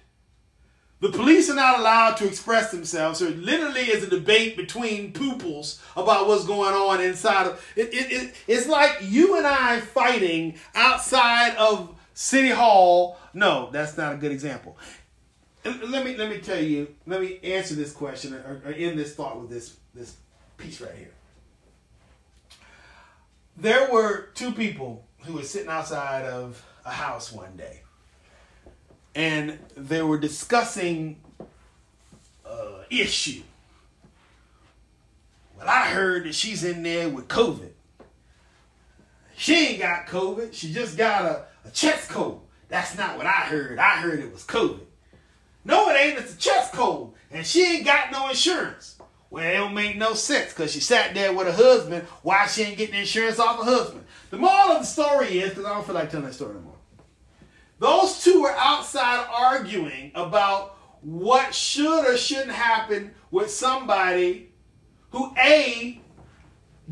the 1.00 1.08
police 1.08 1.48
are 1.50 1.54
not 1.54 1.80
allowed 1.80 2.16
to 2.18 2.26
express 2.26 2.70
themselves. 2.70 3.18
So 3.18 3.26
it 3.26 3.38
literally 3.38 3.80
is 3.80 4.04
a 4.04 4.10
debate 4.10 4.56
between 4.56 5.12
pupils 5.12 5.82
about 5.96 6.28
what's 6.28 6.44
going 6.44 6.74
on 6.74 7.00
inside 7.00 7.46
of 7.46 7.66
it, 7.74 7.92
it, 7.94 8.12
it. 8.12 8.34
It's 8.46 8.68
like 8.68 8.98
you 9.02 9.36
and 9.36 9.46
I 9.46 9.80
fighting 9.80 10.56
outside 10.74 11.56
of 11.56 11.94
City 12.12 12.50
Hall. 12.50 13.18
No, 13.32 13.70
that's 13.72 13.96
not 13.96 14.12
a 14.12 14.16
good 14.16 14.32
example. 14.32 14.76
let 15.64 16.04
me 16.04 16.16
let 16.16 16.28
me 16.28 16.38
tell 16.38 16.62
you. 16.62 16.94
Let 17.06 17.20
me 17.20 17.38
answer 17.42 17.74
this 17.74 17.92
question 17.92 18.34
or, 18.34 18.62
or 18.64 18.72
end 18.72 18.98
this 18.98 19.14
thought 19.14 19.40
with 19.40 19.50
this 19.50 19.76
this 19.94 20.16
piece 20.58 20.80
right 20.80 20.94
here. 20.94 21.12
There 23.56 23.90
were 23.90 24.28
two 24.34 24.52
people 24.52 25.06
who 25.22 25.34
were 25.34 25.42
sitting 25.42 25.68
outside 25.68 26.24
of 26.24 26.64
a 26.84 26.90
house 26.90 27.32
one 27.32 27.56
day, 27.56 27.82
and 29.14 29.58
they 29.76 30.02
were 30.02 30.18
discussing 30.18 31.20
uh, 32.44 32.82
issue. 32.90 33.42
Well, 35.56 35.68
I 35.68 35.88
heard 35.90 36.24
that 36.24 36.34
she's 36.34 36.64
in 36.64 36.82
there 36.82 37.08
with 37.08 37.28
COVID. 37.28 37.70
She 39.36 39.54
ain't 39.54 39.80
got 39.80 40.06
COVID. 40.06 40.52
She 40.52 40.72
just 40.72 40.96
got 40.96 41.24
a, 41.24 41.44
a 41.64 41.70
chest 41.70 42.10
cold. 42.10 42.42
That's 42.68 42.96
not 42.96 43.16
what 43.16 43.26
I 43.26 43.42
heard. 43.46 43.78
I 43.78 43.96
heard 43.96 44.20
it 44.20 44.32
was 44.32 44.44
COVID. 44.44 44.80
No, 45.64 45.90
it 45.90 45.94
ain't. 45.94 46.18
It's 46.18 46.34
a 46.34 46.38
chest 46.38 46.72
cold. 46.72 47.14
And 47.30 47.46
she 47.46 47.64
ain't 47.64 47.84
got 47.84 48.12
no 48.12 48.28
insurance. 48.28 48.96
Well, 49.30 49.44
it 49.44 49.54
don't 49.54 49.74
make 49.74 49.96
no 49.96 50.14
sense 50.14 50.52
because 50.52 50.72
she 50.72 50.80
sat 50.80 51.14
there 51.14 51.32
with 51.32 51.46
her 51.46 51.52
husband. 51.52 52.06
Why 52.22 52.46
she 52.46 52.62
ain't 52.62 52.78
getting 52.78 52.96
insurance 52.96 53.38
off 53.38 53.58
her 53.58 53.64
husband? 53.64 54.04
The 54.30 54.38
moral 54.38 54.72
of 54.72 54.80
the 54.80 54.86
story 54.86 55.38
is, 55.38 55.50
because 55.50 55.64
I 55.64 55.74
don't 55.74 55.86
feel 55.86 55.94
like 55.94 56.10
telling 56.10 56.26
that 56.26 56.34
story 56.34 56.56
anymore. 56.56 56.69
Those 57.80 58.22
two 58.22 58.42
were 58.42 58.54
outside 58.56 59.26
arguing 59.30 60.12
about 60.14 60.76
what 61.00 61.54
should 61.54 62.06
or 62.06 62.16
shouldn't 62.16 62.52
happen 62.52 63.12
with 63.30 63.50
somebody 63.50 64.52
who 65.10 65.34
A, 65.38 65.98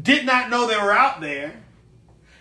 did 0.01 0.25
not 0.25 0.49
know 0.49 0.67
they 0.67 0.77
were 0.77 0.93
out 0.93 1.21
there, 1.21 1.63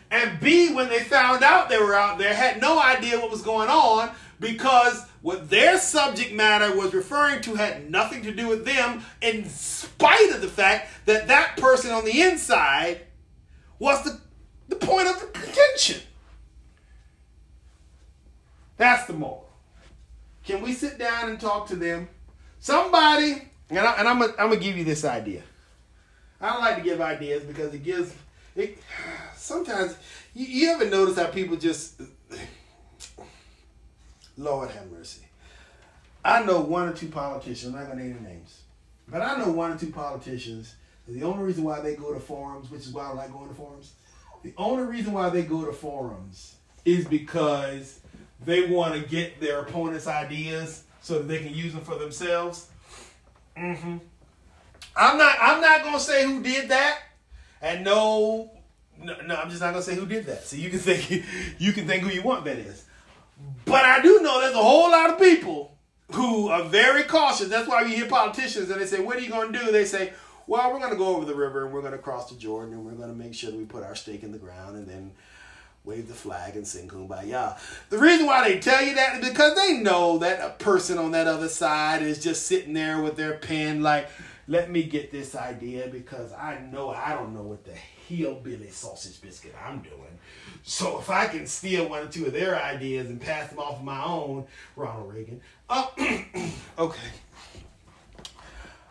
and 0.10 0.40
B, 0.40 0.74
when 0.74 0.88
they 0.88 1.00
found 1.00 1.44
out 1.44 1.68
they 1.68 1.78
were 1.78 1.94
out 1.94 2.18
there, 2.18 2.34
had 2.34 2.62
no 2.62 2.82
idea 2.82 3.20
what 3.20 3.30
was 3.30 3.42
going 3.42 3.68
on 3.68 4.12
because 4.40 5.06
what 5.22 5.50
their 5.50 5.78
subject 5.78 6.32
matter 6.32 6.74
was 6.76 6.94
referring 6.94 7.42
to 7.42 7.56
had 7.56 7.92
nothing 7.92 8.22
to 8.24 8.32
do 8.32 8.48
with 8.48 8.64
them, 8.64 9.04
in 9.22 9.50
spite 9.50 10.32
of 10.32 10.40
the 10.40 10.48
fact 10.48 10.90
that 11.06 11.28
that 11.28 11.58
person 11.58 11.92
on 11.92 12.06
the 12.06 12.22
inside 12.22 13.02
was 13.78 14.04
the, 14.04 14.22
the 14.70 14.78
point 14.78 15.10
of 15.10 15.20
the 15.20 15.28
contention. 15.28 16.02
That's 18.78 19.06
the 19.06 19.14
moral. 19.14 19.50
Can 20.46 20.62
we 20.62 20.74
sit 20.74 20.98
down 20.98 21.30
and 21.30 21.40
talk 21.40 21.68
to 21.68 21.76
them? 21.76 22.08
Somebody, 22.60 23.50
and, 23.70 23.80
I, 23.80 23.94
and 23.94 24.08
I'm 24.08 24.20
going 24.20 24.52
to 24.52 24.58
give 24.58 24.78
you 24.78 24.84
this 24.84 25.04
idea. 25.04 25.42
I 26.40 26.54
don't 26.54 26.62
like 26.62 26.78
to 26.78 26.84
give 26.84 27.02
ideas 27.02 27.44
because 27.44 27.74
it 27.74 27.84
gives 27.84 28.14
it. 28.56 28.78
Sometimes 29.36 29.98
you, 30.34 30.46
you 30.46 30.70
ever 30.70 30.86
notice 30.86 31.18
how 31.18 31.28
people 31.28 31.58
just. 31.58 32.02
Lord 34.38 34.70
have 34.70 34.92
mercy. 34.92 35.22
I 36.24 36.44
know 36.44 36.62
one 36.62 36.90
or 36.90 36.94
two 36.94 37.08
politicians. 37.08 37.74
I'm 37.74 37.80
not 37.80 37.90
gonna 37.90 38.04
name 38.04 38.22
their 38.22 38.34
names, 38.34 38.62
but 39.08 39.22
I 39.22 39.38
know 39.38 39.50
one 39.52 39.72
or 39.72 39.78
two 39.78 39.92
politicians. 39.92 40.76
The 41.08 41.24
only 41.24 41.44
reason 41.44 41.64
why 41.64 41.80
they 41.80 41.96
go 41.96 42.14
to 42.14 42.20
forums, 42.20 42.70
which 42.70 42.82
is 42.82 42.90
why 42.90 43.06
I 43.06 43.14
like 43.14 43.32
going 43.32 43.48
to 43.48 43.56
forums, 43.56 43.94
the 44.44 44.54
only 44.58 44.84
reason 44.84 45.14
why 45.14 45.30
they 45.30 45.44
go 45.44 45.66
to 45.66 45.72
forums 45.72 46.56
is 46.86 47.08
because 47.08 48.00
they 48.46 48.68
want 48.68 48.94
to 48.94 49.08
get 49.08 49.40
their 49.42 49.60
opponent's 49.62 50.08
ideas 50.08 50.84
so 51.02 51.16
that 51.16 51.28
they 51.28 51.40
can 51.40 51.54
use 51.54 51.74
them 51.74 51.84
for 51.84 51.96
themselves. 51.96 52.68
Mm-hmm. 53.58 53.98
I'm 54.96 55.18
not. 55.18 55.38
I'm 55.40 55.62
not 55.62 55.84
gonna 55.84 56.00
say 56.00 56.26
who 56.26 56.42
did 56.42 56.70
that, 56.70 57.00
and 57.62 57.84
no, 57.84 58.52
no, 59.02 59.16
no, 59.26 59.36
I'm 59.36 59.50
just 59.50 59.62
not 59.62 59.72
gonna 59.72 59.84
say 59.84 59.96
who 59.96 60.06
did 60.06 60.26
that. 60.26 60.44
So 60.44 60.56
you 60.56 60.70
can 60.70 60.80
think, 60.80 61.24
you 61.60 61.72
can 61.72 61.88
think 61.88 62.04
who 62.04 62.10
you 62.10 62.24
want 62.24 62.46
that 62.46 62.58
is. 62.58 62.86
But 63.66 63.86
I 63.86 64.02
do 64.02 64.22
know 64.22 64.42
there's 64.42 64.56
a 64.56 64.62
whole 64.62 64.92
lot 64.92 65.12
of 65.12 65.20
people 65.20 65.78
who 66.12 66.48
are 66.50 66.64
very 66.64 67.04
cautious. 67.04 67.48
That's 67.48 67.68
why 67.68 67.82
you 67.82 67.96
hear 67.96 68.08
politicians 68.08 68.70
and 68.70 68.82
they 68.82 68.86
say, 68.86 69.00
"What 69.00 69.18
are 69.18 69.22
you 69.22 69.30
gonna 69.30 69.58
do?" 69.58 69.72
They 69.72 69.86
say, 69.86 70.14
"Well, 70.48 70.74
we're 70.74 70.80
gonna 70.80 70.96
go 70.96 71.16
over 71.16 71.26
the 71.26 71.36
river 71.36 71.66
and 71.66 71.74
we're 71.74 71.82
gonna 71.82 71.98
cross 71.98 72.30
the 72.32 72.38
Jordan 72.38 72.74
and 72.74 72.86
we're 72.86 72.94
gonna 72.94 73.14
make 73.14 73.36
sure 73.36 73.52
that 73.52 73.58
we 73.58 73.66
put 73.66 73.84
our 73.84 73.96
stake 73.96 74.24
in 74.24 74.32
the 74.32 74.40
ground 74.40 74.78
and 74.78 74.88
then." 74.88 75.12
Wave 75.88 76.08
the 76.08 76.14
flag 76.14 76.56
and 76.56 76.68
sing 76.68 76.88
kumbaya. 76.88 77.58
The 77.90 77.98
reason 77.98 78.28
why 78.28 78.48
they 78.48 78.60
tell 78.60 78.84
you 78.84 78.94
that 78.96 79.16
is 79.24 79.30
because 79.30 79.56
they 79.56 79.78
know 79.78 80.18
that 80.20 80.42
a 80.42 80.62
person 80.62 80.98
on 80.98 81.12
that 81.12 81.28
other 81.28 81.48
side 81.48 82.04
is 82.04 82.22
just 82.22 82.46
sitting 82.46 82.74
there 82.74 83.02
with 83.02 83.16
their 83.16 83.38
pen 83.38 83.82
like, 83.82 84.10
let 84.50 84.70
me 84.70 84.84
get 84.84 85.12
this 85.12 85.36
idea 85.36 85.88
because 85.88 86.34
I 86.34 86.60
know 86.72 86.90
I 86.90 87.14
don't 87.14 87.34
know 87.34 87.42
what 87.42 87.64
the 87.66 87.74
hillbilly 87.74 88.70
sausage 88.70 89.22
biscuit 89.22 89.56
I'm 89.66 89.80
doing. 89.80 90.20
So 90.64 91.00
if 91.00 91.10
I 91.10 91.28
can 91.28 91.48
steal 91.48 91.90
one 91.90 92.04
or 92.04 92.08
two 92.08 92.26
of 92.26 92.34
their 92.34 92.62
ideas 92.62 93.10
and 93.10 93.20
pass 93.20 93.50
them 93.50 93.60
off 93.60 93.78
of 93.78 93.84
my 93.84 94.04
own, 94.04 94.46
Ronald 94.76 95.14
Reagan. 95.14 95.42
Oh, 95.70 95.94
okay. 96.80 97.10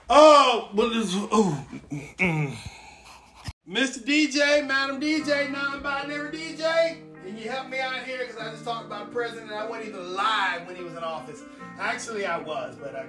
Oh, 0.09 0.71
but 0.73 0.91
this, 0.91 1.13
oh. 1.15 1.67
Mm, 1.91 2.17
mm. 2.17 2.57
Mr. 3.69 3.99
DJ, 3.99 4.65
Madam 4.65 5.01
DJ, 5.01 5.51
non-binary 5.51 6.31
DJ, 6.31 6.99
can 7.25 7.37
you 7.37 7.51
help 7.51 7.69
me 7.69 7.81
out 7.81 8.05
here? 8.05 8.19
Because 8.21 8.37
I 8.37 8.53
just 8.53 8.65
talked 8.65 8.87
about 8.87 9.09
a 9.09 9.11
president. 9.11 9.51
And 9.51 9.59
I 9.59 9.67
wasn't 9.67 9.89
even 9.89 10.15
live 10.15 10.65
when 10.69 10.77
he 10.77 10.85
was 10.85 10.93
in 10.93 11.03
office. 11.03 11.43
Actually, 11.77 12.27
I 12.27 12.39
was, 12.39 12.77
but 12.77 12.95
I 12.95 13.07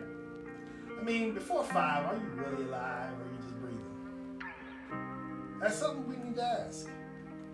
I 0.99 1.03
mean, 1.03 1.35
before 1.35 1.63
five, 1.63 2.05
are 2.05 2.15
you 2.15 2.41
really 2.41 2.63
alive 2.63 3.11
or 3.11 3.23
are 3.23 3.31
you 3.31 3.37
just 3.43 3.61
breathing? 3.61 4.41
That's 5.61 5.77
something 5.77 6.07
we 6.07 6.15
need 6.17 6.35
to 6.37 6.43
ask. 6.43 6.87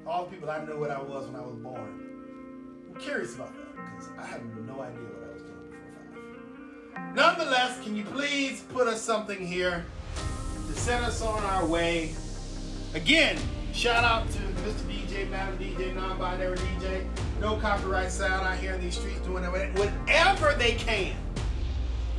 All 0.08 0.24
the 0.24 0.32
people 0.32 0.50
I 0.50 0.64
know 0.64 0.78
what 0.78 0.90
I 0.90 1.02
was 1.02 1.28
when 1.28 1.36
I 1.36 1.42
was 1.42 1.56
born. 1.56 2.88
I'm 2.88 3.02
curious 3.02 3.36
about 3.36 3.54
that 3.58 3.76
because 3.76 4.12
I 4.18 4.26
have 4.26 4.46
no 4.66 4.82
idea 4.82 5.02
what 5.02 5.30
I 5.30 5.34
was 5.34 5.42
doing 5.42 5.60
before 5.72 6.96
five. 6.96 7.16
Nonetheless, 7.16 7.84
can 7.84 7.98
you 7.98 8.06
please 8.06 8.62
put 8.70 8.88
us 8.88 9.02
something 9.02 9.46
here 9.46 9.86
to 10.68 10.74
send 10.74 11.04
us 11.04 11.22
on 11.22 11.44
our 11.44 11.66
way? 11.66 12.16
Again, 12.96 13.40
shout 13.74 14.04
out 14.04 14.30
to 14.30 14.38
Mr. 14.38 14.84
DJ, 14.86 15.28
Madam 15.32 15.58
DJ, 15.58 15.96
non-binary 15.96 16.58
DJ. 16.58 17.04
No 17.40 17.58
copyright 17.58 18.12
sound 18.12 18.46
out 18.46 18.58
here 18.58 18.74
in 18.74 18.82
these 18.82 18.96
streets 18.96 19.20
doing 19.22 19.44
whatever 19.44 20.54
they 20.60 20.74
can 20.74 21.16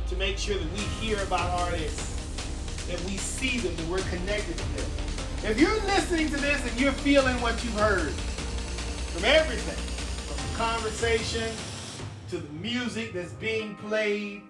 to 0.09 0.15
make 0.17 0.37
sure 0.37 0.57
that 0.57 0.71
we 0.73 0.79
hear 0.79 1.17
about 1.23 1.49
artists, 1.61 2.85
that 2.87 3.01
we 3.05 3.15
see 3.15 3.57
them, 3.59 3.73
that 3.77 3.87
we're 3.87 3.99
connected 4.09 4.57
to 4.57 4.63
them. 4.75 4.85
If 5.45 5.57
you're 5.57 5.81
listening 5.83 6.29
to 6.31 6.37
this 6.37 6.61
and 6.69 6.77
you're 6.77 6.91
feeling 6.91 7.39
what 7.39 7.63
you've 7.63 7.79
heard 7.79 8.11
from 8.11 9.23
everything, 9.23 9.77
from 10.27 10.51
the 10.51 10.57
conversation 10.57 11.53
to 12.31 12.37
the 12.37 12.53
music 12.53 13.13
that's 13.13 13.31
being 13.33 13.75
played, 13.75 14.41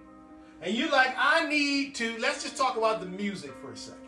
and 0.60 0.74
you're 0.74 0.90
like, 0.90 1.14
I 1.16 1.48
need 1.48 1.94
to, 1.96 2.18
let's 2.18 2.42
just 2.42 2.56
talk 2.56 2.76
about 2.76 2.98
the 2.98 3.06
music 3.06 3.52
for 3.62 3.70
a 3.70 3.76
second. 3.76 4.05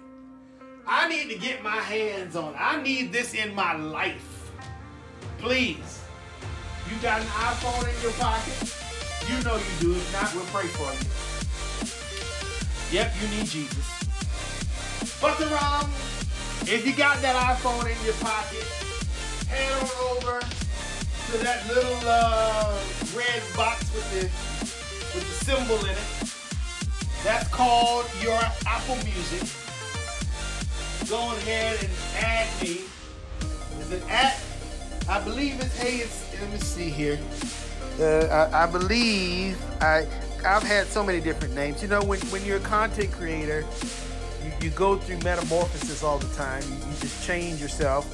I 0.91 1.07
need 1.07 1.29
to 1.29 1.37
get 1.39 1.63
my 1.63 1.77
hands 1.77 2.35
on 2.35 2.55
it. 2.55 2.57
I 2.59 2.81
need 2.81 3.13
this 3.13 3.35
in 3.35 3.55
my 3.55 3.77
life. 3.77 4.51
Please. 5.37 6.01
You 6.89 6.97
got 7.03 7.21
an 7.21 7.27
iPhone 7.27 7.87
in 7.95 8.03
your 8.03 8.13
pocket? 8.13 8.75
You 9.29 9.39
know 9.45 9.57
you 9.57 9.65
do. 9.81 9.93
If 9.93 10.11
not, 10.15 10.35
we'll 10.35 10.47
pray 10.47 10.67
for 10.69 10.91
you. 10.97 11.05
Yep, 12.91 13.13
you 13.21 13.29
need 13.37 13.47
Jesus. 13.47 13.87
But 15.21 15.37
the 15.37 15.49
wrong, 15.49 15.93
if 16.63 16.87
you 16.87 16.95
got 16.95 17.21
that 17.21 17.37
iPhone 17.37 17.85
in 17.85 18.03
your 18.07 18.15
pocket, 18.15 18.65
head 19.47 19.71
on 19.83 19.91
over 20.17 20.41
to 20.41 21.39
that 21.45 21.67
little 21.69 22.01
uh, 22.07 22.73
red 23.15 23.43
box 23.55 23.93
with 23.95 24.11
the 24.13 24.31
with 25.15 25.27
the 25.29 25.35
symbol 25.45 25.79
in 25.85 25.91
it. 25.91 25.99
That's 27.23 27.47
called 27.49 28.07
your 28.23 28.41
Apple 28.67 28.97
Music. 29.05 29.68
Go 31.09 31.17
ahead 31.37 31.83
and 31.83 31.91
add 32.19 32.63
me. 32.63 32.81
Is 33.81 33.93
it 33.93 34.03
at? 34.11 34.39
I 35.09 35.19
believe 35.25 35.59
it's 35.59 35.75
hey. 35.79 35.97
It's 36.03 36.39
let 36.39 36.53
me 36.53 36.59
see 36.59 36.91
here. 36.91 37.19
Uh, 37.99 38.49
I, 38.53 38.65
I 38.65 38.67
believe 38.67 39.59
I 39.81 40.07
I've 40.45 40.63
had 40.63 40.87
so 40.87 41.03
many 41.03 41.21
different 41.21 41.55
names. 41.55 41.81
You 41.81 41.89
know, 41.89 42.03
when, 42.03 42.21
when 42.29 42.45
you're 42.45 42.59
a 42.59 42.61
content 42.61 43.11
creator, 43.13 43.65
you, 44.45 44.53
you 44.61 44.71
go 44.71 44.99
through 44.99 45.21
metamorphosis 45.21 46.03
all 46.03 46.19
the 46.19 46.35
time. 46.37 46.63
You, 46.65 46.75
you 46.75 46.97
just 47.01 47.27
change 47.27 47.59
yourself, 47.59 48.05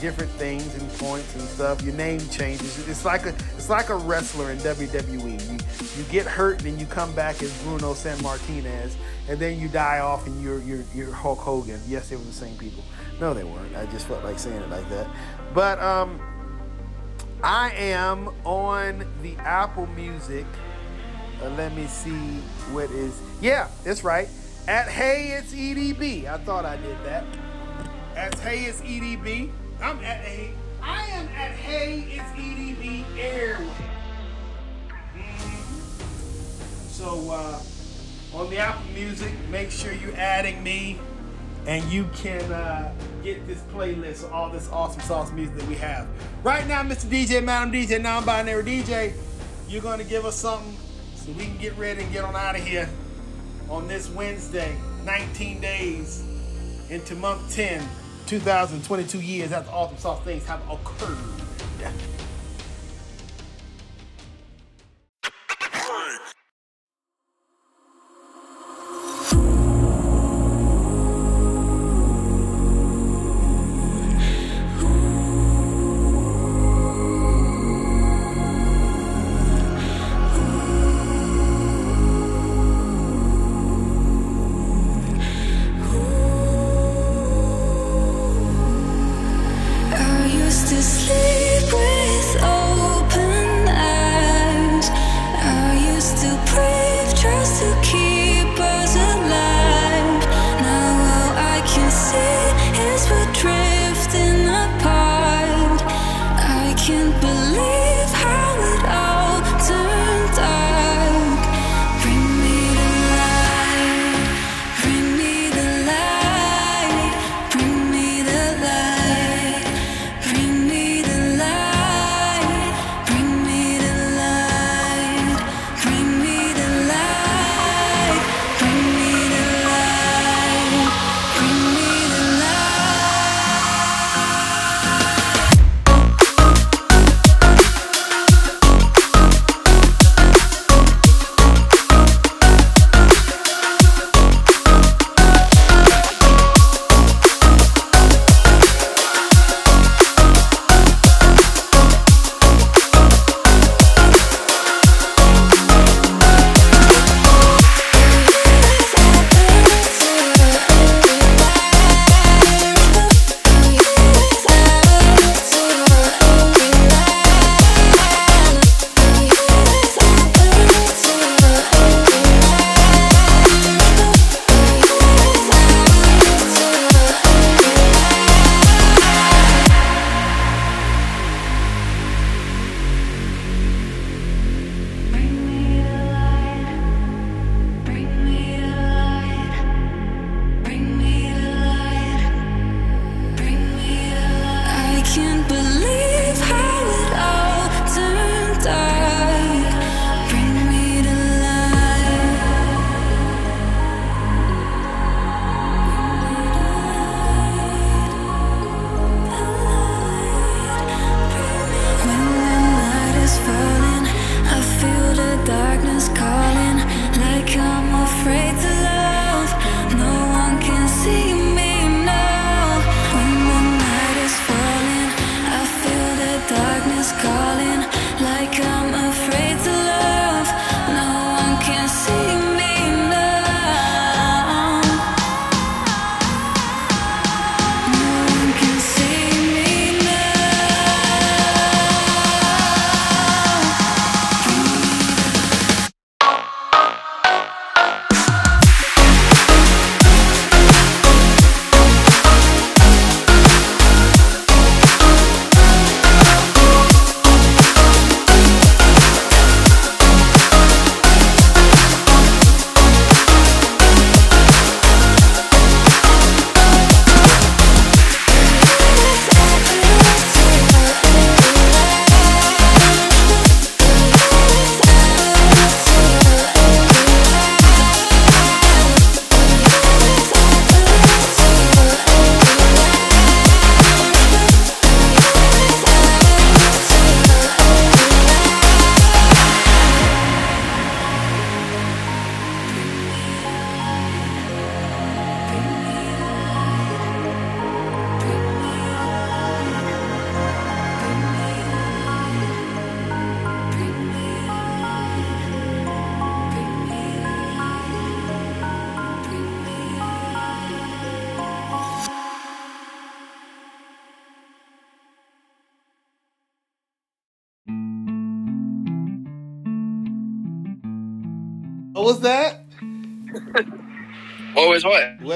different 0.00 0.30
things 0.32 0.74
and 0.74 0.88
points 0.98 1.34
and 1.34 1.42
stuff. 1.42 1.82
Your 1.82 1.94
name 1.94 2.20
changes. 2.30 2.88
It's 2.88 3.04
like 3.04 3.26
a 3.26 3.30
it's 3.56 3.68
like 3.68 3.88
a 3.88 3.96
wrestler 3.96 4.50
in 4.50 4.58
WWE. 4.58 5.22
You 5.22 5.58
you 5.96 6.10
get 6.10 6.26
hurt 6.26 6.58
and 6.58 6.72
then 6.72 6.78
you 6.78 6.86
come 6.86 7.14
back 7.14 7.42
as 7.42 7.62
Bruno 7.62 7.94
San 7.94 8.20
Martinez, 8.22 8.96
and 9.28 9.38
then 9.38 9.58
you 9.60 9.68
die 9.68 10.00
off 10.00 10.26
and 10.26 10.42
you're 10.42 10.60
you're 10.62 10.84
you're 10.94 11.12
Hulk 11.12 11.38
Hogan. 11.38 11.80
Yes, 11.86 12.08
they 12.08 12.16
were 12.16 12.24
the 12.24 12.32
same 12.32 12.56
people. 12.56 12.82
No, 13.20 13.34
they 13.34 13.44
weren't. 13.44 13.74
I 13.76 13.86
just 13.86 14.06
felt 14.06 14.24
like 14.24 14.38
saying 14.38 14.60
it 14.60 14.70
like 14.70 14.88
that. 14.90 15.08
But 15.54 15.78
um, 15.80 16.20
I 17.42 17.70
am 17.72 18.28
on 18.44 19.06
the 19.22 19.36
Apple 19.36 19.86
Music 19.88 20.46
uh, 21.42 21.50
let 21.50 21.74
me 21.74 21.86
see 21.86 22.38
what 22.72 22.90
is. 22.90 23.20
Yeah, 23.40 23.68
that's 23.84 24.04
right. 24.04 24.28
At 24.66 24.88
Hey 24.88 25.32
It's 25.32 25.52
EDB. 25.52 26.26
I 26.26 26.38
thought 26.38 26.64
I 26.64 26.76
did 26.76 26.96
that. 27.04 27.24
At 28.16 28.34
Hey 28.38 28.64
It's 28.64 28.80
EDB. 28.80 29.50
I'm 29.82 29.98
at 29.98 30.24
Hey. 30.24 30.52
I 30.82 31.04
am 31.08 31.28
at 31.28 31.50
Hey 31.50 32.00
It's 32.12 32.30
EDB 32.30 33.04
Airway. 33.18 33.66
Mm-hmm. 35.14 36.88
So 36.88 37.30
uh, 37.30 37.60
on 38.34 38.48
the 38.48 38.56
Apple 38.56 38.90
Music, 38.94 39.30
make 39.50 39.70
sure 39.70 39.92
you're 39.92 40.16
adding 40.16 40.62
me, 40.62 40.98
and 41.66 41.84
you 41.92 42.08
can 42.14 42.40
uh, 42.50 42.90
get 43.22 43.46
this 43.46 43.60
playlist 43.74 44.24
of 44.24 44.32
all 44.32 44.48
this 44.48 44.70
awesome 44.70 45.02
sauce 45.02 45.30
music 45.32 45.54
that 45.56 45.68
we 45.68 45.74
have. 45.74 46.08
Right 46.42 46.66
now, 46.66 46.82
Mr. 46.82 47.04
DJ, 47.04 47.44
Madam 47.44 47.70
DJ, 47.70 48.00
non-binary 48.00 48.64
DJ, 48.64 49.12
you're 49.68 49.82
to 49.98 50.04
give 50.04 50.24
us 50.24 50.36
something 50.36 50.74
so 51.16 51.32
we 51.32 51.44
can 51.44 51.58
get 51.58 51.76
ready 51.76 52.02
and 52.02 52.10
get 52.14 52.24
on 52.24 52.34
out 52.34 52.56
of 52.56 52.64
here 52.64 52.88
on 53.68 53.86
this 53.88 54.08
Wednesday, 54.08 54.74
19 55.04 55.60
days 55.60 56.24
into 56.88 57.14
month 57.16 57.54
10, 57.54 57.86
2022 58.26 59.20
years 59.20 59.52
after 59.52 59.70
awesome 59.70 59.96
sauce 59.98 60.20
things 60.22 60.44
have 60.46 60.60
occurred. 60.68 61.45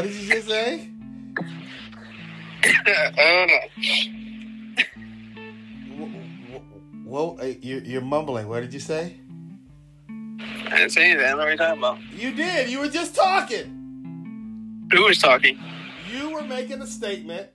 What? 0.00 0.08
Did 0.08 0.22
you 0.22 0.32
just 0.32 0.48
say? 0.48 0.88
uh, 3.18 3.46
Whoa, 7.04 7.38
you're, 7.60 7.82
you're 7.82 8.00
mumbling. 8.00 8.48
What 8.48 8.60
did 8.60 8.72
you 8.72 8.80
say? 8.80 9.16
I 10.08 10.76
didn't 10.76 10.90
say 10.90 11.10
anything. 11.10 11.36
What 11.36 11.48
are 11.48 11.50
you 11.50 11.56
talking 11.56 11.78
about? 11.78 11.98
You 12.12 12.32
did. 12.32 12.70
You 12.70 12.78
were 12.78 12.88
just 12.88 13.14
talking. 13.16 14.88
Who 14.92 15.04
was 15.04 15.18
talking? 15.18 15.58
You 16.12 16.30
were 16.30 16.42
making 16.42 16.80
a 16.82 16.86
statement 16.86 17.48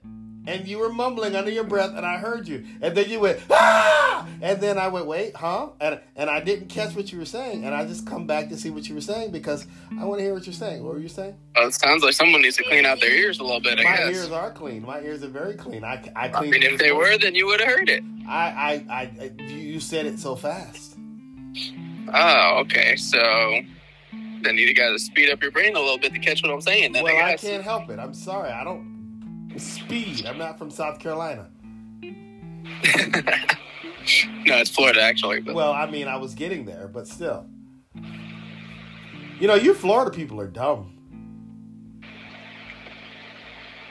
and 0.46 0.66
you 0.66 0.78
were 0.78 0.92
mumbling 0.92 1.34
under 1.36 1.50
your 1.50 1.64
breath 1.64 1.92
and 1.96 2.04
I 2.06 2.18
heard 2.18 2.46
you. 2.48 2.64
And 2.80 2.96
then 2.96 3.08
you 3.10 3.20
went, 3.20 3.40
ah! 3.50 4.26
And 4.40 4.60
then 4.60 4.78
I 4.78 4.88
went, 4.88 5.06
wait, 5.06 5.34
huh? 5.36 5.70
And 5.80 6.00
and 6.14 6.28
I 6.30 6.40
didn't 6.40 6.68
catch 6.68 6.94
what 6.94 7.12
you 7.12 7.18
were 7.18 7.24
saying. 7.24 7.64
And 7.64 7.74
I 7.74 7.84
just 7.86 8.06
come 8.06 8.26
back 8.26 8.48
to 8.50 8.56
see 8.56 8.70
what 8.70 8.88
you 8.88 8.94
were 8.94 9.00
saying 9.00 9.30
because 9.30 9.66
I 9.98 10.04
want 10.04 10.18
to 10.18 10.24
hear 10.24 10.34
what 10.34 10.46
you're 10.46 10.52
saying. 10.52 10.84
What 10.84 10.94
were 10.94 11.00
you 11.00 11.08
saying? 11.08 11.36
Well, 11.54 11.68
it 11.68 11.74
sounds 11.74 12.02
like 12.02 12.12
someone 12.12 12.42
needs 12.42 12.56
to 12.56 12.62
clean 12.64 12.84
out 12.86 13.00
their 13.00 13.10
ears 13.14 13.38
a 13.40 13.42
little 13.44 13.60
bit. 13.60 13.78
I 13.78 13.82
My 13.84 13.96
guess. 13.96 14.16
ears 14.16 14.30
are 14.30 14.50
clean. 14.52 14.82
My 14.84 15.00
ears 15.00 15.22
are 15.22 15.28
very 15.28 15.54
clean. 15.54 15.84
I, 15.84 16.02
I 16.14 16.24
I 16.24 16.28
clean. 16.28 16.50
mean, 16.50 16.62
if 16.62 16.78
they 16.78 16.92
were, 16.92 17.16
then 17.18 17.34
you 17.34 17.46
would 17.46 17.60
have 17.60 17.68
heard 17.68 17.88
it. 17.88 18.02
I, 18.28 18.32
I, 18.34 18.84
I, 18.90 19.00
I, 19.20 19.42
you 19.42 19.56
you 19.56 19.80
said 19.80 20.06
it 20.06 20.18
so 20.18 20.34
fast. 20.36 20.96
Oh, 22.12 22.58
okay. 22.60 22.96
So 22.96 23.18
then 24.42 24.56
you 24.56 24.72
got 24.74 24.90
to 24.90 24.98
speed 24.98 25.30
up 25.30 25.42
your 25.42 25.50
brain 25.50 25.74
a 25.76 25.80
little 25.80 25.98
bit 25.98 26.12
to 26.12 26.18
catch 26.18 26.42
what 26.42 26.52
I'm 26.52 26.60
saying. 26.60 26.92
Then 26.92 27.04
well, 27.04 27.16
I 27.16 27.32
I 27.32 27.36
can't 27.36 27.62
help 27.64 27.88
it. 27.90 27.98
I'm 27.98 28.14
sorry. 28.14 28.50
I 28.50 28.64
don't 28.64 28.95
speed. 29.58 30.26
I'm 30.26 30.38
not 30.38 30.58
from 30.58 30.70
South 30.70 30.98
Carolina. 30.98 31.50
no, 32.02 32.10
it's 34.56 34.70
Florida 34.70 35.00
actually. 35.02 35.40
But 35.40 35.54
Well, 35.54 35.72
I 35.72 35.90
mean, 35.90 36.08
I 36.08 36.16
was 36.16 36.34
getting 36.34 36.64
there, 36.64 36.88
but 36.88 37.06
still. 37.06 37.46
You 39.38 39.48
know, 39.48 39.54
you 39.54 39.74
Florida 39.74 40.10
people 40.10 40.40
are 40.40 40.48
dumb. 40.48 40.92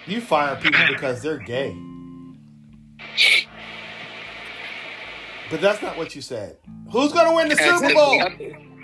You 0.07 0.21
fire 0.21 0.55
people 0.55 0.81
because 0.89 1.21
they're 1.21 1.37
gay. 1.37 1.75
But 5.49 5.61
that's 5.61 5.81
not 5.81 5.97
what 5.97 6.15
you 6.15 6.21
said. 6.21 6.57
Who's 6.91 7.11
going 7.11 7.27
to 7.27 7.35
win 7.35 7.49
the 7.49 7.55
Super 7.55 7.93
Bowl? 7.93 8.74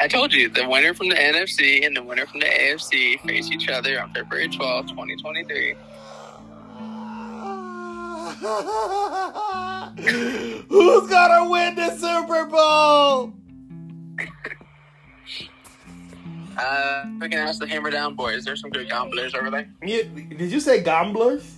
I 0.00 0.08
told 0.08 0.32
you 0.32 0.48
the 0.48 0.66
winner 0.66 0.94
from 0.94 1.10
the 1.10 1.14
NFC 1.14 1.86
and 1.86 1.94
the 1.94 2.02
winner 2.02 2.24
from 2.26 2.40
the 2.40 2.46
AFC 2.46 3.20
face 3.26 3.50
each 3.50 3.68
other 3.68 4.00
on 4.00 4.12
February 4.14 4.48
12th, 4.48 4.88
2023. 4.88 5.74
Who's 10.68 11.08
to 11.10 11.46
win 11.50 11.74
the 11.74 11.90
Super 11.96 12.46
Bowl? 12.46 13.32
Uh, 16.58 17.04
we 17.20 17.28
can 17.28 17.38
ask 17.38 17.58
the 17.58 17.66
Hammer 17.66 17.90
Down 17.90 18.14
boys. 18.14 18.44
There's 18.44 18.60
some 18.60 18.70
good 18.70 18.86
gamblers 18.90 19.34
over 19.34 19.50
there. 19.50 19.70
You, 19.82 20.04
did 20.04 20.52
you 20.52 20.60
say 20.60 20.82
gamblers? 20.82 21.54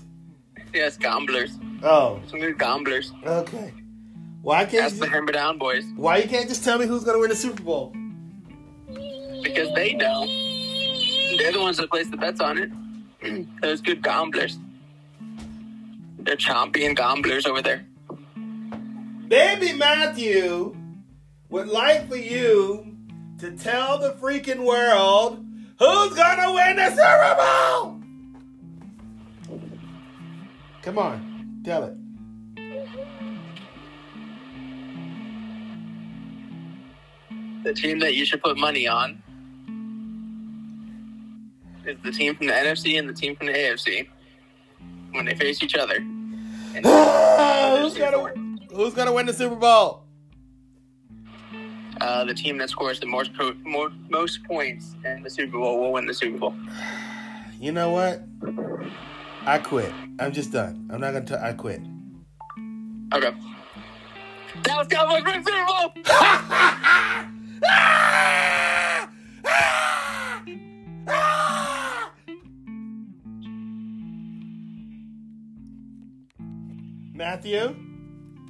Yes, 0.73 0.97
gamblers. 0.97 1.59
Oh, 1.83 2.21
Some 2.29 2.39
good 2.39 2.57
gamblers. 2.57 3.13
okay. 3.27 3.73
Why 4.43 4.65
can't 4.65 4.85
Ask 4.85 4.95
you 4.97 5.01
the 5.01 5.09
Hammer 5.09 5.33
Down 5.33 5.59
boys 5.59 5.83
why 5.97 6.19
you 6.19 6.29
can't 6.29 6.49
just 6.49 6.63
tell 6.63 6.79
me 6.79 6.87
who's 6.87 7.03
to 7.03 7.19
win 7.19 7.31
the 7.31 7.35
Super 7.35 7.65
Bowl? 7.65 7.93
Because 9.43 9.73
they 9.75 9.95
know. 9.95 10.27
They're 11.39 11.53
the 11.53 11.61
ones 11.61 11.77
that 11.79 11.91
place 11.91 12.09
the 12.09 12.17
bets 12.17 12.41
on 12.41 12.59
it. 12.59 12.71
Those 13.63 13.81
good 13.81 14.03
gamblers. 14.03 14.59
They're 16.19 16.37
champion 16.37 16.95
gamblers 16.95 17.47
over 17.47 17.63
there. 17.63 17.85
Baby 19.29 19.73
Matthew 19.73 20.77
would 21.49 21.69
like 21.69 22.09
for 22.09 22.17
you 22.17 22.97
to 23.39 23.57
tell 23.57 23.99
the 23.99 24.13
freaking 24.13 24.65
world 24.65 25.45
who's 25.79 26.15
gonna 26.15 26.53
win 26.53 26.77
the 26.77 26.91
Super 26.91 27.35
Bowl. 27.39 28.01
Come 30.83 30.99
on, 30.99 31.63
tell 31.65 31.85
it. 31.85 31.97
The 37.65 37.73
team 37.75 38.01
that 38.01 38.15
you 38.15 38.25
should 38.25 38.43
put 38.43 38.59
money 38.59 38.87
on 38.89 39.23
is 41.87 41.97
the 42.05 42.13
team 42.13 42.35
from 42.37 42.47
the 42.47 42.53
NFC 42.53 42.99
and 42.99 43.09
the 43.09 43.13
team 43.13 43.37
from 43.37 43.47
the 43.49 43.53
AFC 43.53 44.09
when 45.13 45.25
they 45.25 45.35
face 45.35 45.63
each 45.63 45.75
other. 45.75 45.99
Who's 46.75 47.95
gonna 47.99 48.33
Who's 48.73 48.95
gonna 48.95 49.13
win 49.13 49.27
the 49.27 49.33
Super 49.35 49.57
Bowl? 49.57 50.05
uh, 52.01 52.25
the 52.25 52.35
team 52.35 52.59
that 52.59 52.69
scores 52.69 52.99
the 52.99 53.07
most 53.07 53.33
po- 53.35 53.55
more, 53.65 53.91
most 54.09 54.43
points 54.45 54.97
in 55.05 55.23
the 55.23 55.31
Super 55.31 55.59
Bowl 55.59 55.79
will 55.79 55.93
win 55.93 56.07
the 56.07 56.15
Super 56.15 56.39
Bowl. 56.39 56.55
You 57.61 57.71
know 57.73 57.91
what? 57.91 58.23
I 59.47 59.59
quit. 59.59 59.93
I'm 60.19 60.33
just 60.33 60.51
done. 60.51 60.89
I'm 60.93 61.01
not 61.01 61.13
gonna. 61.13 61.25
T- 61.25 61.35
I 61.35 61.53
quit. 61.53 61.81
Okay. 63.15 63.33
Dallas 64.63 64.89
Cowboys 64.89 65.23
win 65.25 65.45
Super 65.45 65.67
Bowl. 65.67 65.93
Matthew. 77.23 77.77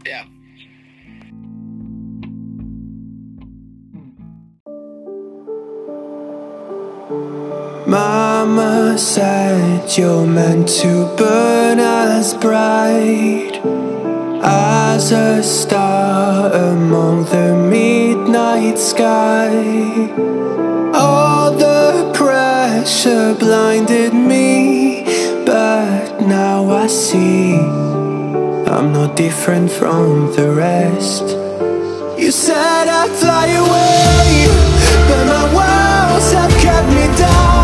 Yeah. 0.07 0.25
Mama 7.87 8.97
said 8.97 9.99
you're 9.99 10.27
meant 10.27 10.71
to 10.81 11.15
burn 11.19 11.81
as 11.81 12.33
bright 12.33 13.61
as 14.43 15.13
a 15.13 15.43
star 15.43 16.51
among 16.51 17.27
the 17.27 17.55
midnight 17.55 18.79
sky. 18.79 19.53
All 20.95 21.53
the 21.53 22.11
pressure 22.15 23.35
blinded 23.39 24.15
me, 24.15 25.05
but 25.45 26.23
now 26.23 26.71
I 26.71 26.87
see 26.87 27.92
I'm 28.73 28.91
no 28.91 29.07
different 29.15 29.71
from 29.71 30.33
the 30.35 30.51
rest. 30.51 31.25
You 32.19 32.31
said 32.31 32.89
I'd 32.89 33.11
fly 33.11 33.49
away, 33.49 34.47
but 35.09 35.25
my 35.27 35.45
walls 35.53 36.33
have 36.33 36.51
kept 36.63 36.89
me 36.89 37.07
down. 37.19 37.62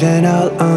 Then 0.00 0.24
I'll 0.24 0.69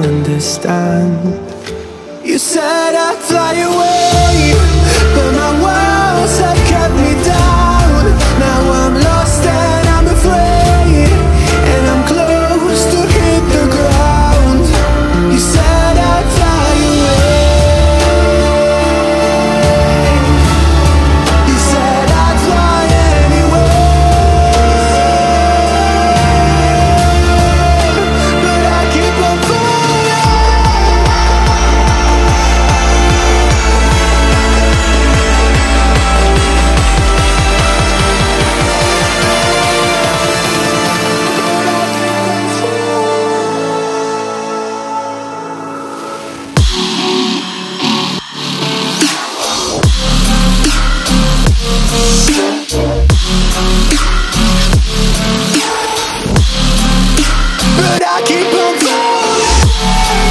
keep 58.34 58.54
on 58.54 58.76
falling. 58.80 60.23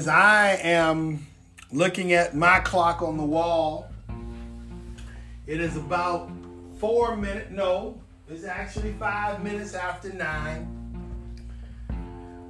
As 0.00 0.08
I 0.08 0.52
am 0.62 1.26
looking 1.72 2.14
at 2.14 2.34
my 2.34 2.58
clock 2.60 3.02
on 3.02 3.18
the 3.18 3.22
wall, 3.22 3.92
it 5.46 5.60
is 5.60 5.76
about 5.76 6.30
four 6.78 7.16
minutes, 7.16 7.50
no, 7.50 8.00
it's 8.26 8.44
actually 8.44 8.94
five 8.94 9.44
minutes 9.44 9.74
after 9.74 10.10
nine 10.10 10.66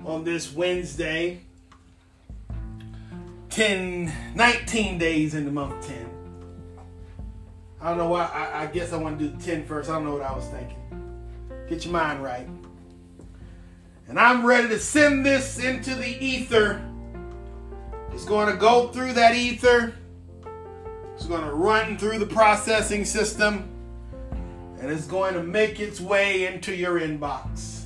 on 0.04 0.22
this 0.22 0.54
Wednesday, 0.54 1.40
10, 3.48 4.12
19 4.36 4.98
days 4.98 5.34
in 5.34 5.44
the 5.44 5.50
month 5.50 5.88
10. 5.88 6.08
I 7.80 7.88
don't 7.88 7.98
know 7.98 8.10
why, 8.10 8.26
I, 8.26 8.62
I 8.62 8.66
guess 8.66 8.92
I 8.92 8.96
want 8.96 9.18
to 9.18 9.26
do 9.26 9.36
10 9.44 9.66
first. 9.66 9.90
I 9.90 9.94
don't 9.94 10.04
know 10.04 10.12
what 10.12 10.22
I 10.22 10.32
was 10.32 10.46
thinking. 10.46 10.78
Get 11.68 11.84
your 11.84 11.94
mind 11.94 12.22
right. 12.22 12.46
And 14.06 14.20
I'm 14.20 14.46
ready 14.46 14.68
to 14.68 14.78
send 14.78 15.26
this 15.26 15.58
into 15.58 15.96
the 15.96 16.24
ether. 16.24 16.86
It's 18.12 18.24
going 18.24 18.52
to 18.52 18.56
go 18.56 18.88
through 18.88 19.14
that 19.14 19.34
ether. 19.34 19.94
It's 21.14 21.26
going 21.26 21.44
to 21.44 21.52
run 21.52 21.98
through 21.98 22.18
the 22.18 22.26
processing 22.26 23.04
system. 23.04 23.68
And 24.80 24.90
it's 24.90 25.06
going 25.06 25.34
to 25.34 25.42
make 25.42 25.78
its 25.80 26.00
way 26.00 26.46
into 26.46 26.74
your 26.74 26.98
inbox, 26.98 27.84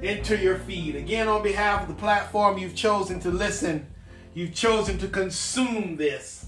into 0.00 0.36
your 0.36 0.56
feed. 0.56 0.96
Again, 0.96 1.28
on 1.28 1.42
behalf 1.42 1.82
of 1.82 1.88
the 1.88 1.94
platform 1.94 2.56
you've 2.56 2.74
chosen 2.74 3.20
to 3.20 3.30
listen, 3.30 3.86
you've 4.32 4.54
chosen 4.54 4.96
to 4.98 5.08
consume 5.08 5.96
this. 5.96 6.46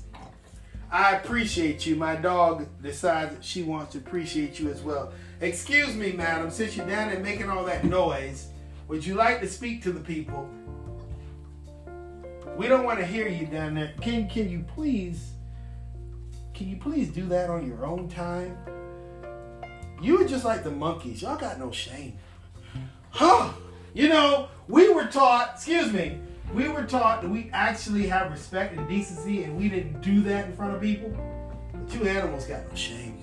I 0.90 1.16
appreciate 1.16 1.86
you. 1.86 1.96
My 1.96 2.16
dog 2.16 2.66
decides 2.82 3.34
that 3.34 3.44
she 3.44 3.62
wants 3.62 3.92
to 3.92 3.98
appreciate 3.98 4.60
you 4.60 4.70
as 4.70 4.82
well. 4.82 5.12
Excuse 5.40 5.94
me, 5.94 6.12
madam, 6.12 6.50
since 6.50 6.76
you're 6.76 6.86
down 6.86 7.08
there 7.08 7.18
making 7.18 7.48
all 7.48 7.64
that 7.64 7.84
noise, 7.84 8.48
would 8.88 9.04
you 9.04 9.14
like 9.14 9.40
to 9.40 9.48
speak 9.48 9.82
to 9.82 9.92
the 9.92 10.00
people? 10.00 10.48
We 12.56 12.68
don't 12.68 12.84
want 12.84 12.98
to 12.98 13.06
hear 13.06 13.28
you 13.28 13.46
down 13.46 13.74
there. 13.74 13.94
Can 14.00 14.28
can 14.28 14.48
you 14.48 14.64
please 14.74 15.32
can 16.54 16.68
you 16.68 16.76
please 16.76 17.08
do 17.08 17.26
that 17.26 17.48
on 17.48 17.66
your 17.66 17.84
own 17.86 18.08
time? 18.08 18.56
You 20.02 20.20
are 20.20 20.28
just 20.28 20.44
like 20.44 20.62
the 20.64 20.70
monkeys. 20.70 21.22
Y'all 21.22 21.36
got 21.36 21.58
no 21.58 21.70
shame. 21.70 22.18
Huh. 23.10 23.52
You 23.94 24.08
know, 24.08 24.48
we 24.68 24.92
were 24.92 25.06
taught, 25.06 25.52
excuse 25.54 25.92
me, 25.92 26.18
we 26.54 26.68
were 26.68 26.84
taught 26.84 27.22
that 27.22 27.28
we 27.28 27.50
actually 27.52 28.06
have 28.06 28.30
respect 28.30 28.76
and 28.76 28.88
decency 28.88 29.44
and 29.44 29.56
we 29.56 29.68
didn't 29.68 30.00
do 30.00 30.22
that 30.22 30.46
in 30.46 30.56
front 30.56 30.74
of 30.74 30.80
people. 30.80 31.16
But 31.72 31.94
you 31.94 32.06
animals 32.08 32.46
got 32.46 32.68
no 32.68 32.74
shame. 32.74 33.18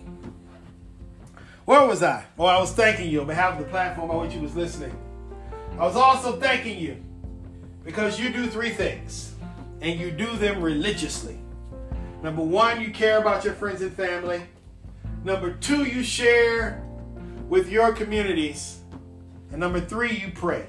Where 1.66 1.86
was 1.86 2.02
I? 2.02 2.26
Oh, 2.38 2.46
I 2.46 2.60
was 2.60 2.72
thanking 2.72 3.10
you 3.10 3.22
on 3.22 3.28
behalf 3.28 3.60
of 3.60 3.66
the 3.66 3.70
platform 3.70 4.10
on 4.10 4.26
which 4.26 4.34
you 4.34 4.42
was 4.42 4.56
listening. 4.56 4.96
I 5.74 5.84
was 5.84 5.96
also 5.96 6.40
thanking 6.40 6.80
you 6.80 7.04
because 7.84 8.20
you 8.20 8.30
do 8.30 8.48
three 8.48 8.70
things 8.70 9.34
and 9.82 10.00
you 10.00 10.12
do 10.12 10.36
them 10.38 10.62
religiously. 10.62 11.38
Number 12.22 12.42
one, 12.42 12.82
you 12.82 12.92
care 12.92 13.20
about 13.20 13.46
your 13.46 13.54
friends 13.54 13.82
and 13.82 13.94
family. 13.94 14.42
Number 15.24 15.54
two, 15.54 15.86
you 15.86 16.04
share 16.04 16.84
with 17.48 17.70
your 17.70 17.94
communities. 17.94 18.80
And 19.52 19.60
number 19.60 19.80
three, 19.80 20.12
you 20.12 20.32
pray. 20.34 20.68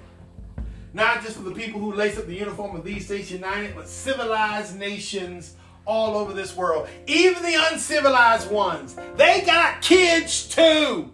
Not 0.92 1.22
just 1.22 1.36
for 1.36 1.42
the 1.42 1.52
people 1.52 1.80
who 1.80 1.92
lace 1.92 2.18
up 2.18 2.26
the 2.26 2.34
uniform 2.34 2.74
of 2.74 2.84
these 2.84 3.06
states 3.06 3.30
united, 3.30 3.74
but 3.74 3.88
civilized 3.88 4.78
nations 4.78 5.56
all 5.86 6.16
over 6.16 6.32
this 6.32 6.56
world. 6.56 6.88
Even 7.06 7.42
the 7.42 7.56
uncivilized 7.72 8.50
ones. 8.50 8.96
They 9.16 9.42
got 9.42 9.82
kids 9.82 10.48
too. 10.48 11.12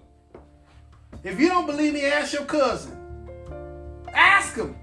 If 1.24 1.40
you 1.40 1.48
don't 1.48 1.66
believe 1.66 1.94
me, 1.94 2.05
ask 2.06 2.32
your 2.32 2.44
cousin. 2.44 2.97
Ask 4.12 4.56
him. 4.56 4.77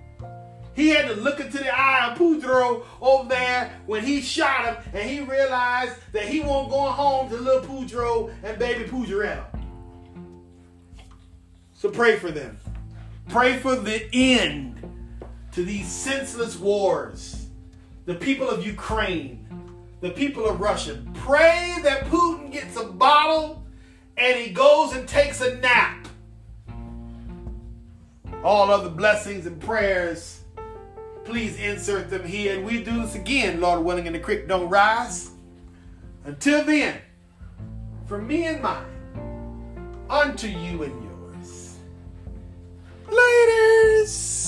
He 0.76 0.90
had 0.90 1.08
to 1.08 1.16
look 1.16 1.40
into 1.40 1.60
the 1.60 1.70
eye 1.70 2.12
of 2.12 2.18
Pedro 2.18 2.84
over 3.00 3.30
there 3.30 3.72
when 3.86 4.04
he 4.04 4.22
shot 4.22 4.66
him, 4.66 4.92
and 4.94 5.10
he 5.10 5.20
realized 5.20 5.94
that 6.14 6.26
he 6.26 6.40
won't 6.40 6.70
go 6.70 6.82
home 6.82 7.30
to 7.30 7.36
little 7.36 7.62
Pedro 7.62 8.32
and 8.44 8.58
baby 8.58 8.86
Pedretta. 8.86 9.46
So 11.74 11.90
pray 11.90 12.18
for 12.18 12.32
them. 12.32 12.58
Pray 13.30 13.58
for 13.58 13.76
the 13.76 14.08
end 14.14 14.82
to 15.52 15.64
these 15.64 15.92
senseless 15.92 16.58
wars. 16.58 17.48
The 18.06 18.16
people 18.16 18.50
of 18.50 18.66
Ukraine, 18.66 19.48
the 20.02 20.10
people 20.10 20.46
of 20.46 20.60
Russia. 20.60 21.02
Pray 21.14 21.76
that 21.84 22.06
Putin 22.06 22.52
gets 22.52 22.76
a 22.78 22.86
bottle 22.86 23.64
and 24.18 24.38
he 24.38 24.52
goes 24.52 24.94
and 24.94 25.08
takes 25.08 25.42
a 25.42 25.56
nap. 25.58 26.08
All 28.44 28.72
other 28.72 28.90
blessings 28.90 29.46
and 29.46 29.60
prayers 29.62 30.43
Please 31.26 31.58
insert 31.58 32.10
them 32.10 32.26
here, 32.26 32.58
and 32.58 32.66
we 32.66 32.84
do 32.84 33.02
this 33.02 33.16
again, 33.16 33.62
Lord 33.62 33.84
willing, 33.84 34.08
and 34.08 34.16
the 34.16 34.20
creek 34.20 34.48
don't 34.48 34.70
rise. 34.70 35.32
Until 36.26 36.64
then, 36.64 37.00
for 38.06 38.22
me 38.22 38.46
and 38.46 38.62
mine, 38.62 38.86
unto 40.10 40.48
you 40.48 40.84
and 40.84 41.04
yours. 41.04 41.78
Ladies! 43.10 44.43